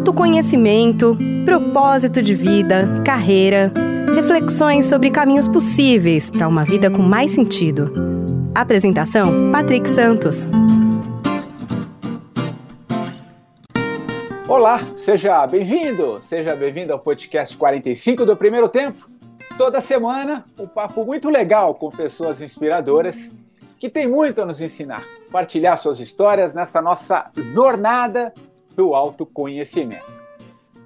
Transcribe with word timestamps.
Autoconhecimento, 0.00 1.14
propósito 1.44 2.22
de 2.22 2.34
vida, 2.34 2.88
carreira, 3.04 3.70
reflexões 4.14 4.86
sobre 4.86 5.10
caminhos 5.10 5.46
possíveis 5.46 6.30
para 6.30 6.48
uma 6.48 6.64
vida 6.64 6.90
com 6.90 7.02
mais 7.02 7.32
sentido. 7.32 7.92
Apresentação: 8.54 9.52
Patrick 9.52 9.86
Santos. 9.86 10.48
Olá, 14.48 14.80
seja 14.96 15.46
bem-vindo, 15.46 16.18
seja 16.22 16.56
bem-vindo 16.56 16.94
ao 16.94 16.98
podcast 16.98 17.54
45 17.54 18.24
do 18.24 18.34
primeiro 18.34 18.70
tempo. 18.70 19.06
Toda 19.58 19.82
semana, 19.82 20.46
um 20.58 20.66
papo 20.66 21.04
muito 21.04 21.28
legal 21.28 21.74
com 21.74 21.90
pessoas 21.90 22.40
inspiradoras 22.40 23.36
que 23.78 23.90
têm 23.90 24.08
muito 24.08 24.40
a 24.40 24.46
nos 24.46 24.62
ensinar, 24.62 25.04
partilhar 25.30 25.76
suas 25.76 26.00
histórias 26.00 26.54
nessa 26.54 26.80
nossa 26.80 27.30
jornada 27.52 28.32
do 28.80 28.94
autoconhecimento. 28.94 30.22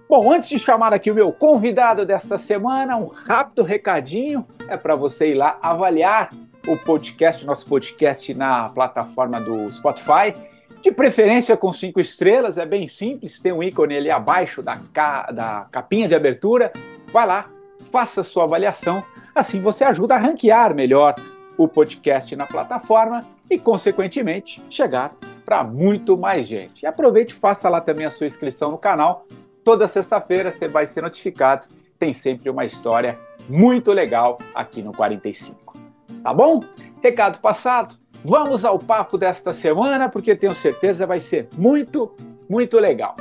Bom, 0.08 0.32
antes 0.32 0.48
de 0.48 0.58
chamar 0.58 0.92
aqui 0.92 1.12
o 1.12 1.14
meu 1.14 1.32
convidado 1.32 2.04
desta 2.04 2.36
semana, 2.36 2.96
um 2.96 3.06
rápido 3.06 3.62
recadinho 3.62 4.44
é 4.68 4.76
para 4.76 4.96
você 4.96 5.30
ir 5.30 5.34
lá 5.34 5.56
avaliar 5.62 6.34
o 6.66 6.76
podcast, 6.76 7.46
nosso 7.46 7.68
podcast 7.68 8.34
na 8.34 8.68
plataforma 8.70 9.40
do 9.40 9.70
Spotify, 9.72 10.34
de 10.82 10.90
preferência 10.90 11.56
com 11.56 11.72
cinco 11.72 12.00
estrelas, 12.00 12.58
é 12.58 12.66
bem 12.66 12.88
simples, 12.88 13.38
tem 13.38 13.52
um 13.52 13.62
ícone 13.62 13.96
ali 13.96 14.10
abaixo 14.10 14.60
da, 14.60 14.80
ca... 14.92 15.30
da 15.30 15.66
capinha 15.70 16.08
de 16.08 16.16
abertura, 16.16 16.72
vai 17.12 17.28
lá, 17.28 17.48
faça 17.92 18.24
sua 18.24 18.42
avaliação, 18.42 19.04
assim 19.32 19.60
você 19.60 19.84
ajuda 19.84 20.16
a 20.16 20.18
ranquear 20.18 20.74
melhor 20.74 21.14
o 21.56 21.68
podcast 21.68 22.34
na 22.34 22.44
plataforma 22.44 23.24
e, 23.48 23.56
consequentemente, 23.56 24.60
chegar 24.68 25.14
para 25.44 25.62
muito 25.62 26.16
mais 26.16 26.46
gente. 26.46 26.82
E 26.82 26.86
aproveite 26.86 27.34
e 27.34 27.38
faça 27.38 27.68
lá 27.68 27.80
também 27.80 28.06
a 28.06 28.10
sua 28.10 28.26
inscrição 28.26 28.70
no 28.70 28.78
canal. 28.78 29.26
Toda 29.62 29.88
sexta-feira 29.88 30.50
você 30.50 30.68
vai 30.68 30.86
ser 30.86 31.02
notificado. 31.02 31.68
Tem 31.98 32.12
sempre 32.12 32.50
uma 32.50 32.64
história 32.64 33.18
muito 33.48 33.92
legal 33.92 34.38
aqui 34.54 34.82
no 34.82 34.92
45. 34.92 35.76
Tá 36.22 36.32
bom? 36.32 36.62
Recado 37.02 37.38
passado. 37.40 37.96
Vamos 38.24 38.64
ao 38.64 38.78
papo 38.78 39.18
desta 39.18 39.52
semana, 39.52 40.08
porque 40.08 40.34
tenho 40.34 40.54
certeza 40.54 41.06
vai 41.06 41.20
ser 41.20 41.48
muito, 41.56 42.14
muito 42.48 42.78
legal. 42.78 43.14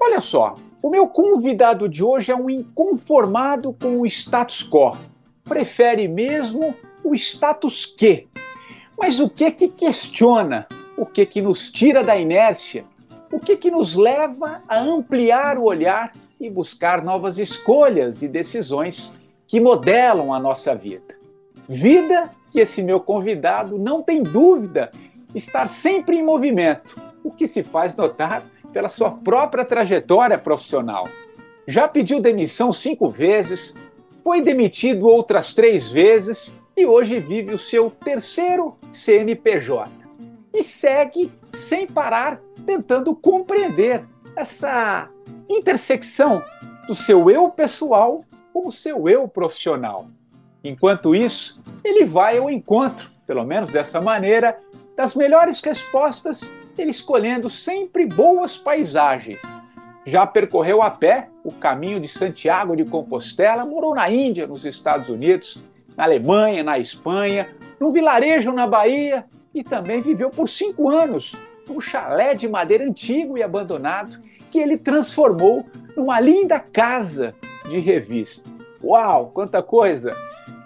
Olha 0.00 0.20
só, 0.20 0.56
o 0.82 0.90
meu 0.90 1.06
convidado 1.06 1.88
de 1.88 2.02
hoje 2.02 2.32
é 2.32 2.34
um 2.34 2.48
inconformado 2.48 3.72
com 3.74 4.00
o 4.00 4.06
status 4.06 4.68
quo. 4.68 4.96
Prefere 5.44 6.08
mesmo 6.08 6.74
o 7.04 7.14
status 7.14 7.84
que. 7.86 8.26
Mas 8.98 9.20
o 9.20 9.28
que 9.28 9.50
que 9.50 9.68
questiona? 9.68 10.66
O 10.96 11.06
que 11.06 11.24
que 11.24 11.40
nos 11.40 11.70
tira 11.70 12.04
da 12.04 12.16
inércia? 12.16 12.84
O 13.30 13.40
que 13.40 13.56
que 13.56 13.70
nos 13.70 13.96
leva 13.96 14.62
a 14.68 14.78
ampliar 14.78 15.56
o 15.56 15.64
olhar 15.64 16.14
e 16.38 16.50
buscar 16.50 17.02
novas 17.02 17.38
escolhas 17.38 18.22
e 18.22 18.28
decisões 18.28 19.14
que 19.46 19.58
modelam 19.58 20.34
a 20.34 20.38
nossa 20.38 20.74
vida? 20.74 21.16
Vida 21.66 22.30
que 22.50 22.60
esse 22.60 22.82
meu 22.82 23.00
convidado 23.00 23.78
não 23.78 24.02
tem 24.02 24.22
dúvida 24.22 24.92
estar 25.34 25.66
sempre 25.66 26.18
em 26.18 26.22
movimento, 26.22 27.00
o 27.24 27.30
que 27.30 27.46
se 27.46 27.62
faz 27.62 27.96
notar 27.96 28.44
pela 28.72 28.90
sua 28.90 29.10
própria 29.10 29.64
trajetória 29.64 30.36
profissional. 30.36 31.04
Já 31.66 31.88
pediu 31.88 32.20
demissão 32.20 32.72
cinco 32.72 33.08
vezes, 33.08 33.74
foi 34.22 34.42
demitido 34.42 35.06
outras 35.06 35.54
três 35.54 35.90
vezes 35.90 36.58
e 36.76 36.84
hoje 36.84 37.18
vive 37.18 37.54
o 37.54 37.58
seu 37.58 37.90
terceiro 37.90 38.76
CNPJ. 38.90 40.01
E 40.52 40.62
segue 40.62 41.32
sem 41.52 41.86
parar 41.86 42.40
tentando 42.66 43.14
compreender 43.14 44.04
essa 44.36 45.08
intersecção 45.48 46.42
do 46.86 46.94
seu 46.94 47.30
eu 47.30 47.48
pessoal 47.48 48.24
com 48.52 48.66
o 48.66 48.72
seu 48.72 49.08
eu 49.08 49.26
profissional. 49.28 50.06
Enquanto 50.62 51.14
isso, 51.14 51.60
ele 51.82 52.04
vai 52.04 52.38
ao 52.38 52.50
encontro, 52.50 53.10
pelo 53.26 53.44
menos 53.44 53.72
dessa 53.72 54.00
maneira, 54.00 54.58
das 54.96 55.14
melhores 55.14 55.60
respostas, 55.60 56.42
ele 56.76 56.90
escolhendo 56.90 57.48
sempre 57.50 58.06
boas 58.06 58.56
paisagens. 58.56 59.40
Já 60.04 60.26
percorreu 60.26 60.82
a 60.82 60.90
pé 60.90 61.28
o 61.44 61.52
caminho 61.52 62.00
de 62.00 62.08
Santiago 62.08 62.76
de 62.76 62.84
Compostela, 62.84 63.64
morou 63.64 63.94
na 63.94 64.10
Índia, 64.10 64.46
nos 64.46 64.64
Estados 64.64 65.08
Unidos, 65.08 65.64
na 65.96 66.04
Alemanha, 66.04 66.62
na 66.62 66.78
Espanha, 66.78 67.48
num 67.80 67.92
vilarejo 67.92 68.52
na 68.52 68.66
Bahia 68.66 69.24
e 69.54 69.62
também 69.62 70.00
viveu 70.00 70.30
por 70.30 70.48
cinco 70.48 70.88
anos 70.90 71.34
num 71.66 71.80
chalé 71.80 72.34
de 72.34 72.48
madeira 72.48 72.84
antigo 72.84 73.36
e 73.36 73.42
abandonado 73.42 74.20
que 74.50 74.58
ele 74.58 74.76
transformou 74.76 75.64
numa 75.96 76.20
linda 76.20 76.58
casa 76.58 77.34
de 77.68 77.78
revista. 77.78 78.50
Uau, 78.82 79.30
quanta 79.30 79.62
coisa! 79.62 80.14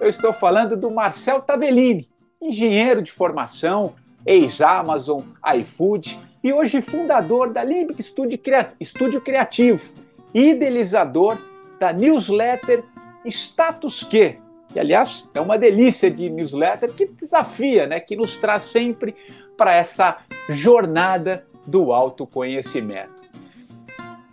Eu 0.00 0.08
estou 0.08 0.32
falando 0.32 0.76
do 0.76 0.90
Marcel 0.90 1.40
Tabellini, 1.40 2.08
engenheiro 2.40 3.02
de 3.02 3.12
formação, 3.12 3.94
ex-Amazon, 4.24 5.22
iFood 5.58 6.18
e 6.42 6.52
hoje 6.52 6.82
fundador 6.82 7.52
da 7.52 7.62
Limbic 7.62 8.00
Estúdio 8.00 9.20
Criativo, 9.20 9.94
idealizador 10.34 11.38
da 11.78 11.92
newsletter 11.92 12.84
Status 13.24 14.02
Que, 14.04 14.38
que 14.76 14.80
aliás 14.80 15.26
é 15.32 15.40
uma 15.40 15.56
delícia 15.56 16.10
de 16.10 16.28
newsletter 16.28 16.92
que 16.92 17.06
desafia, 17.06 17.86
né, 17.86 17.98
que 17.98 18.14
nos 18.14 18.36
traz 18.36 18.64
sempre 18.64 19.16
para 19.56 19.74
essa 19.74 20.18
jornada 20.50 21.46
do 21.66 21.94
autoconhecimento. 21.94 23.24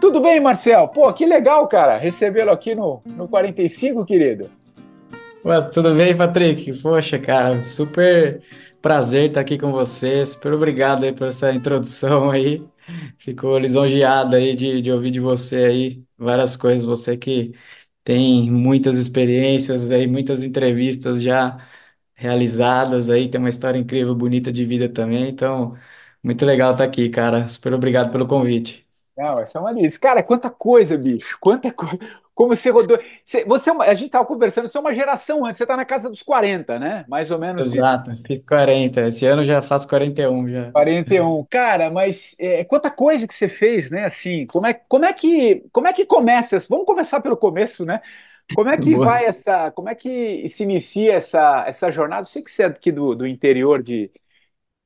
Tudo 0.02 0.20
bem, 0.20 0.42
Marcel? 0.42 0.90
Pô, 0.90 1.14
que 1.14 1.26
legal, 1.26 1.66
cara, 1.70 1.96
recebê-lo 1.96 2.52
aqui 2.52 2.76
no, 2.76 3.02
no 3.06 3.26
45, 3.26 4.06
querido. 4.06 4.50
Ué, 5.46 5.62
tudo 5.62 5.96
bem, 5.96 6.14
Patrick? 6.14 6.78
Poxa, 6.82 7.18
cara, 7.18 7.64
super 7.64 8.44
prazer 8.82 9.30
estar 9.30 9.40
aqui 9.40 9.58
com 9.58 9.72
você. 9.72 10.26
Super 10.26 10.52
obrigado 10.52 11.06
aí 11.06 11.14
por 11.14 11.30
essa 11.30 11.54
introdução 11.54 12.30
aí. 12.30 12.62
Fico 13.18 13.58
lisonjeado 13.58 14.36
aí 14.36 14.58
de, 14.58 14.82
de 14.82 14.92
ouvir 14.92 15.12
de 15.12 15.22
você 15.22 15.56
aí 15.56 16.04
várias 16.18 16.58
coisas. 16.58 16.84
Você 16.84 17.16
que 17.16 17.54
tem 18.04 18.50
muitas 18.52 18.98
experiências, 18.98 19.90
aí, 19.92 20.08
muitas 20.08 20.44
entrevistas 20.44 21.22
já 21.22 21.58
realizadas 22.16 23.10
aí, 23.10 23.30
tem 23.30 23.40
uma 23.40 23.50
história 23.50 23.80
incrível, 23.80 24.16
bonita 24.16 24.52
de 24.52 24.66
vida 24.66 24.90
também. 24.90 25.30
Então, 25.30 25.74
muito 26.24 26.46
legal 26.46 26.72
estar 26.74 26.86
aqui, 26.86 27.10
cara. 27.10 27.48
Super 27.48 27.74
obrigado 27.74 28.12
pelo 28.12 28.28
convite. 28.28 28.88
Não, 29.18 29.40
essa 29.40 29.58
é 29.60 29.62
uma 29.62 29.74
delícia. 29.74 30.00
Cara, 30.00 30.24
quanta 30.24 30.50
coisa, 30.50 30.98
bicho. 30.98 31.38
Quanta 31.40 31.72
coisa. 31.72 31.98
Como 32.34 32.56
você 32.56 32.70
rodou. 32.70 32.98
Você, 33.24 33.46
você 33.46 33.70
a 33.70 33.94
gente 33.94 34.08
estava 34.08 34.26
conversando, 34.26 34.68
você 34.68 34.78
é 34.78 34.82
uma 34.82 34.94
geração 34.94 35.46
antes, 35.46 35.58
você 35.58 35.64
está 35.64 35.78
na 35.78 35.86
casa 35.86 36.10
dos 36.10 36.24
40, 36.24 36.80
né? 36.80 37.06
Mais 37.08 37.30
ou 37.30 37.38
menos 37.38 37.68
isso. 37.68 37.78
Exato, 37.78 38.12
fiz 38.26 38.46
40. 38.46 39.08
Esse 39.08 39.26
ano 39.26 39.44
já 39.44 39.62
faço 39.62 39.88
41 39.88 40.48
já. 40.48 40.72
41. 40.72 41.46
Cara, 41.50 41.90
mas 41.92 42.36
é, 42.40 42.64
quanta 42.64 42.90
coisa 42.90 43.28
que 43.28 43.34
você 43.34 43.48
fez, 43.48 43.92
né? 43.92 44.06
Assim, 44.06 44.46
como 44.48 44.66
é, 44.66 44.74
como 44.74 45.06
é 45.06 45.14
que 45.14 45.64
como 45.72 45.88
é 45.88 45.94
que 45.94 46.06
começa? 46.06 46.58
Vamos 46.70 46.86
começar 46.86 47.22
pelo 47.22 47.38
começo, 47.38 47.86
né? 47.86 48.02
Como 48.56 48.70
é 48.70 48.78
que 48.78 48.94
Boa. 48.94 49.06
vai 49.06 49.26
essa, 49.26 49.72
como 49.72 49.90
é 49.90 49.96
que 49.96 50.48
se 50.50 50.64
inicia 50.64 51.14
essa, 51.14 51.66
essa 51.68 51.92
jornada? 51.92 52.22
Eu 52.22 52.26
sei 52.26 52.42
que 52.42 52.52
você 52.52 52.64
é 52.64 52.66
aqui 52.68 52.92
do, 52.92 53.16
do 53.16 53.26
interior 53.26 53.82
de, 53.82 54.12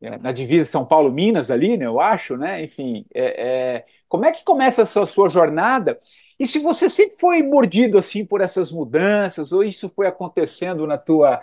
é, 0.01 0.17
na 0.19 0.31
divisa 0.31 0.69
São 0.69 0.85
Paulo-Minas 0.85 1.49
ali, 1.51 1.77
né, 1.77 1.85
eu 1.85 1.99
acho, 1.99 2.37
né? 2.37 2.63
Enfim, 2.63 3.05
é, 3.13 3.77
é, 3.77 3.85
como 4.07 4.25
é 4.25 4.31
que 4.31 4.43
começa 4.43 4.83
essa 4.83 5.05
sua 5.05 5.27
jornada? 5.29 5.99
E 6.39 6.45
se 6.45 6.59
você 6.59 6.87
sempre 6.89 7.15
foi 7.17 7.41
mordido 7.43 7.97
assim 7.97 8.25
por 8.25 8.41
essas 8.41 8.71
mudanças, 8.71 9.51
ou 9.51 9.63
isso 9.63 9.89
foi 9.95 10.07
acontecendo 10.07 10.85
na 10.85 10.97
tua, 10.97 11.41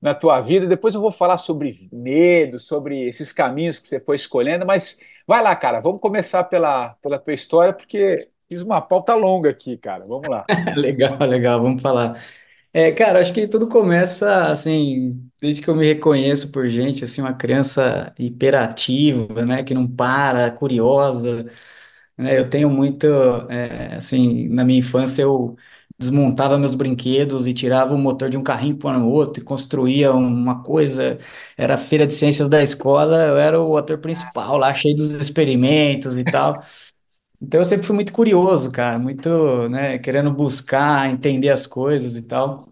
na 0.00 0.14
tua 0.14 0.40
vida? 0.40 0.66
Depois 0.66 0.94
eu 0.94 1.00
vou 1.00 1.12
falar 1.12 1.38
sobre 1.38 1.88
medo, 1.92 2.58
sobre 2.58 3.06
esses 3.08 3.32
caminhos 3.32 3.78
que 3.78 3.88
você 3.88 4.00
foi 4.00 4.16
escolhendo, 4.16 4.66
mas 4.66 5.00
vai 5.26 5.42
lá, 5.42 5.54
cara, 5.56 5.80
vamos 5.80 6.00
começar 6.00 6.44
pela, 6.44 6.90
pela 7.02 7.18
tua 7.18 7.34
história, 7.34 7.72
porque 7.72 8.28
fiz 8.48 8.62
uma 8.62 8.80
pauta 8.80 9.14
longa 9.14 9.50
aqui, 9.50 9.76
cara. 9.76 10.06
Vamos 10.06 10.28
lá. 10.30 10.44
Legal, 10.76 11.18
legal, 11.20 11.62
vamos 11.62 11.82
falar. 11.82 12.22
É, 12.72 12.92
cara, 12.92 13.20
acho 13.20 13.32
que 13.32 13.48
tudo 13.48 13.68
começa 13.68 14.46
assim, 14.48 15.30
desde 15.40 15.62
que 15.62 15.68
eu 15.68 15.74
me 15.74 15.86
reconheço 15.86 16.52
por 16.52 16.68
gente, 16.68 17.02
assim, 17.02 17.20
uma 17.22 17.32
criança 17.32 18.14
hiperativa, 18.18 19.44
né, 19.44 19.62
que 19.64 19.74
não 19.74 19.86
para, 19.86 20.50
curiosa, 20.50 21.50
né, 22.18 22.38
eu 22.38 22.48
tenho 22.50 22.68
muito, 22.70 23.06
é, 23.50 23.96
assim, 23.96 24.48
na 24.48 24.64
minha 24.64 24.78
infância 24.80 25.22
eu 25.22 25.56
desmontava 25.98 26.58
meus 26.58 26.74
brinquedos 26.74 27.46
e 27.46 27.54
tirava 27.54 27.94
o 27.94 27.98
motor 27.98 28.30
de 28.30 28.36
um 28.36 28.42
carrinho 28.42 28.76
para 28.78 28.98
o 28.98 29.08
outro 29.10 29.42
e 29.42 29.44
construía 29.44 30.12
uma 30.12 30.62
coisa, 30.62 31.18
era 31.56 31.74
a 31.74 31.78
feira 31.78 32.06
de 32.06 32.14
ciências 32.14 32.48
da 32.48 32.62
escola, 32.62 33.16
eu 33.26 33.36
era 33.38 33.60
o 33.60 33.76
ator 33.76 33.98
principal 33.98 34.56
lá, 34.58 34.72
cheio 34.74 34.94
dos 34.96 35.12
experimentos 35.14 36.18
e 36.18 36.24
tal. 36.24 36.62
Então 37.40 37.60
eu 37.60 37.64
sempre 37.64 37.86
fui 37.86 37.94
muito 37.94 38.12
curioso, 38.12 38.70
cara, 38.72 38.98
muito, 38.98 39.68
né, 39.68 39.98
querendo 39.98 40.32
buscar, 40.32 41.08
entender 41.08 41.50
as 41.50 41.66
coisas 41.66 42.16
e 42.16 42.22
tal. 42.22 42.68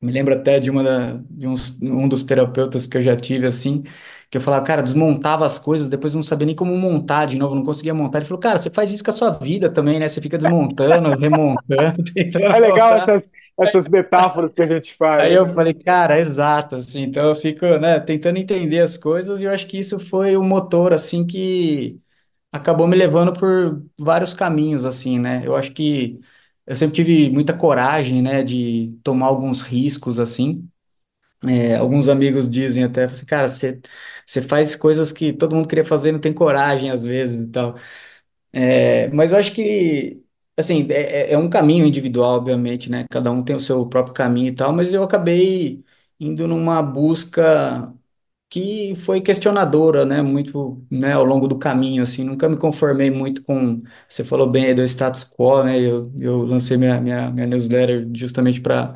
Me 0.00 0.12
lembro 0.12 0.34
até 0.34 0.60
de 0.60 0.70
uma 0.70 0.82
da, 0.84 1.14
de 1.30 1.46
uns, 1.48 1.80
um 1.82 2.08
dos 2.08 2.24
terapeutas 2.24 2.86
que 2.86 2.96
eu 2.98 3.02
já 3.02 3.16
tive 3.16 3.46
assim, 3.46 3.82
que 4.30 4.38
eu 4.38 4.40
falava, 4.42 4.64
cara, 4.64 4.82
desmontava 4.82 5.46
as 5.46 5.58
coisas, 5.58 5.88
depois 5.88 6.14
não 6.14 6.22
sabia 6.22 6.46
nem 6.46 6.56
como 6.56 6.76
montar 6.76 7.26
de 7.26 7.36
novo, 7.38 7.54
não 7.54 7.64
conseguia 7.64 7.94
montar. 7.94 8.18
Ele 8.18 8.26
falou, 8.26 8.40
cara, 8.40 8.58
você 8.58 8.70
faz 8.70 8.90
isso 8.92 9.04
com 9.04 9.10
a 9.10 9.12
sua 9.14 9.30
vida 9.30 9.70
também, 9.72 9.98
né? 10.00 10.08
Você 10.08 10.20
fica 10.20 10.36
desmontando, 10.38 11.14
remontando, 11.18 12.02
É 12.48 12.58
legal 12.58 12.94
montar. 12.96 12.96
essas, 12.96 13.30
essas 13.58 13.88
metáforas 13.88 14.52
que 14.52 14.62
a 14.62 14.66
gente 14.66 14.94
Aí 15.18 15.32
faz. 15.34 15.34
eu 15.34 15.46
falei, 15.54 15.72
cara, 15.72 16.18
exato, 16.18 16.76
assim, 16.76 17.00
então 17.02 17.26
eu 17.30 17.34
fico, 17.34 17.64
né, 17.78 17.98
tentando 18.00 18.38
entender 18.38 18.80
as 18.80 18.98
coisas 18.98 19.40
e 19.40 19.44
eu 19.44 19.50
acho 19.50 19.66
que 19.66 19.78
isso 19.78 19.98
foi 19.98 20.36
o 20.36 20.42
motor, 20.44 20.92
assim, 20.92 21.26
que 21.26 21.98
acabou 22.52 22.88
me 22.88 22.96
levando 22.96 23.32
por 23.32 23.84
vários 24.00 24.34
caminhos, 24.34 24.84
assim, 24.86 25.18
né? 25.20 25.46
Eu 25.46 25.56
acho 25.56 25.72
que 25.72 26.20
eu 26.66 26.76
sempre 26.76 26.96
tive 26.96 27.30
muita 27.30 27.54
coragem, 27.56 28.22
né, 28.22 28.42
de 28.42 28.98
tomar 29.04 29.26
alguns 29.28 29.62
riscos, 29.62 30.18
assim. 30.20 30.68
É, 31.44 31.76
alguns 31.76 32.08
amigos 32.08 32.48
dizem 32.48 32.82
até, 32.84 33.04
assim, 33.04 33.26
cara, 33.26 33.48
você 33.48 33.80
você 34.24 34.40
faz 34.42 34.74
coisas 34.74 35.12
que 35.12 35.32
todo 35.32 35.54
mundo 35.54 35.68
queria 35.68 35.84
fazer 35.84 36.10
não 36.12 36.18
tem 36.20 36.32
coragem 36.32 36.90
às 36.90 37.04
vezes 37.04 37.38
e 37.38 37.46
tal. 37.50 37.76
É, 38.52 39.08
mas 39.10 39.32
eu 39.32 39.38
acho 39.38 39.52
que, 39.54 40.22
assim, 40.56 40.86
é, 40.90 41.30
é 41.30 41.32
é 41.32 41.38
um 41.38 41.48
caminho 41.50 41.86
individual, 41.86 42.36
obviamente, 42.36 42.90
né? 42.90 43.06
Cada 43.10 43.30
um 43.30 43.42
tem 43.44 43.54
o 43.56 43.60
seu 43.60 43.86
próprio 43.88 44.14
caminho 44.14 44.48
e 44.52 44.54
tal, 44.54 44.72
mas 44.72 44.92
eu 44.94 45.02
acabei 45.02 45.84
indo 46.20 46.46
numa 46.48 46.82
busca 46.82 47.92
que 48.48 48.94
foi 48.96 49.20
questionadora, 49.20 50.04
né, 50.06 50.22
muito, 50.22 50.84
né, 50.90 51.12
ao 51.14 51.24
longo 51.24 51.48
do 51.48 51.58
caminho, 51.58 52.02
assim, 52.02 52.24
nunca 52.24 52.48
me 52.48 52.56
conformei 52.56 53.10
muito 53.10 53.42
com, 53.44 53.82
você 54.08 54.24
falou 54.24 54.48
bem 54.50 54.66
aí 54.66 54.74
do 54.74 54.82
status 54.84 55.24
quo, 55.24 55.64
né, 55.64 55.78
eu, 55.80 56.12
eu 56.20 56.42
lancei 56.44 56.76
minha, 56.76 57.00
minha, 57.00 57.30
minha 57.30 57.46
newsletter 57.46 58.08
justamente 58.14 58.60
para 58.60 58.94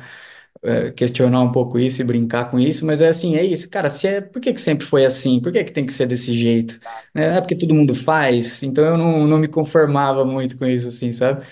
questionar 0.95 1.41
um 1.41 1.51
pouco 1.51 1.79
isso 1.79 2.01
e 2.01 2.03
brincar 2.05 2.51
com 2.51 2.59
isso, 2.59 2.85
mas 2.85 3.01
é 3.01 3.07
assim, 3.09 3.35
é 3.35 3.43
isso, 3.43 3.69
cara, 3.69 3.89
se 3.89 4.07
é, 4.07 4.21
por 4.21 4.39
que 4.41 4.53
que 4.53 4.61
sempre 4.61 4.85
foi 4.85 5.05
assim? 5.05 5.41
Por 5.41 5.51
que 5.51 5.63
que 5.63 5.71
tem 5.71 5.85
que 5.85 5.93
ser 5.93 6.05
desse 6.07 6.33
jeito? 6.33 6.79
Né? 7.13 7.37
É 7.37 7.41
porque 7.41 7.55
todo 7.55 7.73
mundo 7.73 7.95
faz, 7.95 8.61
então 8.63 8.85
eu 8.85 8.97
não, 8.97 9.27
não 9.27 9.39
me 9.39 9.47
conformava 9.47 10.23
muito 10.25 10.57
com 10.57 10.65
isso, 10.65 10.87
assim, 10.89 11.11
sabe? 11.11 11.45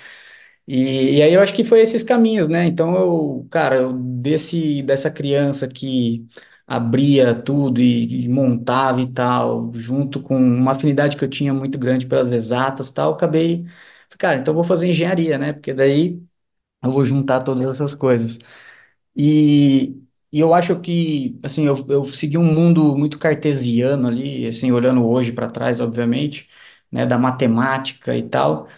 E, 0.67 1.17
e 1.17 1.21
aí 1.23 1.33
eu 1.33 1.41
acho 1.41 1.53
que 1.53 1.63
foi 1.63 1.81
esses 1.81 2.03
caminhos, 2.03 2.47
né? 2.47 2.65
Então 2.65 2.95
eu, 2.95 3.47
cara, 3.51 3.75
eu 3.77 3.93
desse 3.93 4.83
dessa 4.83 5.09
criança 5.11 5.67
que 5.67 6.27
abria 6.67 7.33
tudo 7.35 7.81
e, 7.81 8.25
e 8.25 8.29
montava 8.29 9.01
e 9.01 9.11
tal, 9.11 9.71
junto 9.73 10.21
com 10.21 10.35
uma 10.37 10.73
afinidade 10.73 11.17
que 11.17 11.23
eu 11.25 11.29
tinha 11.29 11.53
muito 11.53 11.77
grande 11.79 12.05
pelas 12.05 12.29
exatas 12.29 12.89
e 12.89 12.93
tal, 12.93 13.13
acabei, 13.13 13.65
cara, 14.19 14.37
então 14.39 14.53
vou 14.53 14.63
fazer 14.63 14.87
engenharia, 14.87 15.37
né? 15.39 15.53
Porque 15.53 15.73
daí 15.73 16.21
eu 16.83 16.91
vou 16.91 17.03
juntar 17.05 17.41
todas 17.43 17.67
essas 17.69 17.95
coisas. 17.95 18.37
E, 19.19 20.01
e 20.31 20.39
eu 20.39 20.53
acho 20.53 20.79
que, 20.81 21.37
assim, 21.43 21.65
eu, 21.65 21.75
eu 21.89 22.05
segui 22.05 22.37
um 22.37 22.45
mundo 22.45 22.97
muito 22.97 23.19
cartesiano 23.19 24.07
ali, 24.07 24.47
assim, 24.47 24.71
olhando 24.71 25.05
hoje 25.07 25.33
para 25.33 25.49
trás, 25.49 25.81
obviamente, 25.81 26.49
né, 26.91 27.05
da 27.05 27.17
matemática 27.17 28.15
e 28.17 28.23
tal. 28.29 28.69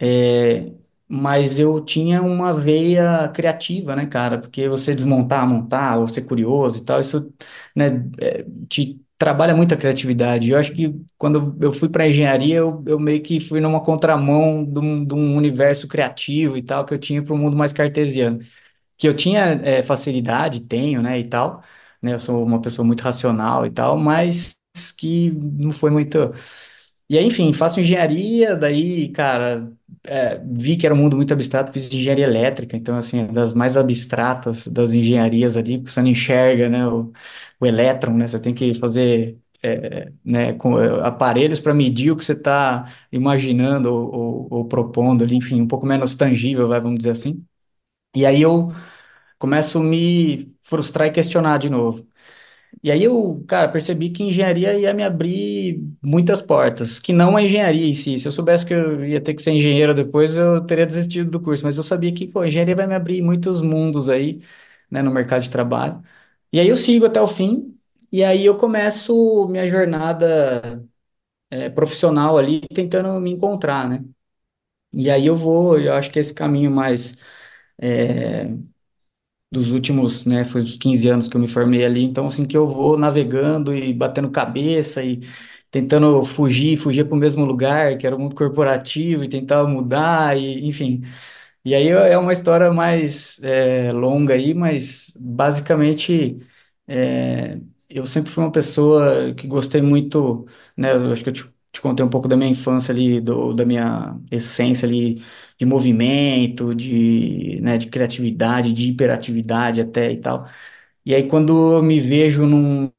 É, 0.00 0.72
mas 1.08 1.58
eu 1.58 1.84
tinha 1.84 2.22
uma 2.22 2.52
veia 2.54 3.28
criativa, 3.30 3.96
né, 3.96 4.06
cara? 4.06 4.38
Porque 4.40 4.68
você 4.68 4.94
desmontar, 4.94 5.46
montar, 5.48 5.98
ou 5.98 6.08
ser 6.08 6.22
curioso 6.22 6.82
e 6.82 6.84
tal, 6.84 7.00
isso, 7.00 7.32
né, 7.74 7.86
é, 8.20 8.44
te 8.68 9.00
trabalha 9.18 9.54
muito 9.56 9.72
a 9.74 9.76
criatividade. 9.78 10.50
Eu 10.50 10.58
acho 10.58 10.72
que 10.74 10.94
quando 11.18 11.56
eu 11.62 11.72
fui 11.74 11.88
para 11.88 12.08
engenharia, 12.08 12.56
eu, 12.56 12.82
eu 12.86 12.98
meio 13.00 13.22
que 13.22 13.40
fui 13.40 13.60
numa 13.60 13.82
contramão 13.84 14.64
de 14.64 14.78
um, 14.80 15.04
de 15.04 15.14
um 15.14 15.36
universo 15.36 15.88
criativo 15.88 16.56
e 16.56 16.62
tal, 16.62 16.84
que 16.84 16.92
eu 16.94 16.98
tinha 16.98 17.22
para 17.22 17.34
um 17.34 17.38
mundo 17.38 17.56
mais 17.56 17.72
cartesiano. 17.72 18.40
Que 18.96 19.08
eu 19.08 19.14
tinha, 19.16 19.40
é, 19.64 19.82
facilidade, 19.82 20.60
tenho, 20.60 21.02
né, 21.02 21.18
e 21.18 21.28
tal, 21.28 21.62
né? 22.02 22.14
Eu 22.14 22.20
sou 22.20 22.44
uma 22.44 22.60
pessoa 22.60 22.86
muito 22.86 23.02
racional 23.02 23.66
e 23.66 23.70
tal, 23.70 23.96
mas 23.98 24.58
que 24.98 25.30
não 25.32 25.72
foi 25.72 25.90
muito. 25.90 26.18
E 27.08 27.16
aí, 27.18 27.24
enfim, 27.26 27.52
faço 27.52 27.78
engenharia, 27.80 28.56
daí, 28.56 29.08
cara, 29.10 29.72
é, 30.04 30.38
vi 30.44 30.76
que 30.76 30.84
era 30.86 30.94
um 30.94 30.98
mundo 30.98 31.16
muito 31.16 31.32
abstrato, 31.32 31.72
fiz 31.72 31.86
engenharia 31.92 32.24
elétrica, 32.24 32.76
então, 32.76 32.96
assim, 32.98 33.20
é 33.20 33.26
das 33.28 33.54
mais 33.54 33.76
abstratas 33.76 34.66
das 34.66 34.92
engenharias 34.92 35.56
ali, 35.56 35.78
porque 35.78 35.92
você 35.92 36.02
não 36.02 36.08
enxerga, 36.08 36.68
né, 36.68 36.84
o, 36.88 37.12
o 37.60 37.66
elétron, 37.66 38.12
né, 38.16 38.26
você 38.26 38.40
tem 38.40 38.52
que 38.54 38.74
fazer, 38.74 39.38
é, 39.62 40.10
né, 40.24 40.52
com, 40.54 40.80
é, 40.80 41.06
aparelhos 41.06 41.60
para 41.60 41.72
medir 41.74 42.10
o 42.10 42.16
que 42.16 42.24
você 42.24 42.32
está 42.32 42.92
imaginando 43.12 43.92
ou, 43.92 44.12
ou, 44.14 44.48
ou 44.50 44.64
propondo 44.68 45.22
ali, 45.22 45.36
enfim, 45.36 45.60
um 45.60 45.68
pouco 45.68 45.86
menos 45.86 46.14
tangível, 46.16 46.66
vai, 46.68 46.80
vamos 46.80 46.98
dizer 46.98 47.10
assim. 47.12 47.44
E 48.16 48.26
aí 48.26 48.42
eu 48.42 48.72
começo 49.38 49.78
a 49.80 49.82
me 49.84 50.54
frustrar 50.62 51.08
e 51.08 51.12
questionar 51.12 51.58
de 51.58 51.70
novo. 51.70 52.06
E 52.82 52.90
aí 52.90 53.02
eu, 53.04 53.44
cara, 53.48 53.68
percebi 53.68 54.10
que 54.10 54.22
engenharia 54.22 54.74
ia 54.78 54.94
me 54.94 55.02
abrir 55.04 55.80
muitas 56.02 56.42
portas, 56.42 57.00
que 57.00 57.12
não 57.12 57.36
a 57.36 57.42
engenharia 57.42 57.86
em 57.88 57.94
si. 57.94 58.18
Se 58.18 58.28
eu 58.28 58.32
soubesse 58.32 58.66
que 58.66 58.74
eu 58.74 59.04
ia 59.04 59.20
ter 59.20 59.34
que 59.34 59.42
ser 59.42 59.52
engenheiro 59.52 59.94
depois, 59.94 60.36
eu 60.36 60.64
teria 60.66 60.86
desistido 60.86 61.30
do 61.30 61.40
curso. 61.42 61.64
Mas 61.64 61.76
eu 61.76 61.82
sabia 61.82 62.12
que, 62.14 62.26
pô, 62.28 62.40
a 62.40 62.48
engenharia 62.48 62.76
vai 62.76 62.86
me 62.86 62.94
abrir 62.94 63.22
muitos 63.22 63.62
mundos 63.62 64.08
aí, 64.10 64.40
né, 64.90 65.02
no 65.02 65.10
mercado 65.12 65.42
de 65.42 65.50
trabalho. 65.50 66.02
E 66.52 66.60
aí 66.60 66.68
eu 66.68 66.76
sigo 66.76 67.06
até 67.06 67.20
o 67.20 67.26
fim, 67.28 67.76
e 68.12 68.22
aí 68.24 68.44
eu 68.46 68.56
começo 68.58 69.48
minha 69.48 69.68
jornada, 69.68 70.84
é, 71.50 71.68
profissional 71.70 72.38
ali, 72.38 72.60
tentando 72.74 73.20
me 73.20 73.32
encontrar, 73.32 73.88
né? 73.88 74.04
E 74.92 75.10
aí 75.10 75.26
eu 75.26 75.36
vou, 75.36 75.78
eu 75.78 75.94
acho 75.94 76.10
que 76.10 76.18
esse 76.18 76.32
caminho 76.34 76.70
mais 76.70 77.16
é, 77.80 78.48
dos 79.50 79.70
últimos, 79.70 80.24
né, 80.26 80.44
foi 80.44 80.60
os 80.62 80.76
15 80.76 81.08
anos 81.08 81.28
que 81.28 81.36
eu 81.36 81.40
me 81.40 81.48
formei 81.48 81.84
ali, 81.84 82.02
então 82.02 82.26
assim 82.26 82.44
que 82.44 82.56
eu 82.56 82.68
vou 82.68 82.98
navegando 82.98 83.74
e 83.74 83.92
batendo 83.94 84.30
cabeça 84.30 85.02
e 85.04 85.20
tentando 85.70 86.24
fugir, 86.24 86.76
fugir 86.76 87.04
para 87.06 87.14
o 87.14 87.18
mesmo 87.18 87.44
lugar, 87.44 87.96
que 87.98 88.06
era 88.06 88.16
o 88.16 88.18
mundo 88.18 88.34
corporativo 88.34 89.24
e 89.24 89.28
tentar 89.28 89.64
mudar 89.66 90.36
e 90.36 90.66
enfim. 90.66 91.02
E 91.64 91.74
aí 91.74 91.88
é 91.88 92.18
uma 92.18 92.32
história 92.32 92.72
mais 92.72 93.42
é, 93.42 93.92
longa 93.92 94.34
aí, 94.34 94.54
mas 94.54 95.16
basicamente 95.20 96.38
é, 96.88 97.60
eu 97.88 98.06
sempre 98.06 98.30
fui 98.32 98.44
uma 98.44 98.52
pessoa 98.52 99.34
que 99.34 99.46
gostei 99.48 99.82
muito, 99.82 100.46
né? 100.76 100.92
Acho 101.12 101.22
que 101.24 101.30
eu 101.30 101.34
te, 101.34 101.54
te 101.76 101.82
contei 101.82 102.04
um 102.04 102.10
pouco 102.10 102.28
da 102.28 102.36
minha 102.36 102.50
infância 102.50 102.92
ali, 102.92 103.20
do, 103.20 103.52
da 103.54 103.64
minha 103.66 104.18
essência 104.30 104.86
ali 104.88 105.22
de 105.58 105.66
movimento, 105.66 106.74
de, 106.74 107.60
né, 107.62 107.78
de 107.78 107.88
criatividade, 107.88 108.72
de 108.72 108.90
hiperatividade 108.90 109.80
até 109.80 110.12
e 110.12 110.18
tal. 110.20 110.46
E 111.06 111.14
aí 111.14 111.28
quando 111.28 111.74
eu 111.76 111.82
me 111.82 112.00
vejo 112.00 112.46
num 112.46 112.90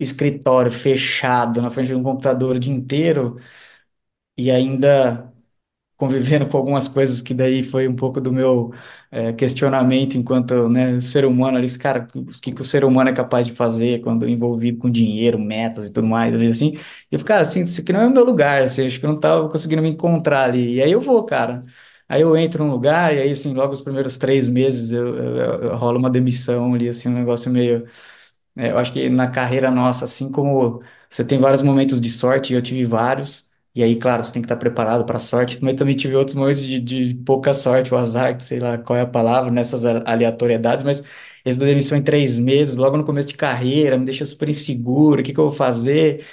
escritório 0.00 0.70
fechado 0.70 1.62
na 1.62 1.70
frente 1.70 1.88
de 1.88 1.94
um 1.94 2.02
computador 2.02 2.56
o 2.56 2.60
dia 2.60 2.72
inteiro 2.74 3.38
e 4.36 4.50
ainda 4.50 5.32
convivendo 5.96 6.46
com 6.48 6.56
algumas 6.58 6.88
coisas 6.88 7.22
que 7.22 7.32
daí 7.34 7.62
foi 7.62 7.88
um 7.88 7.96
pouco 7.96 8.20
do 8.20 8.32
meu 8.32 8.72
é, 9.10 9.32
questionamento 9.32 10.16
enquanto, 10.16 10.68
né, 10.68 11.00
ser 11.00 11.24
humano 11.24 11.56
ali, 11.58 11.70
cara, 11.78 12.06
o 12.14 12.24
que, 12.40 12.52
que 12.52 12.60
o 12.60 12.64
ser 12.64 12.84
humano 12.84 13.10
é 13.10 13.12
capaz 13.14 13.46
de 13.46 13.52
fazer 13.54 14.00
quando 14.02 14.28
envolvido 14.28 14.78
com 14.78 14.90
dinheiro, 14.90 15.38
metas 15.38 15.86
e 15.86 15.92
tudo 15.92 16.06
mais, 16.06 16.34
ali, 16.34 16.48
assim, 16.48 16.74
e 17.10 17.14
eu 17.14 17.18
fico, 17.18 17.32
assim, 17.32 17.62
isso 17.62 17.80
aqui 17.80 17.92
não 17.92 18.00
é 18.00 18.06
o 18.06 18.10
meu 18.10 18.24
lugar, 18.24 18.62
assim, 18.62 18.86
acho 18.86 19.00
que 19.00 19.06
eu 19.06 19.10
não 19.12 19.20
tava 19.20 19.48
conseguindo 19.48 19.82
me 19.82 19.88
encontrar 19.90 20.44
ali, 20.44 20.74
e 20.76 20.82
aí 20.82 20.92
eu 20.92 21.00
vou, 21.00 21.24
cara, 21.24 21.64
Aí 22.08 22.20
eu 22.22 22.36
entro 22.36 22.62
num 22.64 22.70
lugar 22.70 23.12
e 23.14 23.18
aí, 23.20 23.32
assim, 23.32 23.52
logo 23.52 23.72
os 23.72 23.80
primeiros 23.80 24.16
três 24.16 24.46
meses 24.46 24.92
eu, 24.92 25.16
eu, 25.16 25.36
eu, 25.36 25.62
eu 25.70 25.76
rolo 25.76 25.98
uma 25.98 26.08
demissão 26.10 26.72
ali, 26.74 26.88
assim, 26.88 27.08
um 27.08 27.12
negócio 27.12 27.50
meio 27.50 27.84
é, 28.56 28.70
eu 28.70 28.78
acho 28.78 28.92
que 28.92 29.08
na 29.10 29.30
carreira 29.30 29.70
nossa, 29.70 30.04
assim 30.04 30.30
como 30.30 30.82
você 31.08 31.24
tem 31.24 31.38
vários 31.38 31.62
momentos 31.62 32.00
de 32.00 32.10
sorte, 32.10 32.52
eu 32.54 32.62
tive 32.62 32.84
vários, 32.84 33.45
e 33.76 33.82
aí, 33.84 33.96
claro, 33.96 34.24
você 34.24 34.32
tem 34.32 34.42
que 34.42 34.46
estar 34.46 34.56
preparado 34.56 35.04
para 35.06 35.18
a 35.18 35.20
sorte, 35.20 35.58
mas 35.62 35.76
também 35.76 35.94
tive 35.96 36.16
outros 36.16 36.34
momentos 36.34 36.62
de, 36.64 36.80
de 36.80 37.14
pouca 37.24 37.54
sorte, 37.54 37.92
o 37.94 37.96
azar, 37.96 38.40
sei 38.42 38.58
lá 38.60 38.78
qual 38.78 38.98
é 38.98 39.02
a 39.02 39.06
palavra, 39.06 39.50
nessas 39.50 39.84
aleatoriedades, 39.84 40.84
mas 40.84 41.02
esse 41.44 41.58
da 41.58 41.66
demissão 41.66 41.98
em 41.98 42.02
três 42.02 42.38
meses, 42.40 42.76
logo 42.76 42.96
no 42.96 43.04
começo 43.04 43.28
de 43.28 43.34
carreira, 43.36 43.98
me 43.98 44.04
deixa 44.06 44.26
super 44.26 44.48
inseguro, 44.48 45.20
o 45.20 45.24
que 45.24 45.32
que 45.32 45.38
eu 45.40 45.48
vou 45.48 45.56
fazer? 45.56 46.24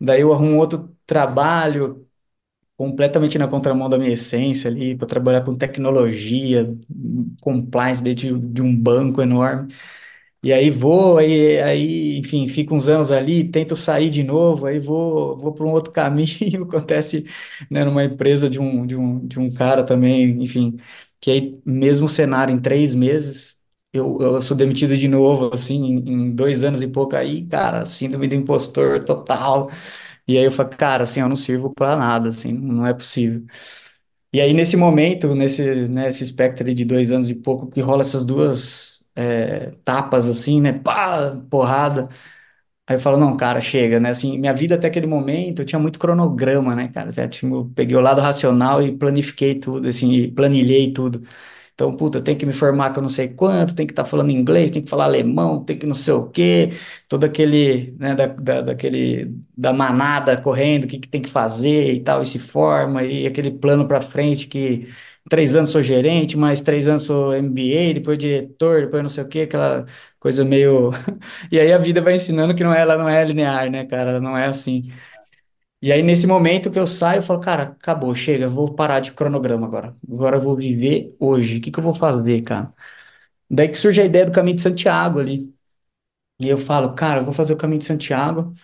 Daí 0.00 0.22
eu 0.22 0.32
arrumo 0.32 0.58
outro 0.58 0.94
trabalho 1.06 2.06
completamente 2.76 3.38
na 3.38 3.48
contramão 3.48 3.88
da 3.88 3.98
minha 3.98 4.12
essência 4.12 4.70
ali, 4.70 4.96
para 4.96 5.06
trabalhar 5.08 5.42
com 5.44 5.56
tecnologia, 5.56 6.74
compliance 7.40 8.02
dentro 8.02 8.38
de 8.38 8.62
um 8.62 8.74
banco 8.76 9.20
enorme. 9.22 9.72
E 10.42 10.52
aí 10.52 10.70
vou, 10.70 11.18
aí, 11.18 11.60
aí, 11.60 12.18
enfim, 12.18 12.46
fico 12.48 12.74
uns 12.74 12.88
anos 12.88 13.10
ali, 13.10 13.48
tento 13.50 13.74
sair 13.74 14.08
de 14.08 14.22
novo, 14.22 14.66
aí 14.66 14.78
vou, 14.78 15.36
vou 15.36 15.52
para 15.52 15.64
um 15.66 15.70
outro 15.72 15.92
caminho, 15.94 16.62
acontece, 16.64 17.26
né, 17.70 17.84
numa 17.84 18.04
empresa 18.04 18.48
de 18.48 18.58
um, 18.60 18.86
de 18.86 18.94
um, 18.96 19.26
de 19.26 19.38
um 19.40 19.52
cara 19.52 19.84
também, 19.84 20.40
enfim, 20.42 20.76
que 21.20 21.30
aí, 21.30 21.60
mesmo 21.66 22.08
cenário 22.08 22.54
em 22.54 22.60
três 22.60 22.94
meses, 22.94 23.58
eu, 23.92 24.18
eu 24.20 24.40
sou 24.42 24.56
demitido 24.56 24.96
de 24.96 25.08
novo, 25.08 25.52
assim, 25.52 25.74
em, 25.84 26.12
em 26.30 26.34
dois 26.34 26.62
anos 26.62 26.82
e 26.82 26.88
pouco, 26.88 27.16
aí, 27.16 27.44
cara, 27.46 27.84
síndrome 27.84 28.28
do 28.28 28.34
impostor 28.36 29.02
total, 29.04 29.68
e 30.28 30.38
aí 30.38 30.44
eu 30.44 30.52
falo, 30.52 30.68
cara, 30.70 31.04
assim, 31.04 31.20
eu 31.20 31.28
não 31.28 31.36
sirvo 31.36 31.72
para 31.74 31.96
nada, 31.96 32.28
assim, 32.30 32.52
não 32.52 32.86
é 32.86 32.94
possível. 32.94 33.44
E 34.32 34.40
aí, 34.40 34.52
nesse 34.52 34.76
momento, 34.76 35.34
nesse, 35.34 35.86
nesse 35.88 36.22
espectro 36.22 36.64
ali 36.64 36.74
de 36.74 36.84
dois 36.84 37.10
anos 37.10 37.30
e 37.30 37.34
pouco, 37.34 37.68
que 37.70 37.80
rola 37.80 38.02
essas 38.02 38.24
duas 38.26 38.97
é, 39.18 39.72
tapas, 39.84 40.28
assim, 40.28 40.60
né? 40.60 40.72
Pá, 40.72 41.36
porrada. 41.50 42.08
Aí 42.86 42.96
eu 42.96 43.00
falo, 43.00 43.18
não, 43.18 43.36
cara, 43.36 43.60
chega, 43.60 44.00
né? 44.00 44.10
Assim, 44.10 44.38
minha 44.38 44.54
vida 44.54 44.74
até 44.76 44.88
aquele 44.88 45.06
momento, 45.06 45.60
eu 45.62 45.66
tinha 45.66 45.78
muito 45.78 45.98
cronograma, 45.98 46.74
né, 46.74 46.88
cara? 46.88 47.10
Até, 47.10 47.28
tipo, 47.28 47.46
eu 47.56 47.72
peguei 47.74 47.96
o 47.96 48.00
lado 48.00 48.20
racional 48.22 48.82
e 48.82 48.96
planifiquei 48.96 49.54
tudo, 49.56 49.88
assim, 49.88 50.12
e 50.14 50.32
planilhei 50.32 50.92
tudo. 50.92 51.22
Então, 51.74 51.96
puta, 51.96 52.20
tem 52.20 52.36
que 52.36 52.44
me 52.46 52.52
formar 52.52 52.92
que 52.92 52.98
eu 52.98 53.02
não 53.02 53.08
sei 53.10 53.28
quanto, 53.28 53.74
tem 53.74 53.86
que 53.86 53.92
estar 53.92 54.02
tá 54.04 54.08
falando 54.10 54.30
inglês, 54.32 54.70
tem 54.70 54.82
que 54.82 54.90
falar 54.90 55.04
alemão, 55.04 55.64
tem 55.64 55.78
que 55.78 55.86
não 55.86 55.94
sei 55.94 56.14
o 56.14 56.28
quê, 56.28 56.72
todo 57.08 57.24
aquele, 57.24 57.92
né, 57.98 58.14
da, 58.16 58.26
da, 58.26 58.60
daquele, 58.62 59.32
da 59.56 59.72
manada 59.72 60.40
correndo, 60.40 60.84
o 60.84 60.88
que, 60.88 60.98
que 60.98 61.08
tem 61.08 61.22
que 61.22 61.30
fazer 61.30 61.94
e 61.94 62.00
tal, 62.02 62.20
e 62.22 62.26
se 62.26 62.38
forma, 62.38 63.04
e 63.04 63.26
aquele 63.26 63.50
plano 63.52 63.86
para 63.86 64.00
frente 64.02 64.48
que 64.48 64.88
três 65.28 65.56
anos 65.56 65.70
sou 65.70 65.82
gerente, 65.82 66.36
mais 66.36 66.60
três 66.62 66.88
anos 66.88 67.04
sou 67.04 67.34
MBA, 67.34 67.94
depois 67.94 68.18
diretor, 68.18 68.82
depois 68.82 69.02
não 69.02 69.10
sei 69.10 69.24
o 69.24 69.28
quê, 69.28 69.40
aquela 69.42 69.86
coisa 70.18 70.44
meio. 70.44 70.90
E 71.52 71.58
aí 71.60 71.72
a 71.72 71.78
vida 71.78 72.00
vai 72.02 72.14
ensinando 72.16 72.54
que 72.54 72.64
não 72.64 72.72
é, 72.74 72.80
ela 72.82 72.96
não 72.98 73.08
é 73.08 73.24
linear, 73.24 73.70
né, 73.70 73.86
cara? 73.86 74.10
Ela 74.10 74.20
não 74.20 74.36
é 74.36 74.46
assim. 74.46 74.90
E 75.80 75.92
aí, 75.92 76.02
nesse 76.02 76.26
momento 76.26 76.70
que 76.72 76.78
eu 76.78 76.86
saio, 76.86 77.18
eu 77.20 77.22
falo, 77.22 77.40
cara, 77.40 77.62
acabou, 77.64 78.14
chega, 78.14 78.48
vou 78.48 78.74
parar 78.74 78.98
de 79.00 79.12
cronograma 79.12 79.66
agora. 79.66 79.96
Agora 80.10 80.36
eu 80.36 80.40
vou 80.42 80.56
viver 80.56 81.14
hoje. 81.20 81.58
O 81.58 81.60
que 81.60 81.70
que 81.70 81.78
eu 81.78 81.82
vou 81.84 81.94
fazer, 81.94 82.42
cara? 82.42 82.72
Daí 83.50 83.68
que 83.68 83.76
surge 83.78 84.00
a 84.02 84.06
ideia 84.06 84.26
do 84.26 84.32
Caminho 84.32 84.56
de 84.56 84.62
Santiago 84.62 85.20
ali. 85.20 85.54
E 86.40 86.48
eu 86.48 86.58
falo, 86.58 86.94
cara, 86.94 87.20
eu 87.20 87.24
vou 87.24 87.34
fazer 87.34 87.54
o 87.54 87.56
Caminho 87.56 87.80
de 87.80 87.86
Santiago. 87.86 88.54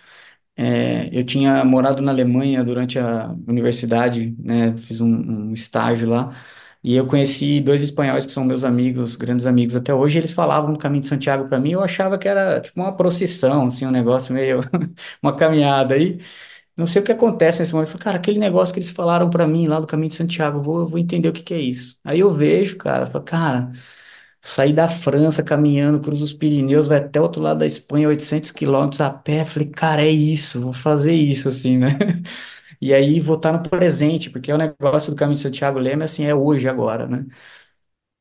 É, 0.57 1.09
eu 1.17 1.25
tinha 1.25 1.63
morado 1.65 2.01
na 2.01 2.11
Alemanha 2.11 2.63
durante 2.63 2.97
a 2.99 3.29
universidade, 3.47 4.35
né? 4.39 4.75
Fiz 4.77 5.01
um, 5.01 5.49
um 5.49 5.53
estágio 5.53 6.09
lá. 6.09 6.33
E 6.83 6.95
eu 6.95 7.07
conheci 7.07 7.59
dois 7.59 7.81
espanhóis 7.81 8.25
que 8.25 8.31
são 8.31 8.43
meus 8.45 8.63
amigos, 8.63 9.15
grandes 9.15 9.45
amigos 9.45 9.75
até 9.75 9.93
hoje. 9.93 10.17
Eles 10.19 10.33
falavam 10.33 10.71
do 10.71 10.79
Caminho 10.79 11.01
de 11.01 11.07
Santiago 11.07 11.49
para 11.49 11.59
mim. 11.59 11.71
Eu 11.71 11.83
achava 11.83 12.17
que 12.17 12.27
era 12.27 12.61
tipo 12.61 12.79
uma 12.79 12.95
procissão, 12.95 13.65
assim, 13.67 13.85
um 13.85 13.91
negócio 13.91 14.33
meio 14.33 14.61
uma 15.21 15.35
caminhada 15.35 15.95
aí. 15.95 16.19
Não 16.77 16.85
sei 16.85 17.01
o 17.01 17.05
que 17.05 17.11
acontece 17.11 17.59
nesse 17.61 17.73
momento. 17.73 17.87
Eu 17.89 17.91
falei, 17.93 18.03
cara, 18.05 18.17
aquele 18.17 18.39
negócio 18.39 18.73
que 18.73 18.79
eles 18.79 18.91
falaram 18.91 19.29
para 19.29 19.47
mim 19.47 19.67
lá 19.67 19.79
do 19.79 19.87
Caminho 19.87 20.09
de 20.09 20.15
Santiago, 20.15 20.59
eu 20.59 20.63
vou, 20.63 20.79
eu 20.81 20.87
vou 20.87 20.99
entender 20.99 21.29
o 21.29 21.33
que 21.33 21.43
que 21.43 21.53
é 21.53 21.59
isso. 21.61 21.99
Aí 22.03 22.19
eu 22.19 22.33
vejo, 22.33 22.77
cara, 22.77 23.05
falo, 23.07 23.23
cara, 23.25 23.71
saí 24.45 24.73
da 24.73 24.87
França 24.87 25.43
caminhando, 25.43 25.99
cruzo 26.01 26.23
os 26.25 26.33
Pirineus, 26.33 26.87
vai 26.87 26.99
até 26.99 27.19
o 27.19 27.23
outro 27.23 27.41
lado 27.41 27.59
da 27.59 27.67
Espanha, 27.67 28.07
800 28.09 28.51
quilômetros 28.51 29.01
a 29.01 29.09
pé. 29.11 29.45
Falei, 29.45 29.69
cara, 29.69 30.03
é 30.03 30.09
isso, 30.09 30.61
vou 30.61 30.73
fazer 30.73 31.13
isso, 31.13 31.49
assim, 31.49 31.77
né? 31.77 31.89
E 32.81 32.93
aí 32.93 33.19
vou 33.21 33.37
estar 33.37 33.53
no 33.53 33.63
presente, 33.69 34.29
porque 34.29 34.51
o 34.53 34.57
negócio 34.57 35.11
do 35.11 35.17
Caminho 35.17 35.37
de 35.37 35.41
Santiago 35.43 35.79
Leme, 35.79 36.03
assim, 36.03 36.25
é 36.25 36.35
hoje, 36.35 36.67
agora, 36.69 37.07
né? 37.07 37.25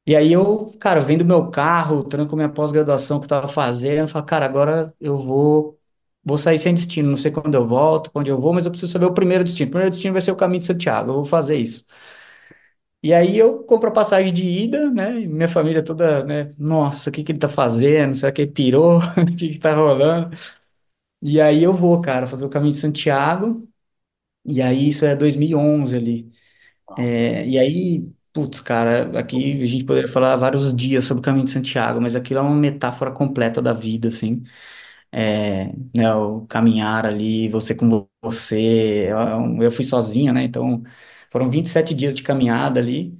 E 0.06 0.14
aí 0.14 0.32
eu, 0.32 0.70
cara, 0.78 1.00
vendo 1.00 1.24
meu 1.24 1.50
carro, 1.50 2.04
tranco 2.04 2.36
minha 2.36 2.48
pós-graduação 2.48 3.18
que 3.18 3.24
eu 3.24 3.28
tava 3.28 3.48
fazendo, 3.48 4.06
falo, 4.08 4.24
cara, 4.26 4.44
agora 4.44 4.94
eu 5.00 5.18
vou 5.18 5.78
vou 6.26 6.38
sair 6.38 6.58
sem 6.58 6.72
destino, 6.74 7.10
não 7.10 7.16
sei 7.16 7.30
quando 7.30 7.54
eu 7.54 7.66
volto, 7.66 8.10
quando 8.10 8.28
eu 8.28 8.38
vou, 8.40 8.52
mas 8.54 8.64
eu 8.64 8.70
preciso 8.70 8.90
saber 8.92 9.04
o 9.06 9.12
primeiro 9.14 9.44
destino. 9.44 9.68
O 9.68 9.70
primeiro 9.72 9.90
destino 9.90 10.12
vai 10.14 10.22
ser 10.22 10.32
o 10.32 10.36
caminho 10.36 10.60
de 10.60 10.66
Santiago, 10.66 11.10
eu 11.10 11.14
vou 11.16 11.24
fazer 11.24 11.56
isso. 11.58 11.84
E 13.04 13.14
aí 13.14 13.38
eu 13.38 13.64
compro 13.64 13.90
a 13.90 13.92
passagem 13.92 14.32
de 14.32 14.44
ida, 14.46 14.90
né? 14.90 15.20
E 15.22 15.28
minha 15.28 15.48
família 15.48 15.84
toda, 15.84 16.24
né? 16.24 16.52
Nossa, 16.58 17.10
o 17.10 17.12
que 17.12 17.22
que 17.24 17.32
ele 17.32 17.38
tá 17.38 17.48
fazendo? 17.50 18.14
Será 18.14 18.32
que 18.32 18.42
ele 18.42 18.52
pirou? 18.52 19.00
O 19.18 19.36
que 19.36 19.50
que 19.50 19.58
tá 19.60 19.74
rolando? 19.74 20.36
E 21.22 21.40
aí 21.40 21.62
eu 21.64 21.72
vou, 21.74 22.00
cara, 22.02 22.26
fazer 22.26 22.44
o 22.44 22.50
caminho 22.50 22.72
de 22.74 22.78
Santiago. 22.80 23.68
E 24.44 24.62
aí 24.62 24.88
isso 24.88 25.04
é 25.06 25.16
2011 25.16 25.96
ali. 25.96 26.32
É, 26.98 27.46
e 27.48 27.58
aí, 27.58 28.08
putz, 28.32 28.60
cara, 28.60 29.18
aqui 29.18 29.62
a 29.62 29.66
gente 29.66 29.84
poderia 29.84 30.10
falar 30.12 30.36
vários 30.36 30.74
dias 30.76 31.04
sobre 31.06 31.20
o 31.20 31.24
caminho 31.24 31.44
de 31.46 31.52
Santiago, 31.52 32.00
mas 32.00 32.16
aquilo 32.16 32.40
é 32.40 32.42
uma 32.42 32.56
metáfora 32.56 33.12
completa 33.12 33.62
da 33.62 33.72
vida, 33.74 34.08
assim 34.08 34.44
é, 35.12 35.66
né, 35.94 36.12
o 36.14 36.46
caminhar 36.46 37.06
ali, 37.06 37.48
você 37.48 37.74
com 37.74 38.08
você. 38.22 39.06
Eu, 39.10 39.62
eu 39.62 39.70
fui 39.70 39.84
sozinho, 39.84 40.32
né? 40.32 40.42
Então 40.44 40.82
foram 41.34 41.50
27 41.50 41.94
dias 41.94 42.16
de 42.16 42.24
caminhada 42.24 42.80
ali. 42.80 43.18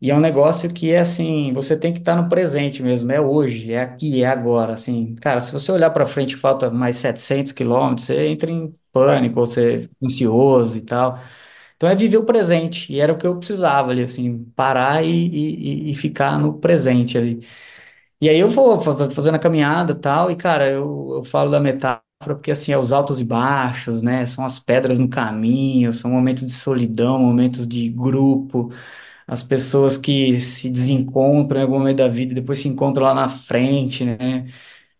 E 0.00 0.10
é 0.10 0.14
um 0.16 0.20
negócio 0.20 0.72
que 0.72 0.92
é 0.92 1.00
assim, 1.00 1.52
você 1.54 1.76
tem 1.76 1.92
que 1.92 2.00
estar 2.00 2.16
no 2.16 2.28
presente 2.30 2.82
mesmo, 2.82 3.10
é 3.12 3.20
hoje, 3.20 3.72
é 3.72 3.80
aqui, 3.82 4.22
é 4.22 4.26
agora, 4.28 4.74
assim. 4.74 5.14
Cara, 5.16 5.40
se 5.40 5.50
você 5.52 5.72
olhar 5.72 5.90
para 5.90 6.06
frente, 6.06 6.36
falta 6.36 6.70
mais 6.70 6.96
700 6.96 7.52
quilômetros, 7.52 8.06
você 8.06 8.28
entra 8.28 8.50
em 8.50 8.74
pânico, 8.92 9.34
você 9.36 9.80
fica 9.82 9.94
ansioso 10.04 10.78
e 10.78 10.82
tal. 10.82 11.18
Então 11.76 11.88
é 11.88 11.96
viver 11.96 12.18
o 12.18 12.24
presente, 12.26 12.92
e 12.92 13.00
era 13.00 13.12
o 13.12 13.18
que 13.18 13.26
eu 13.26 13.38
precisava 13.38 13.90
ali, 13.92 14.02
assim, 14.02 14.44
parar 14.56 15.04
e, 15.04 15.10
e, 15.10 15.90
e 15.92 15.94
ficar 15.94 16.38
no 16.38 16.58
presente 16.60 17.18
ali. 17.18 17.40
E 18.20 18.28
aí 18.28 18.38
eu 18.38 18.48
vou 18.50 18.80
fazendo 18.82 19.34
a 19.36 19.38
caminhada 19.38 19.92
e 19.92 19.96
tal, 19.96 20.30
e 20.30 20.36
cara, 20.36 20.68
eu, 20.70 21.16
eu 21.16 21.24
falo 21.24 21.50
da 21.50 21.60
metáfora 21.60 22.05
porque 22.18 22.50
assim, 22.50 22.72
é 22.72 22.78
os 22.78 22.92
altos 22.92 23.20
e 23.20 23.24
baixos, 23.24 24.02
né? 24.02 24.26
São 24.26 24.44
as 24.44 24.58
pedras 24.58 24.98
no 24.98 25.08
caminho, 25.08 25.92
são 25.92 26.10
momentos 26.10 26.44
de 26.46 26.52
solidão, 26.52 27.18
momentos 27.18 27.66
de 27.68 27.88
grupo, 27.90 28.72
as 29.26 29.42
pessoas 29.42 29.98
que 29.98 30.40
se 30.40 30.70
desencontram 30.70 31.60
em 31.60 31.64
algum 31.64 31.78
momento 31.78 31.98
da 31.98 32.08
vida 32.08 32.32
e 32.32 32.34
depois 32.36 32.58
se 32.60 32.68
encontram 32.68 33.04
lá 33.06 33.14
na 33.14 33.28
frente, 33.28 34.04
né? 34.04 34.46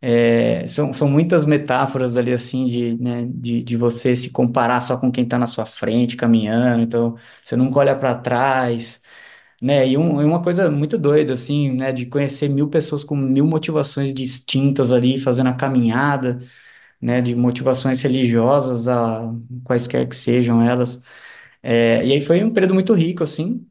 É, 0.02 0.66
são, 0.68 0.92
são 0.94 1.08
muitas 1.10 1.46
metáforas 1.46 2.16
ali, 2.16 2.32
assim, 2.32 2.66
de, 2.66 2.94
né, 2.98 3.26
de, 3.30 3.62
de 3.62 3.76
você 3.76 4.16
se 4.16 4.30
comparar 4.30 4.80
só 4.82 4.96
com 4.98 5.10
quem 5.12 5.24
está 5.24 5.38
na 5.38 5.46
sua 5.46 5.66
frente, 5.66 6.16
caminhando, 6.16 6.82
então 6.82 7.16
você 7.44 7.56
nunca 7.56 7.80
olha 7.80 7.96
para 7.96 8.14
trás, 8.14 9.02
né? 9.60 9.86
E, 9.88 9.96
um, 9.96 10.20
e 10.22 10.24
uma 10.24 10.42
coisa 10.42 10.70
muito 10.70 10.98
doida, 10.98 11.32
assim, 11.34 11.72
né? 11.72 11.92
De 11.92 12.06
conhecer 12.06 12.48
mil 12.48 12.68
pessoas 12.68 13.04
com 13.04 13.16
mil 13.16 13.46
motivações 13.46 14.12
distintas 14.14 14.92
ali, 14.92 15.18
fazendo 15.20 15.48
a 15.48 15.54
caminhada, 15.54 16.38
né? 17.00 17.20
De 17.20 17.34
motivações 17.34 18.02
religiosas, 18.02 18.88
a, 18.88 19.32
quaisquer 19.64 20.08
que 20.08 20.16
sejam 20.16 20.62
elas. 20.62 21.02
É, 21.62 22.04
e 22.06 22.12
aí 22.12 22.20
foi 22.20 22.42
um 22.44 22.52
período 22.52 22.74
muito 22.74 22.94
rico, 22.94 23.24
assim. 23.24 23.66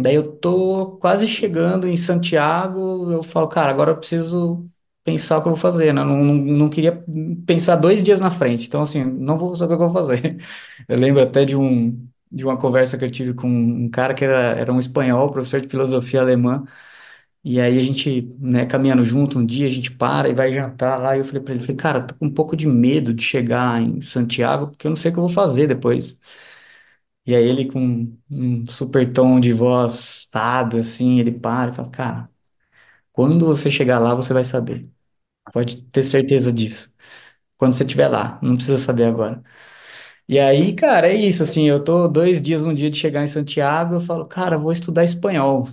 Daí 0.00 0.14
eu 0.14 0.36
tô 0.36 0.96
quase 0.98 1.28
chegando 1.28 1.86
em 1.86 1.96
Santiago, 1.96 3.10
eu 3.12 3.22
falo, 3.22 3.46
cara, 3.48 3.70
agora 3.70 3.90
eu 3.92 3.96
preciso 3.98 4.68
pensar 5.04 5.38
o 5.38 5.42
que 5.42 5.48
eu 5.48 5.52
vou 5.52 5.60
fazer, 5.60 5.92
né? 5.92 6.02
Não, 6.02 6.16
não, 6.16 6.34
não 6.34 6.70
queria 6.70 7.04
pensar 7.46 7.76
dois 7.76 8.02
dias 8.02 8.20
na 8.20 8.30
frente, 8.30 8.66
então 8.66 8.82
assim, 8.82 9.04
não 9.04 9.36
vou 9.36 9.54
saber 9.54 9.74
o 9.74 9.78
que 9.78 9.84
eu 9.84 9.90
vou 9.90 10.00
fazer. 10.06 10.38
Eu 10.88 10.98
lembro 10.98 11.22
até 11.22 11.44
de 11.44 11.54
um, 11.56 12.08
de 12.30 12.44
uma 12.44 12.56
conversa 12.58 12.98
que 12.98 13.04
eu 13.04 13.10
tive 13.10 13.34
com 13.34 13.48
um 13.48 13.88
cara 13.90 14.14
que 14.14 14.24
era, 14.24 14.58
era 14.58 14.72
um 14.72 14.78
espanhol, 14.78 15.30
professor 15.30 15.60
de 15.60 15.68
filosofia 15.68 16.20
alemã, 16.20 16.64
e 17.44 17.60
aí 17.60 17.78
a 17.78 17.82
gente, 17.82 18.22
né, 18.38 18.66
caminhando 18.66 19.02
junto 19.04 19.38
um 19.38 19.46
dia, 19.46 19.66
a 19.66 19.70
gente 19.70 19.90
para 19.92 20.28
e 20.28 20.34
vai 20.34 20.54
jantar 20.54 20.98
lá, 21.00 21.16
e 21.16 21.20
eu 21.20 21.24
falei 21.24 21.42
para 21.42 21.54
ele, 21.54 21.60
falei, 21.62 21.76
cara, 21.76 22.02
tô 22.06 22.14
com 22.14 22.26
um 22.26 22.34
pouco 22.34 22.56
de 22.56 22.66
medo 22.66 23.12
de 23.14 23.22
chegar 23.22 23.80
em 23.82 24.00
Santiago, 24.00 24.68
porque 24.68 24.86
eu 24.86 24.90
não 24.90 24.96
sei 24.96 25.10
o 25.10 25.14
que 25.14 25.18
eu 25.20 25.26
vou 25.26 25.34
fazer 25.34 25.66
depois. 25.66 26.18
E 27.24 27.34
aí 27.36 27.44
ele 27.44 27.70
com 27.70 28.12
um 28.30 28.66
super 28.66 29.12
tom 29.12 29.38
de 29.38 29.52
voz 29.52 30.28
sábio, 30.32 30.80
assim, 30.80 31.20
ele 31.20 31.30
para 31.32 31.70
e 31.70 31.74
fala, 31.74 31.90
cara, 31.90 32.30
quando 33.12 33.46
você 33.46 33.70
chegar 33.70 33.98
lá, 33.98 34.14
você 34.14 34.34
vai 34.34 34.44
saber. 34.44 34.90
Pode 35.52 35.82
ter 35.84 36.02
certeza 36.04 36.52
disso. 36.52 36.92
Quando 37.58 37.74
você 37.74 37.84
estiver 37.84 38.08
lá, 38.08 38.38
não 38.42 38.56
precisa 38.56 38.78
saber 38.78 39.04
agora. 39.06 39.42
E 40.28 40.38
aí, 40.38 40.74
cara, 40.74 41.08
é 41.08 41.14
isso, 41.16 41.42
assim, 41.42 41.64
eu 41.68 41.82
tô 41.84 42.08
dois 42.08 42.42
dias, 42.42 42.62
um 42.62 42.74
dia 42.74 42.90
de 42.90 42.98
chegar 42.98 43.24
em 43.24 43.28
Santiago, 43.28 43.94
eu 43.96 44.00
falo, 44.02 44.26
cara, 44.26 44.58
vou 44.58 44.72
estudar 44.72 45.04
espanhol. 45.04 45.68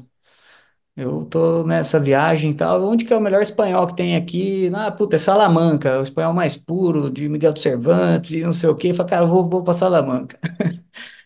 Eu 0.96 1.24
tô 1.26 1.64
nessa 1.66 1.98
viagem 1.98 2.52
e 2.52 2.54
tal, 2.56 2.84
onde 2.84 3.06
que 3.06 3.14
é 3.14 3.18
o 3.18 3.22
melhor 3.22 3.42
espanhol 3.42 3.88
que 3.88 3.96
tem 3.96 4.18
aqui? 4.18 4.70
Ah, 4.76 4.92
puta, 4.92 5.16
é 5.16 5.20
Salamanca, 5.20 5.98
o 6.00 6.04
espanhol 6.04 6.34
mais 6.34 6.58
puro, 6.58 7.10
de 7.10 7.30
Miguel 7.30 7.54
de 7.54 7.62
Cervantes 7.62 8.32
e 8.32 8.42
não 8.44 8.52
sei 8.52 8.70
o 8.70 8.76
quê. 8.76 8.90
Eu 8.90 8.96
falo, 8.96 9.08
cara, 9.10 9.24
eu 9.24 9.28
vou, 9.30 9.50
vou 9.50 9.64
pra 9.64 9.74
Salamanca. 9.74 10.38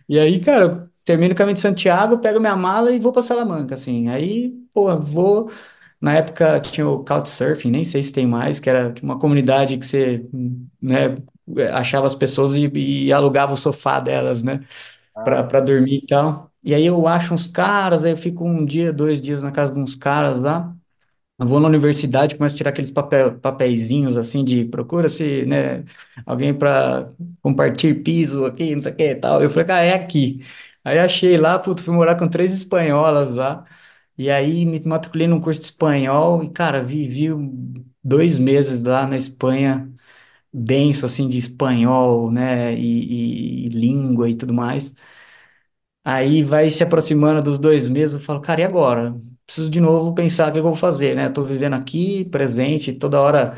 E 0.09 0.19
aí, 0.19 0.39
cara, 0.41 0.65
eu 0.65 0.89
termino 1.05 1.33
o 1.33 1.37
caminho 1.37 1.55
de 1.55 1.61
Santiago, 1.61 2.19
pego 2.19 2.39
minha 2.39 2.55
mala 2.55 2.91
e 2.91 2.99
vou 2.99 3.11
pra 3.13 3.21
Salamanca, 3.21 3.75
assim. 3.75 4.09
Aí, 4.09 4.51
pô, 4.73 4.95
vou... 4.97 5.51
Na 6.01 6.15
época 6.15 6.59
tinha 6.61 6.87
o 6.87 7.03
Couchsurfing, 7.05 7.71
nem 7.71 7.83
sei 7.83 8.03
se 8.03 8.13
tem 8.13 8.27
mais, 8.27 8.59
que 8.59 8.69
era 8.69 8.93
uma 9.03 9.19
comunidade 9.19 9.77
que 9.77 9.85
você, 9.85 10.25
né, 10.81 11.15
achava 11.73 12.05
as 12.07 12.15
pessoas 12.15 12.55
e, 12.55 12.67
e 13.07 13.13
alugava 13.13 13.53
o 13.53 13.57
sofá 13.57 13.99
delas, 14.01 14.43
né, 14.43 14.65
pra, 15.23 15.43
Ah, 15.43 15.45
pra 15.45 15.61
dormir 15.61 15.99
e 16.03 16.07
tal. 16.07 16.52
E 16.63 16.73
aí 16.73 16.85
eu 16.85 17.07
acho 17.07 17.33
uns 17.33 17.47
caras, 17.47 18.05
aí 18.05 18.11
eu 18.11 18.17
fico 18.17 18.45
um 18.45 18.65
dia, 18.65 18.93
dois 18.93 19.21
dias 19.21 19.43
na 19.43 19.51
casa 19.51 19.73
de 19.73 19.79
uns 19.79 19.95
caras 19.95 20.39
lá. 20.39 20.75
Eu 21.39 21.47
vou 21.47 21.59
na 21.59 21.67
universidade, 21.67 22.35
começo 22.37 22.55
a 22.55 22.57
tirar 22.57 22.69
aqueles 22.71 22.91
papel, 22.91 23.39
papeizinhos 23.39 24.17
assim 24.17 24.45
de 24.45 24.65
procura-se, 24.65 25.45
né, 25.45 25.83
alguém 26.25 26.53
para 26.53 27.11
compartilhar 27.41 28.03
piso 28.03 28.45
aqui, 28.45 28.75
não 28.75 28.81
sei 28.81 28.91
o 28.93 28.95
que 28.95 29.03
e 29.11 29.15
tal. 29.15 29.41
Eu 29.43 29.49
falei, 29.49 29.65
cara, 29.67 29.85
é 29.85 29.93
aqui. 29.93 30.43
Aí 30.83 30.99
achei 30.99 31.37
lá, 31.37 31.59
puto, 31.59 31.83
fui 31.83 31.93
morar 31.93 32.15
com 32.17 32.27
três 32.29 32.53
espanholas 32.53 33.29
lá. 33.31 33.65
E 34.17 34.29
aí 34.31 34.65
me 34.65 34.79
matriculei 34.85 35.27
num 35.27 35.41
curso 35.41 35.61
de 35.61 35.67
espanhol 35.67 36.43
e, 36.43 36.49
cara, 36.51 36.83
vivi 36.83 37.29
dois 38.03 38.37
meses 38.39 38.83
lá 38.83 39.07
na 39.07 39.17
Espanha, 39.17 39.91
denso 40.53 41.05
assim 41.05 41.29
de 41.29 41.37
espanhol, 41.37 42.31
né, 42.31 42.73
e, 42.75 43.63
e- 43.63 43.67
e 43.67 43.69
língua 43.69 44.29
e 44.29 44.35
tudo 44.35 44.53
mais. 44.53 44.95
Aí 46.03 46.43
vai 46.43 46.69
se 46.69 46.83
aproximando 46.83 47.41
dos 47.41 47.57
dois 47.57 47.87
meses, 47.89 48.15
eu 48.15 48.21
falo, 48.21 48.41
cara, 48.41 48.61
e 48.61 48.63
agora? 48.63 49.15
Preciso 49.45 49.69
de 49.69 49.79
novo 49.79 50.13
pensar 50.13 50.49
o 50.49 50.53
que 50.53 50.59
eu 50.59 50.63
vou 50.63 50.75
fazer, 50.75 51.15
né? 51.15 51.25
Eu 51.27 51.33
tô 51.33 51.43
vivendo 51.43 51.73
aqui, 51.75 52.25
presente, 52.25 52.93
toda 52.93 53.19
hora. 53.21 53.57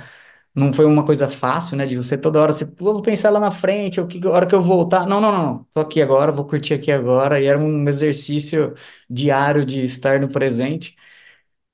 Não 0.54 0.72
foi 0.74 0.86
uma 0.86 1.06
coisa 1.06 1.28
fácil, 1.30 1.76
né? 1.78 1.86
De 1.86 1.96
você 1.98 2.18
toda 2.18 2.40
hora, 2.42 2.54
você, 2.54 2.66
"Pô, 2.66 2.94
vou 2.94 3.02
pensar 3.02 3.30
lá 3.32 3.40
na 3.40 3.52
frente, 3.52 4.00
ou 4.00 4.08
que 4.08 4.26
hora 4.28 4.46
que 4.48 4.56
eu 4.56 4.62
voltar. 4.62 5.06
Não, 5.08 5.20
não, 5.22 5.32
não. 5.32 5.68
Tô 5.74 5.82
aqui 5.82 6.02
agora, 6.02 6.32
vou 6.32 6.46
curtir 6.46 6.74
aqui 6.76 6.92
agora. 6.92 7.42
E 7.42 7.46
era 7.46 7.60
um 7.60 7.88
exercício 7.90 8.74
diário 9.10 9.66
de 9.66 9.84
estar 9.84 10.20
no 10.20 10.30
presente. 10.30 10.96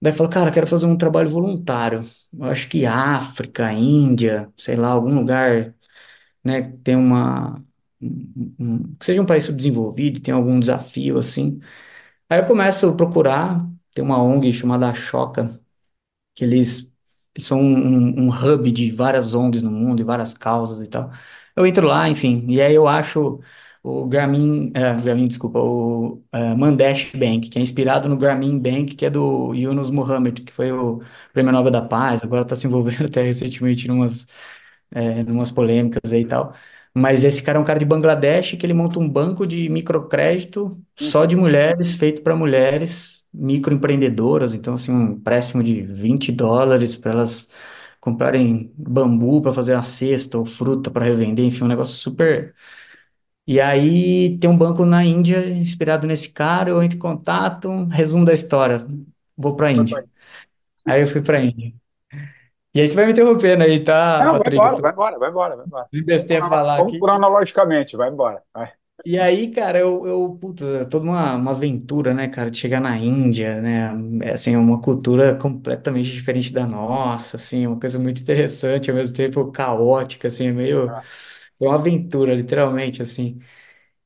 Daí 0.01 0.11
eu 0.13 0.17
falo, 0.17 0.29
cara, 0.29 0.51
quero 0.51 0.65
fazer 0.67 0.85
um 0.87 0.97
trabalho 0.97 1.29
voluntário. 1.29 2.01
Eu 2.33 2.45
acho 2.45 2.67
que 2.69 2.85
África, 2.85 3.71
Índia, 3.71 4.51
sei 4.57 4.75
lá, 4.75 4.89
algum 4.89 5.13
lugar 5.15 5.75
né, 6.43 6.61
tem 6.83 6.95
uma, 6.95 7.55
um- 7.55 7.63
um- 7.63 7.70
que 8.99 9.05
seja 9.05 9.21
um 9.21 9.25
país 9.25 9.43
subdesenvolvido, 9.45 10.19
tem 10.21 10.33
algum 10.33 10.59
desafio 10.59 11.17
assim. 11.17 11.59
Aí 12.29 12.39
eu 12.41 12.47
começo 12.47 12.89
a 12.89 12.95
procurar, 12.97 13.67
tem 13.93 14.03
uma 14.03 14.21
ONG 14.23 14.53
chamada 14.53 14.89
Ashoka, 14.89 15.59
que 16.35 16.43
eles, 16.45 16.93
eles 17.35 17.47
são 17.47 17.61
um, 17.61 18.27
um 18.27 18.29
hub 18.29 18.71
de 18.71 18.91
várias 18.91 19.33
ONGs 19.35 19.61
no 19.63 19.71
mundo 19.71 20.01
e 20.01 20.03
várias 20.05 20.33
causas 20.33 20.85
e 20.85 20.89
tal. 20.89 21.11
Eu 21.55 21.65
entro 21.65 21.87
lá, 21.87 22.09
enfim, 22.09 22.45
e 22.49 22.61
aí 22.61 22.73
eu 22.75 22.87
acho 22.87 23.39
o 23.83 24.05
Grameen, 24.07 24.71
é, 24.75 24.93
Grameen, 25.01 25.27
desculpa, 25.27 25.59
o 25.59 26.23
é, 26.31 26.53
Mandesh 26.55 27.11
Bank, 27.15 27.49
que 27.49 27.57
é 27.59 27.61
inspirado 27.61 28.07
no 28.09 28.17
Grameen 28.17 28.59
Bank, 28.59 28.95
que 28.95 29.05
é 29.05 29.09
do 29.09 29.53
Yunus 29.55 29.89
Muhammad, 29.91 30.39
que 30.43 30.51
foi 30.53 30.71
o 30.71 31.01
Prêmio 31.33 31.51
Nobel 31.51 31.71
da 31.71 31.81
Paz, 31.81 32.23
agora 32.23 32.43
está 32.43 32.55
se 32.55 32.67
envolvendo 32.67 33.05
até 33.07 33.23
recentemente 33.23 33.87
em 33.87 33.91
umas 33.91 34.27
é, 34.91 35.23
numas 35.23 35.51
polêmicas 35.51 36.11
aí 36.11 36.21
e 36.21 36.25
tal. 36.27 36.53
Mas 36.93 37.23
esse 37.23 37.41
cara 37.41 37.57
é 37.57 37.61
um 37.61 37.65
cara 37.65 37.79
de 37.79 37.85
Bangladesh 37.85 38.55
que 38.55 38.65
ele 38.65 38.73
monta 38.73 38.99
um 38.99 39.07
banco 39.09 39.47
de 39.47 39.69
microcrédito 39.69 40.77
só 40.97 41.25
de 41.25 41.35
uhum. 41.35 41.41
mulheres, 41.43 41.93
feito 41.95 42.21
para 42.21 42.35
mulheres 42.35 43.25
microempreendedoras. 43.33 44.53
Então, 44.53 44.73
assim, 44.73 44.91
um 44.91 45.13
empréstimo 45.13 45.63
de 45.63 45.81
20 45.83 46.31
dólares 46.31 46.95
para 46.97 47.11
elas 47.11 47.49
comprarem 48.01 48.73
bambu 48.75 49.41
para 49.41 49.53
fazer 49.53 49.73
uma 49.73 49.83
cesta 49.83 50.37
ou 50.37 50.45
fruta 50.45 50.91
para 50.91 51.05
revender, 51.05 51.45
enfim, 51.45 51.63
um 51.63 51.67
negócio 51.67 51.95
super. 51.95 52.53
E 53.47 53.59
aí 53.61 54.37
tem 54.39 54.49
um 54.49 54.57
banco 54.57 54.85
na 54.85 55.03
Índia 55.05 55.45
inspirado 55.49 56.07
nesse 56.07 56.29
cara, 56.31 56.69
eu 56.69 56.81
entro 56.83 56.97
em 56.97 56.99
contato, 57.01 57.85
resumo 57.85 58.25
da 58.25 58.33
história, 58.33 58.85
vou 59.37 59.55
para 59.55 59.67
a 59.67 59.71
Índia. 59.71 60.03
Aí 60.85 61.01
eu 61.01 61.07
fui 61.07 61.21
para 61.23 61.39
a 61.39 61.41
Índia. 61.43 61.73
E 62.73 62.79
aí 62.81 62.87
você 62.87 62.95
vai 62.95 63.05
me 63.05 63.11
interrompendo 63.11 63.63
aí, 63.63 63.83
tá, 63.83 64.23
Não, 64.23 64.37
vai 64.37 64.43
Patrick? 64.43 64.65
Eu 64.67 64.71
embora, 64.71 64.79
vai 64.81 64.91
embora, 64.91 65.19
vai 65.19 65.29
embora, 65.29 65.55
vai 65.55 65.65
embora. 65.65 65.89
Vamos 66.13 66.29
desembestei 66.29 66.37
a 66.37 66.43
crono- 66.47 66.49
falar 66.49 66.77
vamos 66.77 66.97
aqui. 66.97 66.99
cronologicamente, 66.99 67.97
vai 67.97 68.09
embora. 68.09 68.43
Vai. 68.53 68.73
E 69.03 69.17
aí, 69.17 69.49
cara, 69.51 69.79
eu, 69.79 70.05
eu 70.05 70.37
puta, 70.39 70.63
é 70.81 70.85
toda 70.85 71.05
uma, 71.05 71.35
uma 71.35 71.51
aventura, 71.51 72.13
né, 72.13 72.27
cara, 72.27 72.51
de 72.51 72.57
chegar 72.57 72.79
na 72.79 72.95
Índia, 72.99 73.59
né, 73.59 73.89
é, 74.27 74.33
assim, 74.33 74.55
uma 74.55 74.79
cultura 74.79 75.35
completamente 75.35 76.11
diferente 76.11 76.53
da 76.53 76.67
nossa, 76.67 77.37
assim, 77.37 77.65
uma 77.65 77.79
coisa 77.79 77.97
muito 77.97 78.21
interessante, 78.21 78.91
ao 78.91 78.95
mesmo 78.97 79.15
tempo 79.17 79.51
caótica, 79.51 80.27
assim, 80.27 80.47
é 80.47 80.51
meio, 80.51 80.87
Ah, 80.87 81.05
é 81.59 81.65
uma 81.65 81.75
aventura, 81.75 82.35
literalmente, 82.35 83.01
assim. 83.01 83.39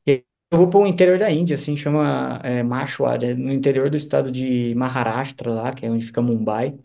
E 0.08 0.12
aí 0.14 0.26
eu 0.52 0.60
vou 0.60 0.70
para 0.70 0.80
o 0.82 0.88
interior 0.88 1.20
da 1.20 1.32
Índia, 1.32 1.56
assim, 1.56 1.78
chama 1.78 2.40
é, 2.44 2.64
Mashwar, 2.64 3.24
é 3.24 3.34
no 3.36 3.52
interior 3.54 3.90
do 3.90 3.98
estado 3.98 4.32
de 4.32 4.76
Maharashtra, 4.76 5.52
lá, 5.54 5.74
que 5.74 5.86
é 5.86 5.92
onde 5.92 6.06
fica 6.06 6.22
Mumbai. 6.22 6.80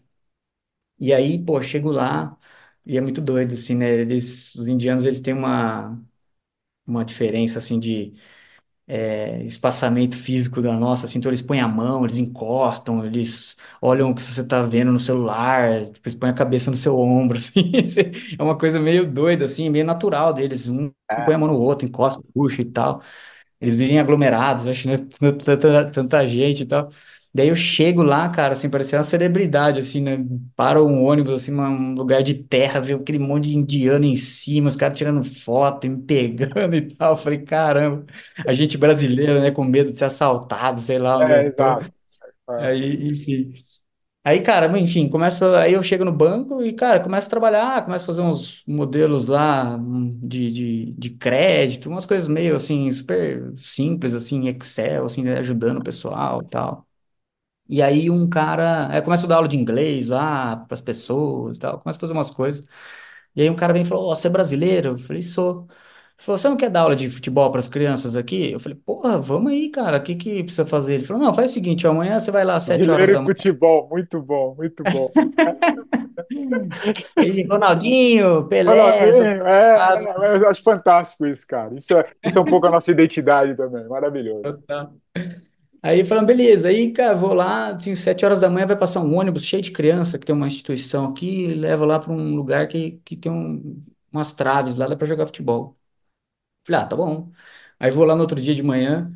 E 1.01 1.13
aí, 1.15 1.45
pô, 1.45 1.61
chego 1.63 1.91
lá, 1.91 2.37
e 2.85 2.97
é 2.99 3.01
muito 3.01 3.21
doido, 3.23 3.55
assim, 3.55 3.75
né, 3.75 3.89
eles, 3.91 4.55
os 4.57 4.69
indianos, 4.69 5.07
eles 5.07 5.21
têm 5.21 5.35
uma, 5.35 6.01
uma 6.87 7.05
diferença, 7.05 7.59
assim, 7.59 7.79
de 7.81 8.15
é, 8.87 9.43
espaçamento 9.45 10.17
físico 10.17 10.61
da 10.63 10.73
nossa, 10.77 11.07
assim, 11.07 11.19
então 11.19 11.31
eles 11.31 11.43
põem 11.43 11.61
a 11.61 11.69
mão, 11.69 12.05
eles 12.05 12.19
encostam, 12.19 13.05
eles 13.05 13.57
olham 13.81 14.11
o 14.11 14.15
que 14.15 14.23
você 14.23 14.47
tá 14.47 14.63
vendo 14.63 14.93
no 14.93 14.99
celular, 14.99 15.87
tipo, 15.93 16.09
eles 16.09 16.19
põem 16.19 16.31
a 16.31 16.35
cabeça 16.35 16.71
no 16.71 16.77
seu 16.77 16.99
ombro, 16.99 17.37
assim, 17.39 17.73
é 18.39 18.43
uma 18.43 18.59
coisa 18.59 18.81
meio 18.81 19.11
doida, 19.11 19.45
assim, 19.47 19.71
meio 19.71 19.85
natural 19.85 20.33
deles, 20.35 20.69
um 20.69 20.93
põe 21.25 21.35
é. 21.35 21.37
a 21.37 21.39
mão 21.39 21.49
no 21.49 21.59
outro, 21.61 21.87
encosta, 21.87 22.23
puxa 22.35 22.63
e 22.63 22.65
tal, 22.67 23.03
eles 23.61 23.77
vivem 23.77 23.99
aglomerados, 24.01 24.67
acho, 24.67 24.89
né, 24.89 24.99
tanta, 25.45 25.91
tanta 25.91 26.29
gente 26.29 26.63
e 26.63 26.67
tal, 26.67 26.91
daí 27.35 27.49
eu 27.49 27.55
chego 27.55 28.03
lá, 28.03 28.29
cara, 28.29 28.53
assim, 28.53 28.69
parecia 28.71 28.99
uma 28.99 29.05
celebridade, 29.05 29.79
assim, 29.81 30.01
né, 30.03 30.19
para 30.57 30.83
um 30.83 31.03
ônibus, 31.05 31.33
assim, 31.35 31.51
num 31.53 31.95
lugar 31.95 32.23
de 32.23 32.35
terra, 32.45 32.81
vê 32.81 32.95
aquele 32.95 33.19
monte 33.19 33.49
de 33.51 33.57
indiano 33.57 34.05
em 34.05 34.17
cima, 34.17 34.69
os 34.69 34.77
caras 34.77 34.99
tirando 34.99 35.23
foto 35.25 35.87
e 35.87 35.91
me 35.91 36.03
pegando 36.03 36.75
e 36.77 36.83
tal, 36.83 37.13
eu 37.13 37.17
falei, 37.17 37.39
caramba, 37.45 38.05
a 38.47 38.53
gente 38.55 38.77
brasileira, 38.79 39.41
né, 39.41 39.51
com 39.51 39.65
medo 39.65 39.93
de 39.93 39.99
ser 39.99 40.07
assaltado, 40.07 40.81
sei 40.81 40.99
lá 40.99 41.19
onde 41.19 41.33
É, 41.33 41.47
eu 41.47 41.53
tô. 41.55 41.79
exato. 41.79 41.93
É. 42.51 42.69
Aí, 42.69 43.09
enfim. 43.11 43.55
Aí, 44.25 44.43
cara, 44.43 44.79
enfim, 44.79 45.09
começa, 45.09 45.59
aí 45.61 45.75
eu 45.75 45.83
chego 45.83 46.05
no 46.05 46.13
banco 46.13 46.63
e, 46.63 46.75
cara, 46.75 47.01
começo 47.03 47.27
a 47.29 47.31
trabalhar, 47.31 47.85
começo 47.85 48.05
a 48.05 48.07
fazer 48.09 48.23
uns 48.23 48.65
modelos 48.67 49.29
lá 49.29 49.77
hum, 49.77 50.13
de, 50.23 50.53
de, 50.53 50.93
de 50.95 51.11
crédito, 51.11 51.89
umas 51.91 52.07
coisas 52.07 52.29
meio, 52.29 52.57
assim, 52.57 52.91
super 52.93 53.53
simples, 53.57 54.15
assim, 54.15 54.49
Excel, 54.49 55.07
assim, 55.07 55.25
né, 55.25 55.39
ajudando 55.39 55.79
o 55.79 55.85
pessoal 55.85 56.43
e 56.43 56.51
tal. 56.51 56.87
E 57.71 57.83
aí 57.83 58.11
um 58.11 58.29
cara, 58.29 58.89
aí 58.91 58.99
eu 58.99 59.03
começo 59.05 59.27
a 59.27 59.29
dar 59.29 59.37
aula 59.37 59.49
de 59.49 59.57
inglês 59.57 60.09
lá 60.09 60.57
para 60.57 60.75
as 60.75 60.81
pessoas 60.81 61.57
e 61.57 61.61
tal, 61.61 61.81
começo 61.81 61.99
a 61.99 62.01
fazer 62.01 62.13
umas 62.13 62.31
coisas. 62.31 62.67
E 63.35 63.43
aí 63.43 63.51
um 63.51 63.57
cara 63.57 63.73
vem 63.73 63.83
e 63.83 63.85
falou, 63.85 64.11
Ó, 64.11 64.15
você 64.15 64.27
é 64.29 64.31
brasileiro? 64.31 64.91
Eu 64.91 64.99
falei, 64.99 65.23
sou. 65.23 65.67
Ele 66.19 66.25
falou, 66.27 66.39
você 66.39 66.49
não 66.49 66.57
quer 66.57 66.71
dar 66.71 66.83
aula 66.83 66.97
de 66.97 67.09
futebol 67.11 67.51
para 67.51 67.61
as 67.61 67.69
crianças 67.69 68.17
aqui? 68.17 68.53
Eu 68.53 68.61
falei, 68.61 68.77
porra, 68.79 69.21
vamos 69.21 69.53
aí, 69.53 69.71
cara, 69.71 69.99
o 69.99 70.03
que 70.03 70.15
que 70.17 70.43
precisa 70.45 70.67
fazer? 70.67 70.95
Ele 70.95 71.05
falou, 71.07 71.23
não, 71.23 71.33
faz 71.35 71.51
o 71.53 71.55
seguinte, 71.55 71.87
ó, 71.87 71.91
amanhã 71.93 72.19
você 72.19 72.31
vai 72.31 72.45
lá 72.45 72.57
às 72.57 72.65
sete 72.65 72.91
horas 72.91 73.09
Brasileiro 73.09 73.13
da 73.13 73.21
e 73.21 73.23
manhã. 73.23 73.35
futebol, 73.35 73.89
muito 73.91 74.23
bom, 74.23 74.55
muito 74.55 74.85
bom. 74.87 75.13
E 77.19 77.45
Ronaldinho, 77.45 78.47
Pelé, 78.49 79.09
essas 79.09 79.29
Ronaldinho, 79.29 79.47
é, 79.47 79.95
coisas. 79.95 80.07
é, 80.23 80.37
eu 80.37 80.49
acho 80.49 80.63
fantástico 80.63 81.27
isso, 81.27 81.47
cara. 81.47 81.75
Isso 81.77 81.97
é, 81.97 82.05
isso 82.25 82.39
é 82.39 82.41
um 82.41 82.47
pouco 82.47 82.67
a 82.67 82.71
nossa 82.71 82.91
identidade 82.91 83.57
também, 83.57 83.87
maravilhoso. 83.89 84.63
Aí 85.83 86.05
falando, 86.05 86.27
beleza, 86.27 86.69
aí, 86.69 86.93
cara, 86.93 87.17
vou 87.17 87.33
lá, 87.33 87.69
assim, 87.75 87.95
sete 87.95 88.25
horas 88.25 88.39
da 88.41 88.51
manhã 88.51 88.67
vai 88.67 88.77
passar 88.77 89.01
um 89.01 89.15
ônibus 89.17 89.45
cheio 89.45 89.63
de 89.63 89.71
criança, 89.73 90.19
que 90.19 90.27
tem 90.27 90.35
uma 90.35 90.47
instituição 90.47 91.07
aqui, 91.07 91.47
leva 91.55 91.87
lá 91.87 91.99
para 91.99 92.13
um 92.13 92.35
lugar 92.37 92.69
que, 92.69 93.01
que 93.05 93.17
tem 93.17 93.33
um- 93.33 93.83
umas 94.13 94.33
traves 94.33 94.77
lá, 94.77 94.87
dá 94.87 94.95
para 94.97 95.07
jogar 95.07 95.27
futebol. 95.27 95.77
Falei, 96.67 96.83
ah, 96.83 96.87
tá 96.87 96.97
bom. 96.97 97.33
Aí 97.79 97.91
vou 97.91 98.05
lá 98.05 98.15
no 98.17 98.23
outro 98.23 98.41
dia 98.41 98.55
de 98.55 98.63
manhã, 98.63 99.13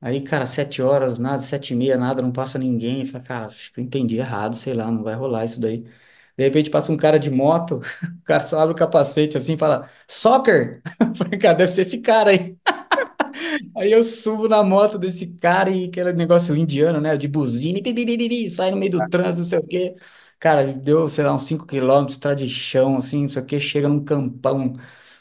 aí, 0.00 0.22
cara, 0.22 0.46
sete 0.46 0.82
horas, 0.82 1.18
nada, 1.18 1.42
sete 1.42 1.74
e 1.74 1.76
meia, 1.76 1.96
nada, 1.98 2.22
não 2.22 2.32
passa 2.32 2.58
ninguém. 2.58 3.06
Falei, 3.06 3.26
cara, 3.26 3.46
acho 3.46 3.72
que 3.72 3.80
eu 3.80 3.84
entendi 3.84 4.18
errado, 4.18 4.56
sei 4.56 4.74
lá, 4.74 4.90
não 4.90 5.02
vai 5.04 5.14
rolar 5.14 5.44
isso 5.46 5.60
daí. 5.60 5.82
De 6.38 6.44
repente 6.44 6.70
passa 6.70 6.92
um 6.92 6.96
cara 6.98 7.18
de 7.18 7.30
moto, 7.30 7.80
o 8.20 8.22
cara 8.24 8.42
só 8.42 8.60
abre 8.60 8.74
o 8.74 8.78
capacete 8.78 9.36
assim 9.38 9.54
e 9.54 9.58
fala, 9.58 9.90
soccer! 10.08 10.82
Falei, 11.16 11.38
cara, 11.38 11.54
deve 11.58 11.72
ser 11.72 11.82
esse 11.82 12.00
cara 12.00 12.30
aí. 12.30 12.56
Aí 13.76 13.92
eu 13.92 14.02
subo 14.04 14.48
na 14.48 14.62
moto 14.62 14.98
desse 14.98 15.26
cara 15.34 15.70
e 15.70 15.86
aquele 15.86 16.12
negócio 16.12 16.54
indiano, 16.56 17.00
né? 17.00 17.16
De 17.16 17.28
buzina, 17.28 17.78
e 17.80 18.48
sai 18.50 18.70
no 18.70 18.76
meio 18.76 18.90
do 18.92 19.08
trânsito, 19.08 19.40
não 19.42 19.48
sei 19.48 19.58
o 19.58 19.66
quê. 19.66 19.94
Cara, 20.38 20.72
deu, 20.72 21.08
sei 21.08 21.24
lá, 21.24 21.32
uns 21.34 21.42
5 21.44 21.66
quilômetros, 21.66 22.14
estrada 22.16 22.36
de 22.36 22.48
chão, 22.48 22.96
assim, 22.98 23.22
não 23.22 23.28
sei 23.28 23.42
o 23.42 23.46
quê, 23.46 23.58
chega 23.60 23.88
num 23.88 24.04
campão. 24.04 24.74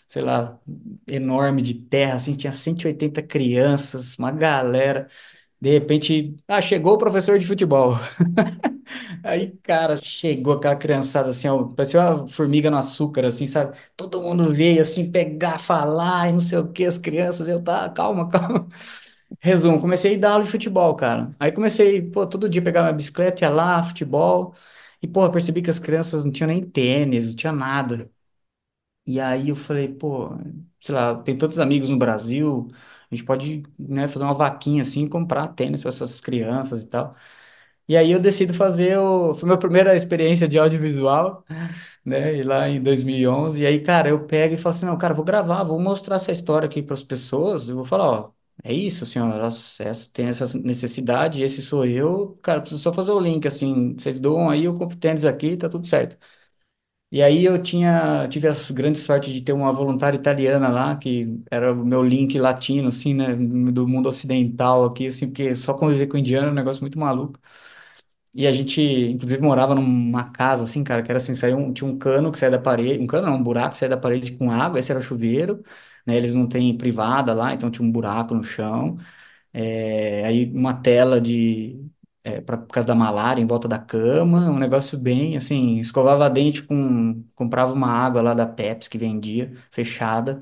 sei 0.08 0.22
lá, 0.24 0.60
enorme 1.08 1.62
de 1.62 1.74
terra, 1.76 2.16
assim, 2.16 2.34
tinha 2.36 2.52
180 2.54 3.22
crianças, 3.24 4.18
uma 4.18 4.32
galera. 4.32 5.10
De 5.62 5.70
repente, 5.72 6.36
ah, 6.48 6.62
chegou 6.62 6.94
o 6.94 6.98
professor 6.98 7.40
de 7.40 7.48
futebol. 7.48 7.94
Aí, 9.24 9.52
cara, 9.64 9.96
chegou 9.98 10.54
aquela 10.54 10.76
criançada 10.76 11.30
assim, 11.30 11.48
ó, 11.48 11.64
parecia 11.66 12.00
uma 12.02 12.28
formiga 12.28 12.70
no 12.70 12.78
açúcar, 12.78 13.26
assim, 13.26 13.48
sabe? 13.48 13.78
Todo 13.96 14.22
mundo 14.22 14.54
veio 14.54 14.82
assim, 14.82 15.12
pegar, 15.12 15.58
falar 15.60 16.30
e 16.30 16.34
não 16.34 16.40
sei 16.40 16.58
o 16.60 16.72
que, 16.72 16.86
as 16.86 16.98
crianças, 16.98 17.48
eu 17.48 17.62
tá, 17.64 17.90
calma, 17.90 18.30
calma. 18.32 18.68
Resumo, 19.42 19.82
comecei 19.82 20.16
a 20.16 20.20
dar 20.20 20.32
aula 20.34 20.44
de 20.46 20.52
futebol, 20.52 20.96
cara. 20.96 21.36
Aí 21.40 21.52
comecei, 21.52 22.02
pô, 22.02 22.28
todo 22.28 22.50
dia 22.50 22.62
pegar 22.64 22.82
minha 22.84 22.94
bicicleta, 22.94 23.44
ia 23.46 23.50
lá, 23.50 23.82
futebol. 23.84 24.54
E, 25.02 25.08
pô, 25.08 25.30
percebi 25.32 25.62
que 25.62 25.70
as 25.70 25.80
crianças 25.80 26.26
não 26.26 26.32
tinham 26.32 26.48
nem 26.50 26.64
tênis, 26.70 27.30
não 27.30 27.36
tinha 27.36 27.54
nada. 27.54 28.10
E 29.08 29.20
aí 29.20 29.50
eu 29.50 29.56
falei, 29.56 29.88
pô, 29.94 30.30
sei 30.80 30.96
lá, 30.96 31.16
tem 31.22 31.38
tantos 31.38 31.60
amigos 31.60 31.90
no 31.90 31.98
Brasil, 31.98 32.68
a 33.16 33.18
gente 33.18 33.26
pode, 33.26 33.64
né, 33.80 34.08
fazer 34.08 34.26
uma 34.26 34.34
vaquinha 34.34 34.82
assim, 34.84 35.06
e 35.06 35.10
comprar 35.10 35.48
tênis 35.50 35.82
para 35.82 35.90
essas 35.90 36.22
crianças 36.22 36.84
e 36.84 36.88
tal. 36.88 37.16
E 37.88 37.96
aí 37.98 38.12
eu 38.12 38.20
decido 38.20 38.54
fazer 38.54 38.98
o... 38.98 39.36
Foi 39.36 39.48
minha 39.48 39.60
primeira 39.60 39.96
experiência 39.96 40.48
de 40.48 40.58
audiovisual, 40.58 41.46
né? 42.06 42.36
E 42.38 42.44
lá 42.44 42.68
em 42.70 42.82
2011. 42.82 43.62
E 43.62 43.66
aí, 43.66 43.80
cara, 43.82 44.10
eu 44.10 44.26
pego 44.26 44.56
e 44.56 44.58
falo 44.58 44.76
assim, 44.76 44.86
não, 44.86 44.98
cara, 44.98 45.14
vou 45.14 45.26
gravar, 45.26 45.64
vou 45.64 45.80
mostrar 45.80 46.16
essa 46.18 46.32
história 46.32 46.66
aqui 46.68 46.82
para 46.84 46.94
as 46.96 47.04
pessoas. 47.04 47.70
Eu 47.70 47.76
vou 47.78 47.86
falar, 47.86 48.10
ó, 48.12 48.32
é 48.64 48.74
isso, 48.74 49.06
elas 49.20 49.78
têm 50.14 50.28
essa 50.28 50.58
necessidade, 50.60 51.44
esse 51.44 51.62
sou 51.62 51.86
eu. 51.86 52.38
Cara, 52.42 52.62
preciso 52.62 52.82
só 52.82 52.94
fazer 52.94 53.12
o 53.12 53.20
link, 53.20 53.48
assim, 53.48 53.96
vocês 53.98 54.20
doam 54.20 54.50
aí, 54.50 54.66
eu 54.66 54.76
compro 54.78 54.98
tênis 54.98 55.26
aqui, 55.26 55.58
tá 55.58 55.70
tudo 55.70 55.88
certo. 55.88 56.18
E 57.16 57.24
aí 57.24 57.46
eu 57.46 57.64
tinha, 57.64 58.28
tive 58.28 58.46
as 58.50 58.70
grandes 58.72 59.02
sorte 59.04 59.32
de 59.32 59.40
ter 59.42 59.54
uma 59.54 59.72
voluntária 59.72 60.18
italiana 60.18 60.68
lá, 60.68 60.98
que 60.98 61.42
era 61.50 61.72
o 61.74 61.86
meu 61.86 62.04
link 62.04 62.38
latino, 62.38 62.90
assim, 62.90 63.14
né, 63.14 63.34
do 63.72 63.88
mundo 63.88 64.10
ocidental 64.10 64.84
aqui, 64.84 65.08
assim, 65.08 65.28
porque 65.28 65.56
só 65.56 65.74
conviver 65.74 66.08
com 66.08 66.18
indiano 66.18 66.50
é 66.50 66.52
um 66.52 66.54
negócio 66.54 66.82
muito 66.82 67.00
maluco. 67.00 67.40
E 68.34 68.46
a 68.48 68.52
gente, 68.52 68.82
inclusive, 68.82 69.42
morava 69.42 69.74
numa 69.76 70.30
casa, 70.32 70.66
assim, 70.66 70.84
cara, 70.84 71.02
que 71.02 71.10
era 71.12 71.18
assim, 71.20 71.34
saía 71.36 71.56
um, 71.56 71.72
tinha 71.74 71.90
um 71.90 71.98
cano 71.98 72.32
que 72.34 72.38
saía 72.38 72.52
da 72.52 72.60
parede, 72.60 73.02
um 73.02 73.08
cano 73.08 73.28
não, 73.28 73.38
um 73.38 73.44
buraco 73.44 73.72
que 73.74 73.78
saía 73.78 73.90
da 73.96 73.98
parede 73.98 74.34
com 74.34 74.52
água, 74.52 74.78
esse 74.80 74.92
era 74.92 75.00
chuveiro, 75.02 75.64
né, 76.06 76.18
eles 76.18 76.34
não 76.36 76.48
têm 76.48 76.78
privada 76.78 77.34
lá, 77.34 77.54
então 77.54 77.72
tinha 77.72 77.88
um 77.88 77.92
buraco 77.92 78.36
no 78.36 78.44
chão, 78.44 78.98
é, 79.54 80.26
aí 80.26 80.52
uma 80.54 80.74
tela 80.74 81.22
de, 81.22 81.86
é, 82.26 82.42
pra, 82.42 82.58
por 82.58 82.68
causa 82.74 82.88
da 82.88 82.96
malária 82.96 83.42
em 83.42 83.48
volta 83.48 83.68
da 83.68 83.80
cama, 83.80 84.50
um 84.52 84.60
negócio 84.60 84.98
bem, 85.00 85.38
assim, 85.38 85.80
escovava 85.80 86.30
dente 86.30 86.64
com, 86.64 87.24
comprava 87.36 87.74
uma 87.74 87.88
água 87.90 88.22
lá 88.24 88.34
da 88.34 88.48
Pepsi 88.48 88.90
que 88.90 88.98
vendia, 88.98 89.54
fechada, 89.72 90.42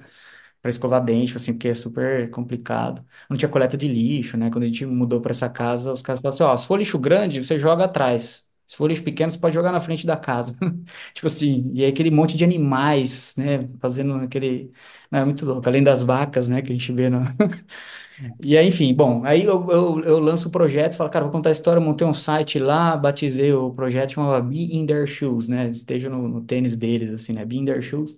para 0.61 0.69
escovar 0.69 1.03
dente, 1.03 1.35
assim, 1.37 1.53
porque 1.53 1.67
é 1.69 1.73
super 1.75 2.29
complicado. 2.31 3.05
Não 3.29 3.37
tinha 3.37 3.49
coleta 3.49 3.77
de 3.77 3.87
lixo, 3.87 4.37
né? 4.37 4.49
Quando 4.49 4.63
a 4.63 4.67
gente 4.67 4.85
mudou 4.85 5.21
para 5.21 5.31
essa 5.31 5.49
casa, 5.49 5.91
os 5.93 6.01
caras 6.01 6.21
falaram 6.21 6.35
assim, 6.35 6.43
ó, 6.43 6.57
se 6.57 6.67
for 6.67 6.77
lixo 6.79 6.97
grande, 6.99 7.43
você 7.43 7.57
joga 7.59 7.85
atrás. 7.85 8.45
Se 8.67 8.75
for 8.77 8.87
lixo 8.89 9.03
pequeno, 9.03 9.31
você 9.31 9.37
pode 9.37 9.53
jogar 9.55 9.71
na 9.73 9.81
frente 9.81 10.05
da 10.07 10.15
casa. 10.17 10.57
Tipo 11.13 11.27
assim, 11.27 11.69
e 11.73 11.83
aí 11.83 11.91
aquele 11.91 12.09
monte 12.11 12.37
de 12.37 12.43
animais, 12.45 13.35
né? 13.37 13.67
Fazendo 13.81 14.15
aquele... 14.15 14.71
Não, 15.11 15.19
é 15.19 15.25
muito 15.25 15.45
louco. 15.45 15.67
Além 15.67 15.83
das 15.83 16.01
vacas, 16.03 16.47
né? 16.49 16.61
Que 16.61 16.71
a 16.71 16.75
gente 16.75 16.91
vê 16.93 17.09
no... 17.09 17.19
E 18.41 18.57
aí, 18.57 18.67
enfim, 18.67 18.93
bom, 18.93 19.23
aí 19.25 19.43
eu, 19.43 19.69
eu, 19.71 19.99
eu 20.03 20.19
lanço 20.19 20.47
o 20.47 20.51
projeto, 20.51 20.95
falo, 20.95 21.09
cara, 21.09 21.25
vou 21.25 21.31
contar 21.31 21.49
a 21.49 21.51
história, 21.51 21.81
montei 21.81 22.05
um 22.05 22.13
site 22.13 22.59
lá, 22.59 22.95
batizei 22.95 23.51
o 23.53 23.73
projeto, 23.73 24.11
chamava 24.13 24.39
Be 24.41 24.75
In 24.75 24.85
Their 24.85 25.07
Shoes, 25.07 25.47
né? 25.47 25.69
Esteja 25.69 26.09
no, 26.09 26.27
no 26.27 26.41
tênis 26.43 26.75
deles, 26.75 27.11
assim, 27.13 27.33
né? 27.33 27.43
Be 27.45 27.57
In 27.57 27.65
Their 27.65 27.81
Shoes. 27.81 28.17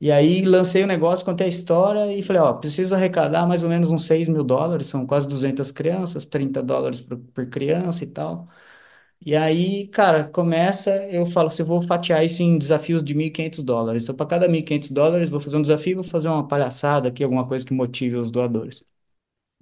E 0.00 0.12
aí 0.12 0.44
lancei 0.44 0.84
o 0.84 0.86
negócio, 0.86 1.24
contei 1.24 1.46
a 1.46 1.48
história 1.48 2.12
e 2.14 2.22
falei, 2.22 2.42
ó, 2.42 2.52
preciso 2.54 2.94
arrecadar 2.94 3.46
mais 3.46 3.64
ou 3.64 3.70
menos 3.70 3.90
uns 3.90 4.06
6 4.06 4.28
mil 4.28 4.44
dólares, 4.44 4.88
são 4.88 5.06
quase 5.06 5.28
200 5.28 5.72
crianças, 5.72 6.26
30 6.26 6.62
dólares 6.62 7.00
por, 7.00 7.18
por 7.18 7.46
criança 7.48 8.04
e 8.04 8.08
tal. 8.08 8.48
E 9.24 9.36
aí, 9.36 9.88
cara, 9.88 10.24
começa, 10.24 10.90
eu 11.08 11.26
falo 11.26 11.48
assim, 11.48 11.62
vou 11.64 11.82
fatiar 11.82 12.24
isso 12.24 12.42
em 12.42 12.58
desafios 12.58 13.04
de 13.04 13.14
1.500 13.14 13.64
dólares. 13.64 14.02
Então, 14.04 14.14
para 14.16 14.26
cada 14.26 14.48
1.500 14.48 14.90
dólares, 14.90 15.30
vou 15.30 15.40
fazer 15.40 15.56
um 15.56 15.62
desafio, 15.62 15.96
vou 15.96 16.04
fazer 16.04 16.28
uma 16.28 16.46
palhaçada 16.48 17.08
aqui, 17.08 17.24
alguma 17.24 17.46
coisa 17.46 17.64
que 17.66 17.74
motive 17.74 18.16
os 18.16 18.30
doadores. 18.32 18.84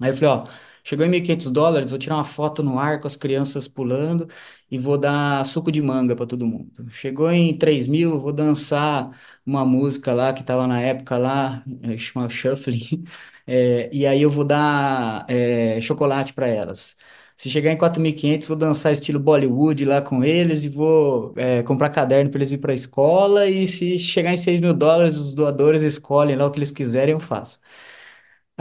Aí 0.01 0.11
eu 0.11 0.15
falei, 0.17 0.29
ó, 0.31 0.45
chegou 0.83 1.05
em 1.07 1.09
1.500 1.11 1.51
dólares, 1.53 1.91
vou 1.91 1.99
tirar 1.99 2.17
uma 2.17 2.25
foto 2.25 2.63
no 2.63 2.79
ar 2.79 3.01
com 3.01 3.07
as 3.07 3.17
crianças 3.17 3.69
pulando 3.69 4.29
e 4.71 4.79
vou 4.79 4.97
dar 4.99 5.45
suco 5.45 5.71
de 5.71 5.83
manga 5.83 6.17
para 6.17 6.27
todo 6.27 6.47
mundo. 6.47 6.73
Chegou 6.91 7.31
em 7.31 7.57
3 7.57 7.87
mil, 7.87 8.19
vou 8.21 8.33
dançar 8.33 9.11
uma 9.45 9.65
música 9.65 10.13
lá 10.13 10.33
que 10.33 10.41
estava 10.41 10.67
na 10.67 10.81
época 10.81 11.17
lá, 11.19 11.63
eh, 11.83 11.97
chama 11.99 12.29
Shuffling, 12.29 13.05
é, 13.47 13.91
e 13.95 14.07
aí 14.07 14.23
eu 14.23 14.31
vou 14.31 14.45
dar 14.45 15.25
é, 15.29 15.81
chocolate 15.81 16.33
para 16.33 16.47
elas. 16.49 16.97
Se 17.37 17.49
chegar 17.49 17.71
em 17.73 17.77
4.500, 17.79 18.47
vou 18.49 18.57
dançar 18.57 18.93
estilo 18.93 19.19
Bollywood 19.19 19.85
lá 19.87 20.03
com 20.03 20.23
eles 20.23 20.63
e 20.63 20.69
vou 20.69 21.33
é, 21.37 21.63
comprar 21.63 21.89
caderno 21.89 22.31
para 22.31 22.39
eles 22.39 22.53
ir 22.53 22.59
para 22.59 22.73
a 22.73 22.75
escola. 22.75 23.49
E 23.49 23.67
se 23.67 23.97
chegar 23.97 24.33
em 24.33 24.37
6 24.37 24.61
mil 24.61 24.75
dólares, 24.75 25.17
os 25.17 25.35
doadores 25.35 25.81
escolhem 25.83 26.37
lá 26.37 26.47
o 26.47 26.51
que 26.51 26.59
eles 26.59 26.71
quiserem, 26.71 27.13
eu 27.15 27.21
faço. 27.21 27.59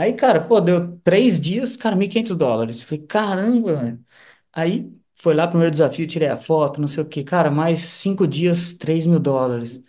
Aí, 0.00 0.14
cara, 0.14 0.40
pô, 0.40 0.60
deu 0.60 0.96
três 1.04 1.38
dias, 1.40 1.76
cara, 1.76 1.94
1.500 1.94 2.36
dólares. 2.36 2.82
Falei, 2.82 3.04
caramba, 3.06 3.74
velho. 3.76 4.04
Aí 4.52 4.90
foi 5.14 5.34
lá, 5.34 5.46
primeiro 5.46 5.70
desafio, 5.70 6.06
tirei 6.06 6.28
a 6.28 6.36
foto, 6.36 6.80
não 6.80 6.88
sei 6.88 7.02
o 7.02 7.06
que, 7.06 7.22
cara, 7.22 7.50
mais 7.50 7.80
cinco 7.80 8.26
dias, 8.26 8.72
3 8.74 9.06
mil 9.06 9.20
dólares. 9.20 9.82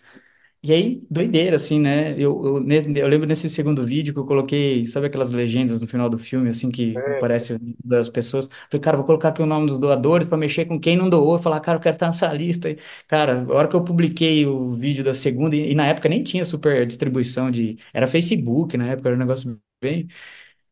E 0.63 0.73
aí, 0.73 1.07
doideira, 1.11 1.55
assim, 1.57 1.79
né? 1.79 2.13
Eu, 2.19 2.45
eu, 2.45 2.59
ne- 2.61 2.99
eu 3.01 3.07
lembro 3.07 3.27
nesse 3.27 3.49
segundo 3.49 3.85
vídeo 3.85 4.13
que 4.13 4.19
eu 4.19 4.25
coloquei, 4.27 4.85
sabe 4.87 5.07
aquelas 5.07 5.31
legendas 5.31 5.81
no 5.81 5.87
final 5.87 6.09
do 6.09 6.19
filme, 6.19 6.49
assim, 6.49 6.71
que 6.71 7.03
aparece 7.17 7.53
o 7.53 7.59
nome 7.59 7.75
das 7.83 8.09
pessoas? 8.09 8.47
Falei, 8.69 8.81
cara, 8.81 8.97
vou 8.97 9.05
colocar 9.05 9.29
aqui 9.29 9.41
o 9.41 9.45
nome 9.47 9.67
dos 9.67 9.79
doadores 9.79 10.27
para 10.27 10.37
mexer 10.37 10.65
com 10.65 10.79
quem 10.79 10.97
não 10.97 11.09
doou, 11.09 11.37
e 11.37 11.43
falar, 11.43 11.59
cara, 11.61 11.77
eu 11.79 11.81
quero 11.81 11.95
estar 11.95 12.07
nessa 12.07 12.31
lista. 12.33 12.75
Cara, 13.07 13.43
a 13.49 13.53
hora 13.55 13.67
que 13.69 13.75
eu 13.75 13.83
publiquei 13.83 14.45
o 14.47 14.67
vídeo 14.69 15.03
da 15.03 15.13
segunda, 15.13 15.55
e, 15.55 15.71
e 15.71 15.75
na 15.75 15.87
época 15.87 16.09
nem 16.09 16.23
tinha 16.23 16.45
super 16.45 16.85
distribuição 16.85 17.51
de. 17.51 17.77
Era 17.93 18.07
Facebook, 18.07 18.77
na 18.77 18.87
época, 18.89 19.09
era 19.09 19.15
um 19.15 19.19
negócio 19.19 19.59
bem. 19.81 20.07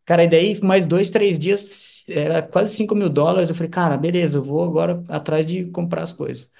Cara, 0.05 0.23
e 0.23 0.29
daí, 0.29 0.59
mais 0.61 0.85
dois, 0.85 1.09
três 1.09 1.39
dias, 1.39 2.05
era 2.09 2.41
quase 2.43 2.75
5 2.75 2.95
mil 2.95 3.09
dólares. 3.09 3.49
Eu 3.49 3.55
falei, 3.55 3.69
cara, 3.71 3.97
beleza, 3.97 4.37
eu 4.39 4.43
vou 4.43 4.63
agora 4.63 5.03
atrás 5.09 5.45
de 5.45 5.65
comprar 5.71 6.03
as 6.03 6.13
coisas. 6.13 6.51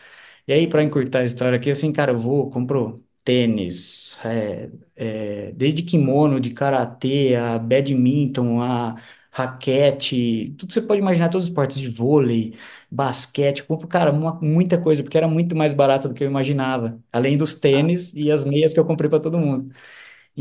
E 0.47 0.53
aí, 0.53 0.67
para 0.67 0.83
encurtar 0.83 1.19
a 1.21 1.25
história 1.25 1.57
aqui, 1.57 1.71
assim, 1.71 1.93
cara, 1.93 2.13
eu 2.13 2.19
vou, 2.19 2.49
compro 2.51 3.05
tênis, 3.23 4.19
é, 4.25 4.69
é, 4.95 5.51
desde 5.53 5.83
kimono 5.83 6.39
de 6.39 6.51
karatê, 6.51 7.35
a 7.35 7.59
badminton, 7.59 8.62
a 8.62 8.95
raquete, 9.31 10.55
tudo 10.57 10.69
que 10.69 10.73
você 10.75 10.81
pode 10.83 11.01
imaginar, 11.01 11.29
todos 11.29 11.45
os 11.45 11.49
esportes 11.51 11.79
de 11.79 11.89
vôlei, 11.89 12.55
basquete, 12.91 13.63
compro, 13.63 13.88
cara, 13.88 14.12
uma- 14.12 14.39
muita 14.41 14.79
coisa, 14.81 15.03
porque 15.03 15.17
era 15.17 15.27
muito 15.27 15.55
mais 15.55 15.73
barato 15.73 16.09
do 16.09 16.15
que 16.15 16.23
eu 16.23 16.29
imaginava, 16.29 16.99
além 17.13 17.38
dos 17.38 17.55
tênis 17.59 18.13
e 18.15 18.31
as 18.31 18.43
meias 18.45 18.73
que 18.73 18.79
eu 18.79 18.85
comprei 18.85 19.09
para 19.09 19.19
todo 19.21 19.39
mundo. 19.39 19.73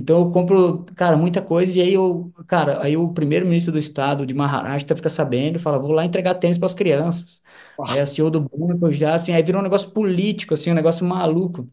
Então 0.01 0.21
eu 0.21 0.31
compro, 0.31 0.85
cara, 0.97 1.17
muita 1.17 1.43
coisa, 1.43 1.77
e 1.79 1.83
aí 1.83 1.93
eu, 1.95 2.33
cara, 2.47 2.83
aí 2.85 2.97
o 2.97 3.13
primeiro-ministro 3.13 3.73
do 3.73 3.79
estado 3.81 4.25
de 4.25 4.33
Maharashtra 4.35 4.97
fica 4.97 5.11
sabendo, 5.11 5.59
fala, 5.59 5.79
vou 5.79 5.91
lá 5.93 6.05
entregar 6.05 6.37
tênis 6.37 6.57
para 6.59 6.67
as 6.67 6.75
crianças. 6.75 7.43
Aí 7.85 7.99
a 7.99 8.07
CEO 8.07 8.31
do 8.31 8.41
banco 8.49 8.93
já, 8.93 9.15
assim, 9.17 9.33
aí 9.33 9.43
virou 9.43 9.61
um 9.61 9.65
negócio 9.65 9.91
político, 9.91 10.55
assim, 10.55 10.71
um 10.71 10.75
negócio 10.75 11.05
maluco. 11.07 11.69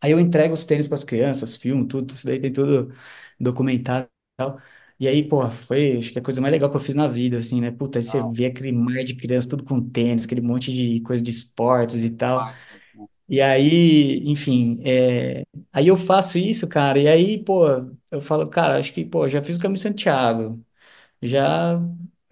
Aí 0.00 0.10
eu 0.12 0.20
entrego 0.20 0.54
os 0.54 0.64
tênis 0.66 0.86
para 0.86 0.96
as 0.96 1.04
crianças, 1.04 1.56
filmo, 1.56 1.86
tudo, 1.86 2.12
isso 2.14 2.26
daí 2.26 2.40
tem 2.40 2.52
tudo 2.52 2.92
documentado 3.40 4.06
e 4.06 4.36
tal. 4.36 4.58
E 5.00 5.08
aí, 5.08 5.26
pô, 5.28 5.50
foi, 5.50 5.96
acho 5.98 6.12
que 6.12 6.18
é 6.18 6.20
a 6.22 6.24
coisa 6.24 6.40
mais 6.40 6.52
legal 6.52 6.70
que 6.70 6.76
eu 6.76 6.80
fiz 6.80 6.94
na 6.94 7.08
vida, 7.08 7.38
assim, 7.38 7.60
né? 7.60 7.70
Puta, 7.70 7.98
aí 7.98 8.04
você 8.04 8.22
vê 8.22 8.46
aquele 8.46 8.70
mar 8.72 9.02
de 9.04 9.16
crianças, 9.16 9.48
tudo 9.50 9.64
com 9.64 9.80
tênis, 9.90 10.24
aquele 10.24 10.40
monte 10.40 10.72
de 10.72 11.00
coisa 11.02 11.22
de 11.22 11.30
esportes 11.30 12.04
e 12.04 12.10
tal. 12.10 12.48
E 13.28 13.40
aí, 13.40 14.22
enfim, 14.28 14.80
é, 14.84 15.44
aí 15.72 15.88
eu 15.88 15.96
faço 15.96 16.38
isso, 16.38 16.68
cara, 16.68 16.98
e 16.98 17.08
aí, 17.08 17.42
pô, 17.42 17.66
eu 18.10 18.20
falo, 18.20 18.46
cara, 18.48 18.78
acho 18.78 18.92
que, 18.92 19.04
pô, 19.04 19.26
já 19.28 19.42
fiz 19.42 19.56
o 19.56 19.60
Caminho 19.62 19.80
Santiago, 19.80 20.62
já 21.22 21.80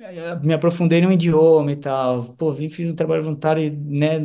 eh, 0.01 0.37
me 0.41 0.55
aprofundei 0.55 1.01
no 1.03 1.13
idioma 1.13 1.73
e 1.73 1.77
tal, 1.77 2.35
pô, 2.35 2.53
vim, 2.53 2.69
fiz 2.71 2.91
um 2.93 2.97
trabalho 2.97 3.23
voluntário, 3.25 3.73
né, 3.85 4.21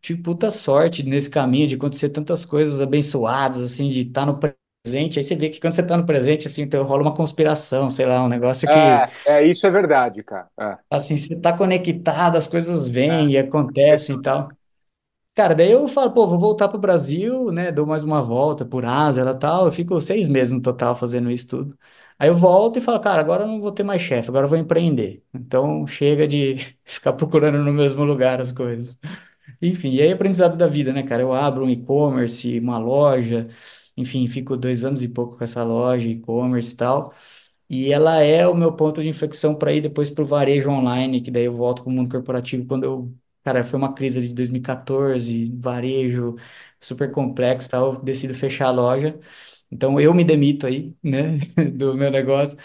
tive 0.00 0.22
puta 0.22 0.50
sorte 0.50 1.02
nesse 1.04 1.30
caminho 1.30 1.68
de 1.68 1.76
acontecer 1.76 2.10
tantas 2.10 2.44
coisas 2.44 2.80
abençoadas, 2.80 3.60
assim, 3.62 3.90
de 3.90 4.02
estar 4.02 4.26
no 4.26 4.38
presente, 4.40 5.18
aí 5.18 5.24
você 5.24 5.36
vê 5.36 5.50
que 5.50 5.60
quando 5.60 5.74
você 5.74 5.86
tá 5.86 5.96
no 5.96 6.06
presente, 6.06 6.46
assim, 6.48 6.62
então 6.62 6.84
rola 6.84 7.02
uma 7.02 7.14
conspiração, 7.16 7.90
sei 7.90 8.06
lá, 8.06 8.22
um 8.24 8.28
negócio 8.28 8.68
que, 8.68 9.06
É, 9.24 9.34
é, 9.38 9.44
isso 9.46 9.66
é 9.66 9.70
verdade, 9.70 10.22
cara. 10.24 10.50
É, 10.58 10.78
assim, 10.90 11.16
você 11.16 11.40
tá 11.40 11.56
conectado, 11.56 12.36
as 12.36 12.46
coisas 12.48 12.88
vêm 12.88 13.30
e 13.32 13.38
acontecem 13.38 14.16
e 14.16 14.22
tal. 14.22 14.56
Cara, 15.36 15.54
daí 15.54 15.70
eu 15.70 15.86
falo, 15.86 16.10
pô, 16.12 16.26
vou 16.26 16.38
voltar 16.38 16.66
pro 16.68 16.78
Brasil, 16.78 17.52
né? 17.52 17.70
Dou 17.70 17.84
mais 17.86 18.02
uma 18.02 18.22
volta 18.22 18.64
por 18.64 18.86
Ásia 18.86 19.22
e 19.22 19.34
tal. 19.38 19.66
Eu 19.66 19.72
fico 19.72 20.00
seis 20.00 20.26
meses 20.26 20.54
no 20.54 20.62
total 20.62 20.96
fazendo 20.96 21.30
isso 21.30 21.46
tudo. 21.48 21.78
Aí 22.18 22.28
eu 22.30 22.34
volto 22.34 22.78
e 22.78 22.80
falo, 22.80 22.98
cara, 23.00 23.20
agora 23.20 23.42
eu 23.44 23.46
não 23.46 23.60
vou 23.60 23.70
ter 23.70 23.82
mais 23.82 24.00
chefe, 24.00 24.30
agora 24.30 24.46
eu 24.46 24.48
vou 24.48 24.56
empreender. 24.58 25.22
Então 25.34 25.86
chega 25.86 26.26
de 26.26 26.56
ficar 26.84 27.12
procurando 27.12 27.62
no 27.62 27.70
mesmo 27.72 28.02
lugar 28.04 28.40
as 28.40 28.50
coisas. 28.50 28.98
Enfim, 29.62 29.90
e 29.92 30.02
aí 30.02 30.12
aprendizados 30.12 30.56
da 30.56 30.68
vida, 30.68 30.92
né, 30.92 31.02
cara? 31.04 31.22
Eu 31.22 31.32
abro 31.34 31.64
um 31.66 31.70
e-commerce, 31.70 32.58
uma 32.60 32.78
loja, 32.78 33.48
enfim, 33.96 34.26
fico 34.28 34.56
dois 34.56 34.84
anos 34.84 35.02
e 35.02 35.08
pouco 35.08 35.36
com 35.38 35.44
essa 35.44 35.64
loja, 35.64 36.08
e-commerce 36.08 36.74
e 36.74 36.76
tal. 36.78 37.14
E 37.70 37.92
ela 37.92 38.20
é 38.22 38.46
o 38.48 38.54
meu 38.54 38.72
ponto 38.74 39.02
de 39.02 39.08
inflexão 39.08 39.54
para 39.56 39.72
ir 39.72 39.80
depois 39.82 40.10
para 40.10 40.24
o 40.24 40.26
varejo 40.26 40.70
online, 40.70 41.20
que 41.22 41.30
daí 41.30 41.44
eu 41.46 41.54
volto 41.54 41.82
para 41.84 41.90
o 41.90 41.94
mundo 41.94 42.10
corporativo 42.10 42.66
quando 42.66 42.84
eu. 42.84 43.14
Cara, 43.46 43.64
foi 43.64 43.78
uma 43.78 43.94
crise 43.94 44.18
ali 44.18 44.28
de 44.28 44.34
2014, 44.34 45.52
varejo 45.56 46.36
super 46.80 47.12
complexo, 47.12 47.70
tal, 47.70 48.02
decido 48.02 48.34
fechar 48.34 48.68
a 48.68 48.72
loja. 48.72 49.20
Então 49.70 50.00
eu 50.00 50.12
me 50.14 50.24
demito 50.24 50.66
aí, 50.66 50.94
né, 51.02 51.38
do 51.74 51.94
meu 51.96 52.10
negócio. 52.10 52.58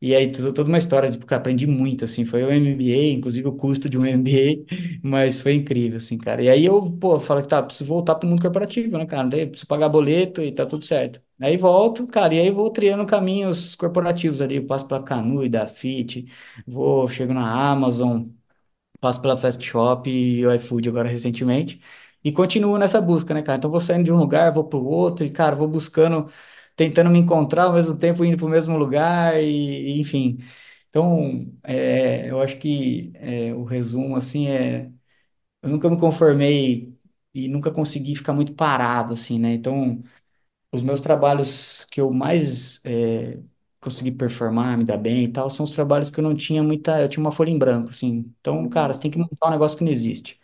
E 0.00 0.14
aí, 0.14 0.30
tudo, 0.30 0.52
toda 0.52 0.68
uma 0.68 0.76
história, 0.78 1.10
tipo, 1.10 1.24
cara, 1.26 1.40
aprendi 1.40 1.66
muito, 1.66 2.04
assim, 2.04 2.26
foi 2.26 2.44
o 2.44 2.50
MBA, 2.50 3.14
inclusive 3.14 3.48
o 3.48 3.52
custo 3.56 3.88
de 3.88 3.98
um 3.98 4.04
MBA, 4.06 4.76
mas 5.08 5.40
foi 5.42 5.54
incrível, 5.54 5.96
assim, 5.96 6.18
cara. 6.18 6.42
E 6.42 6.48
aí 6.50 6.64
eu, 6.66 6.82
pô, 7.00 7.18
falo 7.18 7.40
que 7.42 7.48
tá, 7.48 7.62
preciso 7.62 7.86
voltar 7.88 8.14
pro 8.16 8.28
mundo 8.28 8.42
corporativo, 8.42 8.98
né, 8.98 9.06
cara? 9.06 9.28
Daí 9.28 9.46
preciso 9.46 9.66
pagar 9.68 9.88
boleto 9.88 10.42
e 10.42 10.52
tá 10.52 10.66
tudo 10.66 10.84
certo. 10.84 11.20
Aí 11.40 11.56
volto, 11.56 12.06
cara, 12.06 12.34
e 12.34 12.40
aí 12.40 12.50
vou 12.50 12.70
triando 12.70 13.06
caminhos 13.06 13.74
corporativos 13.74 14.40
ali, 14.42 14.56
eu 14.56 14.66
passo 14.66 14.86
pela 14.86 15.02
Canui, 15.02 15.48
da 15.48 15.66
Fit, 15.66 16.26
vou, 16.66 17.08
chego 17.08 17.32
na 17.34 17.70
Amazon, 17.70 18.24
passo 19.00 19.20
pela 19.20 19.36
Fast 19.36 19.64
Shop 19.64 20.08
e 20.10 20.46
o 20.46 20.54
iFood 20.54 20.88
agora 20.88 21.08
recentemente, 21.08 21.80
e 22.24 22.32
continuo 22.32 22.78
nessa 22.78 23.00
busca, 23.00 23.32
né, 23.34 23.42
cara? 23.42 23.58
Então 23.58 23.70
vou 23.70 23.80
saindo 23.80 24.04
de 24.04 24.12
um 24.12 24.16
lugar, 24.16 24.52
vou 24.52 24.64
pro 24.64 24.84
outro, 24.84 25.24
e, 25.24 25.30
cara, 25.30 25.54
vou 25.56 25.68
buscando 25.68 26.28
tentando 26.76 27.08
me 27.10 27.18
encontrar 27.18 27.64
ao 27.64 27.72
mesmo 27.72 27.96
tempo 27.98 28.24
indo 28.24 28.36
para 28.36 28.46
o 28.46 28.48
mesmo 28.50 28.76
lugar 28.76 29.40
e, 29.42 29.96
e, 29.96 30.00
enfim. 30.00 30.38
Então, 30.90 31.52
é, 31.62 32.30
eu 32.30 32.40
acho 32.40 32.58
que 32.58 33.12
é, 33.16 33.52
o 33.54 33.64
resumo 33.64 34.16
assim 34.16 34.48
é, 34.48 34.90
eu 35.62 35.68
nunca 35.70 35.88
me 35.90 35.98
conformei 35.98 36.94
e 37.34 37.48
nunca 37.48 37.70
consegui 37.70 38.14
ficar 38.16 38.32
muito 38.32 38.54
parado 38.54 39.14
assim, 39.14 39.38
né? 39.38 39.52
Então, 39.54 40.02
os 40.72 40.82
meus 40.82 41.00
trabalhos 41.00 41.86
que 41.86 42.00
eu 42.00 42.12
mais 42.12 42.84
é, 42.86 43.38
consegui 43.86 44.12
performar, 44.12 44.78
me 44.78 44.84
dar 44.84 44.98
bem 44.98 45.24
e 45.24 45.28
tal, 45.32 45.50
são 45.50 45.64
os 45.64 45.72
trabalhos 45.72 46.10
que 46.10 46.20
eu 46.20 46.24
não 46.24 46.36
tinha 46.36 46.62
muita, 46.62 47.00
eu 47.02 47.08
tinha 47.08 47.22
uma 47.24 47.32
folha 47.32 47.50
em 47.50 47.58
branco, 47.58 47.90
assim. 47.90 48.34
Então, 48.40 48.68
cara, 48.68 48.92
você 48.94 49.00
tem 49.00 49.10
que 49.10 49.18
montar 49.18 49.48
um 49.48 49.50
negócio 49.52 49.78
que 49.78 49.84
não 49.84 49.92
existe. 49.92 50.40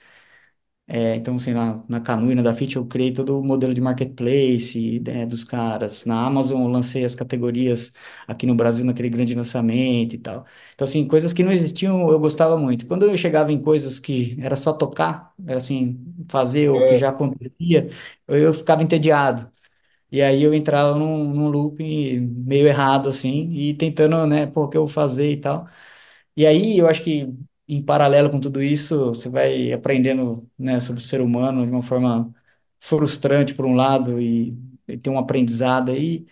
É, 0.87 1.15
então, 1.17 1.37
assim, 1.37 1.53
na, 1.55 1.83
na 1.89 2.01
Canu 2.01 2.31
e 2.33 2.35
na 2.35 2.43
Dafit 2.43 2.77
eu 2.77 2.85
criei 2.87 3.13
todo 3.15 3.39
o 3.41 3.45
modelo 3.45 3.73
de 3.73 3.81
marketplace 3.81 5.01
né, 5.01 5.25
dos 5.25 5.45
caras. 5.45 6.05
Na 6.05 6.27
Amazon 6.27 6.63
eu 6.63 6.69
lancei 6.69 7.05
as 7.05 7.15
categorias 7.15 7.93
aqui 8.27 8.47
no 8.47 8.55
Brasil 8.55 8.85
naquele 8.85 9.09
grande 9.09 9.35
lançamento 9.35 10.15
e 10.15 10.19
tal. 10.19 10.45
Então, 10.75 10.85
assim, 10.87 11.07
coisas 11.09 11.33
que 11.33 11.43
não 11.43 11.53
existiam 11.53 12.11
eu 12.11 12.19
gostava 12.21 12.59
muito. 12.59 12.87
Quando 12.87 13.05
eu 13.07 13.17
chegava 13.17 13.53
em 13.53 13.63
coisas 13.63 13.99
que 14.01 14.37
era 14.41 14.57
só 14.57 14.73
tocar, 14.73 15.33
era 15.47 15.57
assim, 15.59 15.99
fazer 16.29 16.69
o 16.71 16.83
que 16.83 16.95
É, 16.95 16.99
já 16.99 17.09
acontecia, 17.11 17.89
eu, 18.29 18.37
eu 18.39 18.55
ficava 18.55 18.83
entediado. 18.83 19.51
E 20.13 20.23
aí 20.23 20.43
eu 20.45 20.55
entrava 20.55 20.97
num, 20.99 21.33
num 21.35 21.49
loop 21.51 21.83
meio 22.21 22.69
errado, 22.69 23.09
assim, 23.11 23.51
e 23.53 23.75
tentando, 23.75 24.27
né, 24.27 24.47
pô, 24.47 24.65
o 24.65 24.69
que 24.71 24.77
eu 24.79 24.83
vou 24.83 24.89
fazer 24.95 25.33
e 25.33 25.39
tal. 25.41 25.69
E 26.37 26.47
aí, 26.47 26.79
eu 26.79 26.89
acho 26.89 27.03
que, 27.05 27.29
em 27.69 27.83
paralelo 27.85 28.31
com 28.31 28.41
tudo 28.41 28.63
isso, 28.63 29.09
você 29.09 29.29
vai 29.29 29.73
aprendendo, 29.73 30.49
né, 30.59 30.81
sobre 30.81 31.03
o 31.03 31.07
ser 31.07 31.21
humano 31.21 31.65
de 31.67 31.73
uma 31.73 31.83
forma 31.83 32.33
frustrante, 32.81 33.55
por 33.55 33.67
um 33.67 33.75
lado, 33.75 34.21
e, 34.21 34.57
e 34.89 34.99
tem 34.99 35.13
um 35.13 35.19
aprendizado 35.19 35.91
aí, 35.91 36.27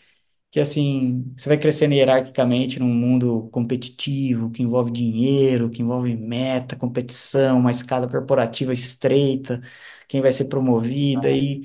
que, 0.50 0.60
assim, 0.60 1.32
você 1.36 1.48
vai 1.48 1.58
crescendo 1.58 1.94
hierarquicamente 1.94 2.80
num 2.80 2.88
mundo 2.88 3.48
competitivo, 3.52 4.50
que 4.50 4.62
envolve 4.62 4.90
dinheiro, 4.90 5.70
que 5.70 5.82
envolve 5.82 6.16
meta, 6.16 6.76
competição, 6.76 7.58
uma 7.60 7.70
escada 7.70 8.08
corporativa 8.08 8.72
estreita, 8.72 9.60
quem 10.08 10.20
vai 10.20 10.32
ser 10.32 10.46
promovida, 10.46 11.30
e 11.30 11.64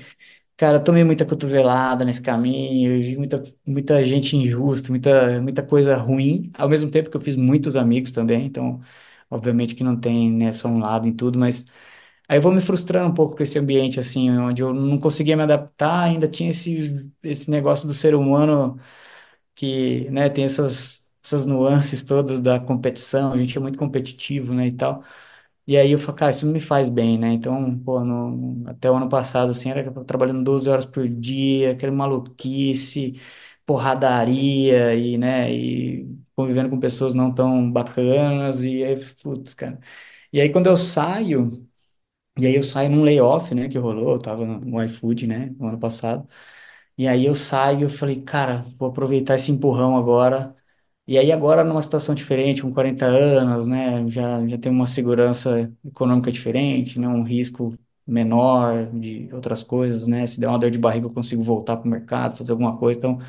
Cara, 0.58 0.78
eu 0.78 0.84
tomei 0.84 1.04
muita 1.04 1.26
cotovelada 1.26 2.06
nesse 2.06 2.22
caminho, 2.22 2.96
eu 2.96 3.02
vi 3.04 3.18
muita, 3.18 3.44
muita 3.66 4.06
gente 4.06 4.38
injusta, 4.38 4.90
muita, 4.90 5.42
muita 5.42 5.62
coisa 5.62 5.98
ruim, 5.98 6.50
ao 6.58 6.70
mesmo 6.70 6.90
tempo 6.90 7.10
que 7.10 7.18
eu 7.18 7.22
fiz 7.22 7.36
muitos 7.36 7.76
amigos 7.76 8.12
também, 8.12 8.46
então, 8.46 8.80
obviamente 9.30 9.76
que 9.76 9.84
não 9.84 10.00
tem, 10.00 10.32
né, 10.32 10.54
só 10.54 10.70
um 10.70 10.80
lado 10.80 11.08
em 11.10 11.14
tudo, 11.14 11.38
mas 11.38 11.66
aí 12.28 12.38
eu 12.38 12.42
vou 12.42 12.54
me 12.54 12.62
frustrando 12.62 13.10
um 13.12 13.14
pouco 13.14 13.36
com 13.36 13.44
esse 13.44 13.60
ambiente, 13.60 14.00
assim, 14.00 14.30
onde 14.32 14.64
eu 14.64 14.74
não 14.74 14.98
conseguia 15.00 15.36
me 15.36 15.44
adaptar, 15.44 16.04
ainda 16.06 16.28
tinha 16.28 16.52
esse, 16.52 17.12
esse 17.24 17.52
negócio 17.52 17.86
do 17.88 17.94
ser 17.94 18.16
humano 18.16 18.80
que, 19.56 20.10
né, 20.12 20.30
tem 20.30 20.46
essas, 20.46 21.10
essas 21.24 21.46
nuances 21.46 22.04
todas 22.04 22.42
da 22.42 22.60
competição, 22.60 23.34
a 23.34 23.38
gente 23.38 23.58
é 23.58 23.62
muito 23.62 23.78
competitivo, 23.80 24.54
né, 24.54 24.68
e 24.68 24.72
tal, 24.74 25.04
e 25.68 25.78
aí 25.78 25.92
eu 25.92 26.00
falo, 26.00 26.18
cara, 26.18 26.32
isso 26.32 26.46
não 26.46 26.54
me 26.54 26.60
faz 26.62 26.90
bem, 26.90 27.18
né? 27.18 27.32
Então, 27.34 27.78
pô, 27.80 28.04
no, 28.04 28.64
até 28.70 28.90
o 28.92 28.96
ano 28.96 29.10
passado, 29.10 29.50
assim, 29.52 29.70
era 29.72 29.92
trabalhando 30.06 30.44
12 30.44 30.70
horas 30.70 30.86
por 30.86 31.08
dia, 31.10 31.72
aquele 31.72 31.92
maluquice, 31.92 33.20
porradaria 33.66 34.94
e, 34.96 35.18
né, 35.18 35.52
e 35.54 36.08
convivendo 36.36 36.70
com 36.70 36.80
pessoas 36.80 37.14
não 37.14 37.34
tão 37.34 37.72
bacanas, 37.72 38.62
e 38.64 38.84
aí, 38.84 38.96
putz, 39.24 39.54
cara. 39.56 39.80
E 40.34 40.42
aí 40.42 40.50
quando 40.52 40.68
eu 40.68 40.78
saio, 40.78 41.50
e 42.38 42.46
aí 42.46 42.56
eu 42.56 42.64
saio 42.64 42.90
num 42.90 43.04
layoff, 43.04 43.54
né, 43.56 43.70
que 43.70 43.78
rolou, 43.78 44.14
eu 44.14 44.20
tava 44.20 44.46
no 44.46 44.84
iFood, 44.84 45.26
né, 45.28 45.56
no 45.58 45.68
ano 45.70 45.80
passado, 45.80 46.28
e 46.98 47.08
aí 47.08 47.26
eu 47.26 47.36
saio, 47.36 47.84
eu 47.84 47.90
falei, 47.90 48.22
cara, 48.24 48.64
vou 48.80 48.90
aproveitar 48.90 49.36
esse 49.36 49.52
empurrão 49.52 49.98
agora, 49.98 50.55
e 51.08 51.18
aí 51.18 51.32
agora 51.32 51.64
numa 51.64 51.82
situação 51.82 52.16
diferente, 52.16 52.62
com 52.62 52.72
40 52.74 53.06
anos, 53.06 53.68
né, 53.68 54.08
já, 54.08 54.46
já 54.48 54.58
tem 54.58 54.72
uma 54.72 54.88
segurança 54.88 55.72
econômica 55.86 56.32
diferente, 56.32 57.00
né, 57.00 57.08
um 57.08 57.24
risco 57.24 57.78
menor 58.08 58.88
de 58.92 59.30
outras 59.34 59.64
coisas, 59.64 60.08
né, 60.08 60.26
se 60.28 60.40
der 60.40 60.48
uma 60.48 60.60
dor 60.60 60.72
de 60.72 60.78
barriga 60.80 61.08
eu 61.08 61.14
consigo 61.14 61.44
voltar 61.44 61.78
para 61.78 61.88
o 61.88 61.92
mercado, 61.92 62.38
fazer 62.38 62.52
alguma 62.52 62.78
coisa, 62.78 62.98
então 63.00 63.20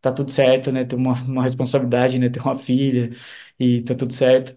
tá 0.00 0.12
tudo 0.12 0.30
certo, 0.30 0.70
né, 0.72 0.84
ter 0.84 0.96
uma, 0.96 1.12
uma 1.24 1.42
responsabilidade, 1.42 2.18
né, 2.18 2.28
ter 2.28 2.40
uma 2.40 2.56
filha 2.58 3.10
e 3.58 3.82
tá 3.82 3.94
tudo 3.94 4.12
certo. 4.12 4.56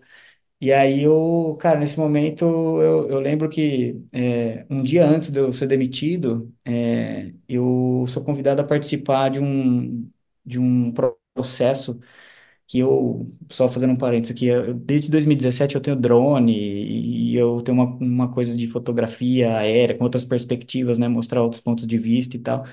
E 0.60 0.74
aí 0.74 1.04
eu, 1.04 1.58
cara, 1.62 1.80
nesse 1.80 2.00
momento 2.00 2.46
eu, 2.82 3.10
eu 3.10 3.20
lembro 3.20 3.50
que 3.50 4.02
é, 4.12 4.66
um 4.70 4.84
dia 4.84 5.06
antes 5.06 5.30
de 5.32 5.40
eu 5.40 5.52
ser 5.54 5.68
demitido, 5.68 6.54
é, 6.66 7.34
eu 7.48 8.06
sou 8.08 8.24
convidado 8.24 8.62
a 8.62 8.64
participar 8.66 9.30
de 9.30 9.40
um, 9.40 10.10
de 10.46 10.60
um 10.60 10.92
processo 11.36 12.00
que 12.68 12.80
eu, 12.80 13.32
só 13.50 13.68
fazendo 13.70 13.94
um 13.94 13.98
parênteses 13.98 14.36
aqui, 14.36 14.48
eu, 14.48 14.74
desde 14.74 15.10
2017 15.10 15.76
eu 15.76 15.82
tenho 15.82 15.96
drone 15.96 16.54
e, 16.54 17.32
e 17.34 17.36
eu 17.38 17.62
tenho 17.62 17.78
uma, 17.82 17.86
uma 17.98 18.34
coisa 18.34 18.56
de 18.56 18.68
fotografia 18.68 19.58
aérea, 19.58 19.98
com 19.98 20.04
outras 20.04 20.26
perspectivas, 20.26 21.00
né, 21.00 21.08
mostrar 21.08 21.42
outros 21.42 21.62
pontos 21.62 21.88
de 21.88 21.98
vista 21.98 22.36
e 22.38 22.40
tal. 22.40 22.66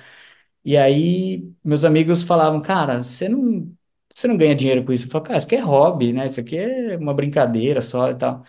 E 0.65 0.77
aí 0.77 1.51
meus 1.65 1.85
amigos 1.85 2.23
falavam, 2.23 2.61
cara, 2.63 3.03
você 3.03 3.29
não, 3.29 3.73
você 4.15 4.27
não 4.29 4.37
ganha 4.37 4.55
dinheiro 4.55 4.85
com 4.85 4.93
isso. 4.93 5.07
Eu 5.07 5.11
falei, 5.11 5.27
cara, 5.29 5.39
isso 5.39 5.47
aqui 5.47 5.57
é 5.57 5.61
hobby, 5.61 6.13
né, 6.13 6.27
isso 6.27 6.41
aqui 6.41 6.57
é 6.57 6.97
uma 6.97 7.15
brincadeira 7.15 7.81
só 7.83 8.11
e 8.11 8.17
tal. 8.17 8.45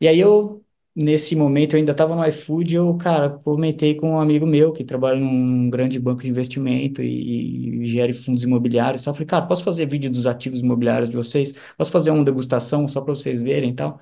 E 0.00 0.08
aí 0.08 0.18
eu, 0.20 0.59
nesse 0.94 1.36
momento, 1.36 1.74
eu 1.74 1.78
ainda 1.78 1.92
estava 1.92 2.14
no 2.16 2.24
iFood, 2.26 2.74
eu, 2.74 2.96
cara, 2.98 3.30
comentei 3.30 3.94
com 3.94 4.12
um 4.12 4.20
amigo 4.20 4.46
meu 4.46 4.72
que 4.72 4.84
trabalha 4.84 5.18
num 5.20 5.70
grande 5.70 5.98
banco 5.98 6.22
de 6.22 6.28
investimento 6.28 7.02
e, 7.02 7.82
e 7.82 7.86
gere 7.88 8.12
fundos 8.12 8.42
imobiliários. 8.42 9.02
Só 9.02 9.12
falei, 9.14 9.26
cara, 9.26 9.46
posso 9.46 9.64
fazer 9.64 9.86
vídeo 9.86 10.10
dos 10.10 10.26
ativos 10.26 10.60
imobiliários 10.60 11.10
de 11.10 11.16
vocês? 11.16 11.54
Posso 11.76 11.90
fazer 11.92 12.10
uma 12.10 12.24
degustação 12.24 12.86
só 12.88 13.00
para 13.00 13.14
vocês 13.14 13.40
verem 13.42 13.70
e 13.70 13.74
tal? 13.74 14.00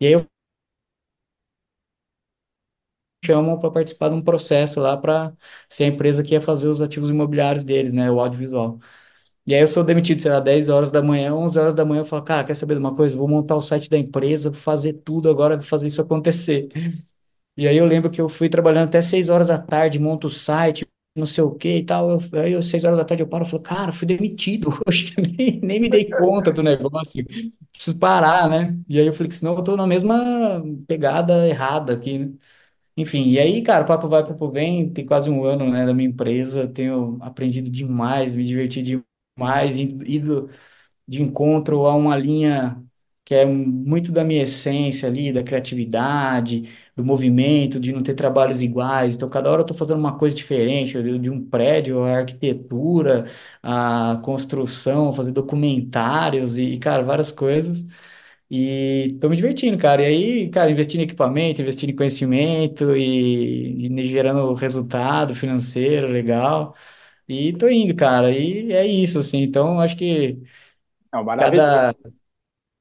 E 0.00 0.06
aí 0.06 0.12
eu 0.14 0.26
chamam 3.24 3.58
para 3.58 3.70
participar 3.70 4.08
de 4.08 4.14
um 4.16 4.22
processo 4.22 4.80
lá 4.80 4.96
para 4.96 5.32
ser 5.68 5.84
a 5.84 5.86
empresa 5.88 6.22
que 6.24 6.32
ia 6.34 6.40
fazer 6.40 6.68
os 6.68 6.80
ativos 6.82 7.10
imobiliários 7.10 7.64
deles, 7.64 7.92
né, 7.92 8.10
o 8.10 8.20
audiovisual. 8.20 8.78
E 9.46 9.54
aí 9.54 9.60
eu 9.62 9.66
sou 9.66 9.82
demitido, 9.82 10.20
sei 10.20 10.30
lá, 10.30 10.40
10 10.40 10.68
horas 10.68 10.90
da 10.92 11.02
manhã, 11.02 11.34
11 11.34 11.58
horas 11.58 11.74
da 11.74 11.84
manhã, 11.84 12.00
eu 12.02 12.04
falo, 12.04 12.22
cara, 12.22 12.44
quer 12.44 12.54
saber 12.54 12.74
de 12.74 12.80
uma 12.80 12.94
coisa? 12.94 13.16
Vou 13.16 13.28
montar 13.28 13.56
o 13.56 13.60
site 13.60 13.88
da 13.90 13.98
empresa, 13.98 14.50
vou 14.50 14.60
fazer 14.60 14.92
tudo 14.94 15.28
agora, 15.30 15.56
vou 15.56 15.64
fazer 15.66 15.86
isso 15.88 16.00
acontecer. 16.02 16.68
E 17.56 17.68
aí 17.68 17.76
eu 17.76 17.84
lembro 17.86 18.10
que 18.10 18.20
eu 18.20 18.28
fui 18.28 18.48
trabalhando 18.48 18.88
até 18.88 19.02
seis 19.02 19.28
horas 19.28 19.48
da 19.48 19.58
tarde, 19.58 19.98
monto 19.98 20.28
o 20.28 20.30
site, 20.30 20.86
não 21.16 21.26
sei 21.26 21.44
o 21.44 21.54
que 21.54 21.78
e 21.78 21.84
tal. 21.84 22.10
Eu, 22.10 22.18
aí 22.42 22.52
eu, 22.52 22.62
seis 22.62 22.84
horas 22.84 22.98
da 22.98 23.04
tarde 23.04 23.22
eu 23.22 23.28
paro 23.28 23.44
e 23.44 23.48
falo, 23.50 23.62
cara, 23.62 23.92
fui 23.92 24.06
demitido 24.06 24.70
hoje, 24.86 25.14
nem, 25.18 25.60
nem 25.60 25.80
me 25.80 25.88
dei 25.88 26.10
conta 26.10 26.52
do 26.52 26.62
negócio, 26.62 27.24
preciso 27.72 27.98
parar, 27.98 28.48
né? 28.48 28.78
E 28.88 28.98
aí 29.00 29.06
eu 29.06 29.12
falei 29.14 29.28
que 29.28 29.36
senão 29.36 29.54
eu 29.56 29.64
tô 29.64 29.76
na 29.76 29.86
mesma 29.86 30.62
pegada 30.86 31.46
errada 31.48 31.92
aqui, 31.94 32.18
né? 32.18 32.32
Enfim, 32.96 33.30
e 33.30 33.38
aí, 33.38 33.62
cara, 33.62 33.84
papo 33.84 34.08
vai, 34.08 34.24
papo 34.26 34.50
vem, 34.50 34.92
tem 34.92 35.06
quase 35.06 35.30
um 35.30 35.44
ano, 35.44 35.70
né, 35.70 35.86
da 35.86 35.94
minha 35.94 36.08
empresa, 36.10 36.68
tenho 36.68 37.18
aprendido 37.22 37.70
demais, 37.70 38.36
me 38.36 38.44
diverti 38.44 38.82
demais, 39.40 39.76
ido, 39.78 40.50
de 41.06 41.22
encontro 41.22 41.86
a 41.86 41.94
uma 41.94 42.16
linha 42.16 42.82
que 43.24 43.34
é 43.34 43.44
muito 43.46 44.10
da 44.10 44.24
minha 44.24 44.42
essência 44.42 45.08
ali, 45.08 45.32
da 45.32 45.42
criatividade, 45.44 46.68
do 46.96 47.04
movimento, 47.04 47.78
de 47.78 47.92
não 47.92 48.02
ter 48.02 48.14
trabalhos 48.14 48.60
iguais. 48.60 49.14
Então, 49.16 49.28
cada 49.30 49.48
hora 49.50 49.60
eu 49.60 49.62
estou 49.64 49.76
fazendo 49.76 50.00
uma 50.00 50.18
coisa 50.18 50.34
diferente, 50.36 51.00
de, 51.20 51.30
um 51.30 51.44
prédio, 51.48 52.02
a 52.04 52.18
arquitetura, 52.18 53.30
a 53.62 54.20
construção, 54.24 55.12
fazer 55.12 55.30
documentários 55.32 56.58
e, 56.58 56.76
cara, 56.78 57.02
várias 57.04 57.30
coisas. 57.30 57.86
E 58.50 59.16
tô 59.20 59.28
me 59.28 59.36
divertindo, 59.36 59.78
cara. 59.78 60.02
E 60.02 60.06
aí, 60.06 60.50
cara, 60.50 60.70
investindo 60.70 61.00
em 61.00 61.04
equipamento, 61.04 61.62
investindo 61.62 61.90
em 61.90 61.96
conhecimento 61.96 62.96
e, 62.96 63.86
e 63.86 64.08
gerando 64.08 64.52
resultado 64.54 65.34
financeiro 65.34 66.08
legal. 66.08 66.74
E 67.32 67.52
tô 67.56 67.68
indo, 67.68 67.94
cara. 67.96 68.30
E 68.32 68.72
é 68.72 68.86
isso, 68.86 69.18
assim. 69.20 69.38
Então, 69.42 69.80
acho 69.80 69.96
que 69.96 70.38
Não, 71.12 71.24
maravilhoso. 71.24 71.70
cada, 71.74 71.94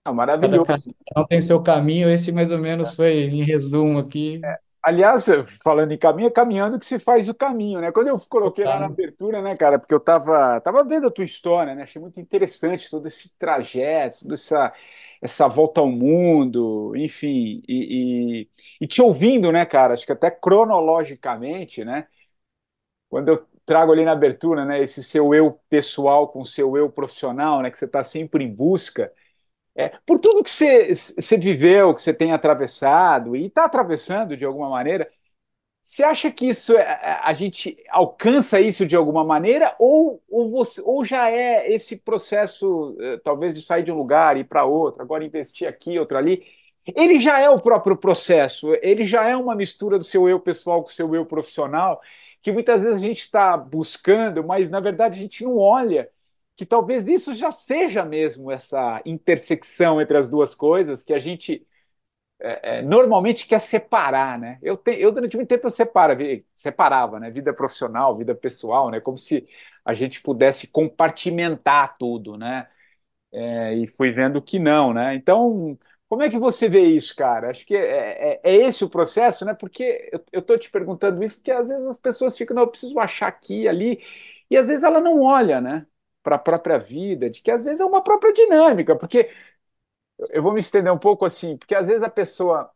Não, 0.05 0.13
cada 0.39 0.59
maravilhoso. 0.59 0.89
tem 1.29 1.41
seu 1.41 1.61
caminho. 1.61 2.09
Esse, 2.09 2.31
mais 2.31 2.51
ou 2.51 2.57
menos, 2.59 2.95
foi 2.95 3.13
em 3.25 3.43
resumo 3.43 3.99
aqui. 3.99 4.47
Aliás, 4.81 5.25
falando 5.61 5.91
em 5.91 5.97
caminho, 5.97 6.27
é 6.27 6.31
caminhando 6.31 6.79
que 6.79 6.85
se 6.85 6.97
faz 6.99 7.27
o 7.27 7.35
caminho, 7.35 7.81
né? 7.81 7.91
Quando 7.91 8.07
eu 8.07 8.17
coloquei 8.29 8.65
lá 8.65 8.79
na 8.79 8.85
Total. 8.85 8.87
abertura, 8.87 9.41
né, 9.41 9.55
cara, 9.57 9.77
porque 9.77 9.93
eu 9.93 9.99
tava, 9.99 10.59
tava 10.61 10.83
vendo 10.85 11.07
a 11.07 11.11
tua 11.11 11.25
história, 11.25 11.75
né? 11.75 11.83
Achei 11.83 12.01
muito 12.01 12.19
interessante 12.19 12.89
todo 12.89 13.05
esse 13.05 13.37
trajeto, 13.37 14.19
toda 14.21 14.35
essa, 14.35 14.73
essa 15.21 15.47
volta 15.49 15.81
ao 15.81 15.89
mundo, 15.91 16.93
enfim, 16.95 17.61
e, 17.67 18.43
e, 18.43 18.49
e 18.81 18.87
te 18.87 19.01
ouvindo, 19.01 19.51
né, 19.51 19.65
cara? 19.65 19.93
Acho 19.93 20.05
que 20.05 20.13
até 20.13 20.31
cronologicamente, 20.31 21.83
né? 21.83 22.07
Quando 23.09 23.29
eu 23.29 23.47
trago 23.69 23.91
ali 23.93 24.03
na 24.05 24.13
abertura, 24.13 24.65
né, 24.65 24.81
esse 24.83 25.03
seu 25.03 25.33
eu 25.35 25.59
pessoal 25.69 26.27
com 26.29 26.43
seu 26.45 26.75
eu 26.77 26.89
profissional, 26.91 27.61
né, 27.61 27.69
que 27.71 27.77
você 27.77 27.85
está 27.85 28.03
sempre 28.03 28.43
em 28.43 28.53
busca. 28.53 29.11
É, 29.75 29.89
por 30.05 30.19
tudo 30.19 30.43
que 30.43 30.51
você, 30.51 30.93
você 30.95 31.37
viveu, 31.37 31.93
que 31.93 32.01
você 32.01 32.13
tem 32.13 32.33
atravessado 32.33 33.35
e 33.35 33.47
está 33.47 33.65
atravessando 33.65 34.37
de 34.37 34.45
alguma 34.45 34.69
maneira, 34.69 35.09
você 35.81 36.03
acha 36.03 36.31
que 36.31 36.47
isso 36.49 36.77
é- 36.77 36.81
é- 36.83 37.19
a 37.23 37.33
gente 37.33 37.77
alcança 37.89 38.59
isso 38.61 38.85
de 38.85 38.95
alguma 38.95 39.23
maneira 39.23 39.75
ou, 39.79 40.21
ou, 40.29 40.51
você, 40.51 40.81
ou 40.85 41.03
já 41.05 41.31
é 41.31 41.71
esse 41.73 41.97
processo, 42.03 42.95
eh, 42.99 43.17
talvez, 43.23 43.53
de 43.53 43.61
sair 43.61 43.83
de 43.83 43.91
um 43.91 43.97
lugar 43.97 44.37
e 44.37 44.41
ir 44.41 44.43
para 44.45 44.65
outro, 44.65 45.01
agora 45.01 45.23
investir 45.25 45.67
aqui, 45.67 45.97
outro 45.99 46.17
ali? 46.17 46.43
Ele 46.95 47.19
já 47.19 47.39
é 47.39 47.49
o 47.49 47.59
próprio 47.59 47.95
processo, 47.97 48.73
ele 48.81 49.05
já 49.05 49.27
é 49.27 49.35
uma 49.35 49.55
mistura 49.55 49.97
do 49.97 50.03
seu 50.03 50.27
eu 50.29 50.39
pessoal 50.39 50.83
com 50.83 50.89
o 50.89 50.93
seu 50.93 51.13
eu 51.15 51.25
profissional, 51.25 52.01
que 52.41 52.51
muitas 52.51 52.83
vezes 52.83 52.97
a 53.01 53.05
gente 53.05 53.21
está 53.21 53.57
buscando, 53.57 54.43
mas 54.43 54.69
na 54.69 54.79
verdade 54.79 55.17
a 55.19 55.21
gente 55.21 55.43
não 55.43 55.57
olha 55.57 56.09
que 56.55 56.65
talvez 56.65 57.07
isso 57.07 57.33
já 57.35 57.51
seja 57.51 58.03
mesmo 58.05 58.51
essa 58.51 59.01
intersecção 59.05 60.01
entre 60.01 60.17
as 60.17 60.29
duas 60.29 60.53
coisas 60.53 61.03
que 61.03 61.13
a 61.13 61.19
gente 61.19 61.65
é, 62.39 62.81
normalmente 62.81 63.45
quer 63.47 63.59
separar, 63.59 64.39
né? 64.39 64.57
Eu, 64.61 64.77
te, 64.77 64.91
eu 64.91 65.11
durante 65.11 65.35
muito 65.35 65.49
tempo 65.49 65.67
eu 65.67 65.69
separa, 65.69 66.17
separava, 66.55 67.19
né? 67.19 67.29
Vida 67.29 67.53
profissional, 67.53 68.15
vida 68.15 68.33
pessoal, 68.35 68.89
né? 68.89 68.99
Como 68.99 69.17
se 69.17 69.45
a 69.83 69.93
gente 69.93 70.21
pudesse 70.21 70.67
compartimentar 70.67 71.97
tudo, 71.97 72.37
né? 72.37 72.67
É, 73.31 73.75
e 73.75 73.87
fui 73.87 74.11
vendo 74.11 74.41
que 74.41 74.59
não, 74.59 74.93
né? 74.93 75.15
Então, 75.15 75.77
como 76.09 76.23
é 76.23 76.29
que 76.29 76.39
você 76.39 76.67
vê 76.69 76.81
isso, 76.87 77.15
cara? 77.15 77.51
Acho 77.51 77.65
que 77.65 77.75
é, 77.75 78.33
é, 78.35 78.41
é 78.43 78.55
esse 78.55 78.83
o 78.83 78.89
processo, 78.89 79.45
né? 79.45 79.53
Porque 79.53 80.11
eu, 80.31 80.41
tô 80.41 80.57
te 80.57 80.69
perguntando 80.71 81.23
isso 81.23 81.37
porque 81.37 81.51
às 81.51 81.69
vezes 81.69 81.87
as 81.87 81.99
pessoas 81.99 82.37
ficam, 82.37 82.55
não, 82.55 82.63
eu 82.63 82.67
preciso 82.69 82.99
achar 82.99 83.27
aqui, 83.27 83.67
ali, 83.67 84.03
e 84.49 84.57
às 84.57 84.67
vezes 84.67 84.83
ela 84.83 84.99
não 84.99 85.21
olha, 85.21 85.61
né? 85.61 85.85
Para 86.23 86.35
a 86.35 86.39
própria 86.39 86.79
vida, 86.79 87.29
de 87.29 87.41
que 87.41 87.51
às 87.51 87.65
vezes 87.65 87.79
é 87.79 87.85
uma 87.85 88.03
própria 88.03 88.33
dinâmica, 88.33 88.95
porque 88.95 89.29
eu 90.31 90.41
vou 90.43 90.53
me 90.53 90.59
estender 90.59 90.91
um 90.93 90.97
pouco 90.99 91.25
assim, 91.25 91.57
porque 91.57 91.75
às 91.75 91.87
vezes 91.87 92.03
a 92.03 92.09
pessoa 92.09 92.71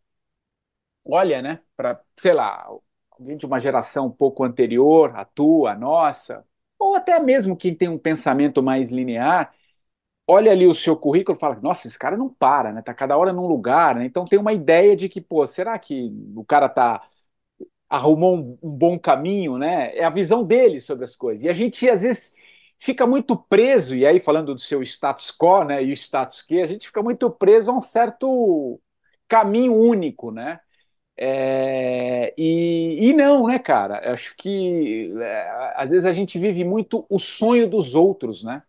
olha, 1.06 1.41
né, 1.41 1.60
para, 1.76 2.02
sei 2.15 2.34
lá, 2.34 2.65
alguém 3.12 3.38
de 3.38 3.46
uma 3.46 3.60
geração 3.60 4.08
um 4.08 4.12
pouco 4.12 4.43
anterior, 4.43 5.13
a 5.15 5.26
tua, 5.26 5.72
a 5.74 5.76
nossa, 5.78 6.46
ou 6.80 6.96
até 6.96 7.19
mesmo 7.19 7.56
quem 7.58 7.76
tem 7.76 7.88
um 7.89 7.98
pensamento 7.98 8.62
mais 8.63 8.91
linear, 8.91 9.54
olha 10.28 10.52
ali 10.52 10.68
o 10.68 10.74
seu 10.76 10.96
currículo 10.98 11.38
e 11.38 11.40
fala, 11.40 11.56
nossa, 11.62 11.88
esse 11.88 12.00
cara 12.00 12.18
não 12.18 12.30
para, 12.30 12.72
né, 12.74 12.82
tá 12.82 12.94
cada 12.94 13.18
hora 13.18 13.34
num 13.34 13.48
lugar, 13.48 13.96
né, 13.96 14.06
então 14.06 14.26
tem 14.26 14.40
uma 14.40 14.54
ideia 14.54 14.96
de 14.96 15.10
que, 15.10 15.22
pô, 15.22 15.46
será 15.48 15.78
que 15.80 16.12
o 16.36 16.44
cara 16.46 16.70
tá 16.70 17.02
arrumou 17.90 18.36
um, 18.38 18.58
um 18.64 18.70
bom 18.72 18.98
caminho, 19.00 19.58
né? 19.58 19.96
É 19.96 20.04
a 20.04 20.10
visão 20.10 20.44
dele 20.44 20.82
sobre 20.82 21.06
as 21.06 21.16
coisas. 21.16 21.44
E 21.46 21.50
a 21.50 21.54
gente 21.54 21.88
às 21.90 22.02
vezes 22.02 22.34
fica 22.80 23.06
muito 23.08 23.38
preso, 23.38 23.96
e 23.96 24.06
aí 24.06 24.20
falando 24.20 24.54
do 24.54 24.60
seu 24.60 24.82
status 24.84 25.32
quo, 25.32 25.64
né, 25.64 25.84
e 25.84 25.92
o 25.92 25.94
status 25.96 26.42
que, 26.42 26.62
a 26.62 26.66
gente 26.66 26.88
fica 26.88 27.02
muito 27.02 27.30
preso 27.32 27.72
a 27.72 27.78
um 27.78 27.82
certo 27.82 28.80
caminho 29.28 29.74
único, 29.74 30.32
né? 30.32 30.60
É, 31.18 32.34
e, 32.38 33.10
e 33.10 33.14
não, 33.14 33.48
né, 33.48 33.60
cara? 33.60 34.02
Eu 34.06 34.14
acho 34.14 34.36
que 34.38 35.14
é, 35.22 35.74
às 35.76 35.92
vezes 35.92 36.06
a 36.06 36.14
gente 36.14 36.40
vive 36.40 36.64
muito 36.64 37.06
o 37.10 37.20
sonho 37.20 37.70
dos 37.70 37.96
outros, 37.96 38.44
né? 38.44 38.64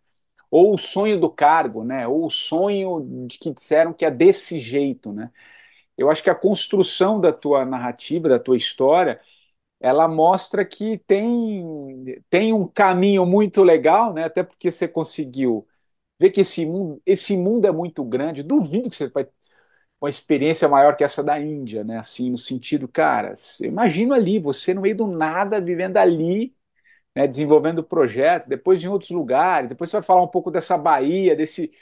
Ou 0.55 0.75
o 0.75 0.79
sonho 0.79 1.19
do 1.21 1.31
cargo, 1.31 1.85
né? 1.85 2.07
Ou 2.07 2.27
o 2.27 2.31
sonho 2.31 3.27
de 3.29 3.39
que 3.39 3.53
disseram 3.53 3.93
que 3.93 4.05
é 4.05 4.11
desse 4.11 4.61
jeito, 4.61 5.13
né? 5.13 5.33
Eu 5.97 6.11
acho 6.11 6.23
que 6.23 6.31
a 6.31 6.35
construção 6.35 7.21
da 7.21 7.33
tua 7.33 7.65
narrativa, 7.65 8.29
da 8.29 8.39
tua 8.39 8.57
história, 8.57 9.21
ela 9.81 10.09
mostra 10.09 10.65
que 10.65 10.99
tem, 11.07 11.65
tem 12.31 12.53
um 12.53 12.67
caminho 12.69 13.27
muito 13.27 13.63
legal, 13.65 14.13
né? 14.15 14.25
Até 14.25 14.43
porque 14.45 14.71
você 14.71 14.89
conseguiu 14.89 15.67
ver 16.21 16.31
que 16.33 16.43
esse 16.43 16.67
mundo, 16.67 17.03
esse 17.07 17.37
mundo 17.37 17.67
é 17.67 17.73
muito 17.73 18.05
grande. 18.05 18.43
Duvido 18.43 18.91
que 18.91 18.97
você 18.97 19.09
vai 19.09 19.27
uma 20.01 20.11
experiência 20.11 20.69
maior 20.69 20.97
que 20.97 21.05
essa 21.05 21.23
da 21.23 21.41
Índia, 21.41 21.83
né? 21.85 21.99
Assim, 21.99 22.31
no 22.31 22.39
sentido, 22.39 22.87
cara, 22.89 23.35
imagina 23.63 24.15
ali, 24.17 24.39
você 24.39 24.75
no 24.75 24.81
meio 24.83 24.97
do 24.97 25.07
nada, 25.07 25.61
vivendo 25.61 25.97
ali, 25.97 26.55
né? 27.15 27.27
Desenvolvendo 27.27 27.83
projeto, 27.85 28.49
depois 28.49 28.83
em 28.83 28.89
outros 28.89 29.11
lugares, 29.11 29.69
depois 29.71 29.91
você 29.91 29.97
vai 29.99 30.03
falar 30.05 30.23
um 30.23 30.29
pouco 30.29 30.51
dessa 30.51 30.77
Bahia, 30.79 31.37
desse. 31.37 31.73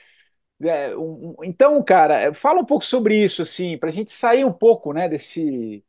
né, 0.61 0.95
um- 0.97 1.31
um- 1.40 1.45
então, 1.45 1.83
cara, 1.85 2.35
fala 2.35 2.61
um 2.61 2.64
pouco 2.66 2.85
sobre 2.85 3.16
isso, 3.23 3.42
assim, 3.42 3.79
para 3.79 3.88
a 3.90 3.92
gente 3.92 4.12
sair 4.12 4.45
um 4.45 4.53
pouco, 4.53 4.92
né, 4.92 5.09
desse 5.09 5.85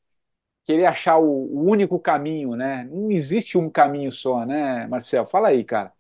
querer 0.66 0.86
achar 0.86 1.18
o, 1.20 1.26
o 1.26 1.70
único 1.70 2.00
caminho, 2.00 2.56
né? 2.56 2.86
Não 2.92 3.12
existe 3.12 3.58
um 3.58 3.70
caminho 3.70 4.12
só, 4.12 4.46
né, 4.46 4.88
Marcel? 4.88 5.26
Fala 5.26 5.50
aí, 5.50 5.64
cara. 5.64 5.94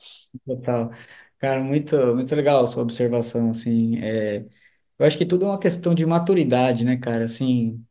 Total. 0.46 0.92
Cara, 1.38 1.62
muito, 1.64 1.96
muito 2.16 2.34
legal 2.36 2.66
sua 2.68 2.84
observação, 2.84 3.52
assim. 3.52 3.98
É, 4.02 4.38
eu 5.00 5.06
acho 5.06 5.18
que 5.18 5.26
tudo 5.26 5.46
é 5.46 5.48
uma 5.50 5.60
questão 5.60 5.94
de 5.94 6.06
maturidade, 6.06 6.86
né, 6.86 6.98
cara? 6.98 7.26
Assim, 7.26 7.86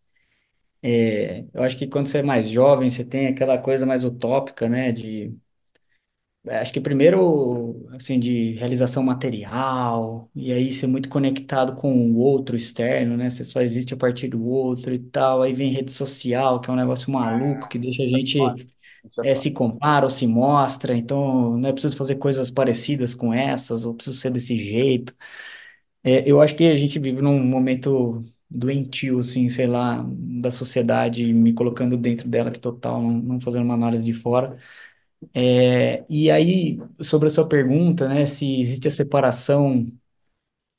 é, 0.83 1.45
eu 1.55 1.63
acho 1.63 1.79
que 1.79 1.87
quando 1.87 2.07
você 2.09 2.19
é 2.19 2.23
mais 2.23 2.49
jovem, 2.49 2.91
você 2.91 3.05
tem 3.05 3.29
aquela 3.29 3.59
coisa 3.59 3.87
mais 3.87 4.05
utópica, 4.05 4.69
né, 4.69 4.93
de 4.93 5.37
É, 6.45 6.59
Acho 6.59 6.73
que 6.73 6.81
primeiro, 6.81 7.87
assim, 7.95 8.19
de 8.19 8.53
realização 8.55 9.03
material, 9.03 10.29
e 10.35 10.53
aí 10.53 10.73
ser 10.75 10.89
muito 10.89 11.09
conectado 11.09 11.77
com 11.77 11.95
o 12.11 12.17
outro 12.19 12.57
externo, 12.57 13.17
né? 13.17 13.31
Você 13.31 13.45
só 13.45 13.61
existe 13.63 13.95
a 13.95 13.97
partir 13.97 14.27
do 14.29 14.45
outro 14.45 14.93
e 14.93 14.99
tal. 14.99 15.43
Aí 15.43 15.53
vem 15.53 15.71
rede 15.71 15.93
social, 15.93 16.61
que 16.61 16.69
é 16.69 16.73
um 16.73 16.77
negócio 16.77 17.13
maluco, 17.13 17.69
que 17.69 17.79
deixa 17.79 18.03
a 18.03 18.07
Isso 18.07 18.17
é 18.17 18.21
foda. 18.33 18.59
gente 18.59 18.67
Isso 19.05 19.21
é 19.23 19.25
é, 19.25 19.35
foda. 19.35 19.37
se 19.37 19.53
compara 19.53 20.07
ou 20.07 20.11
se 20.11 20.27
mostra. 20.27 20.97
Então, 20.97 21.59
não 21.59 21.69
é 21.71 21.73
preciso 21.73 21.97
fazer 21.97 22.17
coisas 22.17 22.51
parecidas 22.51 23.15
com 23.15 23.35
essas, 23.35 23.85
ou 23.87 23.95
preciso 23.95 24.19
ser 24.19 24.31
desse 24.33 24.57
jeito. 24.57 25.15
É, 26.05 26.29
eu 26.29 26.41
acho 26.41 26.57
que 26.57 26.65
a 26.65 26.75
gente 26.77 26.99
vive 26.99 27.23
num 27.23 27.43
momento 27.45 28.23
doentio, 28.51 29.21
assim, 29.21 29.49
sei 29.49 29.67
lá, 29.67 30.05
da 30.09 30.51
sociedade, 30.51 31.33
me 31.33 31.53
colocando 31.55 31.97
dentro 31.97 32.29
dela 32.29 32.51
que 32.51 32.59
total, 32.59 33.01
não, 33.01 33.11
não 33.13 33.41
fazendo 33.41 33.65
uma 33.65 33.75
análise 33.75 34.05
de 34.05 34.13
fora. 34.15 34.59
É, 35.35 36.05
e 36.09 36.31
aí, 36.31 36.79
sobre 37.01 37.29
a 37.29 37.31
sua 37.31 37.47
pergunta, 37.49 38.09
né, 38.09 38.27
se 38.27 38.61
existe 38.61 38.89
a 38.89 38.91
separação, 38.91 39.87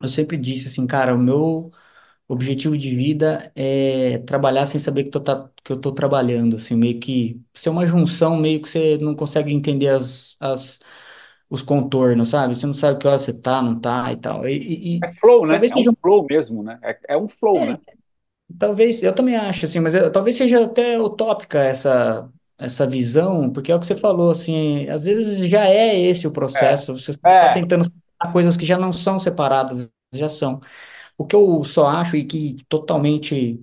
eu 0.02 0.10
sempre 0.10 0.38
disse 0.38 0.68
assim, 0.68 0.88
cara, 0.88 1.16
o 1.16 1.18
meu 1.20 1.72
objetivo 2.28 2.78
de 2.78 2.96
vida 2.96 3.52
é 3.56 4.20
trabalhar 4.20 4.66
sem 4.68 4.80
saber 4.80 5.06
que, 5.06 5.12
tô, 5.12 5.22
tá, 5.22 5.50
que 5.64 5.72
eu 5.74 5.82
tô 5.82 5.92
trabalhando, 5.94 6.58
assim, 6.58 6.76
meio 6.76 7.00
que 7.00 7.42
ser 7.54 7.70
uma 7.72 7.86
junção, 7.88 8.38
meio 8.38 8.62
que 8.62 8.70
você 8.70 8.98
não 9.00 9.16
consegue 9.16 9.54
entender 9.54 9.90
as, 9.90 10.38
as, 10.42 10.80
os 11.50 11.62
contornos, 11.64 12.30
sabe? 12.30 12.56
Você 12.56 12.66
não 12.68 12.74
sabe 12.76 13.00
que 13.00 13.08
hora 13.08 13.18
você 13.20 13.34
tá, 13.34 13.62
não 13.62 13.80
tá 13.80 14.12
e 14.14 14.18
tal. 14.18 14.48
E, 14.48 14.58
e- 14.58 15.00
É 15.04 15.08
e 15.08 15.14
flow, 15.20 15.46
né? 15.46 15.60
talvez 15.60 15.72
É 15.72 15.78
um 15.78 15.86
seja, 15.86 15.98
flow 16.02 16.26
mesmo, 16.26 16.64
né? 16.64 16.80
É, 16.84 17.00
é 17.10 17.18
um 17.18 17.28
flow, 17.28 17.66
né? 17.66 17.78
talvez, 18.58 19.02
eu 19.04 19.14
também 19.16 19.36
acho, 19.36 19.66
assim, 19.66 19.80
mas 19.80 19.96
eu- 19.96 20.12
talvez 20.12 20.36
seja 20.36 20.64
até 20.66 21.00
utópica 21.00 21.60
essa, 21.60 22.32
essa 22.66 22.88
visão, 22.88 23.52
porque 23.52 23.72
é 23.72 23.76
o 23.76 23.80
que 23.80 23.86
você 23.88 23.96
falou, 23.96 24.32
assim, 24.32 24.88
às 24.90 25.06
vezes 25.06 25.38
já 25.50 25.66
é 25.68 26.00
esse 26.00 26.28
o 26.28 26.32
É, 26.56 26.70
processo, 26.72 26.98
você 26.98 27.12
está 27.12 27.50
é, 27.54 27.54
tentando 27.54 27.92
coisas 28.32 28.58
que 28.58 28.66
já 28.66 28.78
não 28.78 28.94
são 28.94 29.20
separadas, 29.20 29.92
já 30.14 30.30
são. 30.30 30.62
O 31.18 31.26
que 31.26 31.36
eu 31.36 31.64
só 31.66 31.88
acho 31.88 32.18
e 32.18 32.26
que 32.26 32.58
totalmente 32.70 33.62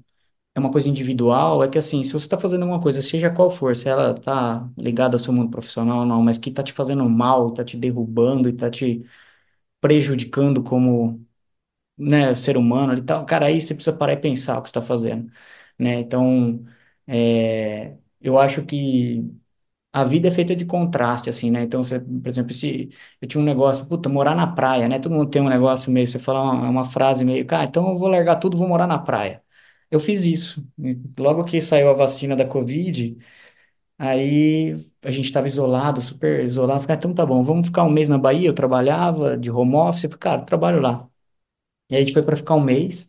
é 0.54 0.60
uma 0.60 0.70
coisa 0.72 0.88
individual 0.88 1.62
é 1.64 1.68
que, 1.68 1.78
assim, 1.78 2.04
se 2.04 2.12
você 2.12 2.26
está 2.26 2.38
fazendo 2.38 2.64
uma 2.66 2.80
coisa, 2.82 3.02
seja 3.02 3.30
qual 3.30 3.50
for, 3.50 3.76
se 3.76 3.88
ela 3.88 4.12
está 4.12 4.68
ligada 4.78 5.16
ao 5.16 5.18
seu 5.20 5.32
mundo 5.32 5.50
profissional 5.50 6.00
ou 6.00 6.06
não, 6.06 6.22
mas 6.22 6.38
que 6.38 6.50
está 6.50 6.62
te 6.62 6.72
fazendo 6.72 7.08
mal, 7.08 7.50
está 7.50 7.64
te 7.64 7.76
derrubando 7.78 8.48
e 8.48 8.52
está 8.52 8.70
te 8.70 9.04
prejudicando 9.80 10.62
como, 10.62 11.24
né, 11.98 12.34
ser 12.34 12.56
humano 12.56 12.94
e 12.96 13.02
tal, 13.02 13.26
cara, 13.26 13.46
aí 13.46 13.60
você 13.60 13.74
precisa 13.74 13.96
parar 13.96 14.14
e 14.14 14.16
pensar 14.18 14.58
o 14.58 14.62
que 14.62 14.68
você 14.68 14.72
está 14.78 14.82
fazendo, 14.82 15.30
né? 15.78 16.00
Então, 16.00 16.64
é, 17.06 17.98
eu 18.20 18.38
acho 18.38 18.64
que 18.64 19.24
a 19.92 20.04
vida 20.04 20.28
é 20.28 20.30
feita 20.30 20.54
de 20.56 20.64
contraste, 20.66 21.30
assim, 21.30 21.50
né? 21.50 21.62
Então, 21.62 21.82
você, 21.82 22.00
por 22.00 22.28
exemplo, 22.28 22.52
se 22.54 22.88
eu 23.20 23.28
tinha 23.28 23.40
um 23.42 23.44
negócio, 23.44 23.86
puta, 23.86 24.08
morar 24.08 24.34
na 24.36 24.46
praia, 24.46 24.88
né? 24.88 24.98
Todo 25.00 25.14
mundo 25.14 25.30
tem 25.30 25.42
um 25.42 25.48
negócio 25.48 25.90
meio, 25.92 26.06
você 26.06 26.18
fala 26.18 26.42
uma, 26.42 26.70
uma 26.70 26.84
frase 26.84 27.24
meio, 27.24 27.46
cara, 27.46 27.64
então 27.64 27.88
eu 27.90 27.98
vou 27.98 28.08
largar 28.08 28.36
tudo, 28.36 28.56
vou 28.58 28.68
morar 28.68 28.86
na 28.86 28.98
praia. 28.98 29.42
Eu 29.90 30.00
fiz 30.00 30.24
isso. 30.24 30.64
Logo 31.18 31.44
que 31.44 31.60
saiu 31.60 31.90
a 31.90 31.94
vacina 31.94 32.36
da 32.36 32.46
Covid, 32.46 33.18
Aí 33.98 34.72
a 35.04 35.10
gente 35.10 35.26
estava 35.26 35.46
isolado, 35.46 36.00
super 36.00 36.44
isolado. 36.44 36.80
Falei, 36.82 36.94
ah, 36.96 36.98
então 36.98 37.14
tá 37.14 37.26
bom, 37.26 37.42
vamos 37.42 37.68
ficar 37.68 37.84
um 37.84 37.90
mês 37.90 38.08
na 38.08 38.16
Bahia. 38.18 38.48
Eu 38.48 38.54
trabalhava 38.54 39.36
de 39.36 39.50
home 39.50 39.74
office, 39.76 40.02
falei, 40.02 40.18
cara, 40.18 40.42
eu 40.42 40.46
trabalho 40.46 40.80
lá. 40.80 41.06
E 41.90 41.96
aí 41.96 42.02
a 42.02 42.04
gente 42.06 42.14
foi 42.14 42.22
para 42.22 42.36
ficar 42.36 42.54
um 42.56 42.60
mês. 42.64 43.08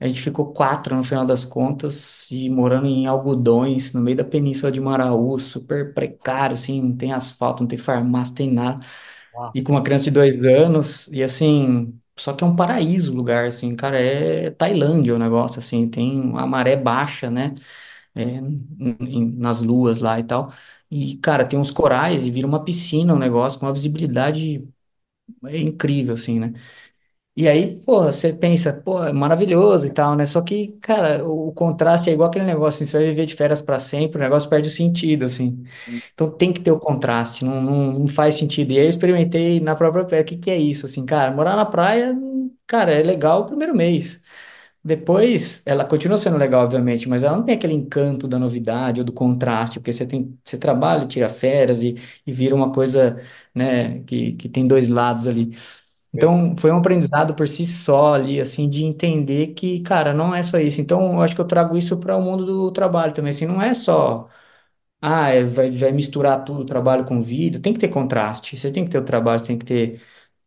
A 0.00 0.06
gente 0.08 0.22
ficou 0.22 0.52
quatro 0.52 0.96
no 0.96 1.04
final 1.04 1.26
das 1.26 1.44
contas 1.44 2.30
e 2.30 2.48
morando 2.50 2.86
em 2.86 3.06
algodões, 3.06 3.92
no 3.92 4.00
meio 4.00 4.16
da 4.16 4.24
península 4.24 4.72
de 4.72 4.80
Maraú, 4.80 5.38
super 5.38 5.92
precário, 5.94 6.54
assim, 6.54 6.80
não 6.82 6.96
tem 6.96 7.12
asfalto, 7.12 7.62
não 7.62 7.68
tem 7.68 7.78
farmácia, 7.78 8.34
tem 8.34 8.50
nada. 8.52 8.84
Uau. 9.32 9.52
E 9.54 9.62
com 9.62 9.72
uma 9.72 9.82
criança 9.82 10.04
de 10.04 10.10
dois 10.12 10.34
anos, 10.44 11.08
e 11.08 11.22
assim, 11.22 11.98
só 12.16 12.32
que 12.32 12.44
é 12.44 12.46
um 12.46 12.54
paraíso 12.56 13.12
o 13.12 13.16
lugar, 13.16 13.46
assim, 13.48 13.74
cara, 13.76 13.98
é 14.00 14.50
Tailândia 14.50 15.14
o 15.14 15.18
negócio, 15.18 15.58
assim, 15.58 15.88
tem 15.88 16.32
a 16.36 16.46
maré 16.46 16.76
baixa, 16.76 17.30
né, 17.30 17.54
é, 18.14 18.22
em- 18.22 18.66
em- 19.00 19.32
nas 19.36 19.60
luas 19.62 20.00
lá 20.00 20.18
e 20.20 20.24
tal. 20.24 20.52
E, 20.90 21.16
cara, 21.18 21.44
tem 21.46 21.58
uns 21.58 21.70
corais 21.70 22.26
e 22.26 22.30
vira 22.30 22.46
uma 22.46 22.64
piscina 22.64 23.14
o 23.14 23.18
negócio, 23.18 23.58
com 23.60 23.66
uma 23.66 23.72
visibilidade 23.72 24.68
é 25.44 25.58
incrível, 25.58 26.14
assim, 26.14 26.38
né? 26.40 26.52
E 27.36 27.48
aí, 27.48 27.80
pô, 27.84 28.02
você 28.04 28.32
pensa, 28.32 28.72
pô, 28.72 29.02
é 29.04 29.12
maravilhoso 29.12 29.86
e 29.86 29.90
tal, 29.94 30.14
né? 30.16 30.26
Só 30.26 30.42
que, 30.42 30.72
cara, 30.82 31.24
o, 31.26 31.48
o 31.48 31.52
contraste 31.54 32.10
é 32.10 32.12
igual 32.12 32.28
aquele 32.28 32.44
negócio, 32.44 32.82
assim, 32.82 32.90
você 32.90 32.98
vai 32.98 33.06
viver 33.06 33.24
de 33.24 33.34
férias 33.34 33.60
para 33.60 33.78
sempre, 33.78 34.18
o 34.18 34.20
negócio 34.20 34.50
perde 34.50 34.68
o 34.68 34.72
sentido, 34.72 35.24
assim. 35.24 35.62
Então 36.12 36.30
tem 36.30 36.52
que 36.52 36.60
ter 36.60 36.72
o 36.72 36.78
contraste, 36.80 37.44
não, 37.44 37.62
não, 37.62 37.92
não 38.00 38.08
faz 38.08 38.34
sentido. 38.36 38.72
E 38.72 38.78
aí 38.78 38.84
eu 38.84 38.90
experimentei 38.90 39.60
na 39.60 39.74
própria 39.76 40.04
pele, 40.04 40.22
o 40.22 40.24
que 40.26 40.36
que 40.38 40.50
é 40.50 40.56
isso, 40.58 40.84
assim, 40.86 41.06
cara? 41.06 41.30
Morar 41.30 41.56
na 41.56 41.64
praia, 41.64 42.14
cara, 42.66 42.92
é 42.92 43.02
legal 43.02 43.42
o 43.42 43.46
primeiro 43.46 43.74
mês. 43.76 44.22
Depois, 44.82 45.62
ela 45.66 45.84
continua 45.84 46.16
sendo 46.16 46.38
legal, 46.38 46.64
obviamente, 46.64 47.06
mas 47.08 47.22
ela 47.22 47.36
não 47.36 47.44
tem 47.44 47.54
aquele 47.54 47.74
encanto 47.74 48.26
da 48.26 48.38
novidade 48.38 49.00
ou 49.00 49.04
do 49.04 49.12
contraste, 49.12 49.78
porque 49.78 49.92
você 49.92 50.06
tem, 50.06 50.38
você 50.42 50.56
trabalha, 50.56 51.06
tira 51.06 51.28
férias 51.28 51.82
e, 51.82 51.96
e 52.26 52.32
vira 52.32 52.54
uma 52.54 52.72
coisa, 52.72 53.20
né, 53.54 54.00
que, 54.04 54.32
que 54.34 54.48
tem 54.48 54.66
dois 54.66 54.88
lados 54.88 55.26
ali. 55.26 55.54
Então, 56.12 56.56
foi 56.58 56.72
um 56.72 56.78
aprendizado 56.78 57.34
por 57.34 57.48
si 57.48 57.64
só 57.66 58.14
ali, 58.14 58.40
assim, 58.40 58.68
de 58.68 58.84
entender 58.84 59.48
que, 59.54 59.80
cara, 59.82 60.12
não 60.12 60.34
é 60.34 60.42
só 60.42 60.58
isso. 60.58 60.80
Então, 60.80 61.14
eu 61.14 61.22
acho 61.22 61.34
que 61.36 61.40
eu 61.40 61.46
trago 61.46 61.76
isso 61.76 61.96
para 61.98 62.16
o 62.16 62.22
mundo 62.22 62.44
do 62.44 62.72
trabalho 62.72 63.12
também, 63.14 63.30
assim, 63.30 63.46
não 63.46 63.62
é 63.62 63.74
só, 63.74 64.28
ah, 65.02 65.30
é, 65.30 65.44
vai, 65.44 65.70
vai 65.70 65.92
misturar 65.92 66.44
tudo, 66.44 66.64
trabalho 66.66 67.04
com 67.06 67.22
vida, 67.22 67.60
tem 67.60 67.72
que 67.74 67.80
ter 67.80 67.88
contraste, 67.88 68.56
você 68.56 68.70
tem 68.72 68.84
que 68.84 68.90
ter 68.90 68.98
o 68.98 69.04
trabalho, 69.04 69.40
você 69.40 69.46
tem 69.48 69.58
que 69.58 69.64
ter 69.66 70.02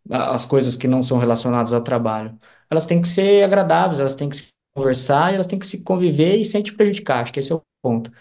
as 0.09 0.45
coisas 0.45 0.75
que 0.75 0.87
não 0.87 1.03
são 1.03 1.17
relacionadas 1.19 1.73
ao 1.73 1.81
trabalho. 1.83 2.37
Elas 2.69 2.85
têm 2.85 3.01
que 3.01 3.07
ser 3.07 3.43
agradáveis, 3.43 3.99
elas 3.99 4.15
têm 4.15 4.29
que 4.29 4.37
se 4.37 4.49
conversar, 4.75 5.33
elas 5.33 5.47
têm 5.47 5.59
que 5.59 5.67
se 5.67 5.83
conviver 5.83 6.37
e 6.37 6.45
sem 6.45 6.61
te 6.63 6.73
prejudicar, 6.73 7.23
acho 7.23 7.33
que 7.33 7.39
esse 7.39 7.51
é 7.51 7.55
o 7.55 7.61
ponto. 7.83 8.11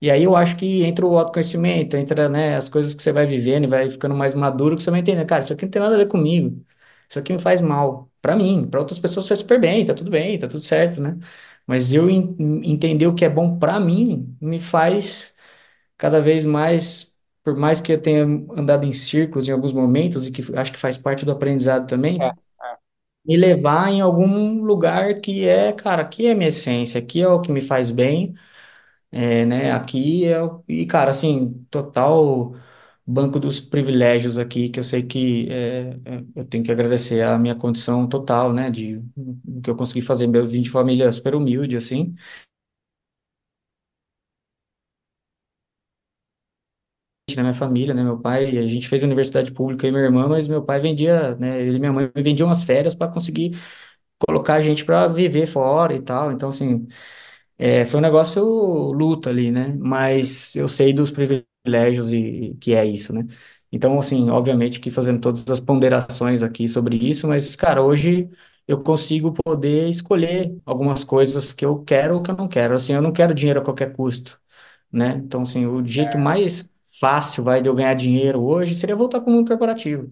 E 0.00 0.10
aí 0.10 0.24
eu 0.24 0.36
acho 0.36 0.56
que 0.56 0.82
entra 0.84 1.06
o 1.06 1.16
autoconhecimento, 1.18 1.96
entra, 1.96 2.28
né, 2.28 2.56
as 2.56 2.68
coisas 2.68 2.94
que 2.94 3.02
você 3.02 3.12
vai 3.12 3.26
vivendo 3.26 3.64
e 3.64 3.66
vai 3.66 3.90
ficando 3.90 4.14
mais 4.14 4.34
maduro, 4.34 4.76
que 4.76 4.82
você 4.82 4.90
vai 4.90 5.00
entender, 5.00 5.24
cara, 5.26 5.42
isso 5.42 5.52
aqui 5.52 5.64
não 5.64 5.70
tem 5.70 5.82
nada 5.82 5.94
a 5.94 5.98
ver 5.98 6.08
comigo. 6.08 6.64
Isso 7.08 7.18
aqui 7.18 7.32
me 7.32 7.40
faz 7.40 7.60
mal. 7.60 8.10
Pra 8.20 8.36
mim, 8.36 8.68
pra 8.68 8.80
outras 8.80 8.98
pessoas 8.98 9.28
faz 9.28 9.40
super 9.40 9.60
bem, 9.60 9.84
tá 9.84 9.94
tudo 9.94 10.10
bem, 10.10 10.38
tá 10.38 10.48
tudo 10.48 10.62
certo, 10.62 11.00
né? 11.00 11.16
Mas 11.66 11.92
eu 11.92 12.10
en- 12.10 12.36
entender 12.64 13.06
o 13.06 13.14
que 13.14 13.24
é 13.24 13.28
bom 13.28 13.58
pra 13.58 13.78
mim 13.80 14.36
me 14.40 14.58
faz 14.58 15.36
cada 15.98 16.20
vez 16.20 16.44
mais, 16.46 17.18
por 17.44 17.56
mais 17.56 17.80
que 17.80 17.92
eu 17.92 18.00
tenha 18.02 18.24
andado 18.24 18.84
em 18.86 18.92
círculos 18.92 19.48
em 19.48 19.52
alguns 19.52 19.72
momentos 19.72 20.26
e 20.26 20.32
que 20.32 20.42
acho 20.56 20.72
que 20.72 20.78
faz 20.78 20.98
parte 20.98 21.24
do 21.24 21.32
aprendizado 21.32 21.86
É, 22.18 22.26
também, 22.26 22.26
é, 22.26 22.78
me 23.24 23.36
levar 23.36 23.90
em 23.90 24.00
algum 24.00 24.62
lugar 24.64 25.20
que 25.20 25.46
é, 25.48 25.72
cara, 25.72 26.02
aqui 26.02 26.26
é 26.26 26.34
minha 26.34 26.48
essência, 26.48 27.00
aqui 27.00 27.20
é 27.20 27.28
o 27.28 27.40
que 27.40 27.50
me 27.52 27.60
faz 27.60 27.90
bem 27.90 28.34
é, 29.12 29.46
né? 29.46 29.72
Aqui 29.72 30.24
é, 30.26 30.42
o- 30.42 30.64
e 30.68 30.86
cara, 30.86 31.10
assim, 31.12 31.66
total 31.70 32.54
banco 33.06 33.38
dos 33.40 33.60
privilégios 33.60 34.38
aqui, 34.38 34.68
que 34.68 34.80
eu 34.80 34.84
sei 34.84 35.02
que 35.02 35.48
é, 35.50 35.98
é, 36.04 36.24
eu 36.36 36.44
tenho 36.46 36.64
que 36.64 36.72
agradecer 36.72 37.22
a 37.22 37.38
minha 37.38 37.54
condição 37.54 38.08
total, 38.08 38.52
né? 38.52 38.70
De 38.70 38.96
o 39.46 39.60
que 39.62 39.70
eu 39.70 39.76
consegui 39.76 40.02
fazer. 40.02 40.28
Eu 40.34 40.46
vim 40.46 40.62
de 40.62 40.70
família 40.70 41.10
super 41.12 41.34
humilde, 41.34 41.76
assim, 41.76 42.14
na 47.36 47.42
minha 47.42 47.54
família, 47.54 47.92
né? 47.94 48.02
Meu 48.04 48.18
pai, 48.20 48.56
a 48.58 48.66
gente 48.66 48.88
fez 48.88 49.02
universidade 49.02 49.52
pública 49.52 49.86
e 49.86 49.90
minha 49.90 50.04
irmã, 50.04 50.28
mas 50.28 50.46
meu 50.48 50.62
pai 50.64 50.80
vendia, 50.80 51.34
né? 51.36 51.60
Ele 51.60 51.76
e 51.76 51.80
minha 51.80 51.92
mãe 51.92 52.10
vendiam 52.14 52.48
umas 52.48 52.62
férias 52.62 52.94
para 52.94 53.12
conseguir 53.12 53.56
colocar 54.26 54.56
a 54.56 54.60
gente 54.60 54.84
para 54.84 55.08
viver 55.08 55.46
fora 55.46 55.94
e 55.94 56.02
tal. 56.02 56.32
Então, 56.32 56.50
assim, 56.50 56.86
É, 57.58 57.86
foi 57.86 58.00
um 58.00 58.02
negócio 58.02 58.42
luta 58.92 59.30
ali, 59.30 59.50
né? 59.52 59.74
Mas 59.80 60.56
eu 60.56 60.68
sei 60.68 60.92
dos 60.92 61.10
privilégios 61.10 61.46
e 62.12 62.54
que 62.60 62.74
é 62.74 62.84
isso, 62.84 63.12
né? 63.12 63.24
Então, 63.70 63.98
assim, 63.98 64.30
obviamente 64.30 64.80
que 64.80 64.90
fazendo 64.90 65.20
todas 65.20 65.48
as 65.50 65.60
ponderações 65.60 66.42
aqui 66.42 66.68
sobre 66.68 66.96
isso, 66.96 67.26
mas, 67.28 67.54
cara, 67.56 67.82
hoje 67.82 68.30
eu 68.66 68.82
consigo 68.82 69.32
poder 69.44 69.88
escolher 69.88 70.56
algumas 70.64 71.04
coisas 71.04 71.52
que 71.52 71.64
eu 71.64 71.82
quero 71.84 72.16
ou 72.16 72.22
que 72.22 72.30
eu 72.30 72.36
não 72.36 72.48
quero. 72.48 72.74
Assim, 72.74 72.92
eu 72.92 73.02
não 73.02 73.12
quero 73.12 73.34
dinheiro 73.34 73.60
a 73.60 73.64
qualquer 73.64 73.92
custo, 73.92 74.40
né? 74.92 75.14
Então, 75.24 75.42
assim, 75.42 75.66
o 75.66 75.84
jeito 75.86 76.18
mais 76.18 76.70
fácil, 77.00 77.44
vai, 77.44 77.62
de 77.62 77.68
eu 77.68 77.74
ganhar 77.74 77.94
dinheiro 77.94 78.42
hoje 78.42 78.74
seria 78.74 78.96
voltar 78.96 79.20
para 79.20 79.30
o 79.30 79.32
mundo 79.34 79.48
corporativo 79.48 80.10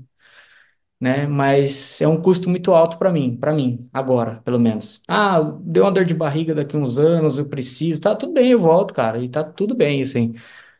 né? 1.00 1.26
Mas 1.26 2.00
é 2.00 2.08
um 2.08 2.20
custo 2.20 2.48
muito 2.48 2.72
alto 2.72 2.98
para 2.98 3.10
mim, 3.12 3.36
para 3.36 3.52
mim, 3.52 3.88
agora, 3.92 4.40
pelo 4.44 4.58
menos. 4.58 5.02
Ah, 5.08 5.40
deu 5.60 5.84
uma 5.84 5.92
dor 5.92 6.04
de 6.04 6.14
barriga 6.14 6.54
daqui 6.54 6.76
uns 6.76 6.96
anos, 6.98 7.38
eu 7.38 7.48
preciso, 7.48 8.00
tá 8.00 8.14
tudo 8.16 8.32
bem, 8.32 8.50
eu 8.52 8.58
volto, 8.58 8.94
cara, 8.94 9.18
e 9.18 9.28
tá 9.28 9.42
tudo 9.44 9.74
bem, 9.74 10.02
assim, 10.02 10.34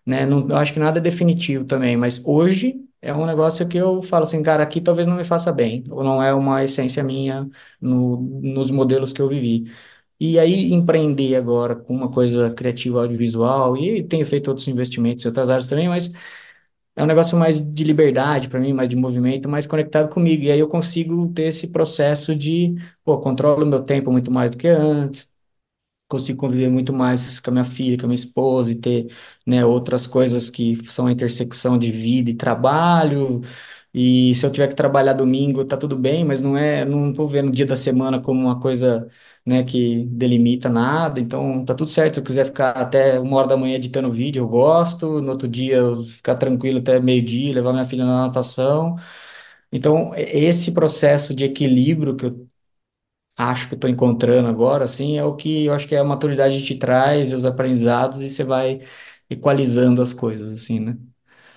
né? 0.07 0.27
Não, 0.27 0.47
acho 0.57 0.73
que 0.73 0.79
nada 0.81 0.99
é 0.99 1.03
definitivo 1.03 1.65
também, 1.65 1.97
mas 1.97 2.21
hoje 2.25 2.81
é 3.01 3.13
um 3.15 3.27
negócio 3.27 3.67
que 3.69 3.77
eu 3.77 4.03
falo 4.03 4.25
assim, 4.25 4.43
cara, 4.43 4.63
aqui 4.63 4.81
talvez 4.81 5.07
não 5.07 5.17
me 5.17 5.25
faça 5.25 5.53
bem, 5.53 5.85
ou 5.91 6.03
não 6.05 6.23
é 6.23 6.33
uma 6.35 6.65
essência 6.65 7.03
minha 7.05 7.49
no, 7.81 8.19
nos 8.43 8.71
modelos 8.71 9.13
que 9.13 9.21
eu 9.23 9.29
vivi. 9.29 9.71
E 10.21 10.39
aí, 10.39 10.73
empreender 10.73 11.37
agora 11.37 11.77
com 11.77 11.95
uma 11.95 12.11
coisa 12.11 12.51
criativa 12.53 13.01
audiovisual, 13.03 13.77
e 13.77 14.03
tenho 14.05 14.25
feito 14.27 14.49
outros 14.49 14.69
investimentos 14.69 15.25
em 15.25 15.29
outras 15.29 15.51
áreas 15.51 15.67
também, 15.69 15.89
mas 15.89 16.13
é 16.97 17.03
um 17.03 17.07
negócio 17.07 17.37
mais 17.39 17.61
de 17.61 17.85
liberdade 17.85 18.49
para 18.49 18.61
mim, 18.61 18.73
mais 18.73 18.89
de 18.89 18.97
movimento, 18.97 19.49
mais 19.49 19.67
conectado 19.67 20.09
comigo. 20.11 20.45
E 20.45 20.51
aí 20.51 20.59
eu 20.61 20.69
consigo 20.69 21.33
ter 21.33 21.45
esse 21.45 21.69
processo 21.69 22.35
de, 22.37 22.75
pô, 23.05 23.19
controlo 23.21 23.67
meu 23.67 23.83
tempo 23.83 24.11
muito 24.13 24.31
mais 24.31 24.51
do 24.51 24.57
que 24.59 24.69
antes, 24.69 25.31
consigo 26.15 26.39
conviver 26.41 26.69
muito 26.71 26.93
mais 26.93 27.41
com 27.41 27.51
a 27.51 27.53
minha 27.53 27.65
filha, 27.65 27.97
com 27.99 28.05
a 28.07 28.09
minha 28.09 28.15
esposa 28.17 28.71
e 28.73 28.75
ter, 28.77 29.07
né, 29.47 29.65
outras 29.65 30.07
coisas 30.07 30.51
que 30.51 30.77
são 30.91 31.07
a 31.07 31.13
intersecção 31.13 31.79
de 31.79 31.91
vida 31.93 32.31
e 32.31 32.35
trabalho. 32.35 33.41
E 33.93 34.35
se 34.35 34.45
eu 34.45 34.51
tiver 34.53 34.69
que 34.69 34.75
trabalhar 34.75 35.13
domingo, 35.13 35.65
tá 35.65 35.77
tudo 35.77 35.97
bem, 35.97 36.25
mas 36.25 36.43
não 36.43 36.57
é, 36.57 36.85
não 36.85 37.13
tô 37.13 37.29
vendo 37.29 37.49
o 37.49 37.53
dia 37.53 37.65
da 37.67 37.77
semana 37.77 38.21
como 38.21 38.41
uma 38.41 38.59
coisa, 38.61 39.09
né, 39.47 39.63
que 39.63 40.05
delimita 40.07 40.69
nada. 40.69 41.21
Então, 41.21 41.65
tá 41.65 41.75
tudo 41.75 41.89
certo. 41.91 42.15
Se 42.15 42.21
eu 42.21 42.25
quiser 42.25 42.47
ficar 42.47 42.71
até 42.73 43.21
uma 43.21 43.37
hora 43.37 43.49
da 43.49 43.57
manhã 43.57 43.77
editando 43.77 44.11
vídeo, 44.13 44.43
eu 44.43 44.49
gosto. 44.49 45.21
No 45.21 45.31
outro 45.33 45.47
dia, 45.49 45.77
eu 45.77 46.03
ficar 46.05 46.35
tranquilo 46.37 46.79
até 46.81 46.99
meio-dia, 47.01 47.55
levar 47.55 47.73
minha 47.73 47.85
filha 47.85 48.05
na 48.05 48.27
natação. 48.27 48.97
Então, 49.73 50.13
esse 50.17 50.73
processo 50.73 51.35
de 51.35 51.45
equilíbrio 51.45 52.17
que 52.17 52.27
eu 52.27 52.49
acho 53.37 53.69
que 53.69 53.75
estou 53.75 53.91
encontrando 53.91 54.49
agora, 54.49 54.85
assim, 54.85 55.19
é 55.19 55.25
o 55.25 55.37
que 55.37 55.67
eu 55.67 55.75
acho 55.75 55.89
que 55.89 55.97
a 55.97 56.05
maturidade 56.05 56.65
te 56.65 56.77
traz, 56.79 57.33
e 57.33 57.35
os 57.35 57.45
aprendizados, 57.45 58.21
e 58.21 58.31
você 58.31 58.45
vai 58.45 58.81
equalizando 59.31 60.03
as 60.03 60.15
coisas, 60.15 60.53
assim, 60.63 60.81
né? 60.81 60.97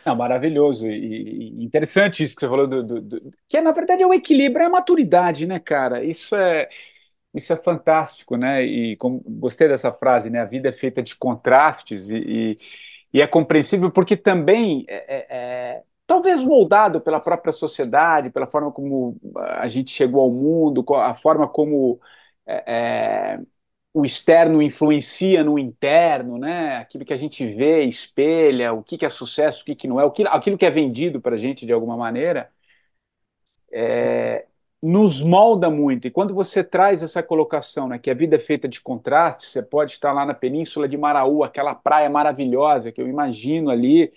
Não, 0.05 0.15
maravilhoso 0.15 0.87
e, 0.89 1.61
interessante 1.63 2.23
isso 2.23 2.33
que 2.35 2.39
você 2.41 2.47
falou 2.47 2.65
do, 2.67 2.81
do- 2.83 3.01
do- 3.01 3.31
que 3.49 3.57
é, 3.57 3.61
na 3.61 3.71
verdade 3.73 4.03
é 4.03 4.07
o 4.07 4.13
equilíbrio, 4.13 4.63
é 4.63 4.65
a 4.67 4.69
maturidade, 4.69 5.45
né, 5.45 5.59
cara? 5.59 6.03
Isso 6.03 6.35
é 6.35 6.69
isso 7.33 7.53
é 7.53 7.57
fantástico, 7.57 8.37
né? 8.37 8.63
E 8.65 8.97
como, 8.97 9.21
gostei 9.27 9.67
dessa 9.67 9.93
frase, 9.93 10.29
né? 10.31 10.41
A 10.41 10.45
vida 10.45 10.69
é 10.69 10.71
feita 10.73 11.03
de 11.03 11.15
contrastes 11.15 12.09
e, 12.09 12.17
e- 12.17 12.59
e 13.13 13.21
é 13.21 13.27
compreensível 13.27 13.91
porque 13.91 14.17
também 14.17 14.85
é, 14.89 15.17
é- 15.17 15.27
é, 15.79 15.83
talvez 16.07 16.43
moldado 16.43 17.01
pela 17.01 17.19
própria 17.19 17.53
sociedade, 17.53 18.29
pela 18.31 18.47
forma 18.47 18.71
como 18.71 19.17
a 19.35 19.67
gente 19.67 19.91
chegou 19.91 20.21
ao 20.21 20.31
mundo, 20.31 20.85
a 20.95 21.13
forma 21.13 21.47
como 21.47 21.99
é, 22.47 23.33
é, 23.35 23.39
o 23.93 24.05
externo 24.05 24.61
influencia 24.61 25.43
no 25.43 25.59
interno, 25.59 26.37
né? 26.39 26.77
Aquilo 26.77 27.05
que 27.05 27.13
a 27.13 27.17
gente 27.17 27.45
vê, 27.47 27.83
espelha, 27.85 28.73
o 28.73 28.83
que 28.83 28.97
que 28.97 29.05
é 29.05 29.09
sucesso, 29.09 29.63
o 29.63 29.65
que 29.65 29.75
que 29.75 29.87
não 29.87 29.99
é, 29.99 30.05
o 30.05 30.11
que- 30.11 30.27
aquilo 30.27 30.57
que 30.57 30.65
é 30.65 30.71
vendido 30.71 31.21
para 31.21 31.35
a 31.35 31.39
gente 31.39 31.65
de 31.65 31.73
alguma 31.73 31.97
maneira, 31.97 32.49
nos 34.81 35.21
molda 35.21 35.69
muito. 35.69 36.07
E 36.07 36.11
quando 36.11 36.33
você 36.35 36.63
traz 36.63 37.01
essa 37.01 37.23
colocação, 37.23 37.87
né, 37.87 37.97
que 37.97 38.11
a 38.11 38.13
vida 38.13 38.35
é 38.35 38.39
feita 38.39 38.67
de 38.67 38.79
contrastes, 38.79 39.49
você 39.49 39.63
pode 39.63 39.91
estar 39.93 40.13
lá 40.13 40.25
na 40.25 40.33
Península 40.35 40.87
de 40.87 40.95
Maraú, 40.97 41.43
aquela 41.43 41.73
praia 41.73 42.09
maravilhosa 42.09 42.91
que 42.91 43.01
eu 43.01 43.07
imagino 43.07 43.69
ali. 43.71 44.11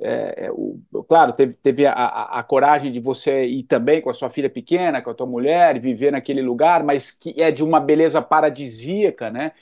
É, 0.00 0.46
é, 0.46 0.50
o- 0.52 0.78
claro, 1.08 1.32
teve, 1.32 1.54
teve 1.56 1.86
a, 1.86 1.92
a- 1.92 2.38
a 2.40 2.42
coragem 2.42 2.92
de 2.92 3.00
você 3.00 3.44
ir 3.46 3.62
também 3.64 4.00
com 4.02 4.10
a 4.10 4.14
sua 4.14 4.28
filha 4.30 4.50
pequena, 4.50 5.00
com 5.02 5.10
a 5.10 5.14
tua 5.14 5.26
mulher, 5.26 5.80
viver 5.80 6.12
naquele 6.12 6.42
lugar, 6.42 6.82
mas 6.84 7.10
que 7.10 7.40
é 7.42 7.50
de 7.50 7.64
uma 7.64 7.80
beleza 7.80 8.20
paradisíaca, 8.22 9.30
né? 9.30 9.52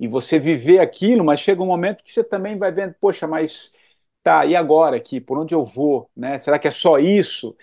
e 0.00 0.08
você 0.08 0.38
viver 0.40 0.80
aquilo, 0.80 1.24
mas 1.24 1.40
chega 1.40 1.62
um 1.62 1.66
momento 1.66 2.02
que 2.04 2.12
você 2.12 2.24
também 2.24 2.58
vai 2.58 2.72
vendo, 2.72 2.94
poxa, 3.00 3.26
mas 3.26 3.74
tá, 4.24 4.46
e 4.46 4.56
agora 4.56 4.96
aqui? 4.96 5.20
Por 5.20 5.38
onde 5.38 5.54
eu 5.54 5.64
vou? 5.64 6.10
Né? 6.16 6.38
Será 6.38 6.58
que 6.58 6.68
é 6.68 6.70
só 6.72 6.98
isso? 6.98 7.56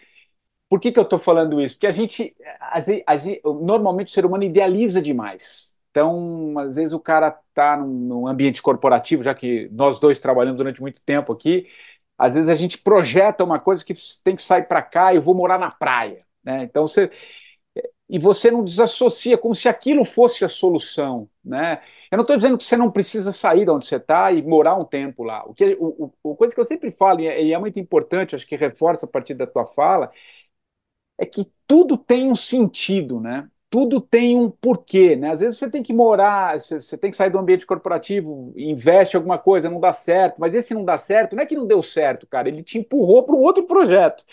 Por 0.70 0.80
que, 0.82 0.92
que 0.92 1.00
eu 1.00 1.04
estou 1.04 1.20
falando 1.20 1.62
isso? 1.62 1.76
Porque 1.76 1.88
a 1.88 1.92
gente, 1.92 2.36
normalmente 3.46 4.10
o 4.10 4.12
ser 4.12 4.26
humano 4.26 4.44
idealiza 4.44 5.02
demais. 5.02 5.76
Então, 5.92 6.54
às 6.60 6.76
vezes 6.76 6.94
o 6.94 7.00
cara 7.00 7.30
está 7.50 7.78
num, 7.78 7.88
num, 7.88 8.28
ambiente 8.28 8.62
corporativo, 8.62 9.24
já 9.24 9.34
que 9.34 9.68
nós 9.72 10.00
dois 10.00 10.20
trabalhamos 10.20 10.58
durante 10.58 10.82
muito 10.82 11.02
tempo 11.02 11.32
aqui, 11.34 11.68
às 12.18 12.36
vezes 12.36 12.50
a 12.50 12.56
gente 12.56 12.80
projeta 12.80 13.44
uma 13.44 13.60
coisa 13.60 13.84
que 13.86 13.94
tem 14.24 14.36
que 14.36 14.42
sair 14.42 14.64
para 14.64 14.82
cá 14.82 15.14
eu 15.14 15.22
vou 15.22 15.36
morar 15.36 15.60
na 15.60 15.72
praia. 15.72 16.26
Né? 16.44 16.64
Então 16.64 16.88
você 16.88 17.10
e 18.10 18.18
você 18.18 18.50
não 18.50 18.64
desassocia, 18.64 19.38
como 19.38 19.54
se 19.54 19.68
aquilo 19.68 20.06
fosse 20.06 20.46
a 20.46 20.50
solução. 20.50 21.30
Né? 21.44 21.82
Eu 22.10 22.18
não 22.18 22.24
estou 22.24 22.36
dizendo 22.36 22.58
que 22.58 22.64
você 22.64 22.78
não 22.78 22.90
precisa 22.92 23.32
sair 23.32 23.66
de 23.66 23.72
onde 23.72 23.86
você 23.86 23.98
está 23.98 24.32
e 24.32 24.42
morar 24.42 24.76
um 24.76 24.86
tempo 24.86 25.24
lá. 25.24 25.44
O 25.46 25.54
que, 25.54 25.76
o, 25.80 26.12
o, 26.24 26.36
coisa 26.36 26.54
que 26.54 26.60
eu 26.60 26.66
sempre 26.66 26.90
falo, 26.92 27.22
é, 27.22 27.42
e 27.44 27.54
é 27.54 27.60
muito 27.60 27.80
importante, 27.80 28.34
acho 28.36 28.48
que 28.48 28.56
reforça 28.56 29.06
a 29.06 29.10
partir 29.10 29.34
da 29.34 29.46
tua 29.46 29.66
fala, 29.66 30.10
é 31.18 31.26
que 31.26 31.52
tudo 31.68 31.98
tem 31.98 32.30
um 32.32 32.36
sentido, 32.36 33.20
né? 33.20 33.50
Tudo 33.70 34.00
tem 34.00 34.38
um 34.38 34.50
porquê, 34.50 35.18
né? 35.18 35.32
Às 35.32 35.42
vezes 35.42 35.60
você 35.60 35.70
tem 35.70 35.84
que 35.84 35.92
morar, 35.92 36.62
você 36.62 36.98
tem 36.98 37.12
que 37.12 37.18
sair 37.18 37.30
do 37.30 37.38
ambiente 37.38 37.66
corporativo, 37.66 38.54
investe 38.56 39.18
alguma 39.18 39.38
coisa, 39.38 39.70
não 39.70 39.80
dá 39.80 39.92
certo, 39.92 40.38
mas 40.40 40.56
esse 40.56 40.74
não 40.74 40.86
dá 40.86 40.98
certo, 40.98 41.36
não 41.36 41.44
é 41.44 41.46
que 41.46 41.56
não 41.56 41.68
deu 41.68 41.82
certo, 41.82 42.26
cara, 42.28 42.48
ele 42.48 42.64
te 42.64 42.78
empurrou 42.78 43.24
para 43.24 43.36
um 43.36 43.40
outro 43.40 43.64
projeto. 43.68 44.24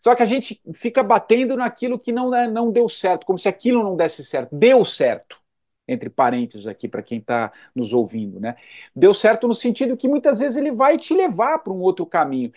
Só 0.00 0.14
que 0.14 0.22
a 0.22 0.26
gente 0.26 0.60
fica 0.74 1.02
batendo 1.02 1.56
naquilo 1.56 1.98
que 1.98 2.10
não, 2.12 2.30
né, 2.30 2.48
não 2.48 2.72
deu 2.72 2.88
certo, 2.88 3.26
como 3.26 3.38
se 3.38 3.48
aquilo 3.48 3.82
não 3.84 3.96
desse 3.96 4.24
certo. 4.24 4.56
Deu 4.56 4.84
certo, 4.84 5.38
entre 5.86 6.10
parênteses 6.10 6.66
aqui, 6.66 6.88
para 6.88 7.02
quem 7.02 7.18
está 7.18 7.52
nos 7.74 7.92
ouvindo, 7.92 8.40
né? 8.40 8.56
Deu 8.96 9.12
certo 9.14 9.46
no 9.46 9.54
sentido 9.54 9.96
que 9.96 10.08
muitas 10.08 10.40
vezes 10.40 10.56
ele 10.56 10.72
vai 10.72 10.96
te 10.98 11.14
levar 11.14 11.58
para 11.58 11.72
um 11.72 11.80
outro 11.80 12.06
caminho. 12.06 12.50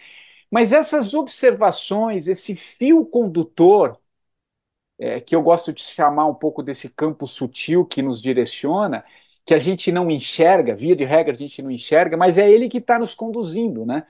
Mas 0.52 0.72
essas 0.72 1.14
observações, 1.14 2.28
esse 2.28 2.56
fio 2.56 3.06
condutor, 3.06 4.00
é, 5.04 5.20
que 5.20 5.36
eu 5.36 5.42
gosto 5.42 5.74
de 5.74 5.82
chamar 5.82 6.26
um 6.28 6.34
pouco 6.34 6.64
desse 6.64 6.88
campo 6.90 7.28
sutil 7.28 7.86
que 7.86 8.02
nos 8.02 8.22
direciona, 8.22 9.04
que 9.46 9.54
a 9.54 9.60
gente 9.60 9.92
não 9.92 10.10
enxerga, 10.10 10.74
via 10.74 10.96
de 10.96 11.04
regra 11.04 11.34
a 11.34 11.38
gente 11.38 11.62
não 11.62 11.70
enxerga, 11.70 12.16
mas 12.16 12.38
é 12.38 12.50
ele 12.50 12.70
que 12.70 12.78
está 12.78 12.98
nos 12.98 13.14
conduzindo, 13.14 13.86
né? 13.86 14.06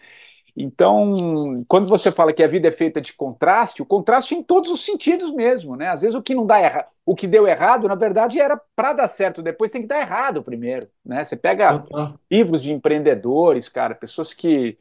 Então, 0.55 1.65
quando 1.67 1.87
você 1.89 2.11
fala 2.11 2.31
que 2.31 2.43
a 2.43 2.47
vida 2.47 2.67
é 2.67 2.71
feita 2.71 3.01
de 3.01 3.11
contraste, 3.13 3.81
o 3.81 3.85
contraste 3.87 4.35
em 4.35 4.43
todos 4.43 4.69
os 4.69 4.85
sentidos 4.85 5.31
mesmo, 5.31 5.75
né? 5.75 5.87
Às 5.87 6.01
vezes 6.01 6.15
o 6.15 6.21
que 6.21 6.35
não 6.35 6.45
dá 6.45 6.61
errado, 6.61 6.91
o 7.03 7.15
que 7.15 7.25
deu 7.25 7.47
errado, 7.47 7.87
na 7.87 7.95
verdade, 7.95 8.39
era 8.39 8.55
para 8.75 8.93
dar 8.93 9.07
certo 9.07 9.41
depois 9.41 9.71
tem 9.71 9.81
que 9.81 9.87
dar 9.87 9.99
errado 9.99 10.43
primeiro, 10.43 10.87
né? 11.03 11.23
Você 11.23 11.35
pega 11.35 11.83
livros 12.31 12.61
de 12.61 12.71
empreendedores, 12.71 13.67
cara, 13.67 13.95
pessoas 13.95 14.31
que, 14.31 14.77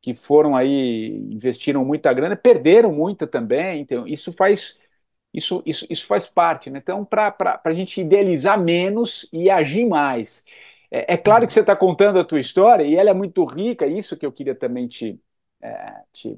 que 0.00 0.14
foram 0.14 0.54
aí, 0.56 1.08
investiram 1.32 1.84
muita 1.84 2.12
grana, 2.12 2.36
perderam 2.36 2.92
muita 2.92 3.26
também, 3.26 3.80
então 3.80 4.06
isso 4.06 4.30
faz 4.32 4.78
isso, 5.32 5.62
isso, 5.66 5.86
isso 5.90 6.06
faz 6.06 6.26
parte, 6.26 6.70
né? 6.70 6.78
Então, 6.78 7.04
para 7.04 7.60
a 7.64 7.74
gente 7.74 8.00
idealizar 8.00 8.58
menos 8.60 9.28
e 9.32 9.50
agir 9.50 9.86
mais. 9.86 10.44
É, 10.90 11.14
é 11.14 11.16
claro 11.16 11.46
que 11.46 11.52
você 11.52 11.60
está 11.60 11.76
contando 11.76 12.18
a 12.18 12.24
tua 12.24 12.40
história 12.40 12.84
e 12.84 12.94
ela 12.96 13.10
é 13.10 13.14
muito 13.14 13.44
rica, 13.44 13.86
isso 13.86 14.16
que 14.16 14.24
eu 14.26 14.32
queria 14.32 14.54
também 14.54 14.88
te, 14.88 15.20
é, 15.62 16.02
te, 16.12 16.36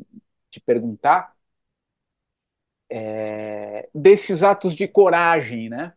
te, 0.51 0.61
perguntar, 0.61 1.34
é, 2.88 3.88
desses 3.95 4.43
atos 4.43 4.76
de 4.76 4.86
coragem, 4.88 5.68
né? 5.68 5.93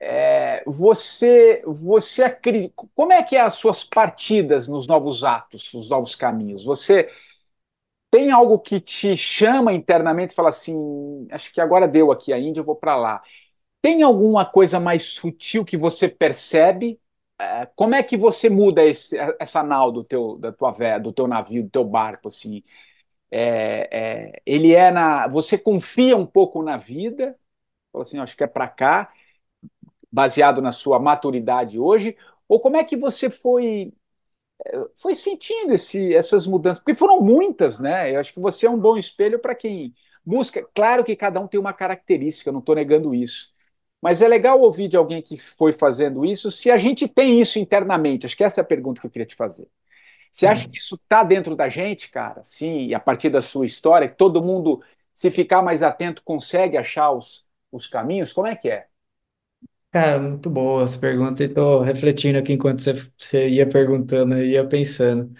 É, 0.00 0.64
você, 0.66 1.62
você 1.66 2.30
como 2.94 3.12
é 3.12 3.22
que 3.22 3.36
é 3.36 3.40
as 3.40 3.54
suas 3.54 3.84
partidas 3.84 4.68
nos 4.68 4.86
novos 4.86 5.22
atos, 5.24 5.72
nos 5.72 5.90
novos 5.90 6.14
caminhos? 6.16 6.64
Você 6.64 7.08
tem 8.12 8.32
algo 8.32 8.60
que 8.60 8.80
te 8.80 9.16
chama 9.18 9.74
internamente 9.74 10.34
fala 10.36 10.50
assim, 10.50 11.28
acho 11.32 11.52
que 11.54 11.60
agora 11.62 11.88
deu 11.88 12.12
aqui 12.12 12.32
a 12.34 12.40
Índia, 12.40 12.60
eu 12.62 12.66
vou 12.66 12.76
para 12.76 12.96
lá. 12.96 13.22
Tem 13.82 14.02
alguma 14.02 14.44
coisa 14.46 14.80
mais 14.80 15.04
sutil 15.04 15.64
que 15.64 15.76
você 15.76 16.08
percebe 16.08 17.00
é, 17.40 17.66
como 17.76 17.94
é 17.96 18.02
que 18.02 18.16
você 18.16 18.50
muda 18.50 18.84
esse, 18.84 19.16
essa 19.40 19.62
nau 19.62 19.92
do 19.92 20.04
teu, 20.04 20.38
da 20.38 20.52
tua 20.52 20.72
do 21.00 21.12
teu 21.12 21.28
navio, 21.28 21.64
do 21.64 21.70
teu 21.70 21.84
barco, 21.84 22.28
assim? 22.28 22.62
É, 23.30 24.30
é, 24.36 24.42
ele 24.46 24.74
é 24.74 24.90
na. 24.90 25.28
Você 25.28 25.58
confia 25.58 26.16
um 26.16 26.26
pouco 26.26 26.62
na 26.62 26.76
vida, 26.76 27.36
fala 27.92 28.02
assim, 28.04 28.18
acho 28.20 28.36
que 28.36 28.44
é 28.44 28.48
para 28.48 28.68
cá, 28.68 29.12
baseado 30.10 30.60
na 30.60 30.72
sua 30.72 30.98
maturidade 30.98 31.78
hoje, 31.78 32.16
ou 32.48 32.60
como 32.60 32.76
é 32.76 32.84
que 32.84 32.96
você 32.96 33.30
foi 33.30 33.92
foi 34.96 35.14
sentindo 35.14 35.72
esse, 35.74 36.14
essas 36.14 36.46
mudanças? 36.46 36.82
Porque 36.82 36.94
foram 36.94 37.20
muitas, 37.20 37.78
né? 37.78 38.14
Eu 38.14 38.20
acho 38.20 38.32
que 38.32 38.40
você 38.40 38.66
é 38.66 38.70
um 38.70 38.78
bom 38.78 38.96
espelho 38.96 39.38
para 39.38 39.54
quem 39.54 39.94
busca. 40.24 40.66
Claro 40.74 41.04
que 41.04 41.16
cada 41.16 41.40
um 41.40 41.48
tem 41.48 41.58
uma 41.60 41.72
característica, 41.72 42.48
eu 42.48 42.52
não 42.52 42.60
estou 42.60 42.74
negando 42.74 43.14
isso. 43.14 43.52
Mas 44.00 44.20
é 44.22 44.28
legal 44.28 44.60
ouvir 44.60 44.88
de 44.88 44.96
alguém 44.96 45.22
que 45.22 45.36
foi 45.36 45.72
fazendo 45.72 46.24
isso, 46.24 46.50
se 46.50 46.70
a 46.70 46.76
gente 46.76 47.06
tem 47.08 47.40
isso 47.40 47.58
internamente. 47.58 48.26
Acho 48.26 48.36
que 48.36 48.44
essa 48.44 48.60
é 48.60 48.62
a 48.62 48.66
pergunta 48.66 49.00
que 49.00 49.06
eu 49.06 49.10
queria 49.10 49.26
te 49.26 49.36
fazer. 49.36 49.68
Você 50.30 50.46
acha 50.46 50.68
que 50.68 50.78
isso 50.78 50.96
está 50.96 51.24
dentro 51.24 51.56
da 51.56 51.68
gente, 51.68 52.10
cara? 52.10 52.42
Sim, 52.44 52.86
e 52.86 52.94
a 52.94 53.00
partir 53.00 53.30
da 53.30 53.40
sua 53.42 53.66
história, 53.66 54.08
que 54.08 54.16
todo 54.16 54.42
mundo, 54.42 54.82
se 55.14 55.30
ficar 55.30 55.62
mais 55.62 55.82
atento, 55.82 56.22
consegue 56.24 56.76
achar 56.76 57.12
os, 57.12 57.44
os 57.72 57.86
caminhos? 57.88 58.32
Como 58.32 58.46
é 58.48 58.56
que 58.56 58.70
é? 58.70 58.88
Cara, 59.92 60.18
muito 60.18 60.48
boa 60.48 60.84
essa 60.84 60.98
pergunta 60.98 61.42
e 61.44 61.46
estou 61.48 61.82
refletindo 61.82 62.38
aqui 62.38 62.52
enquanto 62.54 62.80
você, 62.80 62.94
você 63.18 63.48
ia 63.50 63.68
perguntando 63.68 64.38
ia 64.42 64.66
pensando. 64.66 65.34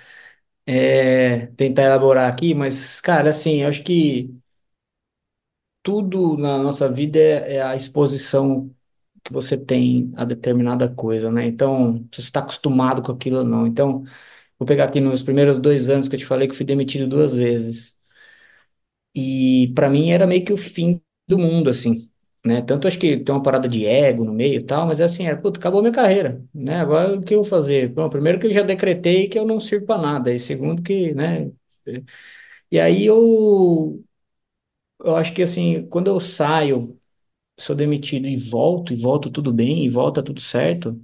É, 0.67 1.47
tentar 1.57 1.85
elaborar 1.85 2.31
aqui, 2.33 2.55
mas, 2.55 3.01
cara, 3.01 3.31
assim, 3.31 3.63
eu 3.63 3.69
acho 3.69 3.85
que 3.85 4.31
tudo 5.83 6.37
na 6.37 6.59
nossa 6.59 6.89
vida 6.91 7.19
é, 7.19 7.57
é 7.57 7.63
a 7.63 7.75
exposição 7.77 8.75
que 9.25 9.33
você 9.33 9.57
tem 9.59 10.13
a 10.17 10.25
determinada 10.25 10.89
coisa, 10.93 11.31
né? 11.31 11.47
Então, 11.47 11.99
se 12.13 12.17
você 12.17 12.29
está 12.29 12.41
acostumado 12.41 13.03
com 13.03 13.13
aquilo 13.13 13.39
ou 13.39 13.45
não. 13.45 13.67
Então, 13.67 14.05
vou 14.59 14.67
pegar 14.69 14.87
aqui 14.87 15.01
nos 15.01 15.23
primeiros 15.23 15.61
dois 15.61 15.89
anos 15.91 16.09
que 16.09 16.17
eu 16.17 16.21
te 16.21 16.27
falei 16.27 16.49
que 16.49 16.55
fui 16.57 16.67
demitido 16.67 17.09
duas 17.09 17.35
vezes. 17.37 18.01
E 19.15 19.73
para 19.75 19.89
mim 19.91 20.11
era 20.11 20.27
meio 20.27 20.45
que 20.45 20.53
o 20.53 20.57
fim 20.57 21.01
do 21.29 21.39
mundo, 21.39 21.71
assim, 21.71 22.11
né? 22.45 22.63
Tanto 22.63 22.89
acho 22.89 22.99
que 22.99 23.19
tem 23.21 23.35
uma 23.35 23.43
parada 23.43 23.69
de 23.69 23.87
ego 23.87 24.25
no 24.25 24.33
meio 24.33 24.61
e 24.61 24.65
tal, 24.65 24.87
mas 24.87 25.01
é 25.01 25.05
assim, 25.05 25.27
é, 25.27 25.35
puta, 25.37 25.59
acabou 25.61 25.81
minha 25.83 25.93
carreira, 25.95 26.45
né? 26.55 26.81
Agora 26.81 27.17
o 27.19 27.23
que 27.23 27.35
eu 27.35 27.43
vou 27.43 27.49
fazer? 27.51 27.89
Bom, 27.89 28.09
primeiro 28.09 28.39
que 28.41 28.47
eu 28.47 28.53
já 28.53 28.63
decretei 28.63 29.29
que 29.29 29.39
eu 29.39 29.47
não 29.47 29.61
sirvo 29.61 29.87
para 29.87 30.03
nada, 30.03 30.33
e 30.35 30.41
segundo 30.41 30.83
que, 30.83 31.15
né? 31.15 31.51
E 32.71 32.81
aí 32.81 33.05
eu 33.07 34.03
eu 35.05 35.17
acho 35.17 35.35
que 35.35 35.43
assim, 35.43 35.87
quando 35.89 36.09
eu 36.09 36.21
saio, 36.21 36.99
sou 37.59 37.77
demitido 37.77 38.27
e 38.29 38.37
volto, 38.37 38.93
e 38.93 38.97
volto 38.97 39.31
tudo 39.31 39.53
bem, 39.53 39.85
e 39.87 39.89
volta 39.91 40.23
tudo 40.25 40.41
certo, 40.41 41.01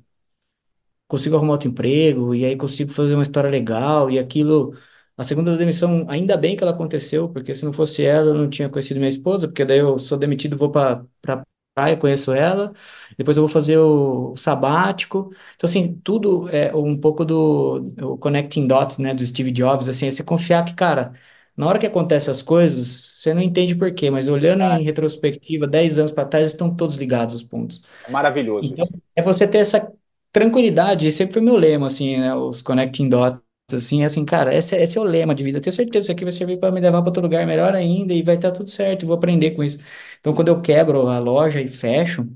consigo 1.07 1.37
arrumar 1.37 1.53
outro 1.55 1.69
emprego, 1.69 2.35
e 2.35 2.45
aí 2.45 2.57
consigo 2.57 2.93
fazer 2.93 3.15
uma 3.15 3.23
história 3.23 3.51
legal, 3.51 4.11
e 4.11 4.19
aquilo. 4.19 4.75
A 5.19 5.25
segunda 5.25 5.57
demissão, 5.57 6.07
ainda 6.09 6.37
bem 6.37 6.57
que 6.57 6.63
ela 6.65 6.73
aconteceu, 6.73 7.29
porque 7.29 7.55
se 7.55 7.65
não 7.65 7.73
fosse 7.73 8.05
ela, 8.05 8.29
eu 8.31 8.35
não 8.35 8.49
tinha 8.49 8.69
conhecido 8.69 8.99
minha 9.01 9.09
esposa, 9.11 9.49
porque 9.49 9.65
daí 9.65 9.79
eu 9.81 9.99
sou 9.99 10.17
demitido, 10.19 10.57
vou 10.57 10.71
para 10.71 11.05
pra 11.21 11.45
praia, 11.75 11.97
conheço 11.97 12.33
ela, 12.33 12.73
depois 13.17 13.37
eu 13.37 13.43
vou 13.43 13.49
fazer 13.49 13.79
o 13.79 14.37
sabático. 14.37 15.33
Então, 15.57 15.69
assim, 15.69 15.95
tudo 16.05 16.49
é 16.51 16.75
um 16.75 16.97
pouco 16.99 17.25
do 17.25 18.19
connecting 18.21 18.67
dots, 18.67 18.99
né, 18.99 19.15
do 19.15 19.25
Steve 19.27 19.51
Jobs, 19.53 19.89
assim, 19.89 20.07
é 20.07 20.11
você 20.11 20.25
confiar 20.25 20.65
que, 20.65 20.75
cara, 20.75 21.13
na 21.57 21.67
hora 21.67 21.79
que 21.79 21.87
acontecem 21.87 22.31
as 22.31 22.43
coisas, 22.43 23.19
você 23.21 23.35
não 23.35 23.43
entende 23.43 23.75
por 23.75 23.93
quê, 23.95 24.11
mas 24.11 24.29
olhando 24.29 24.63
em 24.63 24.85
retrospectiva, 24.85 25.67
10 25.67 25.99
anos 25.99 26.13
para 26.13 26.25
trás, 26.29 26.49
estão 26.49 26.75
todos 26.75 26.97
ligados 26.97 27.35
os 27.35 27.43
pontos. 27.43 27.83
É 28.07 28.11
maravilhoso. 28.11 28.73
Então, 28.73 28.89
é 29.15 29.23
você 29.23 29.47
ter 29.47 29.59
essa 29.59 29.93
tranquilidade, 30.33 31.11
sempre 31.13 31.35
foi 31.35 31.43
meu 31.43 31.57
lema, 31.57 31.87
assim, 31.89 32.19
né, 32.19 32.35
os 32.35 32.63
connecting 32.63 33.09
dots, 33.09 33.41
assim, 33.73 34.05
assim, 34.05 34.25
cara, 34.25 34.55
esse, 34.55 34.75
esse 34.77 34.97
é 34.99 35.01
o 35.01 35.05
lema 35.05 35.35
de 35.35 35.45
vida. 35.45 35.59
Eu 35.59 35.63
tenho 35.63 35.75
certeza 35.75 35.93
que 35.93 35.99
isso 35.99 36.13
aqui 36.13 36.25
vai 36.25 36.33
servir 36.33 36.59
para 36.59 36.73
me 36.73 36.81
levar 36.81 37.01
para 37.03 37.09
outro 37.11 37.23
lugar 37.23 37.47
melhor 37.47 37.75
ainda 37.75 38.15
e 38.15 38.23
vai 38.23 38.37
estar 38.37 38.51
tudo 38.53 38.71
certo, 38.71 39.07
vou 39.07 39.17
aprender 39.17 39.53
com 39.53 39.63
isso. 39.65 39.79
Então, 40.21 40.35
quando 40.35 40.49
eu 40.49 40.61
quebro 40.63 41.09
a 41.09 41.19
loja 41.19 41.61
e 41.61 41.69
fecho, 41.69 42.27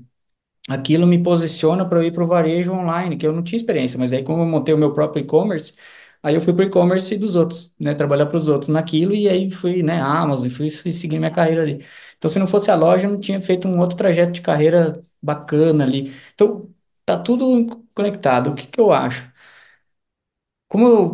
aquilo 0.69 1.07
me 1.07 1.21
posiciona 1.21 1.87
para 1.87 1.99
eu 1.99 2.03
ir 2.03 2.11
para 2.13 2.23
o 2.23 2.27
varejo 2.27 2.73
online, 2.73 3.17
que 3.17 3.27
eu 3.27 3.33
não 3.33 3.43
tinha 3.43 3.57
experiência, 3.57 3.99
mas 3.99 4.13
aí 4.13 4.23
como 4.23 4.41
eu 4.43 4.47
montei 4.47 4.73
o 4.73 4.77
meu 4.77 4.93
próprio 4.93 5.21
e-commerce, 5.23 5.73
Aí 6.23 6.35
eu 6.35 6.41
fui 6.41 6.53
pro 6.53 6.63
e-commerce 6.63 7.17
dos 7.17 7.35
outros, 7.35 7.73
né? 7.79 7.93
Trabalhar 7.95 8.27
para 8.27 8.37
os 8.37 8.47
outros 8.47 8.69
naquilo 8.69 9.13
e 9.13 9.27
aí 9.29 9.51
fui, 9.51 9.83
né, 9.83 9.99
Amazon, 10.01 10.49
fui, 10.49 10.69
seguindo 10.69 11.19
minha 11.19 11.31
carreira 11.31 11.61
ali. 11.63 11.85
Então, 12.17 12.29
se 12.31 12.39
não 12.39 12.47
fosse 12.47 12.71
a 12.71 12.75
loja, 12.75 13.07
eu 13.07 13.11
não 13.11 13.19
tinha 13.19 13.41
feito 13.41 13.67
um 13.67 13.79
outro 13.79 13.97
trajeto 13.97 14.31
de 14.31 14.41
carreira 14.41 15.03
bacana 15.21 15.83
ali. 15.83 16.13
Então, 16.33 16.73
tá 17.05 17.19
tudo 17.19 17.85
conectado. 17.93 18.51
O 18.51 18.55
que 18.55 18.67
que 18.67 18.79
eu 18.79 18.93
acho? 18.93 19.32
Como 20.73 20.87
eu, 20.87 21.11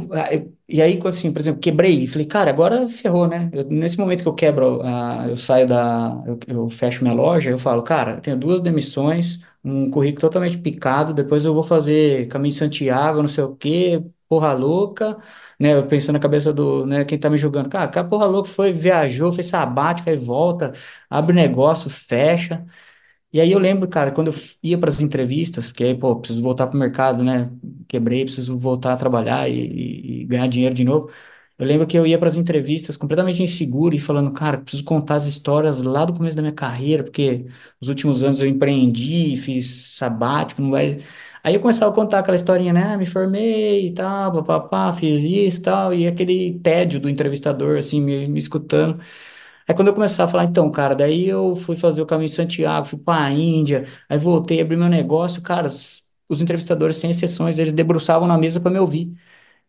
E 0.70 0.82
aí, 0.82 1.00
assim, 1.06 1.34
por 1.34 1.40
exemplo, 1.42 1.60
quebrei, 1.62 2.08
falei, 2.08 2.28
cara, 2.28 2.50
agora 2.52 2.88
ferrou, 2.88 3.28
né? 3.28 3.50
Eu- 3.54 3.66
nesse 3.70 3.98
momento 3.98 4.24
que 4.24 4.30
eu 4.30 4.34
quebro, 4.36 4.82
a, 4.84 5.28
eu 5.30 5.38
saio 5.38 5.68
da, 5.68 6.24
eu, 6.28 6.40
eu 6.48 6.70
fecho 6.70 7.04
minha 7.04 7.14
loja, 7.16 7.50
eu 7.50 7.60
falo, 7.60 7.84
cara, 7.84 8.14
eu 8.18 8.22
tenho 8.22 8.38
duas 8.38 8.62
demissões, 8.62 9.44
um 9.64 9.90
currículo 9.92 10.22
totalmente 10.22 10.58
picado, 10.60 11.14
depois 11.14 11.44
eu 11.46 11.54
vou 11.54 11.64
fazer 11.64 12.28
Caminho 12.30 12.54
de 12.54 12.60
Santiago, 12.60 13.22
não 13.22 13.28
sei 13.30 13.44
o 13.44 13.56
quê, 13.56 14.02
porra 14.30 14.54
louca, 14.54 15.18
né? 15.60 15.74
Eu 15.76 15.88
pensando 15.88 16.14
na 16.16 16.20
cabeça 16.22 16.54
do, 16.54 16.86
né, 16.86 17.04
quem 17.06 17.18
tá 17.20 17.30
me 17.30 17.38
julgando, 17.38 17.70
cara, 17.70 17.88
cara, 17.90 18.08
porra 18.08 18.26
louca 18.28 18.50
foi, 18.50 18.72
viajou, 18.74 19.34
fez 19.34 19.48
sabático, 19.48 20.10
aí 20.10 20.16
volta, 20.18 20.74
abre 21.10 21.34
negócio, 21.34 21.90
fecha. 21.90 22.66
E 23.32 23.40
aí 23.40 23.52
eu 23.52 23.60
lembro, 23.60 23.88
cara, 23.88 24.12
quando 24.12 24.30
eu 24.32 24.34
ia 24.64 24.78
para 24.78 24.90
as 24.90 25.02
entrevistas, 25.02 25.68
porque 25.70 25.84
aí, 25.84 25.96
pô, 25.98 26.16
preciso 26.20 26.42
voltar 26.42 26.66
para 26.68 26.76
o 26.76 26.80
mercado, 26.80 27.24
né? 27.24 27.52
Quebrei, 27.88 28.24
preciso 28.26 28.58
voltar 28.58 28.94
a 28.94 28.98
trabalhar 28.98 29.48
e, 29.50 30.22
e- 30.24 30.26
ganhar 30.26 30.48
dinheiro 30.48 30.74
de 30.74 30.84
novo. 30.84 31.12
Eu 31.58 31.68
lembro 31.68 31.86
que 31.86 31.98
eu 31.98 32.08
ia 32.08 32.18
para 32.18 32.28
as 32.30 32.36
entrevistas 32.38 32.96
completamente 32.98 33.44
inseguro 33.44 33.94
e 33.94 34.00
falando, 34.00 34.32
cara, 34.32 34.58
preciso 34.58 34.84
contar 34.84 35.16
as 35.16 35.26
histórias 35.26 35.82
lá 35.82 36.06
do 36.06 36.14
começo 36.14 36.36
da 36.38 36.42
minha 36.42 36.54
carreira, 36.54 37.04
porque 37.04 37.46
nos 37.82 37.90
últimos 37.90 38.24
anos 38.24 38.40
eu 38.40 38.48
empreendi, 38.48 39.36
fiz 39.38 39.96
sabático, 39.98 40.62
não 40.62 40.72
vai. 40.72 40.98
Aí 41.44 41.54
eu 41.56 41.60
começava 41.62 41.92
a 41.92 41.96
contar 41.96 42.20
aquela 42.20 42.36
historinha, 42.38 42.72
né? 42.74 42.84
Ah, 42.94 42.98
me 42.98 43.06
formei 43.06 43.88
e 43.88 43.94
tal, 43.94 44.32
papapá, 44.34 44.94
fiz 44.94 45.22
isso 45.22 45.60
e 45.60 45.62
tal, 45.64 45.94
e 45.94 46.08
aquele 46.08 46.60
tédio 46.60 47.00
do 47.00 47.10
entrevistador, 47.10 47.78
assim, 47.78 48.02
me, 48.02 48.28
me 48.28 48.40
escutando. 48.40 49.00
Aí 49.70 49.76
quando 49.76 49.90
eu 49.90 49.94
começava 49.96 50.28
a 50.30 50.32
falar, 50.32 50.46
então, 50.46 50.72
cara, 50.72 50.96
daí 50.96 51.28
eu 51.28 51.56
fui 51.56 51.76
fazer 51.76 52.02
o 52.02 52.06
caminho 52.08 52.30
de 52.30 52.36
Santiago, 52.36 52.88
fui 52.88 52.98
para 53.00 53.26
a 53.28 53.32
Índia, 53.32 53.86
aí 54.10 54.18
voltei, 54.18 54.60
abri 54.62 54.76
meu 54.76 54.90
negócio, 54.90 55.42
cara, 55.44 55.68
os, 55.68 56.06
os 56.28 56.42
entrevistadores, 56.42 56.98
sem 56.98 57.12
exceções, 57.12 57.60
eles 57.60 57.72
debruçavam 57.74 58.28
na 58.28 58.38
mesa 58.38 58.60
para 58.60 58.72
me 58.72 58.80
ouvir. 58.80 59.14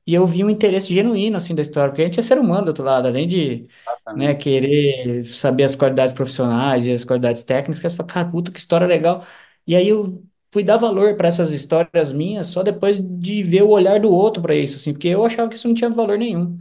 E 0.07 0.15
eu 0.15 0.27
vi 0.27 0.45
um 0.45 0.51
interesse 0.51 0.93
genuíno, 0.93 1.37
assim, 1.37 1.55
da 1.55 1.63
história, 1.63 1.91
porque 1.91 2.03
a 2.03 2.05
gente 2.07 2.19
é 2.21 2.23
ser 2.23 2.39
humano 2.39 2.65
do 2.65 2.69
outro 2.69 2.85
lado, 2.85 3.07
além 3.09 3.29
de, 3.29 3.69
né, 4.15 4.35
querer 4.35 5.25
saber 5.27 5.65
as 5.65 5.77
qualidades 5.77 6.13
profissionais 6.15 6.85
e 6.87 6.93
as 6.93 7.05
qualidades 7.05 7.45
técnicas, 7.45 7.81
você 7.93 7.97
fala, 7.97 8.09
cara, 8.09 8.31
puta, 8.31 8.51
que 8.51 8.59
história 8.59 8.87
legal. 8.87 9.25
E 9.67 9.77
aí 9.77 9.89
eu 9.89 10.25
fui 10.53 10.65
dar 10.65 10.77
valor 10.79 11.17
para 11.17 11.29
essas 11.29 11.51
histórias 11.53 12.13
minhas 12.13 12.49
só 12.49 12.63
depois 12.63 12.99
de 13.01 13.43
ver 13.45 13.63
o 13.63 13.69
olhar 13.71 14.01
do 14.01 14.11
outro 14.13 14.43
para 14.43 14.55
isso, 14.55 14.77
assim, 14.77 14.93
porque 14.93 15.09
eu 15.09 15.25
achava 15.25 15.49
que 15.49 15.57
isso 15.57 15.69
não 15.69 15.75
tinha 15.75 15.91
valor 15.91 16.19
nenhum. 16.19 16.59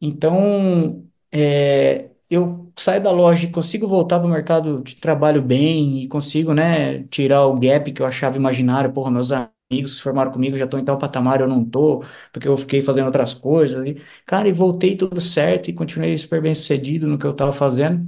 Então, 0.00 1.08
é, 1.32 2.07
eu 2.30 2.72
saio 2.76 3.02
da 3.02 3.10
loja 3.10 3.46
e 3.46 3.50
consigo 3.52 3.86
voltar 3.88 4.18
para 4.18 4.26
o 4.28 4.30
mercado 4.30 4.82
de 4.82 4.96
trabalho 4.96 5.42
bem 5.42 6.02
e 6.02 6.08
consigo, 6.08 6.52
né, 6.54 7.04
tirar 7.04 7.46
o 7.46 7.58
gap 7.58 7.92
que 7.92 8.02
eu 8.02 8.06
achava 8.06 8.36
imaginário. 8.36 8.92
Porra, 8.92 9.10
meus 9.10 9.30
amigos 9.32 9.96
se 9.96 10.02
formaram 10.02 10.30
comigo, 10.32 10.56
já 10.56 10.64
estão 10.64 10.78
em 10.80 10.84
tal 10.84 10.98
patamar, 10.98 11.40
eu 11.40 11.48
não 11.48 11.64
tô, 11.64 12.04
porque 12.32 12.48
eu 12.48 12.56
fiquei 12.58 12.82
fazendo 12.82 13.06
outras 13.06 13.34
coisas. 13.34 13.86
E, 13.86 14.02
cara, 14.26 14.48
e 14.48 14.52
voltei 14.52 14.96
tudo 14.96 15.20
certo 15.20 15.68
e 15.70 15.72
continuei 15.74 16.16
super 16.18 16.40
bem 16.42 16.54
sucedido 16.54 17.06
no 17.06 17.18
que 17.18 17.26
eu 17.26 17.32
estava 17.32 17.52
fazendo. 17.52 18.06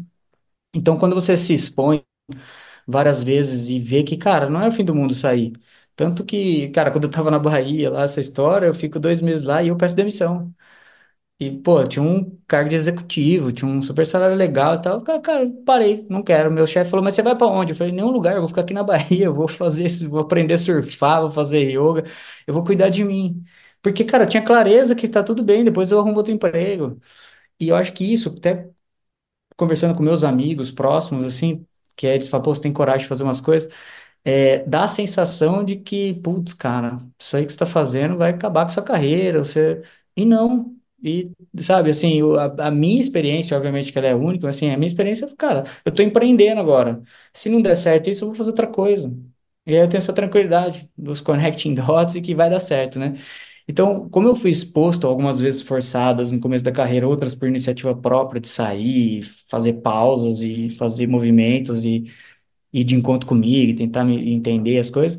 Então, 0.74 0.98
quando 0.98 1.14
você 1.14 1.36
se 1.36 1.54
expõe 1.54 2.04
várias 2.86 3.22
vezes 3.22 3.68
e 3.68 3.78
vê 3.78 4.02
que, 4.02 4.16
cara, 4.16 4.48
não 4.50 4.60
é 4.62 4.68
o 4.68 4.72
fim 4.72 4.84
do 4.84 4.94
mundo 4.94 5.14
sair. 5.14 5.52
Tanto 5.96 6.24
que, 6.24 6.68
cara, 6.70 6.90
quando 6.90 7.04
eu 7.04 7.10
tava 7.10 7.30
na 7.30 7.38
Bahia, 7.38 7.90
lá, 7.90 8.02
essa 8.04 8.20
história, 8.20 8.66
eu 8.66 8.74
fico 8.74 8.98
dois 8.98 9.20
meses 9.22 9.44
lá 9.44 9.62
e 9.62 9.68
eu 9.68 9.76
peço 9.76 9.96
demissão. 9.96 10.54
E, 11.40 11.50
pô, 11.50 11.82
tinha 11.86 12.02
um 12.02 12.38
cargo 12.46 12.68
de 12.68 12.76
executivo, 12.76 13.50
tinha 13.50 13.66
um 13.70 13.80
super 13.80 14.04
salário 14.06 14.36
legal 14.36 14.74
e 14.74 14.82
tal. 14.82 15.00
Cara, 15.02 15.20
cara, 15.20 15.50
parei, 15.64 16.06
não 16.10 16.22
quero. 16.22 16.50
Meu 16.50 16.66
chefe 16.66 16.90
falou, 16.90 17.02
mas 17.02 17.14
você 17.14 17.22
vai 17.22 17.34
pra 17.36 17.46
onde? 17.46 17.72
Eu 17.72 17.76
falei, 17.76 17.92
nenhum 17.94 18.10
lugar, 18.10 18.34
eu 18.34 18.40
vou 18.40 18.48
ficar 18.48 18.60
aqui 18.62 18.74
na 18.74 18.82
Bahia, 18.84 19.30
vou 19.30 19.48
fazer, 19.48 19.88
vou 20.08 20.20
aprender 20.20 20.54
a 20.54 20.58
surfar, 20.58 21.20
vou 21.22 21.30
fazer 21.30 21.70
yoga, 21.70 22.04
eu 22.46 22.52
vou 22.52 22.62
cuidar 22.64 22.90
de 22.90 23.02
mim. 23.04 23.42
Porque, 23.82 24.04
cara, 24.04 24.24
eu 24.24 24.28
tinha 24.28 24.44
clareza 24.44 24.94
que 24.94 25.08
tá 25.08 25.22
tudo 25.24 25.42
bem, 25.42 25.64
depois 25.64 25.90
eu 25.90 25.98
arrumo 25.98 26.16
outro 26.18 26.32
emprego. 26.32 27.00
E 27.60 27.68
eu 27.70 27.76
acho 27.76 27.92
que 27.94 28.04
isso, 28.12 28.30
até 28.38 28.70
conversando 29.56 29.94
com 29.96 30.02
meus 30.02 30.24
amigos 30.24 30.70
próximos, 30.70 31.24
assim, 31.24 31.66
que 31.96 32.06
aí 32.06 32.14
eles 32.14 32.28
falam, 32.28 32.44
pô, 32.44 32.54
você 32.54 32.62
tem 32.62 32.72
coragem 32.72 33.02
de 33.02 33.08
fazer 33.08 33.22
umas 33.24 33.40
coisas 33.40 33.72
é, 34.24 34.60
dá 34.66 34.84
a 34.84 34.88
sensação 34.88 35.64
de 35.64 35.76
que, 35.76 36.14
putz, 36.22 36.54
cara, 36.54 36.98
isso 37.18 37.36
aí 37.36 37.44
que 37.46 37.52
você 37.52 37.56
está 37.56 37.66
fazendo 37.66 38.18
vai 38.18 38.30
acabar 38.32 38.64
com 38.66 38.70
sua 38.72 38.82
carreira, 38.84 39.44
você... 39.44 39.82
E 40.16 40.24
não. 40.26 40.76
E, 41.02 41.30
sabe, 41.60 41.90
assim, 41.90 42.20
a, 42.36 42.68
a 42.68 42.70
minha 42.70 43.00
experiência, 43.00 43.56
obviamente 43.56 43.92
que 43.92 43.98
ela 43.98 44.08
é 44.08 44.14
única, 44.14 44.46
mas, 44.46 44.56
assim, 44.56 44.70
a 44.70 44.76
minha 44.76 44.86
experiência, 44.86 45.26
cara, 45.36 45.64
eu 45.84 45.92
tô 45.92 46.02
empreendendo 46.02 46.60
agora. 46.60 47.02
Se 47.32 47.48
não 47.48 47.62
der 47.62 47.74
certo 47.76 48.10
isso, 48.10 48.24
eu 48.24 48.28
vou 48.28 48.34
fazer 48.36 48.50
outra 48.50 48.66
coisa. 48.66 49.10
E 49.66 49.72
aí 49.74 49.80
eu 49.82 49.88
tenho 49.88 49.98
essa 49.98 50.12
tranquilidade 50.12 50.90
dos 50.96 51.20
connecting 51.20 51.74
dots 51.76 52.14
e 52.16 52.20
que 52.20 52.34
vai 52.34 52.50
dar 52.50 52.60
certo, 52.60 52.98
né? 52.98 53.14
Então, 53.68 54.08
como 54.10 54.28
eu 54.28 54.34
fui 54.36 54.50
exposto 54.50 55.06
algumas 55.06 55.40
vezes 55.40 55.62
forçadas 55.62 56.32
no 56.32 56.40
começo 56.40 56.64
da 56.64 56.72
carreira, 56.72 57.06
outras 57.08 57.34
por 57.34 57.48
iniciativa 57.48 57.94
própria 57.94 58.40
de 58.40 58.48
sair, 58.48 59.22
fazer 59.48 59.74
pausas 59.74 60.42
e 60.42 60.68
fazer 60.70 61.06
movimentos 61.06 61.84
e 61.84 62.04
ir 62.72 62.84
de 62.84 62.94
encontro 62.94 63.26
comigo, 63.28 63.72
e 63.72 63.74
tentar 63.76 64.04
me 64.04 64.32
entender 64.32 64.78
as 64.78 64.90
coisas, 64.90 65.18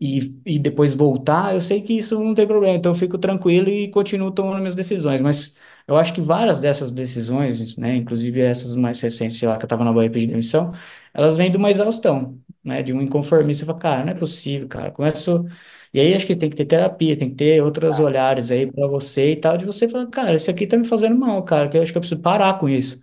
e, 0.00 0.38
e 0.44 0.58
depois 0.58 0.94
voltar, 0.94 1.54
eu 1.54 1.60
sei 1.60 1.80
que 1.82 1.94
isso 1.94 2.18
não 2.22 2.34
tem 2.34 2.46
problema, 2.46 2.76
então 2.76 2.92
eu 2.92 2.96
fico 2.96 3.16
tranquilo 3.18 3.68
e 3.68 3.88
continuo 3.90 4.30
tomando 4.30 4.58
minhas 4.58 4.74
decisões, 4.74 5.20
mas 5.22 5.56
eu 5.88 5.96
acho 5.96 6.12
que 6.14 6.20
várias 6.20 6.60
dessas 6.60 6.92
decisões, 6.92 7.76
né, 7.76 7.94
inclusive 7.96 8.40
essas 8.40 8.74
mais 8.76 9.00
recentes, 9.00 9.38
sei 9.38 9.48
lá, 9.48 9.56
que 9.56 9.64
eu 9.64 9.66
estava 9.66 9.84
na 9.84 9.92
Bahia 9.92 10.10
pedindo 10.10 10.30
demissão, 10.30 10.72
elas 11.14 11.36
vêm 11.36 11.50
de 11.50 11.56
uma 11.56 11.70
exaustão, 11.70 12.38
né, 12.62 12.82
de 12.82 12.92
um 12.92 13.00
inconformismo, 13.00 13.60
você 13.60 13.66
fala, 13.66 13.78
cara, 13.78 14.04
não 14.04 14.12
é 14.12 14.14
possível, 14.14 14.68
cara, 14.68 14.90
começo... 14.90 15.44
E 15.92 16.00
aí 16.00 16.14
acho 16.14 16.26
que 16.26 16.36
tem 16.36 16.50
que 16.50 16.56
ter 16.56 16.66
terapia, 16.66 17.16
tem 17.18 17.30
que 17.30 17.36
ter 17.36 17.62
outros 17.62 17.98
olhares 18.00 18.50
aí 18.50 18.70
para 18.70 18.86
você 18.86 19.32
e 19.32 19.36
tal, 19.36 19.56
de 19.56 19.64
você 19.64 19.88
falar, 19.88 20.06
cara, 20.10 20.34
isso 20.36 20.50
aqui 20.50 20.66
tá 20.66 20.76
me 20.76 20.86
fazendo 20.86 21.16
mal, 21.16 21.42
cara, 21.44 21.68
que 21.70 21.76
eu 21.78 21.82
acho 21.82 21.90
que 21.92 21.96
eu 21.98 22.00
preciso 22.02 22.20
parar 22.20 22.58
com 22.58 22.68
isso. 22.68 23.00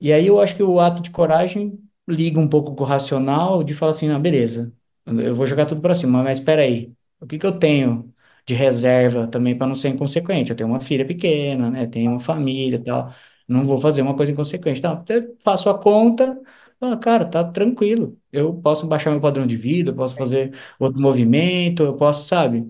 E 0.00 0.12
aí 0.12 0.26
eu 0.26 0.40
acho 0.40 0.56
que 0.56 0.62
o 0.62 0.80
ato 0.80 1.02
de 1.02 1.10
coragem 1.10 1.78
liga 2.08 2.38
um 2.40 2.48
pouco 2.48 2.74
com 2.74 2.82
o 2.84 2.86
racional 2.86 3.62
de 3.64 3.74
falar 3.74 3.92
assim, 3.92 4.08
não, 4.08 4.20
beleza, 4.20 4.72
eu 5.06 5.34
vou 5.34 5.46
jogar 5.46 5.66
tudo 5.66 5.80
para 5.80 5.94
cima, 5.94 6.22
mas 6.22 6.38
espera 6.38 6.62
aí, 6.62 6.92
o 7.20 7.26
que 7.26 7.38
que 7.38 7.46
eu 7.46 7.58
tenho 7.58 8.12
de 8.46 8.54
reserva 8.54 9.26
também 9.28 9.56
para 9.56 9.66
não 9.66 9.74
ser 9.74 9.88
inconsequente? 9.90 10.50
Eu 10.50 10.56
tenho 10.56 10.68
uma 10.68 10.80
filha 10.80 11.06
pequena, 11.06 11.70
né? 11.70 11.86
Tenho 11.86 12.10
uma 12.12 12.20
família 12.20 12.82
tal, 12.82 13.12
não 13.48 13.64
vou 13.64 13.78
fazer 13.78 14.02
uma 14.02 14.16
coisa 14.16 14.32
inconsequente. 14.32 14.82
Não, 14.82 15.04
eu 15.08 15.36
faço 15.44 15.68
a 15.70 15.78
conta, 15.78 16.40
falo, 16.80 16.98
cara, 16.98 17.24
tá 17.24 17.44
tranquilo, 17.44 18.18
eu 18.32 18.54
posso 18.60 18.86
baixar 18.86 19.10
meu 19.10 19.20
padrão 19.20 19.46
de 19.46 19.56
vida, 19.56 19.90
eu 19.90 19.96
posso 19.96 20.16
fazer 20.16 20.54
outro 20.78 21.00
movimento, 21.00 21.82
eu 21.82 21.96
posso, 21.96 22.24
sabe? 22.24 22.66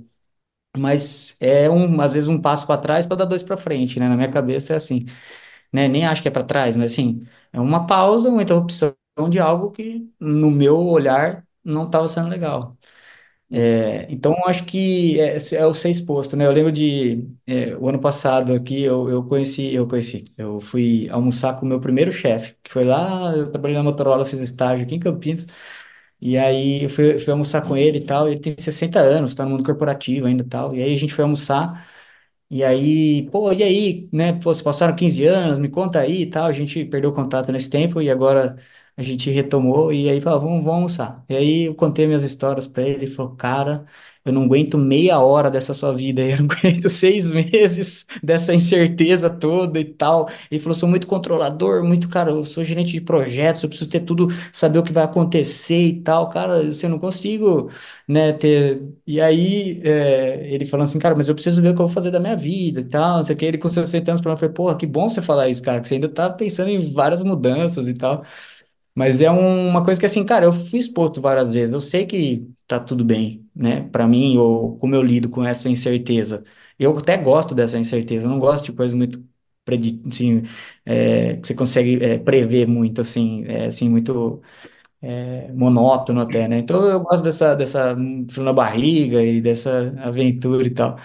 Mas 0.77 1.37
é 1.41 1.69
um, 1.71 2.01
às 2.01 2.15
vezes 2.15 2.29
um 2.29 2.41
passo 2.41 2.67
para 2.67 2.81
trás 2.81 3.07
para 3.07 3.17
dar 3.19 3.25
dois 3.27 3.43
para 3.43 3.57
frente, 3.59 4.01
né? 4.01 4.09
Na 4.09 4.17
minha 4.17 4.31
cabeça 4.31 4.73
é 4.75 4.77
assim 4.77 5.01
né? 5.73 5.89
Nem 5.89 6.07
acho 6.07 6.23
que 6.23 6.29
é 6.29 6.31
para 6.31 6.43
trás, 6.45 6.77
mas 6.77 6.93
assim, 6.93 7.27
é 7.53 7.61
uma 7.61 7.87
pausa, 7.87 8.29
uma 8.29 8.43
interrupção 8.43 8.95
de 9.31 9.39
algo 9.39 9.71
que, 9.71 10.11
no 10.21 10.51
meu 10.51 10.79
olhar, 10.87 11.47
não 11.65 11.87
estava 11.87 12.09
sendo 12.09 12.29
legal. 12.29 12.77
É, 13.51 14.07
então, 14.11 14.33
eu 14.35 14.47
acho 14.49 14.65
que 14.65 15.21
é, 15.21 15.37
é 15.57 15.67
o 15.67 15.75
ser 15.75 15.91
exposto, 15.91 16.37
né? 16.37 16.47
Eu 16.47 16.53
lembro 16.53 16.73
de 16.73 17.29
é, 17.47 17.77
o 17.77 17.89
ano 17.89 18.01
passado 18.01 18.55
aqui, 18.55 18.83
eu, 18.83 19.09
eu 19.11 19.25
conheci, 19.27 19.75
eu 19.75 19.87
conheci, 19.87 20.25
eu 20.39 20.61
fui 20.61 21.09
almoçar 21.11 21.59
com 21.61 21.67
o 21.67 21.69
meu 21.69 21.79
primeiro 21.81 22.11
chefe, 22.11 22.57
que 22.63 22.73
foi 22.73 22.85
lá, 22.85 23.35
eu 23.37 23.51
trabalhei 23.51 23.77
na 23.77 23.83
Motorola, 23.83 24.25
fiz 24.25 24.39
um 24.41 24.43
estágio 24.43 24.85
aqui 24.87 24.95
em 24.95 25.01
Campinas, 25.01 25.47
e 26.21 26.39
aí 26.39 26.85
eu 26.85 26.91
fui, 26.91 27.19
fui 27.19 27.33
almoçar 27.33 27.63
com 27.67 27.77
ele 27.77 27.99
e 27.99 28.05
tal, 28.05 28.29
ele 28.29 28.41
tem 28.41 28.55
60 28.59 29.01
anos, 29.01 29.35
tá 29.35 29.45
no 29.45 29.51
mundo 29.51 29.65
corporativo 29.65 30.27
ainda 30.27 30.43
e 30.45 30.47
tal, 30.49 30.75
e 30.75 30.83
aí 30.83 30.95
a 30.95 30.97
gente 30.97 31.13
foi 31.15 31.25
almoçar, 31.25 31.87
e 32.51 32.63
aí, 32.65 33.29
pô, 33.31 33.51
e 33.53 33.63
aí, 33.63 34.09
né? 34.13 34.33
Pô, 34.35 34.53
se 34.53 34.63
passaram 34.63 34.95
15 34.95 35.25
anos, 35.25 35.59
me 35.59 35.69
conta 35.71 36.01
aí 36.01 36.23
e 36.23 36.27
tal. 36.31 36.45
A 36.47 36.53
gente 36.53 36.85
perdeu 36.85 37.11
o 37.11 37.15
contato 37.15 37.51
nesse 37.51 37.71
tempo 37.71 38.01
e 38.03 38.11
agora 38.11 38.57
a 39.03 39.05
gente 39.05 39.31
retomou. 39.31 39.93
E 39.93 40.09
aí, 40.09 40.21
falou, 40.21 40.41
vamos, 40.41 40.57
vamos 40.65 40.75
almoçar. 40.75 41.25
E 41.29 41.35
aí 41.37 41.63
eu 41.65 41.75
contei 41.75 42.07
minhas 42.07 42.23
histórias 42.23 42.67
pra 42.67 42.83
ele. 42.83 43.05
Ele 43.05 43.07
falou, 43.09 43.35
cara, 43.37 43.85
eu 44.25 44.33
não 44.33 44.45
aguento 44.45 44.79
meia 44.79 45.19
hora 45.21 45.51
dessa 45.51 45.75
sua 45.75 45.93
vida, 45.93 46.23
eu 46.23 46.39
não 46.43 46.47
aguento 46.57 46.89
seis 46.89 47.31
meses 47.33 48.07
dessa 48.23 48.55
incerteza 48.55 49.29
toda 49.29 49.81
e 49.81 49.85
tal. 49.85 50.29
Ele 50.51 50.61
falou, 50.61 50.75
sou 50.77 50.89
muito 50.89 51.07
controlador, 51.07 51.85
muito, 51.85 52.09
cara, 52.09 52.31
eu 52.31 52.45
sou 52.45 52.63
gerente 52.65 52.93
de 52.93 53.01
projetos, 53.01 53.63
eu 53.63 53.69
preciso 53.69 53.91
ter 53.91 54.01
tudo, 54.01 54.29
saber 54.53 54.79
o 54.79 54.83
que 54.85 54.93
vai 54.93 55.05
acontecer 55.05 55.87
e 55.89 56.01
tal. 56.03 56.29
Cara, 56.31 56.63
eu 56.63 56.89
não 56.89 56.99
consigo, 56.99 57.71
né, 58.07 58.33
ter 58.33 58.83
e 59.07 59.21
aí, 59.21 59.81
é, 59.85 60.47
ele 60.53 60.67
falando 60.67 60.87
assim, 60.87 60.99
cara, 60.99 61.15
mas 61.15 61.29
eu 61.29 61.35
preciso 61.35 61.61
ver 61.63 61.69
o 61.71 61.75
que 61.75 61.81
eu 61.83 61.87
vou 61.87 61.95
fazer 61.95 62.11
da 62.11 62.21
minha 62.21 62.37
vida 62.37 62.81
e 62.81 62.85
tal, 62.85 63.17
não 63.19 63.25
sei 63.25 63.35
o 63.35 63.39
que. 63.39 63.45
Ele 63.45 63.59
com 63.59 63.69
60 63.69 64.11
anos 64.13 64.21
falando, 64.23 64.37
eu 64.37 64.41
falei, 64.41 64.55
porra, 64.55 64.77
que 64.77 64.87
bom 64.87 65.09
você 65.09 65.23
falar 65.23 65.49
isso, 65.49 65.63
cara, 65.63 65.81
que 65.81 65.89
você 65.89 65.95
ainda 65.95 66.09
tá 66.09 66.31
pensando 66.31 66.71
em 66.71 66.93
várias 66.93 67.23
mudanças 67.23 67.89
e 67.89 67.95
tal. 67.95 68.25
Mas 68.95 69.21
é 69.21 69.31
um- 69.31 69.69
uma 69.69 69.85
coisa 69.85 69.99
que, 70.01 70.07
assim, 70.07 70.25
cara, 70.25 70.45
eu 70.47 70.53
fui 70.53 70.79
exposto 70.79 71.21
várias 71.21 71.49
vezes. 71.49 71.73
Eu 71.75 71.81
sei 71.81 72.07
que 72.07 72.47
tá 72.67 72.79
tudo 72.81 73.05
bem, 73.05 73.49
né, 73.55 73.83
pra 73.91 74.07
mim, 74.07 74.37
ou 74.39 74.77
como 74.79 74.95
eu 74.95 75.03
lido 75.03 75.29
com 75.31 75.45
essa 75.45 75.69
incerteza. 75.69 76.45
Eu 76.79 76.97
até 76.99 77.17
gosto 77.17 77.55
dessa 77.55 77.79
incerteza, 77.79 78.29
não 78.29 78.39
gosto 78.39 78.67
de 78.67 78.73
coisas 78.73 78.95
muito, 78.97 79.25
predi- 79.65 80.03
assim, 80.07 80.43
é, 80.85 81.37
que 81.37 81.47
você 81.47 81.55
consegue, 81.55 82.03
é, 82.05 82.19
prever 82.19 82.67
muito, 82.67 83.01
assim, 83.01 83.45
é, 83.47 83.67
assim, 83.67 83.89
muito 83.89 84.43
monótono 85.55 86.21
até, 86.21 86.49
né? 86.49 86.59
Então 86.59 86.85
eu 86.89 87.01
gosto 87.01 87.25
dessa, 87.25 87.55
dessa 87.55 87.95
frio 88.31 88.45
na 88.45 88.53
barriga 88.53 89.23
e 89.23 89.41
dessa 89.41 89.93
aventura 89.99 90.67
e 90.67 90.71
tal. 90.71 90.99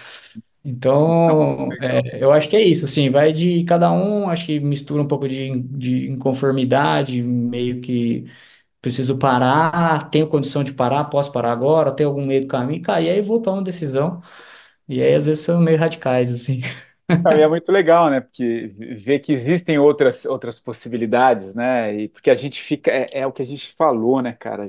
Então, 0.70 1.78
Legal. 1.82 1.82
é, 1.82 2.22
eu 2.24 2.32
acho 2.34 2.50
que 2.50 2.56
é 2.58 2.62
isso, 2.62 2.84
assim, 2.86 3.10
vai 3.10 3.32
de 3.32 3.64
cada 3.64 3.90
um, 3.92 4.30
acho 4.30 4.46
que 4.46 4.60
mistura 4.60 5.02
um 5.02 5.08
pouco 5.08 5.26
de, 5.28 5.62
de 5.62 6.10
inconformidade, 6.10 7.24
meio 7.24 7.80
que 7.80 8.26
preciso 8.82 9.18
parar, 9.20 10.10
tenho 10.10 10.28
condição 10.28 10.64
de 10.64 10.74
parar, 10.74 11.06
posso 11.06 11.32
parar 11.32 11.52
agora, 11.54 11.92
tenho 11.94 12.10
algum 12.10 12.26
meio 12.26 12.42
do 12.42 12.48
caminho, 12.48 12.82
cara, 12.82 13.02
e 13.02 13.10
aí 13.10 13.22
vou 13.22 13.42
tomar 13.42 13.58
uma 13.60 13.64
decisão, 13.64 14.22
e 14.90 15.02
aí 15.04 15.14
às 15.16 15.26
vezes 15.28 15.44
são 15.46 15.62
meio 15.62 15.78
radicais, 15.80 16.32
assim. 16.32 16.62
Aí 17.24 17.42
é 17.42 17.48
muito 17.48 17.70
legal, 17.72 18.10
né? 18.10 18.22
Porque 18.22 18.68
ver 18.96 19.20
que 19.20 19.34
existem 19.34 19.78
outras, 19.78 20.26
outras 20.26 20.60
possibilidades, 20.60 21.54
né? 21.54 21.94
E 22.04 22.10
porque 22.10 22.30
a 22.30 22.36
gente 22.36 22.62
fica, 22.62 22.90
é, 22.92 23.10
é 23.22 23.28
o 23.28 23.34
que 23.34 23.42
a 23.42 23.46
gente 23.46 23.74
falou, 23.76 24.22
né, 24.22 24.32
cara? 24.34 24.66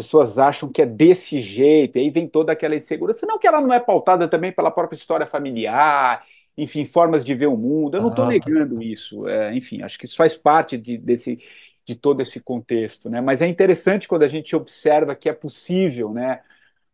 As 0.00 0.06
pessoas 0.06 0.38
acham 0.38 0.70
que 0.70 0.82
é 0.82 0.86
desse 0.86 1.40
jeito, 1.40 1.96
e 1.98 2.02
aí 2.02 2.10
vem 2.10 2.28
toda 2.28 2.52
aquela 2.52 2.74
insegurança. 2.74 3.26
Não 3.26 3.38
que 3.38 3.46
ela 3.46 3.60
não 3.60 3.72
é 3.72 3.80
pautada 3.80 4.26
também 4.28 4.52
pela 4.52 4.70
própria 4.70 4.96
história 4.96 5.26
familiar, 5.26 6.24
enfim, 6.56 6.84
formas 6.84 7.24
de 7.24 7.34
ver 7.34 7.46
o 7.46 7.56
mundo. 7.56 7.96
Eu 7.96 8.02
não 8.02 8.10
estou 8.10 8.30
Exato. 8.30 8.50
negando 8.50 8.82
isso. 8.82 9.28
É, 9.28 9.54
enfim, 9.54 9.82
acho 9.82 9.98
que 9.98 10.06
isso 10.06 10.16
faz 10.16 10.36
parte 10.36 10.76
de, 10.76 10.98
desse, 10.98 11.38
de 11.84 11.94
todo 11.94 12.20
esse 12.20 12.40
contexto, 12.40 13.08
né? 13.10 13.20
Mas 13.20 13.42
é 13.42 13.46
interessante 13.46 14.08
quando 14.08 14.22
a 14.22 14.28
gente 14.28 14.54
observa 14.56 15.14
que 15.14 15.28
é 15.28 15.32
possível, 15.32 16.12
né? 16.12 16.40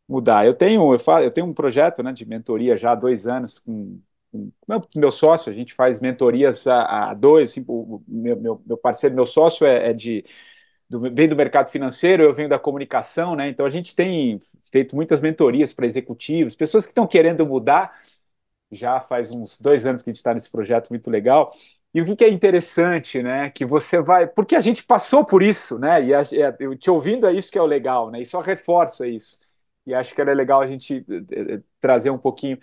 mudar. 0.08 0.46
Eu 0.46 0.54
tenho, 0.54 0.92
eu 0.92 0.98
falo, 0.98 1.24
eu 1.24 1.30
tenho 1.30 1.46
um 1.46 1.54
projeto, 1.54 2.02
né, 2.02 2.12
de 2.12 2.24
mentoria 2.26 2.76
já 2.76 2.92
há 2.92 2.94
dois 2.94 3.26
anos 3.26 3.58
com, 3.58 4.00
com 4.30 4.50
meu, 4.68 4.82
meu 4.94 5.10
sócio, 5.10 5.50
a 5.50 5.52
gente 5.52 5.74
faz 5.74 6.00
mentorias 6.00 6.66
há, 6.66 7.10
há 7.10 7.14
dois, 7.14 7.50
assim, 7.50 7.64
o, 7.66 8.02
meu, 8.06 8.36
meu, 8.36 8.62
meu 8.64 8.76
parceiro, 8.76 9.14
meu 9.16 9.26
sócio 9.26 9.66
é, 9.66 9.90
é 9.90 9.92
de 9.92 10.24
do, 10.88 11.00
vem 11.00 11.28
do 11.28 11.36
mercado 11.36 11.70
financeiro, 11.70 12.22
eu 12.22 12.32
venho 12.34 12.48
da 12.48 12.58
comunicação, 12.58 13.34
né? 13.36 13.48
Então 13.48 13.66
a 13.66 13.70
gente 13.70 13.94
tem 13.94 14.40
feito 14.70 14.94
muitas 14.96 15.20
mentorias 15.20 15.72
para 15.72 15.86
executivos, 15.86 16.54
pessoas 16.54 16.84
que 16.84 16.90
estão 16.90 17.06
querendo 17.06 17.46
mudar. 17.46 17.98
Já 18.70 19.00
faz 19.00 19.30
uns 19.30 19.60
dois 19.60 19.86
anos 19.86 20.02
que 20.02 20.10
a 20.10 20.12
gente 20.12 20.18
está 20.18 20.34
nesse 20.34 20.50
projeto 20.50 20.90
muito 20.90 21.10
legal. 21.10 21.52
E 21.94 22.00
o 22.00 22.04
que, 22.04 22.16
que 22.16 22.24
é 22.24 22.28
interessante, 22.28 23.22
né? 23.22 23.50
Que 23.50 23.64
você 23.64 24.00
vai. 24.00 24.26
Porque 24.26 24.54
a 24.56 24.60
gente 24.60 24.84
passou 24.84 25.24
por 25.24 25.42
isso, 25.42 25.78
né? 25.78 26.02
E 26.04 26.14
a, 26.14 26.20
é, 26.22 26.56
eu 26.60 26.76
te 26.76 26.90
ouvindo 26.90 27.26
é 27.26 27.32
isso 27.32 27.50
que 27.50 27.58
é 27.58 27.62
o 27.62 27.66
legal, 27.66 28.10
né? 28.10 28.20
E 28.22 28.26
só 28.26 28.40
reforça 28.40 29.06
isso. 29.06 29.38
E 29.86 29.94
acho 29.94 30.14
que 30.14 30.20
era 30.20 30.32
legal 30.34 30.60
a 30.60 30.66
gente 30.66 31.04
eh, 31.08 31.54
eh, 31.54 31.60
trazer 31.80 32.10
um 32.10 32.18
pouquinho. 32.18 32.58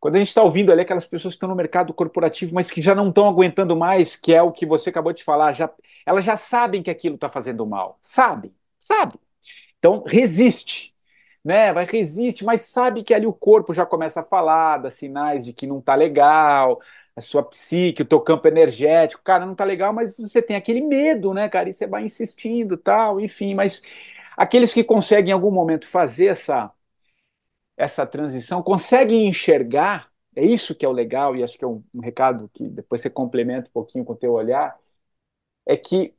Quando 0.00 0.16
a 0.16 0.18
gente 0.18 0.28
está 0.28 0.42
ouvindo 0.42 0.72
ali 0.72 0.82
aquelas 0.82 1.06
pessoas 1.06 1.34
que 1.34 1.36
estão 1.36 1.48
no 1.48 1.56
mercado 1.56 1.94
corporativo, 1.94 2.54
mas 2.54 2.70
que 2.70 2.82
já 2.82 2.94
não 2.94 3.08
estão 3.08 3.26
aguentando 3.28 3.76
mais, 3.76 4.16
que 4.16 4.34
é 4.34 4.42
o 4.42 4.52
que 4.52 4.66
você 4.66 4.90
acabou 4.90 5.12
de 5.12 5.24
falar, 5.24 5.52
já, 5.52 5.70
elas 6.06 6.24
já 6.24 6.36
sabem 6.36 6.82
que 6.82 6.90
aquilo 6.90 7.14
está 7.16 7.28
fazendo 7.28 7.66
mal. 7.66 7.98
Sabe, 8.02 8.54
sabe. 8.78 9.18
Então, 9.78 10.04
resiste, 10.06 10.94
né? 11.44 11.72
Vai 11.72 11.84
resiste, 11.86 12.44
mas 12.44 12.62
sabe 12.62 13.02
que 13.04 13.14
ali 13.14 13.26
o 13.26 13.32
corpo 13.32 13.72
já 13.72 13.86
começa 13.86 14.20
a 14.20 14.24
falar, 14.24 14.78
dá 14.78 14.90
sinais 14.90 15.44
de 15.44 15.52
que 15.52 15.66
não 15.66 15.78
está 15.78 15.94
legal, 15.94 16.80
a 17.16 17.20
sua 17.20 17.42
psique, 17.42 18.02
o 18.02 18.04
teu 18.04 18.20
campo 18.20 18.48
energético, 18.48 19.22
cara, 19.22 19.44
não 19.46 19.52
está 19.52 19.64
legal, 19.64 19.92
mas 19.92 20.16
você 20.16 20.42
tem 20.42 20.56
aquele 20.56 20.80
medo, 20.80 21.32
né, 21.34 21.48
cara? 21.48 21.68
E 21.68 21.72
você 21.72 21.86
vai 21.86 22.04
insistindo, 22.04 22.76
tal, 22.76 23.20
enfim, 23.20 23.54
mas 23.54 23.82
aqueles 24.36 24.72
que 24.74 24.82
conseguem 24.84 25.30
em 25.30 25.32
algum 25.34 25.50
momento 25.50 25.86
fazer 25.86 26.26
essa 26.26 26.72
essa 27.76 28.06
transição, 28.06 28.62
conseguem 28.62 29.26
enxergar, 29.28 30.10
é 30.36 30.44
isso 30.44 30.74
que 30.74 30.84
é 30.84 30.88
o 30.88 30.92
legal, 30.92 31.36
e 31.36 31.42
acho 31.42 31.58
que 31.58 31.64
é 31.64 31.68
um, 31.68 31.82
um 31.94 32.00
recado 32.00 32.50
que 32.54 32.68
depois 32.68 33.00
você 33.00 33.10
complementa 33.10 33.68
um 33.68 33.72
pouquinho 33.72 34.04
com 34.04 34.12
o 34.12 34.16
teu 34.16 34.32
olhar, 34.32 34.76
é 35.66 35.76
que 35.76 36.14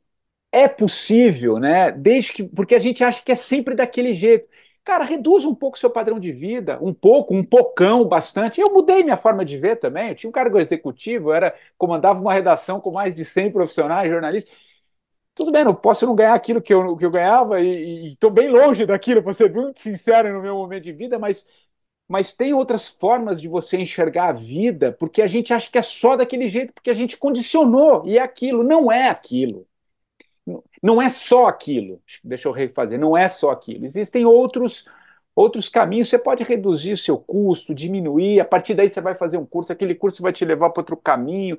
é 0.52 0.68
possível, 0.68 1.58
né? 1.58 1.92
Desde 1.92 2.32
que. 2.32 2.44
Porque 2.44 2.74
a 2.74 2.78
gente 2.78 3.04
acha 3.04 3.22
que 3.24 3.32
é 3.32 3.36
sempre 3.36 3.74
daquele 3.74 4.14
jeito. 4.14 4.48
Cara, 4.84 5.04
reduz 5.04 5.44
um 5.44 5.54
pouco 5.54 5.78
seu 5.78 5.90
padrão 5.90 6.18
de 6.20 6.32
vida, 6.32 6.78
um 6.82 6.94
pouco, 6.94 7.34
um 7.34 7.44
pocão, 7.44 8.04
bastante. 8.06 8.60
Eu 8.60 8.72
mudei 8.72 9.02
minha 9.04 9.16
forma 9.16 9.44
de 9.44 9.58
ver 9.58 9.76
também. 9.76 10.10
Eu 10.10 10.14
tinha 10.14 10.30
um 10.30 10.32
cargo 10.32 10.58
executivo, 10.60 11.32
era, 11.32 11.54
comandava 11.78 12.20
uma 12.20 12.32
redação 12.32 12.80
com 12.80 12.92
mais 12.92 13.14
de 13.14 13.24
100 13.24 13.50
profissionais, 13.52 14.10
jornalistas. 14.10 14.54
Tudo 15.34 15.52
bem, 15.52 15.64
não 15.64 15.74
posso 15.74 16.06
não 16.06 16.14
ganhar 16.14 16.34
aquilo 16.34 16.62
que 16.62 16.72
eu, 16.72 16.96
que 16.96 17.04
eu 17.04 17.10
ganhava 17.10 17.60
e 17.60 18.08
estou 18.08 18.30
bem 18.30 18.48
longe 18.48 18.86
daquilo, 18.86 19.22
para 19.22 19.34
ser 19.34 19.52
muito 19.52 19.78
sincero 19.80 20.32
no 20.32 20.40
meu 20.40 20.54
momento 20.56 20.84
de 20.84 20.92
vida, 20.92 21.18
mas, 21.18 21.46
mas 22.08 22.32
tem 22.32 22.54
outras 22.54 22.86
formas 22.88 23.40
de 23.40 23.48
você 23.48 23.76
enxergar 23.78 24.28
a 24.28 24.32
vida, 24.32 24.92
porque 24.92 25.22
a 25.22 25.26
gente 25.26 25.52
acha 25.52 25.70
que 25.70 25.78
é 25.78 25.82
só 25.82 26.16
daquele 26.16 26.48
jeito, 26.48 26.72
porque 26.72 26.90
a 26.90 26.94
gente 26.94 27.16
condicionou, 27.16 28.06
e 28.06 28.18
é 28.18 28.22
aquilo, 28.22 28.62
não 28.62 28.90
é 28.90 29.08
aquilo. 29.08 29.66
Não 30.82 31.02
é 31.02 31.10
só 31.10 31.46
aquilo. 31.46 32.00
Deixa 32.22 32.48
eu 32.48 32.52
refazer, 32.52 32.98
não 32.98 33.16
é 33.16 33.28
só 33.28 33.50
aquilo. 33.50 33.84
Existem 33.84 34.24
outros 34.24 34.84
outros 35.34 35.68
caminhos. 35.68 36.08
Você 36.08 36.18
pode 36.18 36.42
reduzir 36.44 36.92
o 36.94 36.96
seu 36.96 37.18
custo, 37.18 37.74
diminuir, 37.74 38.40
a 38.40 38.44
partir 38.44 38.74
daí 38.74 38.88
você 38.88 39.00
vai 39.00 39.14
fazer 39.14 39.36
um 39.36 39.44
curso, 39.46 39.72
aquele 39.72 39.94
curso 39.94 40.22
vai 40.22 40.32
te 40.32 40.44
levar 40.44 40.70
para 40.70 40.80
outro 40.80 40.96
caminho. 40.96 41.58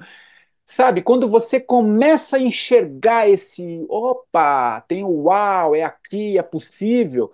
Sabe, 0.65 1.01
quando 1.01 1.29
você 1.29 1.61
começa 1.61 2.37
a 2.37 2.41
enxergar 2.41 3.29
esse, 3.29 3.85
opa, 3.89 4.81
tem 4.81 5.03
o 5.03 5.23
uau, 5.23 5.75
é 5.75 5.83
aqui, 5.83 6.37
é 6.37 6.43
possível, 6.43 7.31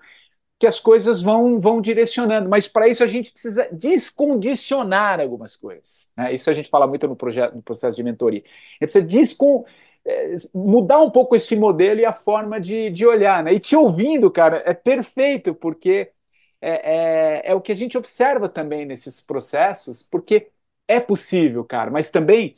que 0.64 0.68
as 0.68 0.80
coisas 0.80 1.22
vão, 1.22 1.60
vão 1.60 1.82
direcionando. 1.82 2.50
Mas 2.50 2.70
para 2.70 2.88
isso 2.88 3.04
a 3.04 3.08
gente 3.08 3.34
precisa 3.34 3.68
descondicionar 3.70 5.20
algumas 5.20 5.58
coisas. 5.58 6.10
Né? 6.16 6.34
Isso 6.34 6.50
a 6.50 6.54
gente 6.54 6.70
fala 6.70 6.88
muito 6.88 7.06
no, 7.06 7.18
projeto, 7.18 7.54
no 7.54 7.62
processo 7.62 7.98
de 7.98 8.02
mentoria. 8.02 8.42
A 8.80 8.86
gente 8.86 8.94
precisa 8.94 9.66
é, 10.06 10.36
mudar 10.54 11.02
um 11.02 11.12
pouco 11.12 11.36
esse 11.36 11.58
modelo 11.58 12.00
e 12.00 12.06
a 12.06 12.14
forma 12.14 12.62
de, 12.62 12.90
de 12.92 13.06
olhar. 13.06 13.44
Né? 13.44 13.56
E 13.56 13.60
te 13.60 13.76
ouvindo, 13.76 14.32
cara, 14.32 14.64
é 14.66 14.74
perfeito, 14.74 15.54
porque 15.54 16.14
é, 16.62 17.42
é, 17.42 17.52
é 17.52 17.54
o 17.54 17.60
que 17.60 17.74
a 17.74 17.76
gente 17.76 17.98
observa 17.98 18.48
também 18.48 18.86
nesses 18.86 19.20
processos, 19.20 20.02
porque 20.02 20.50
é 20.88 20.98
possível, 20.98 21.66
cara, 21.66 21.92
mas 21.92 22.10
também 22.10 22.56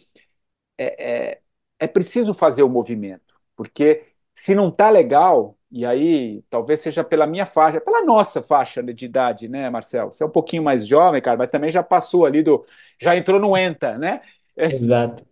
é, 0.77 1.31
é, 1.33 1.41
é 1.79 1.87
preciso 1.87 2.35
fazer 2.35 2.61
o 2.61 2.69
movimento, 2.69 3.33
porque 3.55 4.05
se 4.35 4.53
não 4.53 4.69
tá 4.69 4.91
legal, 4.91 5.54
e 5.71 5.85
aí 5.85 6.41
talvez 6.49 6.79
seja 6.79 7.03
pela 7.03 7.27
minha 7.27 7.45
faixa, 7.45 7.81
pela 7.81 8.03
nossa 8.03 8.41
faixa 8.41 8.81
de 8.83 9.05
idade, 9.05 9.47
né, 9.49 9.69
Marcelo? 9.69 10.13
Você 10.13 10.23
é 10.23 10.27
um 10.27 10.29
pouquinho 10.29 10.63
mais 10.63 10.87
jovem, 10.87 11.21
cara, 11.21 11.37
mas 11.37 11.49
também 11.49 11.71
já 11.71 11.83
passou 11.83 12.25
ali 12.25 12.43
do. 12.43 12.65
já 13.01 13.15
entrou 13.17 13.39
no 13.39 13.57
ENTA, 13.57 13.97
né? 13.97 14.21
Exato. 14.69 15.23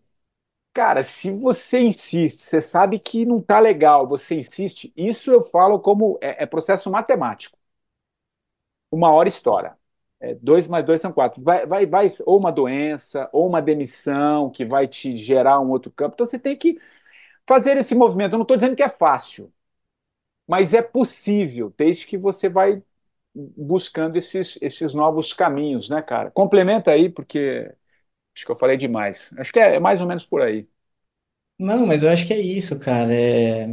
cara, 0.73 1.03
se 1.03 1.31
você 1.31 1.79
insiste, 1.81 2.41
você 2.43 2.61
sabe 2.61 2.99
que 2.99 3.25
não 3.25 3.41
tá 3.41 3.59
legal, 3.59 4.07
você 4.07 4.36
insiste, 4.36 4.91
isso 4.95 5.31
eu 5.31 5.41
falo 5.41 5.79
como 5.79 6.17
é, 6.21 6.43
é 6.43 6.45
processo 6.45 6.89
matemático. 6.91 7.57
Uma 8.91 9.11
hora 9.11 9.27
estoura. 9.29 9.77
É, 10.19 10.36
dois 10.36 10.67
mais 10.67 10.86
dois 10.86 11.01
são 11.01 11.11
quatro. 11.11 11.43
Vai, 11.43 11.65
vai, 11.65 11.86
vai, 11.86 12.07
ou 12.25 12.38
uma 12.39 12.51
doença, 12.51 13.29
ou 13.34 13.47
uma 13.47 13.61
demissão 13.61 14.49
que 14.49 14.63
vai 14.65 14.88
te 14.88 15.17
gerar 15.17 15.59
um 15.59 15.69
outro 15.69 15.91
campo. 15.91 16.13
Então 16.15 16.25
você 16.25 16.39
tem 16.39 16.55
que 16.57 16.79
fazer 17.47 17.77
esse 17.77 17.95
movimento. 17.95 18.34
Eu 18.34 18.39
não 18.39 18.43
estou 18.43 18.57
dizendo 18.57 18.75
que 18.75 18.84
é 18.84 18.89
fácil, 18.89 19.53
mas 20.47 20.73
é 20.73 20.81
possível, 20.81 21.73
desde 21.77 22.05
que 22.07 22.17
você 22.17 22.49
vai 22.49 22.83
buscando 23.35 24.17
esses, 24.17 24.59
esses 24.61 24.93
novos 24.93 25.33
caminhos, 25.33 25.89
né, 25.89 26.01
cara? 26.01 26.31
Complementa 26.31 26.91
aí, 26.91 27.09
porque 27.09 27.73
acho 28.35 28.45
que 28.45 28.51
eu 28.51 28.55
falei 28.55 28.77
demais. 28.77 29.33
Acho 29.37 29.53
que 29.53 29.59
é, 29.59 29.75
é 29.77 29.79
mais 29.79 30.01
ou 30.01 30.07
menos 30.07 30.25
por 30.25 30.41
aí. 30.41 30.67
Não, 31.59 31.85
mas 31.85 32.03
eu 32.03 32.09
acho 32.09 32.25
que 32.27 32.33
é 32.33 32.39
isso, 32.41 32.79
cara. 32.79 33.13
É, 33.13 33.67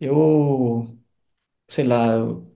eu, 0.00 0.98
sei 1.68 1.84
lá, 1.86 2.06
eu, 2.14 2.46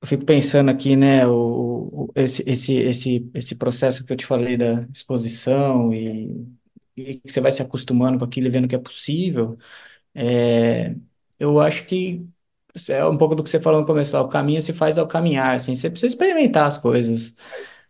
eu 0.00 0.06
fico 0.08 0.24
pensando 0.24 0.70
aqui, 0.70 0.96
né, 0.96 1.26
o, 1.26 2.08
esse, 2.14 2.42
esse, 2.46 2.74
esse, 2.74 3.30
esse 3.34 3.54
processo 3.54 4.04
que 4.04 4.12
eu 4.12 4.16
te 4.16 4.26
falei 4.26 4.56
da 4.56 4.82
exposição 4.92 5.92
e, 5.94 6.46
e 6.96 7.16
que 7.20 7.30
você 7.30 7.40
vai 7.40 7.52
se 7.52 7.62
acostumando 7.62 8.18
com 8.18 8.24
aquilo 8.24 8.46
e 8.48 8.50
vendo 8.50 8.66
que 8.68 8.74
é 8.74 8.78
possível. 8.78 9.56
Eu 11.42 11.60
acho 11.60 11.86
que 11.86 12.26
é 12.88 13.04
um 13.06 13.18
pouco 13.18 13.34
do 13.34 13.42
que 13.42 13.50
você 13.50 13.60
falou 13.60 13.80
no 13.80 13.86
começo, 13.86 14.14
lá, 14.16 14.22
o 14.22 14.28
caminho 14.28 14.62
se 14.62 14.72
faz 14.72 14.98
ao 14.98 15.08
caminhar, 15.08 15.56
assim, 15.56 15.74
você 15.76 15.90
precisa 15.90 16.12
experimentar 16.14 16.66
as 16.66 16.78
coisas, 16.78 17.36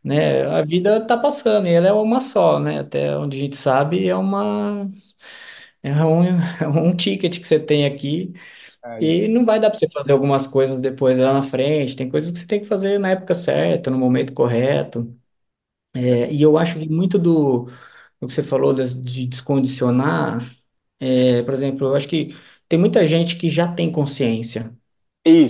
né? 0.05 0.45
A 0.47 0.63
vida 0.65 1.07
tá 1.07 1.17
passando 1.19 1.67
e 1.69 1.73
ela 1.73 1.89
é 1.89 1.93
uma 1.93 2.21
só, 2.21 2.59
né? 2.61 2.81
Até 2.81 3.17
onde 3.19 3.37
a 3.39 3.41
gente 3.41 3.57
sabe, 3.57 4.07
é 4.09 4.17
uma 4.17 4.91
é 5.83 5.93
um, 6.05 6.25
é 6.63 6.69
um 6.69 6.97
ticket 6.97 7.41
que 7.41 7.47
você 7.49 7.59
tem 7.61 7.87
aqui 7.87 8.33
É 8.85 9.01
e 9.01 9.29
isso. 9.29 9.29
não 9.29 9.45
vai 9.45 9.61
dar 9.61 9.71
para 9.71 9.79
você 9.81 9.89
fazer 9.91 10.13
algumas 10.13 10.47
coisas 10.47 10.79
depois 10.81 11.19
lá 11.21 11.33
na 11.35 11.43
frente, 11.43 11.97
tem 11.97 12.09
coisas 12.11 12.33
que 12.33 12.41
você 12.41 12.47
tem 12.47 12.61
que 12.61 12.67
fazer 12.67 12.99
na 12.99 13.11
época 13.11 13.35
certa, 13.35 13.91
no 13.91 13.99
momento 13.99 14.33
correto. 14.35 15.15
É, 15.95 16.33
e 16.33 16.41
eu 16.43 16.57
acho 16.59 16.79
que 16.79 16.89
muito 16.89 17.19
do, 17.19 17.67
do 18.21 18.27
que 18.29 18.33
você 18.35 18.43
falou 18.43 18.75
das- 18.75 18.95
de 19.01 19.27
descondicionar, 19.27 20.41
é, 21.01 21.43
por 21.43 21.55
exemplo, 21.55 21.89
eu 21.89 21.95
acho 21.97 22.09
que 22.09 22.35
tem 22.73 22.81
muita 22.81 23.07
gente 23.07 23.37
que 23.37 23.51
já 23.51 23.69
tem 23.73 23.91
consciência 23.93 24.77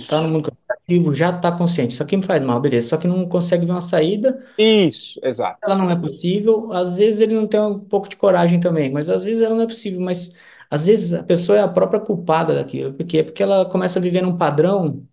tá 0.07 0.21
no 0.21 0.27
Isso, 0.27 0.31
mundo 0.31 0.51
corporativo, 0.51 1.13
já 1.13 1.33
tá 1.39 1.51
consciente. 1.57 1.93
Isso 1.93 2.03
aqui 2.03 2.17
me 2.17 2.23
faz 2.23 2.41
mal, 2.43 2.61
beleza. 2.61 2.89
Só 2.89 2.97
que 2.97 3.07
não 3.07 3.27
consegue 3.29 3.65
ver 3.65 3.71
uma 3.73 3.81
saída, 3.81 4.43
isso, 4.57 5.19
exato. 5.23 5.61
ela 5.63 5.75
não 5.75 5.89
é 5.89 5.95
possível. 5.99 6.71
Às 6.73 6.97
vezes 6.97 7.21
ele 7.21 7.35
não 7.35 7.47
tem 7.47 7.59
um 7.59 7.79
pouco 7.79 8.07
de 8.09 8.15
coragem 8.17 8.59
também, 8.59 8.91
mas 8.91 9.09
às 9.09 9.23
vezes 9.25 9.41
ela 9.41 9.55
não 9.55 9.63
é 9.63 9.67
possível. 9.67 9.99
Mas 10.01 10.35
às 10.69 10.85
vezes 10.85 11.13
a 11.13 11.23
pessoa 11.23 11.57
é 11.57 11.61
a 11.61 11.67
própria 11.67 11.99
culpada 11.99 12.55
daquilo. 12.55 12.93
Por 12.93 13.05
quê? 13.05 13.23
Porque 13.23 13.43
ela 13.43 13.69
começa 13.69 13.99
a 13.99 14.01
viver 14.01 14.21
num 14.21 14.37
padrão 14.37 15.07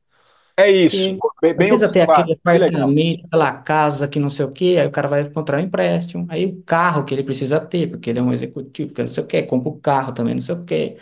É 0.56 0.70
isso, 0.70 1.16
Porque 1.56 1.72
bem, 1.72 1.72
ter 1.90 2.00
observado. 2.00 2.02
aquele 2.02 2.32
Que 2.50 2.58
apartamento, 2.58 3.26
aquela 3.26 3.52
casa 3.62 4.08
que 4.08 4.18
não 4.18 4.30
sei 4.30 4.44
o 4.46 4.52
quê, 4.52 4.76
aí 4.80 4.86
o 4.86 4.90
cara 4.90 5.06
vai 5.08 5.20
encontrar 5.22 5.58
um 5.58 5.60
empréstimo, 5.60 6.26
aí 6.30 6.46
o 6.46 6.62
carro 6.64 7.04
que 7.04 7.14
ele 7.14 7.22
precisa 7.22 7.60
ter, 7.60 7.88
porque 7.90 8.10
ele 8.10 8.18
é 8.18 8.22
um 8.22 8.32
executivo, 8.32 8.92
que 8.94 9.02
não 9.02 9.08
sei 9.10 9.22
o 9.24 9.26
quê, 9.26 9.42
compra 9.42 9.68
o 9.70 9.80
carro 9.80 10.12
também, 10.12 10.34
não 10.34 10.40
sei 10.42 10.54
o 10.54 10.64
quê. 10.64 10.96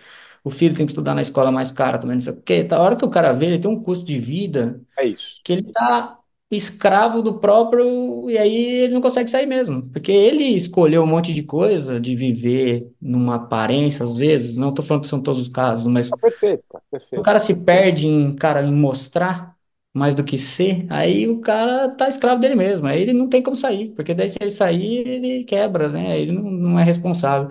O 0.45 0.51
filho 0.51 0.75
tem 0.77 0.87
que 0.87 0.93
estudar 0.93 1.15
na 1.15 1.23
escola 1.23 1.53
mais 1.53 1.71
cara 1.73 1.99
também, 1.99 2.17
não 2.17 2.23
sei 2.25 2.33
o 2.33 2.43
quê. 2.43 2.65
Tá, 2.65 2.77
a 2.77 2.83
hora 2.83 2.97
que 2.97 3.05
o 3.05 3.11
cara 3.11 3.33
vê, 3.33 3.47
ele 3.47 3.59
tem 3.59 3.71
um 3.71 3.83
custo 3.83 4.05
de 4.05 4.19
vida 4.21 4.81
É 4.97 5.07
isso. 5.07 5.43
que 5.45 5.53
ele 5.53 5.73
tá 5.73 6.19
escravo 6.51 7.23
do 7.23 7.41
próprio, 7.41 8.31
e 8.31 8.39
aí 8.39 8.55
ele 8.57 8.95
não 8.95 9.01
consegue 9.03 9.31
sair 9.31 9.47
mesmo, 9.47 9.89
porque 9.91 10.13
ele 10.13 10.45
escolheu 10.45 11.03
um 11.03 11.07
monte 11.07 11.35
de 11.35 11.43
coisa, 11.43 12.01
de 12.01 12.17
viver 12.17 12.91
numa 13.01 13.37
aparência, 13.37 14.05
às 14.05 14.17
vezes, 14.17 14.57
não 14.57 14.73
tô 14.75 14.83
falando 14.83 15.03
que 15.03 15.09
são 15.09 15.23
todos 15.23 15.41
os 15.43 15.49
casos, 15.49 15.87
mas 15.87 16.11
Tá 16.11 16.17
perfeito, 16.17 16.83
o 17.15 17.23
perfeito. 17.23 17.23
cara 17.23 17.39
se 17.39 17.55
perde 17.65 18.07
em, 18.07 18.35
cara, 18.37 18.63
em 18.63 18.73
mostrar 18.73 19.57
mais 19.93 20.15
do 20.15 20.23
que 20.25 20.39
ser, 20.39 20.87
aí 20.91 21.27
o 21.29 21.41
cara 21.41 21.89
tá 21.91 22.09
escravo 22.09 22.41
dele 22.41 22.55
mesmo, 22.55 22.87
aí 22.87 23.01
ele 23.03 23.13
não 23.13 23.29
tem 23.29 23.43
como 23.43 23.57
sair, 23.57 23.91
porque 23.95 24.15
daí 24.15 24.29
se 24.29 24.39
ele 24.41 24.51
sair, 24.51 25.07
ele 25.09 25.45
quebra, 25.45 25.89
né? 25.89 26.21
Ele 26.21 26.31
não, 26.33 26.43
não 26.51 26.79
é 26.79 26.85
responsável. 26.85 27.51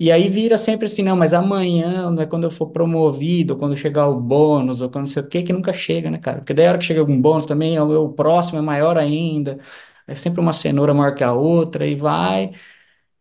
E 0.00 0.10
aí 0.10 0.28
vira 0.30 0.56
sempre 0.56 0.86
assim, 0.86 1.02
não, 1.02 1.14
mas 1.16 1.34
amanhã, 1.34 2.10
não 2.10 2.22
é 2.22 2.26
quando 2.26 2.44
eu 2.44 2.50
for 2.50 2.68
promovido, 2.70 3.56
quando 3.58 3.76
chegar 3.76 4.08
o 4.08 4.18
bônus, 4.18 4.80
ou 4.80 4.88
quando 4.90 5.04
não 5.06 5.12
sei 5.12 5.22
o 5.22 5.28
que, 5.28 5.42
que 5.42 5.52
nunca 5.52 5.74
chega, 5.74 6.10
né, 6.10 6.18
cara? 6.18 6.38
Porque 6.38 6.54
daí 6.54 6.66
a 6.66 6.70
hora 6.70 6.78
que 6.78 6.84
chega 6.86 7.00
algum 7.00 7.20
bônus 7.20 7.44
também, 7.46 7.78
o, 7.78 8.04
o 8.06 8.12
próximo 8.14 8.58
é 8.58 8.62
maior 8.62 8.96
ainda, 8.96 9.58
é 10.06 10.14
sempre 10.14 10.40
uma 10.40 10.54
cenoura 10.54 10.94
maior 10.94 11.14
que 11.14 11.22
a 11.22 11.34
outra, 11.34 11.86
e 11.86 11.94
vai. 11.94 12.50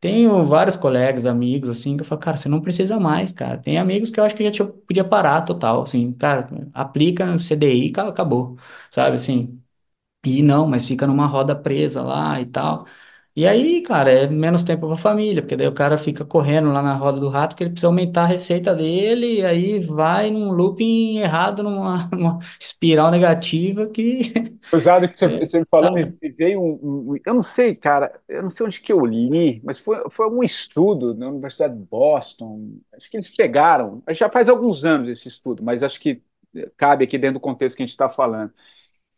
Tenho 0.02 0.46
vários 0.46 0.78
colegas, 0.78 1.26
amigos, 1.26 1.70
assim, 1.70 1.98
que 1.98 2.04
eu 2.04 2.06
falo, 2.08 2.22
cara, 2.22 2.38
você 2.38 2.50
não 2.50 2.62
precisa 2.62 3.00
mais, 3.00 3.34
cara. 3.34 3.58
Tem 3.60 3.78
amigos 3.78 4.10
que 4.12 4.20
eu 4.20 4.24
acho 4.26 4.36
que 4.36 4.44
já 4.46 4.52
tinha- 4.52 4.68
podia 4.68 5.04
parar 5.04 5.42
total, 5.44 5.84
assim, 5.84 6.14
cara, 6.14 6.50
aplica 6.74 7.26
no 7.26 7.40
CDI, 7.40 7.92
ca- 7.92 8.08
acabou, 8.10 8.58
sabe, 8.92 9.18
assim. 9.18 9.62
E 10.26 10.42
não, 10.44 10.68
mas 10.68 10.86
fica 10.86 11.08
numa 11.08 11.26
roda 11.26 11.56
presa 11.56 12.02
lá 12.04 12.42
e 12.42 12.46
tal. 12.46 12.86
E 13.36 13.48
aí, 13.48 13.82
cara, 13.84 14.12
é 14.12 14.28
menos 14.28 14.64
tempo 14.64 14.88
pra 14.88 14.98
família, 14.98 15.42
porque 15.42 15.56
daí 15.56 15.68
o 15.68 15.74
cara 15.74 15.98
fica 15.98 16.26
correndo 16.26 16.72
lá 16.74 16.82
na 16.82 16.94
roda 16.96 17.20
do 17.20 17.30
rato, 17.30 17.52
porque 17.52 17.64
ele 17.64 17.72
precisa 17.72 17.88
aumentar 17.88 18.24
a 18.24 18.26
receita 18.28 18.76
dele, 18.76 19.40
e 19.40 19.46
aí 19.46 19.80
vai 19.80 20.30
num 20.32 20.52
looping 20.52 21.18
errado, 21.20 21.64
numa, 21.64 22.10
numa 22.12 22.40
espiral 22.60 23.12
negativa 23.12 23.88
que, 23.88 24.34
Cruzado 24.72 25.08
que 25.10 25.16
você, 25.16 25.28
é, 25.28 25.46
você 25.46 25.60
me 25.60 25.66
falou, 25.68 26.14
me 26.22 26.30
veio 26.32 26.62
um, 26.62 26.74
um- 26.84 27.12
um, 27.14 27.16
Eu 27.26 27.34
não 27.34 27.42
sei, 27.42 27.76
cara, 27.76 28.22
eu 28.28 28.44
não 28.44 28.52
sei 28.52 28.66
onde 28.68 28.80
que 28.80 28.94
eu 28.94 29.04
li, 29.04 29.60
mas 29.64 29.80
foi, 29.80 29.98
foi 30.12 30.26
algum 30.26 30.44
estudo 30.44 31.16
na 31.16 31.28
Universidade 31.30 31.76
de 31.76 31.84
Boston. 31.86 32.78
Acho 32.94 33.10
que 33.10 33.18
eles 33.18 33.30
pegaram. 33.36 34.04
Já 34.12 34.30
faz 34.30 34.48
alguns 34.48 34.86
anos 34.86 35.10
esse 35.10 35.28
estudo, 35.28 35.64
mas 35.64 35.82
acho 35.82 36.00
que 36.00 36.22
cabe 36.78 37.04
aqui 37.06 37.18
dentro 37.18 37.36
do 37.40 37.40
contexto 37.44 37.78
que 37.78 37.84
a 37.84 37.86
gente 37.86 37.92
está 37.94 38.10
falando. 38.10 38.54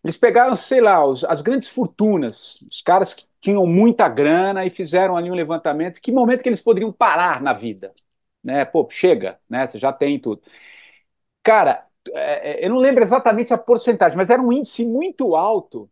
Eles 0.03 0.17
pegaram, 0.17 0.55
sei 0.55 0.81
lá, 0.81 1.05
os- 1.05 1.23
as 1.25 1.41
grandes 1.41 1.67
fortunas, 1.69 2.59
os 2.69 2.81
caras 2.81 3.13
que 3.13 3.25
tinham 3.39 3.65
muita 3.67 4.07
grana 4.09 4.65
e 4.65 4.69
fizeram 4.69 5.15
ali 5.17 5.29
um 5.31 5.35
levantamento. 5.35 6.01
Que 6.01 6.11
momento 6.11 6.41
que 6.43 6.49
eles 6.49 6.61
poderiam 6.61 6.91
parar 6.91 7.41
na 7.41 7.53
vida? 7.53 7.93
Né? 8.43 8.65
Pô, 8.65 8.87
chega, 8.89 9.39
né? 9.49 9.67
Você 9.67 9.77
já 9.79 9.93
tem 9.93 10.19
tudo. 10.19 10.41
Cara, 11.43 11.85
é, 12.13 12.63
é, 12.63 12.65
eu 12.65 12.69
não 12.69 12.77
lembro 12.77 13.03
exatamente 13.03 13.53
a 13.53 13.57
porcentagem, 13.57 14.17
mas 14.17 14.29
era 14.29 14.41
um 14.41 14.51
índice 14.51 14.85
muito 14.85 15.35
alto 15.35 15.89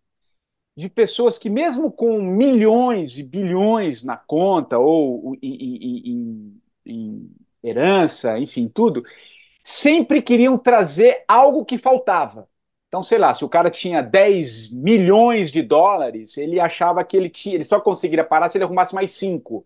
de 0.78 0.89
pessoas 0.89 1.39
que, 1.39 1.49
mesmo 1.49 1.91
com 1.91 2.22
milhões 2.24 3.18
e 3.20 3.24
bilhões 3.24 4.03
na 4.03 4.18
conta 4.18 4.80
ou 4.80 5.36
em, 5.43 5.55
em- 5.55 6.12
em- 6.12 6.62
em 6.86 7.32
herança, 7.64 8.39
enfim, 8.39 8.70
tudo, 8.70 9.03
sempre 9.64 10.22
queriam 10.24 10.57
trazer 10.60 11.26
algo 11.30 11.66
que 11.66 11.80
faltava. 11.80 12.49
Então, 12.90 13.04
sei 13.04 13.20
lá, 13.20 13.34
se 13.36 13.46
o 13.46 13.50
cara 13.50 13.70
tinha 13.72 14.02
10 14.02 14.72
milhões 14.72 15.52
de 15.52 15.62
dólares, 15.62 16.38
ele 16.38 16.60
achava 16.60 17.04
que 17.06 17.16
ele 17.16 17.30
tinha, 17.30 17.56
ele 17.56 17.64
só 17.64 17.80
conseguiria 17.80 18.26
parar 18.26 18.50
se 18.50 18.58
ele 18.58 18.66
arrumasse 18.66 18.96
mais 18.96 19.12
cinco. 19.14 19.66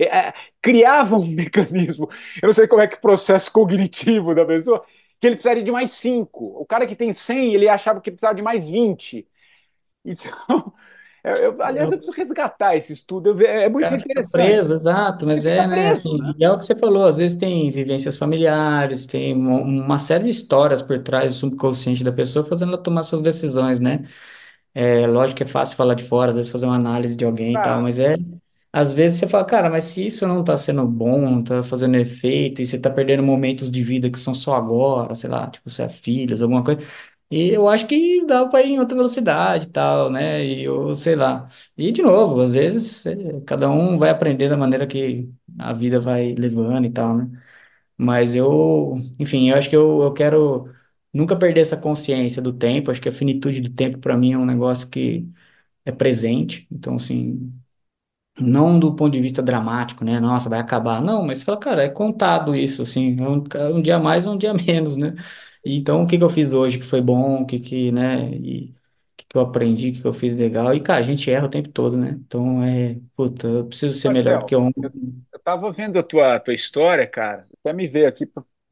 É, 0.00 0.04
é, 0.30 0.34
criava 0.62 1.16
um 1.16 1.26
mecanismo, 1.28 2.08
eu 2.42 2.46
não 2.48 2.52
sei 2.54 2.68
como 2.68 2.82
é 2.82 2.88
que 2.88 2.96
o 2.96 3.00
processo 3.00 3.52
cognitivo 3.52 4.34
da 4.34 4.44
pessoa, 4.46 4.84
que 5.20 5.26
ele 5.28 5.36
precisaria 5.36 5.62
de 5.64 5.72
mais 5.72 5.92
cinco. 5.92 6.46
O 6.60 6.66
cara 6.66 6.86
que 6.86 6.96
tem 6.96 7.12
100, 7.14 7.54
ele 7.54 7.68
achava 7.68 8.00
que 8.00 8.10
precisava 8.10 8.34
de 8.34 8.42
mais 8.42 8.68
20. 8.68 9.28
Então, 10.04 10.72
eu- 11.28 11.52
eu- 11.54 11.62
aliás, 11.62 11.90
eu 11.92 11.98
preciso 11.98 12.16
resgatar 12.16 12.76
esse 12.76 12.92
estudo, 12.92 13.30
eu 13.40 13.46
é 13.46 13.68
O 13.70 13.70
muito 13.70 13.94
fica 14.00 14.22
interessante. 14.22 14.24
preso, 14.24 14.74
exato, 14.74 15.24
mas 15.24 15.46
Ele 15.46 15.46
é, 15.46 15.66
né, 15.68 15.88
preso, 15.88 16.02
assim, 16.02 16.18
né? 16.18 16.34
e 16.36 16.44
é 16.44 16.50
o 16.50 16.58
que 16.58 16.66
você 16.66 16.74
falou, 16.76 17.06
às 17.06 17.16
vezes 17.16 17.38
tem 17.38 17.70
vivências 17.70 18.16
familiares, 18.16 19.06
tem 19.06 19.32
uma, 19.36 19.60
uma 19.60 19.98
série 20.00 20.24
de 20.24 20.30
histórias 20.30 20.82
por 20.82 20.98
trás 21.00 21.32
do 21.34 21.38
subconsciente 21.38 22.02
da 22.02 22.10
pessoa 22.12 22.44
fazendo 22.44 22.72
ela 22.72 22.82
tomar 22.82 23.04
suas 23.04 23.22
decisões, 23.22 23.78
né? 23.78 24.02
É 24.74 25.06
lógico 25.06 25.38
que 25.38 25.42
é 25.44 25.46
fácil 25.46 25.76
falar 25.76 25.94
de 25.94 26.04
fora, 26.04 26.30
às 26.30 26.36
vezes 26.36 26.50
fazer 26.52 26.66
uma 26.66 26.76
análise 26.76 27.16
de 27.16 27.24
alguém 27.24 27.56
e 27.56 27.62
tal, 27.62 27.80
Ah, 27.80 27.82
mas 27.82 27.98
é, 27.98 28.16
às 28.72 28.92
vezes 28.92 29.18
você 29.20 29.28
fala, 29.28 29.44
cara, 29.44 29.70
mas 29.70 29.84
se 29.84 30.06
isso 30.06 30.26
não 30.26 30.44
tá 30.44 30.56
sendo 30.58 30.86
bom, 30.86 31.20
não 31.30 31.42
tá 31.44 31.62
fazendo 31.62 31.96
efeito, 31.96 32.62
e 32.62 32.66
você 32.66 32.78
tá 32.80 32.90
perdendo 32.90 33.22
momentos 33.22 33.70
de 33.70 33.82
vida 33.84 34.10
que 34.10 34.18
são 34.18 34.34
só 34.34 34.54
agora, 34.56 35.14
sei 35.14 35.30
lá, 35.30 35.48
tipo, 35.50 35.70
você 35.70 35.84
é 35.84 35.88
filhos, 35.88 36.42
alguma 36.42 36.62
coisa, 36.64 36.80
e 37.30 37.50
eu 37.50 37.68
acho 37.68 37.86
que 37.86 38.24
dá 38.26 38.46
pra 38.46 38.62
ir 38.62 38.72
em 38.72 38.78
outra 38.80 38.96
velocidade 38.96 39.66
e 39.66 39.70
tal, 39.70 40.10
né, 40.10 40.44
e 40.44 40.64
eu 40.64 40.94
sei 40.94 41.14
lá. 41.16 41.48
E 41.76 41.92
de 41.92 42.02
novo, 42.02 42.40
às 42.40 42.52
vezes, 42.52 43.04
cada 43.46 43.70
um 43.70 43.98
vai 43.98 44.10
aprender 44.10 44.48
da 44.48 44.56
maneira 44.56 44.86
que 44.86 45.28
a 45.58 45.72
vida 45.72 46.00
vai 46.00 46.34
levando 46.34 46.86
e 46.86 46.90
tal, 46.90 47.16
né? 47.18 47.30
Mas 47.96 48.34
eu, 48.34 48.96
enfim, 49.18 49.50
eu 49.50 49.56
acho 49.56 49.68
que 49.70 49.76
eu, 49.76 50.02
eu 50.02 50.12
quero 50.14 50.72
nunca 51.12 51.36
perder 51.36 51.60
essa 51.62 51.76
consciência 51.76 52.40
do 52.42 52.52
tempo. 52.52 52.90
Acho 52.90 53.00
que 53.02 53.08
a 53.08 53.12
finitude 53.12 53.60
do 53.60 53.70
tempo, 53.74 53.98
para 53.98 54.16
mim, 54.16 54.32
é 54.34 54.38
um 54.38 54.46
negócio 54.46 54.88
que 54.88 55.28
é 55.84 55.92
presente. 55.92 56.66
Então, 56.70 56.96
assim, 56.96 57.52
não 58.40 58.78
do 58.78 58.94
ponto 58.94 59.12
de 59.12 59.20
vista 59.20 59.42
dramático, 59.42 60.04
né? 60.04 60.20
Nossa, 60.20 60.48
vai 60.48 60.60
acabar. 60.60 61.02
Não, 61.02 61.24
mas 61.26 61.38
você 61.40 61.44
fala, 61.44 61.58
cara, 61.58 61.84
é 61.84 61.88
contado 61.88 62.54
isso, 62.54 62.82
assim, 62.82 63.16
é 63.20 63.28
um, 63.28 63.44
é 63.54 63.68
um 63.74 63.82
dia 63.82 63.98
mais, 63.98 64.26
um 64.26 64.36
dia 64.38 64.54
menos, 64.54 64.96
né? 64.96 65.14
Então, 65.64 66.02
o 66.04 66.06
que 66.06 66.16
que 66.18 66.24
eu 66.24 66.30
fiz 66.30 66.50
hoje 66.52 66.78
que 66.78 66.84
foi 66.84 67.00
bom, 67.00 67.42
o 67.42 67.46
que 67.46 67.58
que, 67.60 67.90
né? 67.92 68.30
E 68.34 68.70
o 68.70 69.16
que 69.16 69.26
que 69.28 69.36
eu 69.36 69.42
aprendi, 69.42 69.90
o 69.90 69.92
que 69.94 70.00
que 70.02 70.06
eu 70.06 70.14
fiz 70.14 70.34
legal. 70.36 70.74
E, 70.74 70.80
cara, 70.80 71.00
a 71.00 71.02
gente 71.02 71.30
erra 71.30 71.46
o 71.46 71.50
tempo 71.50 71.68
todo, 71.70 71.96
né? 71.96 72.10
Então, 72.10 72.62
é, 72.62 73.00
puta, 73.16 73.46
eu 73.48 73.66
preciso 73.66 73.94
ser 73.94 74.08
melhor 74.10 74.38
do 74.38 74.44
que 74.46 74.54
ontem. 74.56 74.82
eu, 74.82 74.92
eu 75.32 75.38
tava 75.40 75.70
vendo 75.72 75.98
a 75.98 76.02
tua, 76.02 76.34
a 76.36 76.40
tua 76.40 76.54
história, 76.54 77.06
cara, 77.06 77.46
até 77.60 77.72
me 77.72 77.86
veio 77.86 78.08
aqui, 78.08 78.30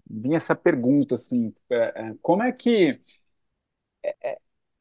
vinha 0.08 0.36
essa 0.36 0.54
pergunta, 0.54 1.14
assim, 1.14 1.54
é, 1.70 1.76
é, 2.10 2.14
como 2.22 2.42
é 2.42 2.52
que 2.52 3.00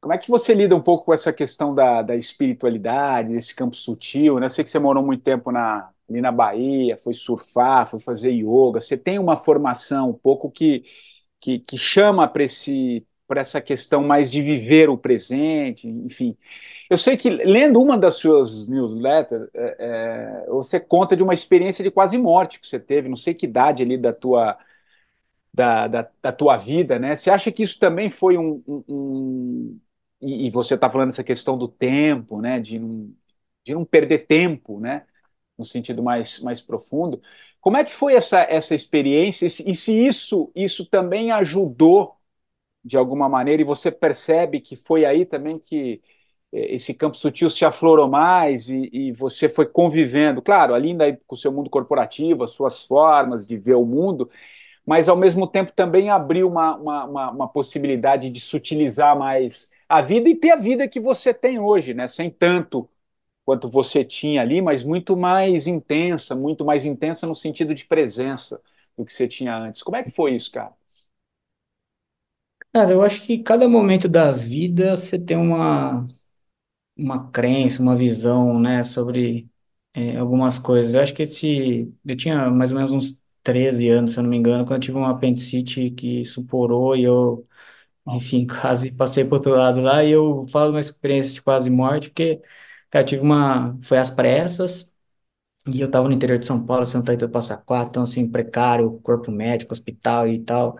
Como 0.05 0.13
é 0.13 0.19
que 0.19 0.29
você 0.29 0.53
lida 0.53 0.75
um 0.75 0.81
pouco 0.81 1.03
com 1.05 1.13
essa 1.15 1.33
questão 1.33 1.73
da, 1.73 2.03
da 2.03 2.15
espiritualidade, 2.15 3.29
desse 3.33 3.55
campo 3.55 3.75
sutil, 3.75 4.39
né? 4.39 4.45
Eu 4.45 4.49
sei 4.51 4.63
que 4.63 4.69
você 4.69 4.77
morou 4.77 5.03
muito 5.03 5.23
tempo 5.23 5.51
na, 5.51 5.89
ali 6.07 6.21
na 6.21 6.31
Bahia, 6.31 6.95
foi 6.95 7.11
surfar, 7.15 7.87
foi 7.87 7.99
fazer 7.99 8.29
yoga. 8.31 8.79
Você 8.81 8.95
tem 8.97 9.17
uma 9.17 9.35
formação 9.35 10.11
um 10.11 10.13
pouco 10.13 10.51
que, 10.51 10.83
que, 11.39 11.57
que 11.59 11.75
chama 11.77 12.27
para 12.27 12.43
esse, 12.43 13.03
para 13.27 13.41
essa 13.41 13.59
questão 13.61 14.03
mais 14.03 14.29
de 14.31 14.41
viver 14.43 14.89
o 14.89 14.97
presente, 14.97 15.87
enfim. 15.87 16.37
Eu 16.89 16.97
sei 16.97 17.17
que, 17.17 17.29
lendo 17.29 17.81
uma 17.81 17.97
das 17.97 18.15
suas 18.15 18.67
newsletters, 18.67 19.47
é, 19.55 20.43
é, 20.45 20.47
você 20.49 20.79
conta 20.79 21.15
de 21.17 21.23
uma 21.23 21.33
experiência 21.33 21.83
de 21.83 21.91
quase 21.91 22.15
morte 22.17 22.59
que 22.59 22.67
você 22.67 22.79
teve, 22.79 23.09
não 23.09 23.15
sei 23.17 23.33
que 23.35 23.45
idade 23.47 23.83
ali 23.83 23.97
da 23.97 24.13
tua 24.13 24.57
da, 25.53 25.87
da, 25.87 26.09
da 26.21 26.31
tua 26.31 26.57
vida, 26.57 26.99
né? 26.99 27.15
Você 27.15 27.29
acha 27.29 27.51
que 27.51 27.63
isso 27.63 27.79
também 27.79 28.09
foi 28.09 28.37
um, 28.37 28.61
um- 28.67 28.83
um- 28.89 29.79
e, 30.25 30.47
e 30.47 30.49
você 30.51 30.75
está 30.75 30.89
falando 30.89 31.09
essa 31.09 31.23
questão 31.23 31.57
do 31.57 31.67
tempo, 31.67 32.41
né? 32.41 32.59
De 32.59 32.79
não, 32.79 33.13
de 33.63 33.73
não 33.73 33.85
perder 33.85 34.27
tempo, 34.27 34.79
né? 34.79 35.05
No 35.57 35.65
sentido 35.65 36.03
mais, 36.03 36.39
mais 36.41 36.61
profundo. 36.61 37.21
Como 37.61 37.77
é 37.77 37.83
que 37.85 37.93
foi 37.93 38.15
essa, 38.15 38.41
essa 38.43 38.75
experiência? 38.75 39.45
E 39.47 39.49
se, 39.75 40.05
isso, 40.07 40.51
isso 40.55 40.85
também 40.85 41.31
ajudou 41.31 42.15
de 42.83 42.97
alguma 42.97 43.27
maneira, 43.27 43.61
e 43.61 43.65
você 43.65 43.91
percebe 43.91 44.61
que 44.61 44.75
foi 44.75 45.05
aí 45.05 45.25
também 45.25 45.57
que 45.59 46.01
eh, 46.53 46.75
esse 46.75 46.93
campo 46.93 47.17
sutil 47.17 47.49
se 47.49 47.65
aflorou 47.65 48.07
mais 48.07 48.69
e, 48.69 48.89
e 48.93 49.11
você 49.11 49.49
foi 49.49 49.65
convivendo, 49.65 50.41
claro, 50.41 50.73
ali 50.73 50.89
ainda 50.89 51.19
com 51.27 51.35
o 51.35 51.37
seu 51.37 51.51
mundo 51.51 51.69
corporativo, 51.69 52.43
as 52.43 52.51
suas 52.51 52.83
formas 52.85 53.45
de 53.45 53.57
ver 53.57 53.75
o 53.75 53.85
mundo, 53.85 54.29
mas 54.85 55.09
ao 55.09 55.17
mesmo 55.17 55.47
tempo 55.47 55.71
também 55.73 56.09
abriu 56.09 56.47
uma, 56.49 56.75
uma, 56.77 57.05
uma, 57.05 57.31
uma 57.31 57.47
possibilidade 57.49 58.29
de 58.29 58.39
sutilizar 58.39 59.17
mais 59.17 59.71
a 59.89 60.01
vida 60.01 60.29
e 60.29 60.35
ter 60.35 60.51
a 60.51 60.55
vida 60.55 60.87
que 60.87 60.99
você 60.99 61.33
tem 61.33 61.59
hoje, 61.59 61.93
né? 61.93 62.07
Sem 62.07 62.29
tanto 62.29 62.89
quanto 63.45 63.69
você 63.69 64.05
tinha 64.05 64.41
ali, 64.41 64.61
mas 64.61 64.83
muito 64.83 65.17
mais 65.17 65.67
intensa, 65.67 66.35
muito 66.35 66.65
mais 66.65 66.85
intensa 66.85 67.27
no 67.27 67.35
sentido 67.35 67.73
de 67.75 67.85
presença 67.85 68.61
do 68.97 69.05
que 69.05 69.13
você 69.13 69.27
tinha 69.27 69.55
antes. 69.57 69.83
Como 69.83 69.97
é 69.97 70.03
que 70.03 70.11
foi 70.11 70.35
isso, 70.35 70.51
cara? 70.51 70.73
Cara, 72.73 72.91
eu 72.91 73.01
acho 73.01 73.21
que 73.21 73.37
cada 73.41 73.67
momento 73.69 74.09
da 74.09 74.31
vida 74.31 74.95
você 74.97 75.17
tem 75.17 75.37
uma, 75.37 76.05
uma 76.97 77.31
crença, 77.31 77.81
uma 77.81 77.95
visão, 77.95 78.59
né, 78.59 78.83
sobre 78.83 79.49
é, 79.93 80.17
algumas 80.17 80.59
coisas. 80.59 80.95
Eu 80.95 81.01
acho 81.01 81.13
que 81.15 81.23
esse. 81.23 81.93
Eu 82.05 82.17
tinha 82.17 82.49
mais 82.51 82.71
ou 82.71 82.77
menos 82.77 82.91
uns 82.91 83.21
13 83.43 83.89
anos, 83.89 84.13
se 84.13 84.19
eu 84.19 84.23
não 84.23 84.31
me 84.31 84.37
engano, 84.37 84.65
quando 84.65 84.75
eu 84.75 84.79
tive 84.81 84.97
uma 84.97 85.11
apendicite 85.11 85.91
que 85.91 86.25
suporou 86.25 86.95
e 86.97 87.03
eu 87.03 87.47
enfim, 88.07 88.45
quase 88.47 88.91
passei 88.91 89.25
para 89.25 89.35
outro 89.35 89.53
lado 89.53 89.81
lá 89.81 90.03
e 90.03 90.11
eu 90.11 90.45
falo 90.49 90.71
uma 90.71 90.79
experiência 90.79 91.33
de 91.33 91.41
quase 91.41 91.69
morte, 91.69 92.09
porque, 92.09 92.41
cara, 92.89 93.05
tive 93.05 93.21
uma, 93.21 93.77
foi 93.81 93.97
às 93.97 94.09
pressas 94.09 94.93
e 95.67 95.81
eu 95.81 95.89
tava 95.91 96.07
no 96.07 96.13
interior 96.15 96.39
de 96.39 96.45
São 96.45 96.65
Paulo, 96.65 96.85
Santa 96.85 97.11
Rita 97.13 97.27
do 97.27 97.31
Passa 97.33 97.57
Quatro, 97.57 97.91
então 97.91 98.03
assim, 98.03 98.27
precário, 98.29 98.99
corpo 99.01 99.31
médico, 99.31 99.73
hospital 99.73 100.27
e 100.27 100.39
tal. 100.43 100.77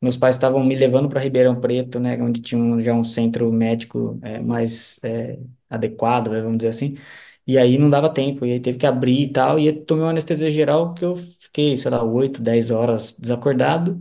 Meus 0.00 0.16
pais 0.16 0.36
estavam 0.36 0.62
me 0.64 0.76
levando 0.76 1.08
para 1.08 1.20
Ribeirão 1.20 1.60
Preto, 1.60 1.98
né, 2.00 2.20
onde 2.22 2.40
tinha 2.40 2.60
um, 2.62 2.80
já 2.82 2.94
um 2.94 3.02
centro 3.04 3.52
médico 3.52 4.18
é, 4.22 4.40
mais 4.40 5.00
é, 5.02 5.38
adequado, 5.68 6.28
né, 6.30 6.40
vamos 6.40 6.58
dizer 6.58 6.68
assim. 6.70 6.96
E 7.46 7.58
aí 7.58 7.78
não 7.78 7.90
dava 7.90 8.12
tempo, 8.12 8.44
e 8.46 8.52
aí 8.52 8.60
teve 8.60 8.78
que 8.78 8.86
abrir 8.86 9.22
e 9.24 9.32
tal, 9.32 9.58
e 9.58 9.66
eu 9.68 9.84
tomei 9.84 10.04
uma 10.04 10.10
anestesia 10.10 10.50
geral 10.52 10.94
que 10.94 11.04
eu 11.04 11.16
fiquei, 11.16 11.76
sei 11.76 11.90
lá, 11.90 12.02
8, 12.04 12.42
10 12.42 12.70
horas 12.70 13.12
desacordado. 13.18 13.98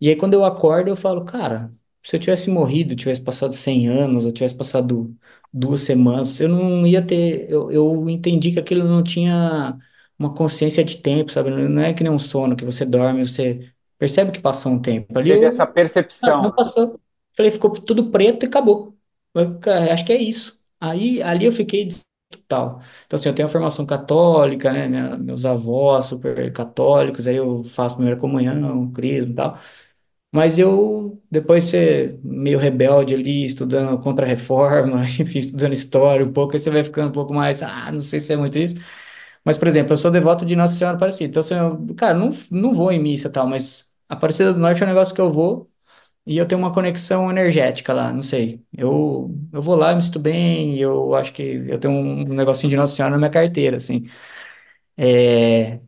E 0.00 0.08
aí 0.08 0.16
quando 0.16 0.34
eu 0.34 0.44
acordo, 0.44 0.88
eu 0.90 0.96
falo, 0.96 1.24
cara, 1.24 1.72
se 2.02 2.16
eu 2.16 2.20
tivesse 2.20 2.50
morrido, 2.50 2.94
tivesse 2.96 3.20
passado 3.20 3.52
100 3.54 3.88
anos, 3.88 4.24
ou 4.24 4.32
tivesse 4.32 4.54
passado 4.54 5.16
duas 5.52 5.80
semanas, 5.80 6.40
eu 6.40 6.48
não 6.48 6.86
ia 6.86 7.04
ter, 7.04 7.50
eu, 7.50 7.70
eu 7.70 8.08
entendi 8.10 8.52
que 8.52 8.58
aquilo 8.60 8.84
não 8.84 9.02
tinha 9.02 9.76
uma 10.18 10.32
consciência 10.34 10.84
de 10.84 10.98
tempo, 10.98 11.30
sabe? 11.32 11.50
Não 11.50 11.82
é 11.82 11.92
que 11.94 12.02
nem 12.02 12.12
um 12.12 12.18
sono 12.18 12.56
que 12.56 12.64
você 12.64 12.84
dorme, 12.84 13.26
você 13.26 13.72
percebe 13.98 14.30
que 14.32 14.40
passou 14.40 14.72
um 14.72 14.80
tempo. 14.80 15.16
Ali 15.18 15.30
Teve 15.30 15.46
essa 15.46 15.66
eu, 15.66 15.76
ah, 16.22 16.36
percepção. 16.36 16.42
não 16.42 16.52
passou. 16.54 17.00
Falei, 17.36 17.50
ficou 17.52 17.70
tudo 17.72 18.10
preto 18.10 18.44
e 18.44 18.46
acabou. 18.48 18.96
Eu, 19.34 19.58
cara, 19.60 19.92
acho 19.92 20.04
que 20.04 20.12
é 20.12 20.20
isso. 20.22 20.58
Aí, 20.80 21.22
ali 21.22 21.44
eu 21.44 21.52
fiquei 21.52 21.84
des- 21.84 22.06
total. 22.30 22.80
Então, 23.06 23.16
assim, 23.18 23.28
eu 23.28 23.34
tenho 23.34 23.46
a 23.48 23.50
formação 23.50 23.86
católica, 23.86 24.72
né? 24.72 24.88
Minha- 24.88 25.16
meus 25.16 25.44
avós 25.46 26.06
super 26.06 26.52
católicos, 26.52 27.26
aí 27.26 27.36
eu 27.36 27.64
faço 27.64 27.96
primeira 27.96 28.18
comunhão, 28.20 28.90
crisma 28.92 29.30
e 29.32 29.34
tal. 29.34 29.58
Mas 30.30 30.58
eu, 30.58 31.22
depois 31.30 31.64
de 31.64 31.70
ser 31.70 32.20
meio 32.22 32.58
rebelde 32.58 33.14
ali, 33.14 33.44
estudando 33.46 33.98
contra-reforma, 34.00 35.02
enfim, 35.20 35.38
estudando 35.38 35.72
história 35.72 36.24
um 36.26 36.32
pouco, 36.32 36.54
aí 36.54 36.60
você 36.60 36.70
vai 36.70 36.84
ficando 36.84 37.08
um 37.08 37.12
pouco 37.12 37.32
mais, 37.32 37.62
ah, 37.62 37.90
não 37.90 38.00
sei 38.00 38.20
se 38.20 38.32
é 38.32 38.36
muito 38.36 38.58
isso. 38.58 38.76
Mas, 39.44 39.56
por 39.58 39.68
exemplo, 39.68 39.92
eu 39.92 39.96
sou 39.96 40.10
devoto 40.10 40.44
de 40.46 40.56
Nossa 40.56 40.74
Senhora 40.76 40.96
Aparecida. 40.96 41.30
Então, 41.30 41.40
assim, 41.40 41.54
eu, 41.54 41.94
cara, 41.96 42.14
não, 42.14 42.28
não 42.50 42.72
vou 42.72 42.92
em 42.92 43.00
missa 43.02 43.28
e 43.28 43.30
tal, 43.32 43.46
mas 43.46 43.92
Aparecida 44.08 44.52
do 44.52 44.58
Norte 44.60 44.82
é 44.82 44.86
um 44.86 44.88
negócio 44.88 45.14
que 45.14 45.20
eu 45.20 45.32
vou 45.32 45.70
e 46.26 46.38
eu 46.38 46.46
tenho 46.46 46.60
uma 46.60 46.72
conexão 46.72 47.30
energética 47.30 47.92
lá, 47.94 48.12
não 48.12 48.22
sei. 48.22 48.62
Eu, 48.76 49.34
eu 49.52 49.62
vou 49.62 49.76
lá, 49.76 49.94
me 49.94 50.02
sinto 50.02 50.20
bem, 50.20 50.78
eu 50.78 51.14
acho 51.14 51.32
que 51.34 51.42
eu 51.42 51.78
tenho 51.80 51.94
um 51.94 52.24
negocinho 52.34 52.70
de 52.70 52.76
Nossa 52.76 52.94
Senhora 52.96 53.12
na 53.12 53.18
minha 53.18 53.30
carteira, 53.30 53.76
assim. 53.78 54.06
É, 54.96 55.80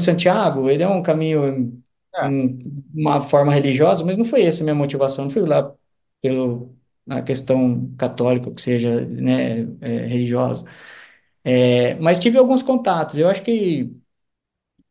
Santiago, 0.00 0.70
ele 0.70 0.82
é 0.82 0.88
um 0.88 1.02
caminho, 1.02 1.82
É, 2.14 2.26
um- 2.26 2.82
uma 2.94 3.20
forma 3.20 3.52
religiosa, 3.52 4.04
mas 4.04 4.16
não 4.16 4.24
foi 4.24 4.42
essa 4.44 4.62
a 4.62 4.64
minha 4.64 4.74
motivação, 4.74 5.24
não 5.24 5.30
fui 5.30 5.42
lá 5.42 5.74
pelo 6.20 6.74
a 7.08 7.22
questão 7.22 7.94
católica, 7.96 8.50
que 8.52 8.60
seja, 8.60 9.00
né, 9.06 9.60
é, 9.80 10.06
religiosa. 10.06 10.64
É, 11.44 11.94
mas 11.96 12.18
tive 12.20 12.38
alguns 12.38 12.62
contatos. 12.62 13.16
Eu 13.18 13.28
acho 13.28 13.42
que 13.44 13.90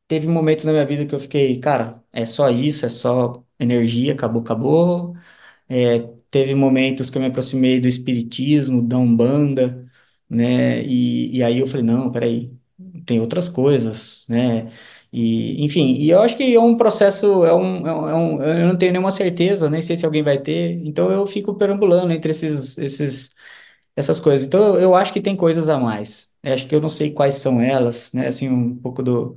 teve 0.07 0.27
momentos 0.27 0.65
na 0.65 0.71
minha 0.71 0.85
vida 0.85 1.05
que 1.05 1.13
eu 1.15 1.19
fiquei, 1.19 1.59
cara, 1.59 2.03
é 2.11 2.25
só 2.25 2.49
isso, 2.49 2.85
é 2.85 2.89
só 2.89 3.43
energia, 3.59 4.13
acabou, 4.13 4.41
acabou. 4.41 5.15
É, 5.69 5.99
teve 6.31 6.55
momentos 6.55 7.09
que 7.11 7.17
eu 7.17 7.21
me 7.23 7.29
aproximei 7.29 7.79
do 7.81 7.87
espiritismo, 7.87 8.81
da 8.81 8.97
Umbanda, 8.99 9.89
né? 10.29 10.83
E, 10.83 11.37
e 11.37 11.43
aí 11.43 11.59
eu 11.59 11.67
falei, 11.67 11.83
não, 11.85 12.11
peraí, 12.11 12.53
tem 13.05 13.21
outras 13.21 13.49
coisas, 13.49 14.27
né? 14.29 14.67
E, 15.11 15.63
enfim, 15.63 15.95
e 15.95 16.09
eu 16.09 16.21
acho 16.21 16.35
que 16.37 16.53
é 16.55 16.59
um 16.59 16.75
processo, 16.77 17.45
é 17.45 17.49
é 17.49 17.53
um, 17.53 17.87
é 18.09 18.15
um- 18.15 18.41
eu 18.43 18.67
não 18.67 18.77
tenho 18.77 18.91
nenhuma 18.91 19.11
certeza, 19.11 19.69
nem 19.69 19.81
sei 19.81 19.95
se 19.97 20.05
alguém 20.05 20.21
vai 20.23 20.37
ter, 20.39 20.73
então 20.85 21.09
eu 21.11 21.25
fico 21.25 21.55
perambulando 21.55 22.11
entre 22.13 22.31
esses, 22.31 22.77
esses, 22.77 23.33
essas 23.95 24.19
coisas. 24.19 24.45
Então 24.47 24.75
eu, 24.75 24.81
eu 24.81 24.95
acho 24.95 25.13
que 25.13 25.21
tem 25.21 25.35
coisas 25.35 25.69
a 25.69 25.77
mais. 25.79 26.33
Eu 26.43 26.53
acho 26.53 26.67
que 26.67 26.75
eu 26.75 26.81
não 26.81 26.89
sei 26.89 27.11
quais 27.11 27.35
são 27.35 27.61
elas, 27.61 28.13
né? 28.13 28.27
Assim, 28.27 28.49
um 28.49 28.75
pouco 28.77 29.03
do 29.03 29.35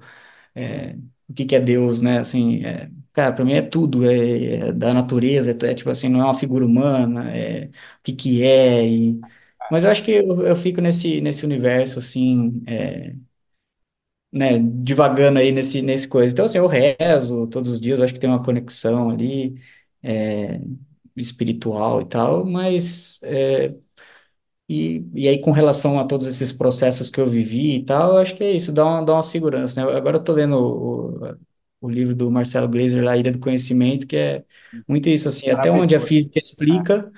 é, 0.55 0.97
o 1.29 1.35
que 1.35 1.45
que 1.45 1.57
é 1.57 1.61
Deus, 1.61 2.01
né? 2.01 2.19
Assim, 2.21 2.65
é, 2.65 2.91
cara, 3.13 3.33
para 3.35 3.45
mim 3.45 3.55
é 3.55 3.63
tudo, 3.63 4.09
é, 4.11 4.69
é 4.71 4.73
da 4.73 4.95
natureza, 4.95 5.53
é, 5.53 5.71
é 5.73 5.75
tipo 5.75 5.91
assim, 5.91 6.09
não 6.09 6.21
é 6.21 6.25
uma 6.25 6.35
figura 6.35 6.65
humana, 6.67 7.31
é 7.37 7.67
o 7.67 7.71
que 8.03 8.13
que 8.15 8.43
é, 8.43 8.87
e, 8.87 9.21
mas 9.69 9.85
eu 9.85 9.91
acho 9.91 10.05
que 10.05 10.11
eu, 10.13 10.47
eu 10.47 10.57
fico 10.57 10.81
nesse, 10.81 11.21
nesse 11.21 11.45
universo, 11.45 11.99
assim, 12.01 12.63
é, 12.67 13.15
né, 14.33 14.59
divagando 14.59 15.39
aí 15.39 15.53
nesse, 15.53 15.83
nesse 15.83 16.09
coisa. 16.09 16.33
Então, 16.33 16.45
assim, 16.45 16.59
eu 16.59 16.67
rezo 16.67 17.47
todos 17.49 17.73
os 17.73 17.81
dias, 17.81 17.99
eu 17.99 18.05
acho 18.05 18.15
que 18.15 18.21
tem 18.21 18.31
uma 18.31 18.43
conexão 18.45 19.11
ali, 19.11 19.55
é, 20.03 20.61
espiritual 21.17 22.03
e 22.03 22.07
tal, 22.07 22.45
mas 22.47 23.21
é, 23.25 23.75
e, 24.69 25.05
e 25.15 25.29
aí, 25.29 25.41
com 25.41 25.51
relação 25.51 25.99
a 25.99 26.05
todos 26.07 26.27
esses 26.27 26.53
processos 26.53 27.11
que 27.11 27.21
eu 27.21 27.27
vivi 27.29 27.77
e 27.77 27.85
tal, 27.85 28.13
eu 28.13 28.19
acho 28.19 28.37
que 28.37 28.45
é 28.45 28.53
isso, 28.53 28.73
dá 28.73 28.85
uma, 28.87 29.03
dá 29.05 29.15
uma 29.15 29.23
segurança, 29.23 29.85
né? 29.85 29.93
Agora 29.97 30.17
eu 30.19 30.23
tô 30.25 30.33
lendo 30.33 30.57
o, 30.57 31.37
o 31.81 31.89
livro 31.91 32.15
do 32.15 32.31
Marcelo 32.31 32.69
Gleiser, 32.69 33.03
lá, 33.05 33.17
Ilha 33.17 33.33
do 33.33 33.41
Conhecimento, 33.41 34.07
que 34.07 34.17
é 34.17 34.45
muito 34.87 35.09
isso, 35.09 35.29
assim, 35.29 35.51
até 35.51 35.71
onde 35.73 35.95
a 35.97 36.01
física 36.01 36.39
explica 36.39 37.11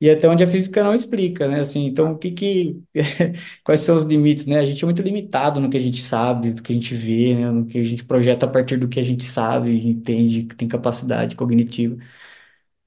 e 0.00 0.10
até 0.10 0.28
onde 0.28 0.44
a 0.44 0.48
física 0.48 0.82
não 0.84 0.94
explica, 0.94 1.48
né? 1.48 1.60
Assim, 1.60 1.86
então, 1.86 2.12
o 2.12 2.18
que 2.18 2.30
que... 2.32 2.80
Quais 3.64 3.80
são 3.80 3.96
os 3.96 4.04
limites, 4.04 4.46
né? 4.46 4.58
A 4.60 4.66
gente 4.66 4.82
é 4.84 4.86
muito 4.86 5.02
limitado 5.02 5.60
no 5.60 5.68
que 5.70 5.76
a 5.76 5.80
gente 5.80 6.00
sabe, 6.02 6.52
do 6.52 6.62
que 6.62 6.72
a 6.72 6.74
gente 6.74 6.94
vê, 6.94 7.34
né? 7.34 7.50
No 7.50 7.66
que 7.66 7.78
a 7.78 7.82
gente 7.84 8.04
projeta 8.04 8.46
a 8.46 8.48
partir 8.50 8.76
do 8.76 8.88
que 8.88 9.00
a 9.00 9.02
gente 9.02 9.24
sabe, 9.24 9.86
entende, 9.88 10.44
que 10.44 10.54
tem 10.56 10.68
capacidade 10.68 11.34
cognitiva. 11.36 11.96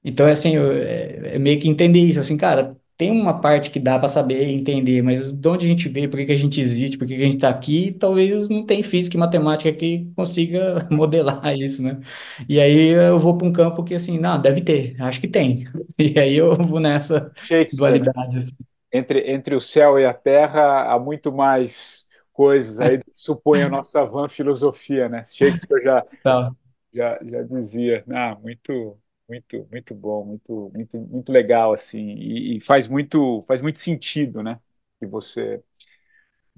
Então, 0.04 0.26
é 0.26 0.32
assim, 0.32 0.56
eu- 0.56 0.72
é, 0.72 1.36
é 1.36 1.38
meio 1.38 1.60
que 1.60 1.68
entender 1.68 2.00
isso, 2.00 2.20
assim, 2.20 2.36
cara, 2.36 2.76
tem 3.02 3.10
uma 3.10 3.40
parte 3.40 3.68
que 3.72 3.80
dá 3.80 3.98
para 3.98 4.08
saber 4.08 4.46
e 4.48 4.54
entender, 4.54 5.02
mas 5.02 5.32
de 5.32 5.48
onde 5.48 5.66
a 5.66 5.68
gente 5.68 5.88
veio, 5.88 6.08
por 6.08 6.16
que 6.18 6.26
que 6.26 6.32
a 6.32 6.36
gente 6.36 6.60
existe, 6.60 6.96
por 6.96 7.04
que 7.04 7.16
que 7.16 7.22
a 7.22 7.24
gente 7.24 7.34
está 7.34 7.48
aqui, 7.48 7.90
talvez 7.90 8.48
não 8.48 8.64
tem 8.64 8.80
física 8.80 9.16
e 9.16 9.18
matemática 9.20 9.72
que 9.72 10.08
consiga 10.14 10.86
modelar 10.88 11.52
isso, 11.56 11.82
né? 11.82 12.00
E 12.48 12.60
aí 12.60 12.90
eu 12.90 13.18
vou 13.18 13.36
para 13.36 13.48
um 13.48 13.52
campo 13.52 13.82
que, 13.82 13.92
assim, 13.92 14.20
não, 14.20 14.40
deve 14.40 14.60
ter, 14.60 14.94
acho 15.02 15.20
que 15.20 15.26
tem. 15.26 15.66
E 15.98 16.18
aí 16.18 16.36
eu 16.36 16.54
vou 16.54 16.78
nessa 16.78 17.32
né? 17.50 17.64
dualidade, 17.72 18.38
assim. 18.38 18.54
Entre, 18.92 19.32
entre 19.32 19.54
o 19.56 19.60
céu 19.60 19.98
e 19.98 20.04
a 20.04 20.14
terra 20.14 20.92
há 20.92 20.98
muito 20.98 21.32
mais 21.32 22.06
coisas 22.32 22.80
aí 22.80 22.98
do 22.98 23.04
que 23.04 23.10
supõe 23.18 23.62
a 23.62 23.68
nossa 23.68 24.04
vã 24.04 24.28
filosofia, 24.28 25.08
né? 25.08 25.24
Shakespeare 25.24 25.82
já, 25.82 26.04
Tá, 26.22 26.52
já, 26.94 27.18
já 27.24 27.42
dizia, 27.42 28.04
ah, 28.10 28.36
muito, 28.40 28.96
muito, 29.32 29.66
muito 29.70 29.94
bom, 29.94 30.24
muito, 30.24 30.70
muito, 30.74 30.98
muito 31.00 31.32
legal 31.32 31.72
assim, 31.72 32.00
e, 32.18 32.56
e 32.58 32.60
faz 32.60 32.86
muito, 32.88 33.42
faz 33.46 33.62
muito 33.62 33.78
sentido, 33.78 34.42
né? 34.42 34.60
Que 35.00 35.06
você, 35.06 35.62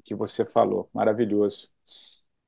que 0.05 0.15
você 0.15 0.45
falou, 0.45 0.89
maravilhoso. 0.93 1.71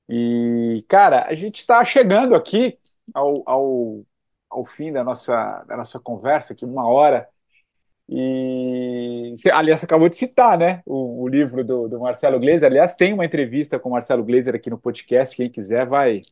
E 0.09 0.85
cara, 0.89 1.27
a 1.29 1.35
gente 1.35 1.61
está 1.61 1.85
chegando 1.85 2.35
aqui 2.35 2.79
ao, 3.14 3.43
ao, 3.49 4.07
ao 4.51 4.64
fim 4.66 4.93
da 4.93 5.05
nossa, 5.05 5.64
da 5.64 5.77
nossa 5.77 6.01
conversa, 6.01 6.53
aqui 6.53 6.64
uma 6.64 6.89
hora. 6.89 7.29
E, 8.09 9.35
aliás, 9.53 9.83
acabou 9.85 10.09
de 10.09 10.16
citar, 10.16 10.59
né, 10.59 10.83
o, 10.87 11.22
o 11.24 11.29
livro 11.29 11.64
do, 11.64 11.89
do 11.89 12.01
Marcelo 12.01 12.39
Gleiser. 12.41 12.70
Aliás, 12.70 12.97
tem 12.97 13.12
uma 13.12 13.24
entrevista 13.24 13.79
com 13.81 13.89
o 13.91 13.93
Marcelo 13.93 14.24
Gleiser 14.24 14.55
aqui 14.55 14.70
no 14.70 14.79
podcast. 14.79 15.37
Quem 15.37 15.51
quiser 15.51 15.87
vai, 15.87 16.22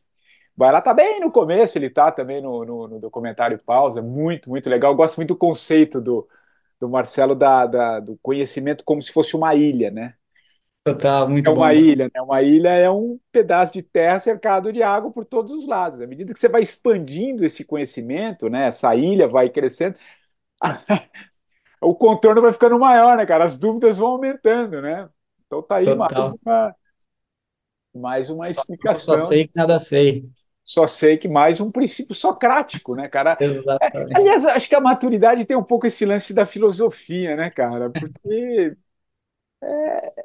vai 0.55 0.71
lá. 0.71 0.81
Tá 0.81 0.93
bem 0.93 1.19
no 1.19 1.31
começo, 1.31 1.77
ele 1.77 1.89
tá 1.89 2.11
também 2.11 2.41
no, 2.41 2.65
no, 2.65 2.87
no 2.87 2.99
documentário 2.99 3.59
Pausa. 3.59 4.01
Muito, 4.01 4.49
muito 4.49 4.69
legal. 4.69 4.91
Eu 4.91 4.95
gosto 4.97 5.17
muito 5.17 5.29
do 5.29 5.37
conceito 5.37 6.01
do, 6.01 6.27
do 6.79 6.89
Marcelo 6.89 7.35
da, 7.35 7.65
da- 7.67 7.99
do 7.99 8.17
conhecimento 8.19 8.83
como 8.85 9.01
se 9.01 9.11
fosse 9.11 9.35
uma 9.35 9.55
ilha, 9.55 9.91
né? 9.91 10.15
total, 10.83 11.29
É 11.43 11.49
muito 11.49 11.51
uma 11.51 11.73
bom. 11.73 11.75
ilha, 11.75 12.05
né? 12.13 12.21
Uma 12.21 12.41
ilha 12.41 12.69
é 12.69 12.89
um 12.89 13.19
pedaço 13.31 13.71
de 13.73 13.83
terra 13.83 14.19
cercado 14.19 14.73
de 14.73 14.81
água 14.81 15.11
por 15.11 15.23
todos 15.25 15.51
os 15.51 15.67
lados. 15.67 16.01
À 16.01 16.07
medida 16.07 16.33
que 16.33 16.39
você 16.39 16.49
vai 16.49 16.61
expandindo 16.63 17.45
esse 17.45 17.63
conhecimento, 17.63 18.49
né? 18.49 18.67
Essa 18.67 18.95
ilha 18.95 19.27
vai 19.27 19.49
crescendo. 19.49 19.99
o 21.81 21.95
contorno 21.95 22.41
vai 22.41 22.53
ficando 22.53 22.79
maior, 22.79 23.17
né, 23.17 23.25
cara? 23.25 23.45
As 23.45 23.57
dúvidas 23.59 23.97
vão 23.97 24.09
aumentando, 24.09 24.81
né? 24.81 25.09
Então 25.45 25.61
tá 25.63 25.77
aí 25.77 25.93
mais 25.93 26.11
Total. 26.13 26.37
uma, 26.43 26.75
mais 27.93 28.29
uma 28.29 28.47
Eu 28.83 28.95
só 28.95 29.19
explicação. 29.19 29.19
sei 29.19 29.47
que 29.47 29.55
nada 29.55 29.79
sei. 29.81 30.29
Só 30.65 30.87
sei 30.87 31.17
que 31.19 31.29
mais 31.29 31.61
um 31.61 31.71
princípio 31.71 32.15
socrático, 32.15 32.95
né, 32.95 33.09
cara? 33.09 33.39
É, 33.81 33.91
Exatamente. 33.91 34.21
aliás, 34.21 34.45
acho 34.47 34.69
que 34.69 34.75
a 34.75 34.81
maturidade 34.81 35.45
tem 35.45 35.57
um 35.57 35.63
pouco 35.63 35.87
esse 35.87 36.05
lance 36.05 36.33
da 36.33 36.45
filosofia, 36.47 37.35
né, 37.37 37.51
cara? 37.51 37.89
Porque 37.91 38.75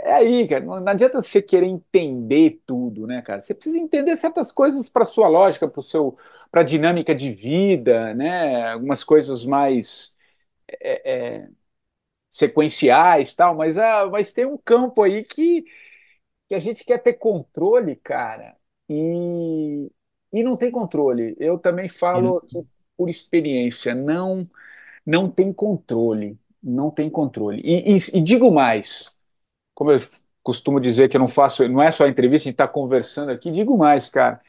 é 0.02 0.12
aí, 0.14 0.48
cara. 0.48 0.64
Não, 0.64 0.80
não 0.80 0.92
adianta 0.92 1.20
você 1.20 1.40
querer 1.42 1.66
entender 1.66 2.60
tudo, 2.66 3.06
né, 3.06 3.22
cara? 3.22 3.40
Você 3.40 3.54
precisa 3.54 3.78
entender 3.78 4.16
certas 4.16 4.52
coisas 4.52 4.88
para 4.88 5.04
sua 5.04 5.28
lógica, 5.28 5.68
para 5.68 5.82
seu, 5.82 6.16
para 6.50 6.60
a 6.62 6.64
dinâmica 6.64 7.14
de 7.14 7.32
vida, 7.32 8.14
né? 8.14 8.70
Algumas 8.72 9.04
coisas 9.04 9.44
mais 9.44 10.16
é, 10.80 11.36
é, 11.42 11.48
sequenciais, 12.30 13.34
tal. 13.34 13.56
Mas, 13.56 13.78
ah, 13.78 14.06
mas 14.10 14.32
tem 14.32 14.46
um 14.46 14.58
campo 14.58 15.02
aí 15.02 15.24
que, 15.24 15.64
que 16.48 16.54
a 16.54 16.60
gente 16.60 16.84
quer 16.84 16.98
ter 16.98 17.14
controle, 17.14 17.96
cara, 17.96 18.56
e, 18.88 19.90
e 20.32 20.42
não 20.42 20.56
tem 20.56 20.70
controle. 20.70 21.36
Eu 21.38 21.58
também 21.58 21.88
falo 21.88 22.38
aqui 22.38 22.66
por 22.96 23.08
experiência, 23.08 23.94
não. 23.94 24.48
não 25.04 25.30
tem 25.30 25.52
controle, 25.52 26.38
não 26.62 26.90
tem 26.90 27.08
controle. 27.10 27.60
E, 27.64 27.96
e, 27.96 27.98
e 28.14 28.20
digo 28.22 28.50
mais, 28.52 29.18
como 29.74 29.92
eu 29.92 30.00
costumo 30.42 30.80
dizer 30.80 31.08
que 31.08 31.16
eu 31.16 31.20
não 31.20 31.28
faço, 31.28 31.66
não 31.68 31.82
é 31.82 31.90
só 31.90 32.06
entrevista, 32.06 32.44
a 32.44 32.50
gente 32.50 32.54
está 32.54 32.68
conversando 32.68 33.30
aqui, 33.30 33.50
digo 33.50 33.76
mais, 33.76 34.08
cara. 34.08 34.40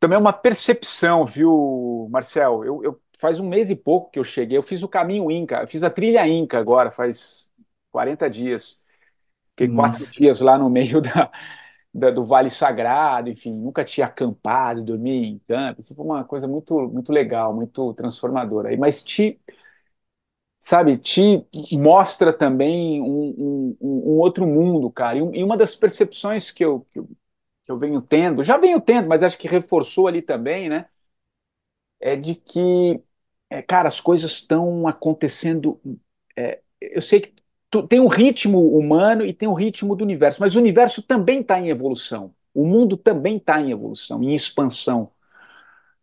Também 0.00 0.16
é 0.16 0.20
uma 0.20 0.32
percepção, 0.32 1.24
viu, 1.24 2.08
Marcel? 2.10 2.64
Eu, 2.64 2.82
eu, 2.82 3.00
faz 3.16 3.38
um 3.38 3.48
mês 3.48 3.70
e 3.70 3.76
pouco 3.76 4.10
que 4.10 4.18
eu 4.18 4.24
cheguei, 4.24 4.58
eu 4.58 4.62
fiz 4.62 4.82
o 4.82 4.88
caminho 4.88 5.30
Inca, 5.30 5.62
eu 5.62 5.68
fiz 5.68 5.82
a 5.82 5.90
trilha 5.90 6.26
Inca 6.26 6.58
agora, 6.58 6.90
faz 6.90 7.50
40 7.90 8.28
dias. 8.28 8.82
Fiquei 9.50 9.68
Nossa. 9.68 10.00
quatro 10.00 10.12
dias 10.12 10.40
lá 10.40 10.58
no 10.58 10.68
meio 10.68 11.00
da, 11.00 11.30
da, 11.94 12.10
do 12.10 12.24
Vale 12.24 12.50
Sagrado, 12.50 13.30
enfim, 13.30 13.52
nunca 13.54 13.84
tinha 13.84 14.06
acampado, 14.08 14.82
dormi 14.82 15.26
em 15.28 15.38
campo. 15.40 15.80
Isso 15.82 15.94
foi 15.94 16.04
uma 16.04 16.24
coisa 16.24 16.48
muito, 16.48 16.76
muito 16.88 17.12
legal, 17.12 17.54
muito 17.54 17.94
transformadora. 17.94 18.76
Mas 18.78 19.02
te, 19.04 19.40
sabe, 20.60 20.96
te 20.98 21.46
mostra 21.78 22.32
também 22.32 23.00
um, 23.02 23.34
um, 23.38 23.76
um 23.80 24.18
outro 24.18 24.46
mundo, 24.46 24.90
cara. 24.90 25.18
E, 25.18 25.42
uma 25.44 25.56
das 25.56 25.74
percepções 25.76 26.50
que 26.50 26.64
eu, 26.64 26.80
que 26.90 26.98
eu, 27.00 27.08
que 27.64 27.72
eu 27.72 27.78
venho 27.78 28.00
tendo, 28.02 28.42
já 28.44 28.56
venho 28.58 28.80
tendo, 28.80 29.08
mas 29.08 29.22
acho 29.22 29.38
que 29.38 29.48
reforçou 29.48 30.08
ali 30.08 30.22
também, 30.22 30.68
né? 30.68 30.86
É 32.00 32.16
de 32.16 32.34
que, 32.34 33.02
é, 33.50 33.62
cara, 33.62 33.88
as 33.88 34.00
coisas 34.00 34.32
estão 34.32 34.86
acontecendo. 34.88 35.80
É, 36.36 36.62
eu 36.80 37.02
sei 37.02 37.20
que 37.20 37.34
tem 37.82 38.00
um 38.00 38.08
ritmo 38.08 38.76
humano 38.76 39.24
e 39.24 39.32
tem 39.32 39.48
um 39.48 39.54
ritmo 39.54 39.96
do 39.96 40.04
universo, 40.04 40.40
mas 40.40 40.54
o 40.56 40.58
universo 40.58 41.02
também 41.02 41.40
está 41.40 41.58
em 41.58 41.68
evolução. 41.68 42.34
O 42.54 42.64
mundo 42.66 42.96
também 42.96 43.36
está 43.36 43.60
em 43.60 43.70
evolução, 43.70 44.22
em 44.22 44.34
expansão. 44.34 45.10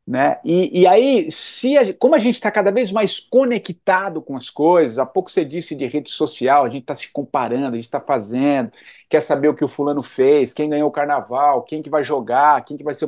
Né? 0.06 0.40
E, 0.44 0.82
e 0.82 0.88
aí, 0.88 1.32
se 1.32 1.78
a, 1.78 1.94
como 1.94 2.16
a 2.16 2.18
gente 2.18 2.34
está 2.36 2.52
cada 2.52 2.72
vez 2.72 2.92
mais 2.92 3.20
conectado 3.20 4.22
com 4.22 4.36
as 4.36 4.50
coisas, 4.50 4.98
há 4.98 5.06
pouco 5.06 5.30
você 5.32 5.46
disse 5.46 5.76
de 5.76 5.88
rede 5.88 6.10
social, 6.10 6.66
a 6.66 6.70
gente 6.70 6.82
está 6.82 6.96
se 6.96 7.12
comparando, 7.12 7.70
a 7.70 7.76
gente 7.76 7.84
está 7.86 8.00
fazendo, 8.00 8.72
quer 9.10 9.22
saber 9.22 9.48
o 9.48 9.54
que 9.56 9.64
o 9.64 9.68
fulano 9.68 10.02
fez, 10.02 10.54
quem 10.54 10.70
ganhou 10.70 10.90
o 10.90 10.92
carnaval, 10.92 11.64
quem 11.64 11.82
que 11.82 11.90
vai 11.90 12.04
jogar, 12.04 12.66
quem 12.66 12.76
que 12.76 12.84
vai 12.84 12.94
ser. 12.94 13.08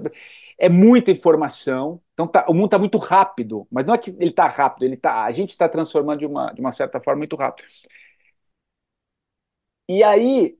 É 0.57 0.69
muita 0.69 1.11
informação, 1.11 1.99
então 2.13 2.27
tá, 2.27 2.45
o 2.47 2.53
mundo 2.53 2.65
está 2.65 2.79
muito 2.79 2.97
rápido, 2.97 3.67
mas 3.71 3.85
não 3.85 3.95
é 3.95 3.97
que 3.97 4.11
ele 4.11 4.29
está 4.29 4.47
rápido, 4.47 4.83
ele 4.83 4.95
tá, 4.95 5.23
a 5.25 5.31
gente 5.31 5.49
está 5.49 5.67
transformando 5.67 6.19
de 6.19 6.25
uma, 6.25 6.53
de 6.53 6.61
uma 6.61 6.71
certa 6.71 7.01
forma 7.01 7.17
muito 7.17 7.35
rápido. 7.35 7.67
E 9.87 10.03
aí, 10.03 10.57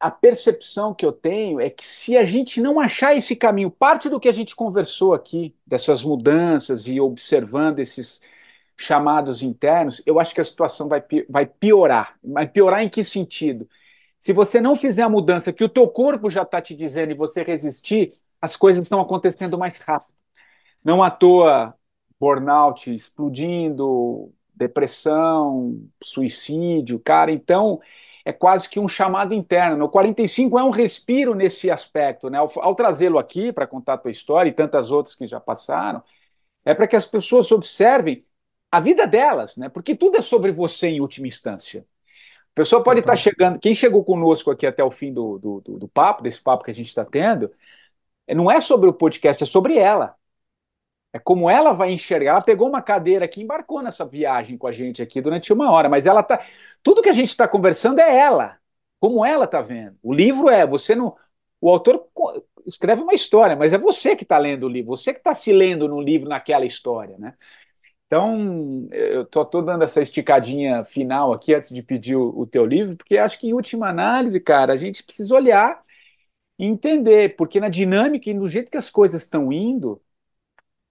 a 0.00 0.10
percepção 0.10 0.94
que 0.94 1.04
eu 1.06 1.12
tenho 1.12 1.60
é 1.60 1.70
que 1.70 1.84
se 1.84 2.16
a 2.16 2.24
gente 2.24 2.60
não 2.60 2.78
achar 2.78 3.16
esse 3.16 3.34
caminho, 3.34 3.70
parte 3.70 4.08
do 4.08 4.20
que 4.20 4.28
a 4.28 4.32
gente 4.32 4.54
conversou 4.54 5.14
aqui, 5.14 5.56
dessas 5.66 6.02
mudanças 6.04 6.86
e 6.88 7.00
observando 7.00 7.78
esses 7.80 8.20
chamados 8.76 9.42
internos, 9.42 10.02
eu 10.06 10.20
acho 10.20 10.34
que 10.34 10.40
a 10.40 10.44
situação 10.44 10.88
vai, 10.88 11.02
vai 11.28 11.46
piorar. 11.46 12.18
Vai 12.22 12.46
piorar 12.48 12.82
em 12.82 12.88
que 12.90 13.04
sentido? 13.04 13.68
Se 14.18 14.32
você 14.32 14.60
não 14.60 14.76
fizer 14.76 15.02
a 15.02 15.08
mudança 15.08 15.52
que 15.52 15.64
o 15.64 15.68
teu 15.68 15.88
corpo 15.88 16.30
já 16.30 16.42
está 16.42 16.60
te 16.60 16.74
dizendo 16.74 17.12
e 17.12 17.16
você 17.16 17.42
resistir, 17.42 18.14
as 18.42 18.56
coisas 18.56 18.84
estão 18.84 19.00
acontecendo 19.00 19.58
mais 19.58 19.78
rápido. 19.78 20.14
Não 20.84 21.02
à 21.02 21.10
toa, 21.10 21.74
burnout 22.20 22.94
explodindo, 22.94 24.33
depressão, 24.54 25.80
suicídio, 26.02 26.98
cara. 26.98 27.30
Então, 27.32 27.80
é 28.24 28.32
quase 28.32 28.68
que 28.68 28.80
um 28.80 28.88
chamado 28.88 29.34
interno. 29.34 29.84
O 29.84 29.88
45 29.88 30.58
é 30.58 30.64
um 30.64 30.70
respiro 30.70 31.34
nesse 31.34 31.70
aspecto, 31.70 32.30
né? 32.30 32.38
Ao, 32.38 32.50
ao 32.60 32.74
trazê-lo 32.74 33.18
aqui 33.18 33.52
para 33.52 33.66
contar 33.66 33.94
a 33.94 33.98
tua 33.98 34.10
história 34.10 34.48
e 34.48 34.52
tantas 34.52 34.90
outras 34.90 35.14
que 35.14 35.26
já 35.26 35.38
passaram, 35.40 36.02
é 36.64 36.74
para 36.74 36.86
que 36.86 36.96
as 36.96 37.06
pessoas 37.06 37.50
observem 37.52 38.24
a 38.70 38.80
vida 38.80 39.06
delas, 39.06 39.56
né? 39.56 39.68
Porque 39.68 39.94
tudo 39.94 40.16
é 40.18 40.22
sobre 40.22 40.50
você 40.52 40.88
em 40.88 41.00
última 41.00 41.26
instância. 41.26 41.86
A 42.52 42.54
pessoa 42.54 42.82
pode 42.82 43.00
estar 43.00 43.12
tá 43.12 43.16
chegando, 43.16 43.58
quem 43.58 43.74
chegou 43.74 44.04
conosco 44.04 44.50
aqui 44.50 44.66
até 44.66 44.82
o 44.82 44.90
fim 44.90 45.12
do, 45.12 45.38
do, 45.38 45.60
do, 45.60 45.78
do 45.80 45.88
papo, 45.88 46.22
desse 46.22 46.42
papo 46.42 46.64
que 46.64 46.70
a 46.70 46.74
gente 46.74 46.88
está 46.88 47.04
tendo, 47.04 47.52
não 48.28 48.50
é 48.50 48.60
sobre 48.60 48.88
o 48.88 48.92
podcast, 48.94 49.42
é 49.42 49.46
sobre 49.46 49.76
ela. 49.76 50.16
É 51.14 51.18
como 51.20 51.48
ela 51.48 51.72
vai 51.72 51.92
enxergar. 51.92 52.32
Ela 52.32 52.42
pegou 52.42 52.68
uma 52.68 52.82
cadeira 52.82 53.24
aqui, 53.24 53.40
embarcou 53.40 53.80
nessa 53.80 54.04
viagem 54.04 54.58
com 54.58 54.66
a 54.66 54.72
gente 54.72 55.00
aqui 55.00 55.20
durante 55.20 55.52
uma 55.52 55.70
hora, 55.70 55.88
mas 55.88 56.06
ela 56.06 56.24
tá. 56.24 56.44
Tudo 56.82 57.00
que 57.02 57.08
a 57.08 57.12
gente 57.12 57.28
está 57.28 57.46
conversando 57.46 58.00
é 58.00 58.18
ela, 58.18 58.58
como 58.98 59.24
ela 59.24 59.44
está 59.44 59.62
vendo. 59.62 59.96
O 60.02 60.12
livro 60.12 60.50
é, 60.50 60.66
você 60.66 60.96
não. 60.96 61.16
O 61.60 61.70
autor 61.70 62.08
escreve 62.66 63.00
uma 63.00 63.14
história, 63.14 63.54
mas 63.54 63.72
é 63.72 63.78
você 63.78 64.16
que 64.16 64.24
está 64.24 64.36
lendo 64.38 64.64
o 64.64 64.68
livro, 64.68 64.96
você 64.96 65.12
que 65.12 65.20
está 65.20 65.36
se 65.36 65.52
lendo 65.52 65.86
no 65.88 66.00
livro 66.00 66.28
naquela 66.28 66.66
história, 66.66 67.16
né? 67.16 67.34
Então, 68.06 68.88
eu 68.92 69.22
estou 69.22 69.62
dando 69.62 69.84
essa 69.84 70.02
esticadinha 70.02 70.84
final 70.84 71.32
aqui 71.32 71.54
antes 71.54 71.70
de 71.74 71.82
pedir 71.82 72.16
o, 72.16 72.38
o 72.38 72.46
teu 72.46 72.66
livro, 72.66 72.96
porque 72.96 73.18
acho 73.18 73.38
que 73.40 73.48
em 73.48 73.54
última 73.54 73.88
análise, 73.88 74.38
cara, 74.40 74.72
a 74.72 74.76
gente 74.76 75.02
precisa 75.02 75.34
olhar 75.34 75.82
e 76.58 76.66
entender, 76.66 77.36
porque 77.36 77.60
na 77.60 77.68
dinâmica 77.68 78.30
e 78.30 78.34
no 78.34 78.48
jeito 78.48 78.70
que 78.70 78.76
as 78.78 78.90
coisas 78.90 79.22
estão 79.22 79.52
indo, 79.52 80.02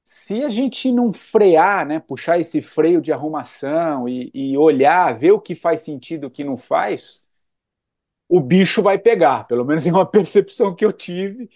se 0.03 0.43
a 0.43 0.49
gente 0.49 0.91
não 0.91 1.13
frear, 1.13 1.85
né, 1.87 1.99
puxar 1.99 2.39
esse 2.39 2.61
freio 2.61 3.01
de 3.01 3.11
arrumação 3.13 4.07
e, 4.09 4.31
e 4.33 4.57
olhar, 4.57 5.17
ver 5.17 5.31
o 5.31 5.39
que 5.41 5.55
faz 5.55 5.81
sentido 5.81 6.25
e 6.25 6.27
o 6.27 6.31
que 6.31 6.43
não 6.43 6.57
faz, 6.57 7.25
o 8.29 8.39
bicho 8.41 8.81
vai 8.81 8.97
pegar. 8.97 9.45
Pelo 9.47 9.65
menos 9.65 9.85
é 9.87 9.91
uma 9.91 10.05
percepção 10.09 10.75
que 10.75 10.85
eu 10.85 10.91
tive 10.93 11.49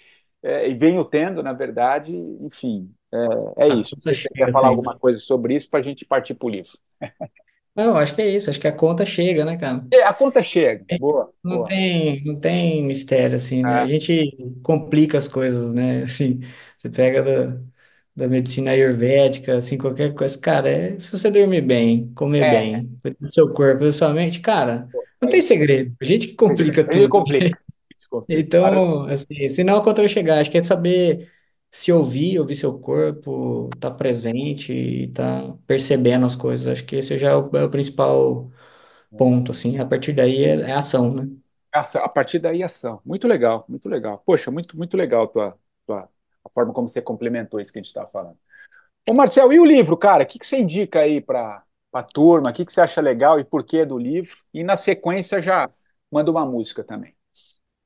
é, 0.44 0.70
e 0.70 0.74
venho 0.76 1.04
tendo, 1.06 1.42
na 1.44 1.54
verdade. 1.54 2.16
Enfim, 2.42 2.94
é, 3.58 3.66
é 3.68 3.70
isso. 3.70 3.96
Você 4.02 4.16
quer 4.36 4.52
falar 4.52 4.68
alguma 4.70 4.98
coisa 4.98 5.20
sobre 5.20 5.56
isso 5.56 5.70
para 5.70 5.80
a 5.80 5.84
gente 5.84 6.06
partir 6.06 6.36
para 6.36 6.46
o 6.48 6.50
livro? 6.50 6.78
Não, 7.76 7.96
acho 7.98 8.14
que 8.16 8.22
é 8.22 8.30
isso. 8.30 8.50
Acho 8.50 8.60
que 8.60 8.68
a 8.68 8.76
conta 8.76 9.06
chega, 9.06 9.46
né, 9.46 9.58
cara? 9.58 9.88
É, 9.92 10.04
a 10.04 10.14
conta 10.14 10.42
chega. 10.42 10.86
Boa, 10.90 11.34
Não 11.44 11.64
boa. 11.64 11.64
tem, 11.64 12.24
não 12.26 12.40
tem 12.40 12.84
mistério, 12.86 13.36
assim, 13.36 13.64
né? 13.64 13.82
A 13.84 13.86
É, 13.86 13.88
gente 13.88 14.36
complica 14.64 15.18
as 15.18 15.28
coisas, 15.28 15.74
né? 15.74 16.04
Assim, 16.04 16.40
você 16.78 16.90
pega 16.90 17.24
da, 17.24 17.62
da 18.18 18.28
medicina 18.28 18.72
ayurvédica, 18.72 19.60
assim, 19.60 19.78
qualquer 19.78 20.12
coisa. 20.16 20.36
Cara, 20.40 20.68
é, 20.68 21.00
se 21.00 21.12
você 21.12 21.30
dormir 21.30 21.62
bem, 21.62 22.12
comer 22.16 22.42
é, 22.42 22.50
bem, 22.50 23.16
do 23.20 23.32
seu 23.32 23.54
corpo, 23.54 23.84
da 23.86 23.92
sua 23.92 24.12
mente, 24.12 24.40
cara, 24.40 24.90
não 25.22 25.30
é 25.30 25.32
tem 25.32 25.42
segredo. 25.42 25.96
A 26.02 26.04
gente 26.04 26.30
que 26.30 26.34
complica 26.34 26.84
tudo. 26.84 27.08
complica. 27.10 27.60
Isso 27.96 28.10
complica. 28.10 28.42
Então, 28.42 29.04
assim, 29.04 29.48
se 29.48 29.64
não 29.64 29.78
a 29.78 29.84
conta 29.84 30.02
vai 30.02 30.10
chegar, 30.10 30.40
acho 30.40 30.50
que 30.50 30.58
é 30.58 30.64
saber 30.64 31.32
se 31.70 31.92
ouvir, 31.92 32.40
ouvir 32.40 32.56
seu 32.56 32.80
corpo, 32.80 33.70
estar 33.76 33.92
presente 33.92 34.74
e 34.74 35.04
estar 35.04 35.54
percebendo 35.68 36.26
as 36.26 36.36
coisas. 36.36 36.66
Acho 36.66 36.86
que 36.86 36.96
esse 36.96 37.20
já 37.20 37.30
é 37.30 37.36
o, 37.36 37.56
é 37.56 37.66
o 37.66 37.70
principal 37.70 38.50
ponto, 39.16 39.52
assim. 39.52 39.78
A 39.78 39.86
partir 39.86 40.14
daí 40.14 40.44
é, 40.44 40.62
é 40.62 40.72
ação, 40.72 41.14
né? 41.14 41.28
A 41.72 42.10
partir 42.10 42.40
daí, 42.40 42.64
ação. 42.64 43.00
Muito 43.06 43.28
legal, 43.28 43.64
muito 43.70 43.88
legal. 43.88 44.24
Poxa, 44.26 44.50
muito, 44.50 44.76
muito 44.76 44.98
legal 44.98 45.28
tua, 45.28 45.56
a 46.48 46.50
forma 46.54 46.74
como 46.74 46.88
você 46.90 47.02
complementou 47.02 47.60
isso 47.60 47.72
que 47.72 47.80
a 47.80 47.82
gente 47.82 47.90
estava 47.90 48.08
falando. 48.08 48.38
Ô, 49.10 49.14
Marcel, 49.14 49.54
e 49.54 49.60
o 49.60 49.66
livro, 49.66 49.98
cara? 49.98 50.24
O 50.24 50.28
que, 50.28 50.40
que 50.40 50.46
você 50.46 50.60
indica 50.60 51.02
aí 51.02 51.22
para 51.22 51.64
a 51.94 52.04
turma? 52.04 52.50
O 52.50 52.54
que, 52.54 52.66
que 52.66 52.72
você 52.74 52.82
acha 52.82 53.02
legal 53.02 53.40
e 53.40 53.44
por 53.46 53.64
que 53.64 53.86
do 53.86 53.98
livro? 53.98 54.38
E 54.54 54.64
na 54.64 54.76
sequência 54.78 55.42
já 55.42 55.70
manda 56.12 56.32
uma 56.32 56.46
música 56.46 56.84
também. 56.84 57.16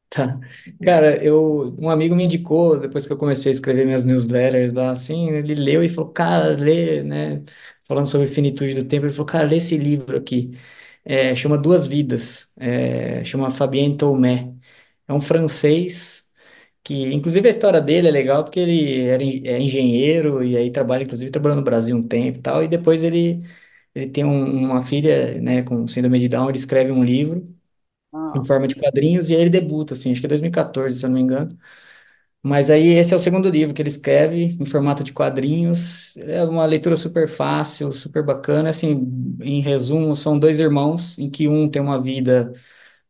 Tá. 0.09 0.39
Cara, 0.84 1.24
eu, 1.24 1.74
um 1.80 1.89
amigo 1.89 2.14
me 2.16 2.26
indicou, 2.26 2.78
depois 2.78 3.05
que 3.05 3.14
eu 3.14 3.18
comecei 3.18 3.49
a 3.51 3.55
escrever 3.55 3.86
minhas 3.86 4.03
newsletters 4.03 4.74
lá, 4.74 4.91
assim, 4.91 5.30
ele 5.30 5.55
leu 5.55 5.82
e 5.83 5.88
falou, 5.89 6.12
cara, 6.12 6.50
lê, 6.50 7.01
né? 7.01 7.42
Falando 7.86 8.08
sobre 8.08 8.28
finitude 8.28 8.74
do 8.74 8.83
tempo, 8.83 9.05
ele 9.05 9.13
falou, 9.13 9.25
cara, 9.25 9.46
lê 9.47 9.58
esse 9.58 9.78
livro 9.78 10.17
aqui. 10.17 10.51
É, 11.05 11.33
chama 11.36 11.58
Duas 11.58 11.88
Vidas, 11.88 12.51
é, 12.58 13.24
chama 13.24 13.50
Fabien 13.50 13.96
Tomé. 13.96 14.54
É 15.08 15.13
um 15.13 15.21
francês 15.21 16.21
que, 16.83 17.13
inclusive, 17.13 17.47
a 17.47 17.51
história 17.51 17.82
dele 17.82 18.08
é 18.08 18.12
legal 18.12 18.43
porque 18.43 18.59
ele 18.59 19.01
era 19.08 19.24
en- 19.24 19.43
é 19.47 19.59
engenheiro 19.62 20.43
e 20.43 20.58
aí 20.58 20.71
trabalha, 20.71 21.03
inclusive, 21.03 21.32
trabalhou 21.32 21.58
no 21.58 21.63
Brasil 21.63 21.95
um 21.97 22.08
tempo 22.08 22.39
e 22.39 22.41
tal, 22.41 22.63
e 22.63 22.67
depois 22.67 23.03
ele, 23.03 23.43
ele 23.95 24.09
tem 24.09 24.25
um- 24.25 24.66
uma 24.66 24.86
filha, 24.86 25.39
né, 25.41 25.63
com 25.63 25.87
síndrome 25.87 26.20
de 26.20 26.28
Down, 26.29 26.49
ele 26.49 26.58
escreve 26.58 26.91
um 26.91 27.03
livro 27.03 27.55
em 28.33 28.43
Ah, 28.43 28.45
forma 28.45 28.67
de 28.67 28.75
quadrinhos 28.75 29.29
e 29.29 29.36
aí 29.36 29.41
ele 29.41 29.49
debuta, 29.51 29.93
assim, 29.95 30.12
acho 30.12 30.21
que 30.21 30.28
é 30.28 30.29
2014, 30.29 30.99
se 30.99 31.05
eu 31.05 31.09
não 31.09 31.16
me 31.17 31.21
engano. 31.24 31.58
Mas 32.43 32.71
aí 32.71 32.87
esse 32.89 33.13
é 33.13 33.17
o 33.17 33.20
segundo 33.20 33.49
livro 33.49 33.74
que 33.75 33.82
ele 33.82 33.89
escreve 33.89 34.58
em 34.59 34.66
formato 34.66 35.03
de 35.03 35.13
quadrinhos. 35.13 36.17
É 36.17 36.43
uma 36.43 36.66
leitura 36.66 36.95
super 36.95 37.28
fácil, 37.28 37.91
super 37.93 38.24
bacana. 38.25 38.70
Assim, 38.70 39.37
em 39.41 39.62
resumo, 39.62 40.16
são 40.16 40.39
dois 40.39 40.59
irmãos 40.59 41.17
em 41.20 41.29
que 41.29 41.47
um 41.47 41.70
tem 41.70 41.82
uma 41.82 42.01
vida 42.01 42.51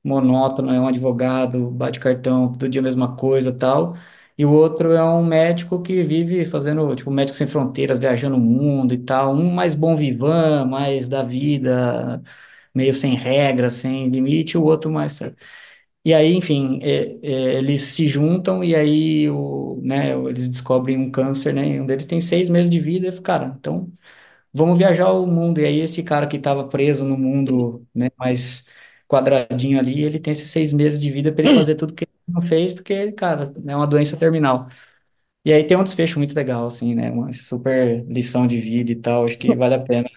monótona, 0.03 0.75
é 0.75 0.79
um 0.79 0.87
advogado, 0.87 1.69
bate 1.71 1.99
cartão, 1.99 2.51
todo 2.53 2.69
dia 2.69 2.81
a 2.81 2.83
mesma 2.83 3.15
coisa, 3.15 3.51
tal. 3.53 3.95
E 4.37 4.45
o 4.45 4.51
outro 4.51 4.91
é 4.93 5.03
um 5.03 5.23
médico 5.25 5.81
que 5.81 6.01
vive 6.03 6.45
fazendo, 6.45 6.95
tipo, 6.95 7.11
médico 7.11 7.37
sem 7.37 7.47
fronteiras, 7.47 7.99
viajando 7.99 8.35
o 8.37 8.39
mundo 8.39 8.93
e 8.93 8.97
tal. 8.97 9.33
Um 9.35 9.51
mais 9.53 9.75
bom 9.75 9.95
vivan, 9.95 10.65
mais 10.65 11.07
da 11.09 11.21
vida, 11.23 12.21
meio 12.73 12.93
sem 12.93 13.15
regras, 13.15 13.73
sem 13.73 14.09
limite, 14.09 14.57
o 14.57 14.63
outro 14.63 14.91
mais 14.91 15.19
e 16.03 16.13
aí, 16.13 16.33
enfim, 16.35 16.79
é- 16.81 17.17
é, 17.21 17.53
eles 17.59 17.83
se 17.83 18.07
juntam 18.07 18.63
e 18.63 18.75
aí 18.75 19.29
o, 19.29 19.79
né, 19.83 20.13
eles 20.17 20.49
descobrem 20.49 20.97
um 20.97 21.11
câncer, 21.11 21.53
né? 21.53 21.79
Um 21.79 21.85
deles 21.85 22.05
tem 22.07 22.19
seis 22.19 22.49
meses 22.49 22.69
de 22.71 22.79
vida. 22.79 23.07
E, 23.07 23.21
cara, 23.21 23.55
então 23.59 23.91
vamos 24.53 24.77
viajar 24.79 25.11
o 25.13 25.27
mundo. 25.27 25.61
E 25.61 25.65
aí 25.65 25.79
esse 25.81 26.03
cara 26.03 26.27
que 26.27 26.37
estava 26.37 26.67
preso 26.69 27.05
no 27.05 27.17
mundo, 27.17 27.87
né, 27.95 28.09
mais 28.17 28.65
quadradinho 29.11 29.79
ali, 29.79 30.03
ele 30.03 30.19
tem 30.19 30.31
esses 30.33 30.49
seis 30.49 30.73
meses 30.73 31.01
de 31.01 31.11
vida 31.11 31.31
para 31.31 31.41
ele 31.43 31.51
fazer 31.53 31.75
tudo 31.75 31.93
que 31.93 32.05
ele 32.05 32.11
não 32.27 32.41
fez, 32.41 32.73
porque, 32.73 33.11
cara, 33.13 33.53
é 33.67 33.75
uma 33.75 33.87
doença 33.87 34.17
terminal. 34.17 34.67
E 35.45 35.53
aí 35.53 35.65
tem 35.65 35.77
um 35.77 35.83
desfecho 35.83 36.19
muito 36.19 36.35
legal, 36.35 36.67
assim, 36.67 36.95
né? 36.95 37.11
Uma 37.11 37.33
super 37.33 38.05
lição 38.07 38.47
de 38.47 38.59
vida 38.59 38.91
e 38.91 38.95
tal. 38.95 39.25
Acho 39.25 39.37
que 39.39 39.55
vale 39.55 39.75
a 39.75 39.79
pena. 39.79 40.09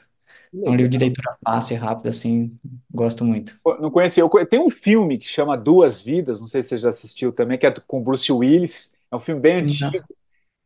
É 0.64 0.70
um 0.70 0.74
livro 0.76 0.90
de 0.90 0.98
leitura 0.98 1.36
fácil 1.44 1.74
e 1.74 1.78
rápido, 1.78 2.08
assim. 2.08 2.58
Gosto 2.92 3.24
muito. 3.24 3.58
Não 3.80 3.90
conheci. 3.90 4.20
Eu 4.20 4.28
conhe- 4.28 4.46
Tem 4.46 4.60
um 4.60 4.70
filme 4.70 5.18
que 5.18 5.26
chama 5.26 5.56
Duas 5.56 6.00
Vidas, 6.02 6.40
não 6.40 6.48
sei 6.48 6.62
se 6.62 6.70
você 6.70 6.78
já 6.78 6.88
assistiu 6.90 7.32
também, 7.32 7.58
que 7.58 7.66
é 7.66 7.72
com 7.86 8.02
Bruce 8.02 8.30
Willis. 8.32 8.98
É 9.10 9.16
um 9.16 9.18
filme 9.18 9.40
bem 9.40 9.56
antigo, 9.56 10.04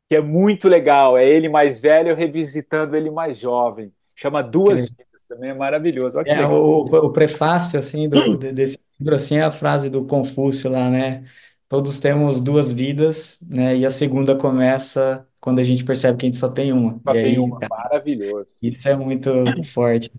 que 0.09 0.17
é 0.17 0.21
muito 0.23 0.69
legal. 0.69 1.19
É 1.19 1.29
ele 1.29 1.49
mais 1.49 1.81
velho 1.81 2.17
revisitando 2.17 2.97
ele 2.97 3.11
mais 3.11 3.39
jovem. 3.39 3.93
Chama 4.17 4.43
Duas 4.43 4.89
Vidas 4.91 5.08
também, 5.29 5.51
é 5.51 5.55
maravilhoso. 5.55 6.19
É, 6.25 6.45
o, 6.47 6.83
o 6.85 7.13
prefácio, 7.13 7.79
assim, 7.79 8.09
do, 8.09 8.37
de- 8.37 8.53
desse 8.53 8.79
livro, 8.99 9.15
assim, 9.15 9.37
é 9.37 9.43
a 9.45 9.51
frase 9.51 9.89
do 9.89 10.05
Confúcio 10.07 10.71
lá, 10.71 10.91
né? 10.91 11.25
Todos 11.69 12.01
temos 12.01 12.41
duas 12.41 12.71
vidas, 12.73 13.39
né? 13.49 13.77
E 13.77 13.87
a 13.87 13.91
segunda 13.91 14.37
começa 14.37 15.27
quando 15.41 15.59
a 15.61 15.63
gente 15.63 15.85
percebe 15.85 16.19
que 16.19 16.27
a 16.27 16.29
gente 16.29 16.37
só 16.39 16.49
tem 16.51 16.73
uma. 16.73 17.01
Só 17.07 17.13
E 17.13 17.17
tem 17.17 17.39
aí, 17.39 17.39
uma. 17.39 17.61
cara, 17.61 17.73
Maravilhoso. 17.83 18.63
isso 18.63 18.89
é 18.89 18.97
muito 18.97 19.31
forte. 19.65 20.11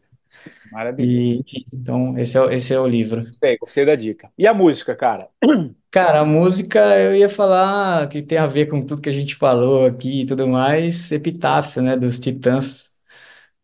Maravilhoso. 0.71 1.23
E, 1.23 1.65
então, 1.73 2.17
esse 2.17 2.37
é, 2.37 2.41
o- 2.41 2.51
esse 2.51 2.73
é 2.73 2.79
o 2.79 2.87
livro. 2.87 3.31
Gostei, 3.31 3.57
gostei 3.57 3.85
da 3.85 3.95
dica. 3.95 4.31
E 4.37 4.45
a 4.47 4.53
música, 4.53 4.95
cara? 4.95 5.29
Cara, 5.91 6.19
a 6.21 6.25
música 6.25 6.79
eu 6.99 7.15
ia 7.15 7.27
falar 7.29 8.07
que 8.09 8.21
tem 8.21 8.37
a 8.37 8.45
ver 8.47 8.67
com 8.67 8.85
tudo 8.85 9.01
que 9.01 9.09
a 9.09 9.11
gente 9.13 9.35
falou 9.35 9.85
aqui 9.87 10.21
e 10.21 10.25
tudo 10.25 10.47
mais, 10.47 11.11
Epitáfio, 11.11 11.81
né, 11.81 11.97
dos 11.97 12.19
Titãs. 12.19 12.88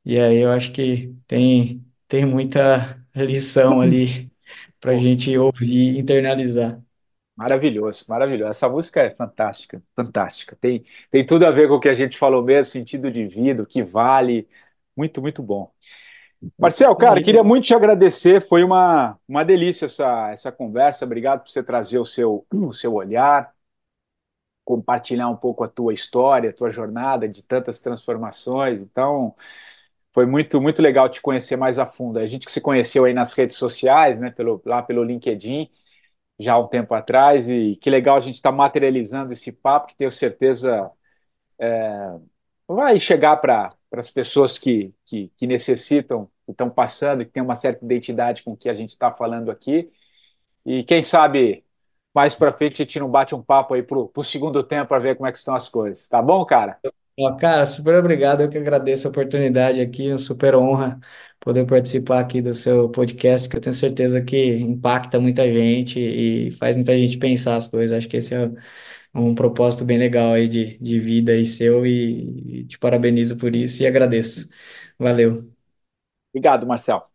E 0.06 0.20
aí 0.20 0.38
eu 0.38 0.52
acho 0.52 0.72
que 0.72 1.14
tem, 1.28 1.86
tem 2.08 2.26
muita 2.26 3.04
lição 3.16 3.82
ali 3.82 4.32
pra 4.80 4.96
Pô, 4.96 4.98
gente 4.98 5.38
ouvir 5.38 5.96
e 5.96 6.00
internalizar. 6.00 6.82
Maravilhoso, 7.36 8.06
maravilhoso. 8.08 8.50
Essa 8.50 8.70
música 8.70 9.02
é 9.02 9.10
fantástica, 9.10 9.84
fantástica. 9.96 10.56
Tem, 10.56 10.84
tem 11.12 11.26
tudo 11.26 11.46
a 11.46 11.52
ver 11.52 11.68
com 11.68 11.76
o 11.76 11.80
que 11.82 11.90
a 11.90 11.94
gente 11.94 12.18
falou 12.18 12.42
mesmo, 12.42 12.72
sentido 12.72 13.12
de 13.12 13.28
vida, 13.28 13.62
o 13.64 13.66
que 13.66 13.84
vale. 13.84 14.48
Muito, 14.96 15.22
muito 15.22 15.44
bom. 15.44 15.70
Marcel, 16.60 16.96
cara, 16.96 17.22
queria 17.24 17.44
muito 17.44 17.66
te 17.66 17.74
agradecer. 17.76 18.42
Foi 18.42 18.64
uma, 18.64 19.20
uma 19.28 19.46
delícia 19.46 19.86
essa, 19.88 20.32
essa 20.32 20.52
conversa. 20.52 21.06
Obrigado 21.06 21.42
por 21.44 21.50
você 21.52 21.64
trazer 21.64 22.00
o 22.00 22.06
seu, 22.06 22.46
o 22.54 22.74
seu 22.74 22.94
olhar, 22.96 23.54
compartilhar 24.64 25.30
um 25.30 25.36
pouco 25.38 25.64
a 25.64 25.68
tua 25.68 25.94
história, 25.94 26.50
a 26.50 26.54
tua 26.54 26.70
jornada 26.72 27.28
de 27.30 27.44
tantas 27.44 27.80
transformações. 27.82 28.84
Então, 28.84 29.36
foi 30.16 30.26
muito, 30.28 30.62
muito 30.62 30.82
legal 30.82 31.10
te 31.10 31.22
conhecer 31.22 31.58
mais 31.58 31.80
a 31.80 31.86
fundo. 31.88 32.20
A 32.20 32.26
gente 32.28 32.48
que 32.48 32.54
se 32.54 32.62
conheceu 32.62 33.06
aí 33.06 33.14
nas 33.14 33.34
redes 33.34 33.58
sociais, 33.58 34.20
né, 34.20 34.32
pelo, 34.32 34.62
lá 34.66 34.82
pelo 34.82 35.04
LinkedIn, 35.04 35.70
já 36.40 36.54
há 36.56 36.60
um 36.60 36.68
tempo 36.68 36.94
atrás, 36.96 37.50
e 37.50 37.76
que 37.78 37.90
legal 37.90 38.18
a 38.18 38.22
gente 38.22 38.36
estar 38.36 38.52
materializando 38.52 39.34
esse 39.34 39.52
papo, 39.52 39.88
que 39.90 39.96
tenho 39.98 40.12
certeza 40.12 40.92
vai 42.68 43.00
chegar 43.00 43.38
para 43.38 43.70
as 43.92 44.10
pessoas 44.10 44.58
que, 44.60 44.94
que, 45.06 45.30
que 45.38 45.48
necessitam, 45.48 46.30
que 46.46 46.52
estão 46.52 46.70
passando, 46.70 47.26
que 47.26 47.32
têm 47.32 47.44
uma 47.44 47.56
certa 47.56 47.84
identidade 47.86 48.44
com 48.44 48.52
o 48.54 48.58
que 48.58 48.70
a 48.70 48.74
gente 48.74 48.90
está 48.90 49.12
falando 49.12 49.52
aqui. 49.52 49.92
E 50.66 50.84
quem 50.84 51.04
sabe 51.04 51.66
mais 52.16 52.36
para 52.36 52.54
frente 52.54 52.76
a 52.82 52.86
gente 52.86 53.00
não 53.00 53.10
bate 53.12 53.36
um 53.36 53.44
papo 53.44 53.74
aí 53.76 53.84
pro, 53.84 54.10
pro 54.10 54.24
segundo 54.24 54.64
tempo 54.64 54.90
para 54.90 55.00
ver 55.00 55.16
como 55.18 55.28
é 55.28 55.32
que 55.32 55.40
estão 55.40 55.56
as 55.56 55.70
coisas. 55.70 56.08
Tá 56.10 56.22
bom, 56.22 56.46
cara? 56.46 56.80
Ó, 57.18 57.36
Cara, 57.38 57.66
super 57.66 57.96
obrigado. 57.96 58.42
Eu 58.42 58.50
que 58.50 58.58
agradeço 58.58 59.08
a 59.08 59.10
oportunidade 59.12 59.80
aqui, 59.80 60.10
uma 60.10 60.18
super 60.18 60.54
honra 60.56 61.00
poder 61.40 61.66
participar 61.66 62.20
aqui 62.20 62.42
do 62.42 62.54
seu 62.54 62.90
podcast, 62.90 63.48
que 63.48 63.56
eu 63.56 63.62
tenho 63.62 63.74
certeza 63.76 64.22
que 64.22 64.56
impacta 64.58 65.20
muita 65.20 65.46
gente 65.50 65.98
e 66.00 66.52
faz 66.52 66.76
muita 66.76 66.98
gente 66.98 67.18
pensar 67.18 67.56
as 67.56 67.68
coisas. 67.68 67.98
Acho 67.98 68.10
que 68.10 68.18
esse 68.18 68.34
é 68.36 68.52
um 69.14 69.36
propósito 69.36 69.86
bem 69.86 69.98
legal 69.98 70.34
aí 70.34 70.48
de, 70.50 70.78
de 70.80 71.00
vida 71.00 71.32
aí 71.34 71.46
seu 71.46 71.86
e, 71.86 72.62
e 72.62 72.66
te 72.68 72.78
parabenizo 72.80 73.38
por 73.38 73.56
isso 73.56 73.84
e 73.84 73.88
agradeço. 73.88 74.50
Valeu. 75.00 75.56
Obrigado, 76.34 76.68
Marcel. 76.68 77.10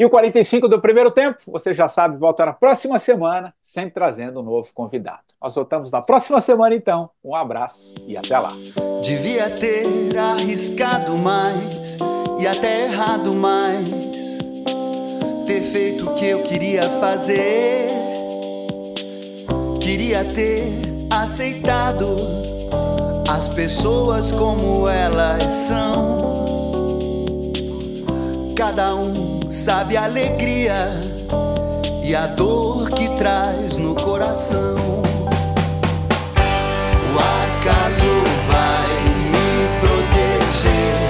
E 0.00 0.04
o 0.06 0.08
45 0.08 0.66
do 0.66 0.80
primeiro 0.80 1.10
tempo, 1.10 1.40
você 1.46 1.74
já 1.74 1.86
sabe, 1.86 2.16
volta 2.16 2.46
na 2.46 2.54
próxima 2.54 2.98
semana, 2.98 3.52
sempre 3.62 3.92
trazendo 3.92 4.40
um 4.40 4.42
novo 4.42 4.70
convidado. 4.72 5.20
Nós 5.38 5.54
voltamos 5.54 5.90
na 5.90 6.00
próxima 6.00 6.40
semana, 6.40 6.74
então. 6.74 7.10
Um 7.22 7.34
abraço 7.34 7.94
e 8.06 8.16
até 8.16 8.38
lá. 8.38 8.54
Devia 9.02 9.50
ter 9.50 10.16
arriscado 10.16 11.18
mais 11.18 11.98
e 12.40 12.46
até 12.46 12.84
errado 12.84 13.34
mais. 13.34 14.38
Ter 15.46 15.60
feito 15.60 16.08
o 16.08 16.14
que 16.14 16.28
eu 16.28 16.42
queria 16.44 16.88
fazer. 16.92 17.90
Queria 19.82 20.24
ter 20.32 20.64
aceitado 21.10 22.06
as 23.28 23.50
pessoas 23.50 24.32
como 24.32 24.88
elas 24.88 25.52
são. 25.52 26.30
Cada 28.56 28.94
um 28.94 29.29
sabe 29.50 29.96
a 29.96 30.04
alegria 30.04 30.92
e 32.04 32.14
a 32.14 32.28
dor 32.28 32.90
que 32.90 33.08
traz 33.16 33.76
no 33.76 33.96
coração. 33.96 34.76
O 37.12 37.18
acaso 37.18 38.04
vai 38.46 38.88
me 39.32 39.80
proteger 39.80 41.09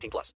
18 0.01 0.09
plus. 0.09 0.29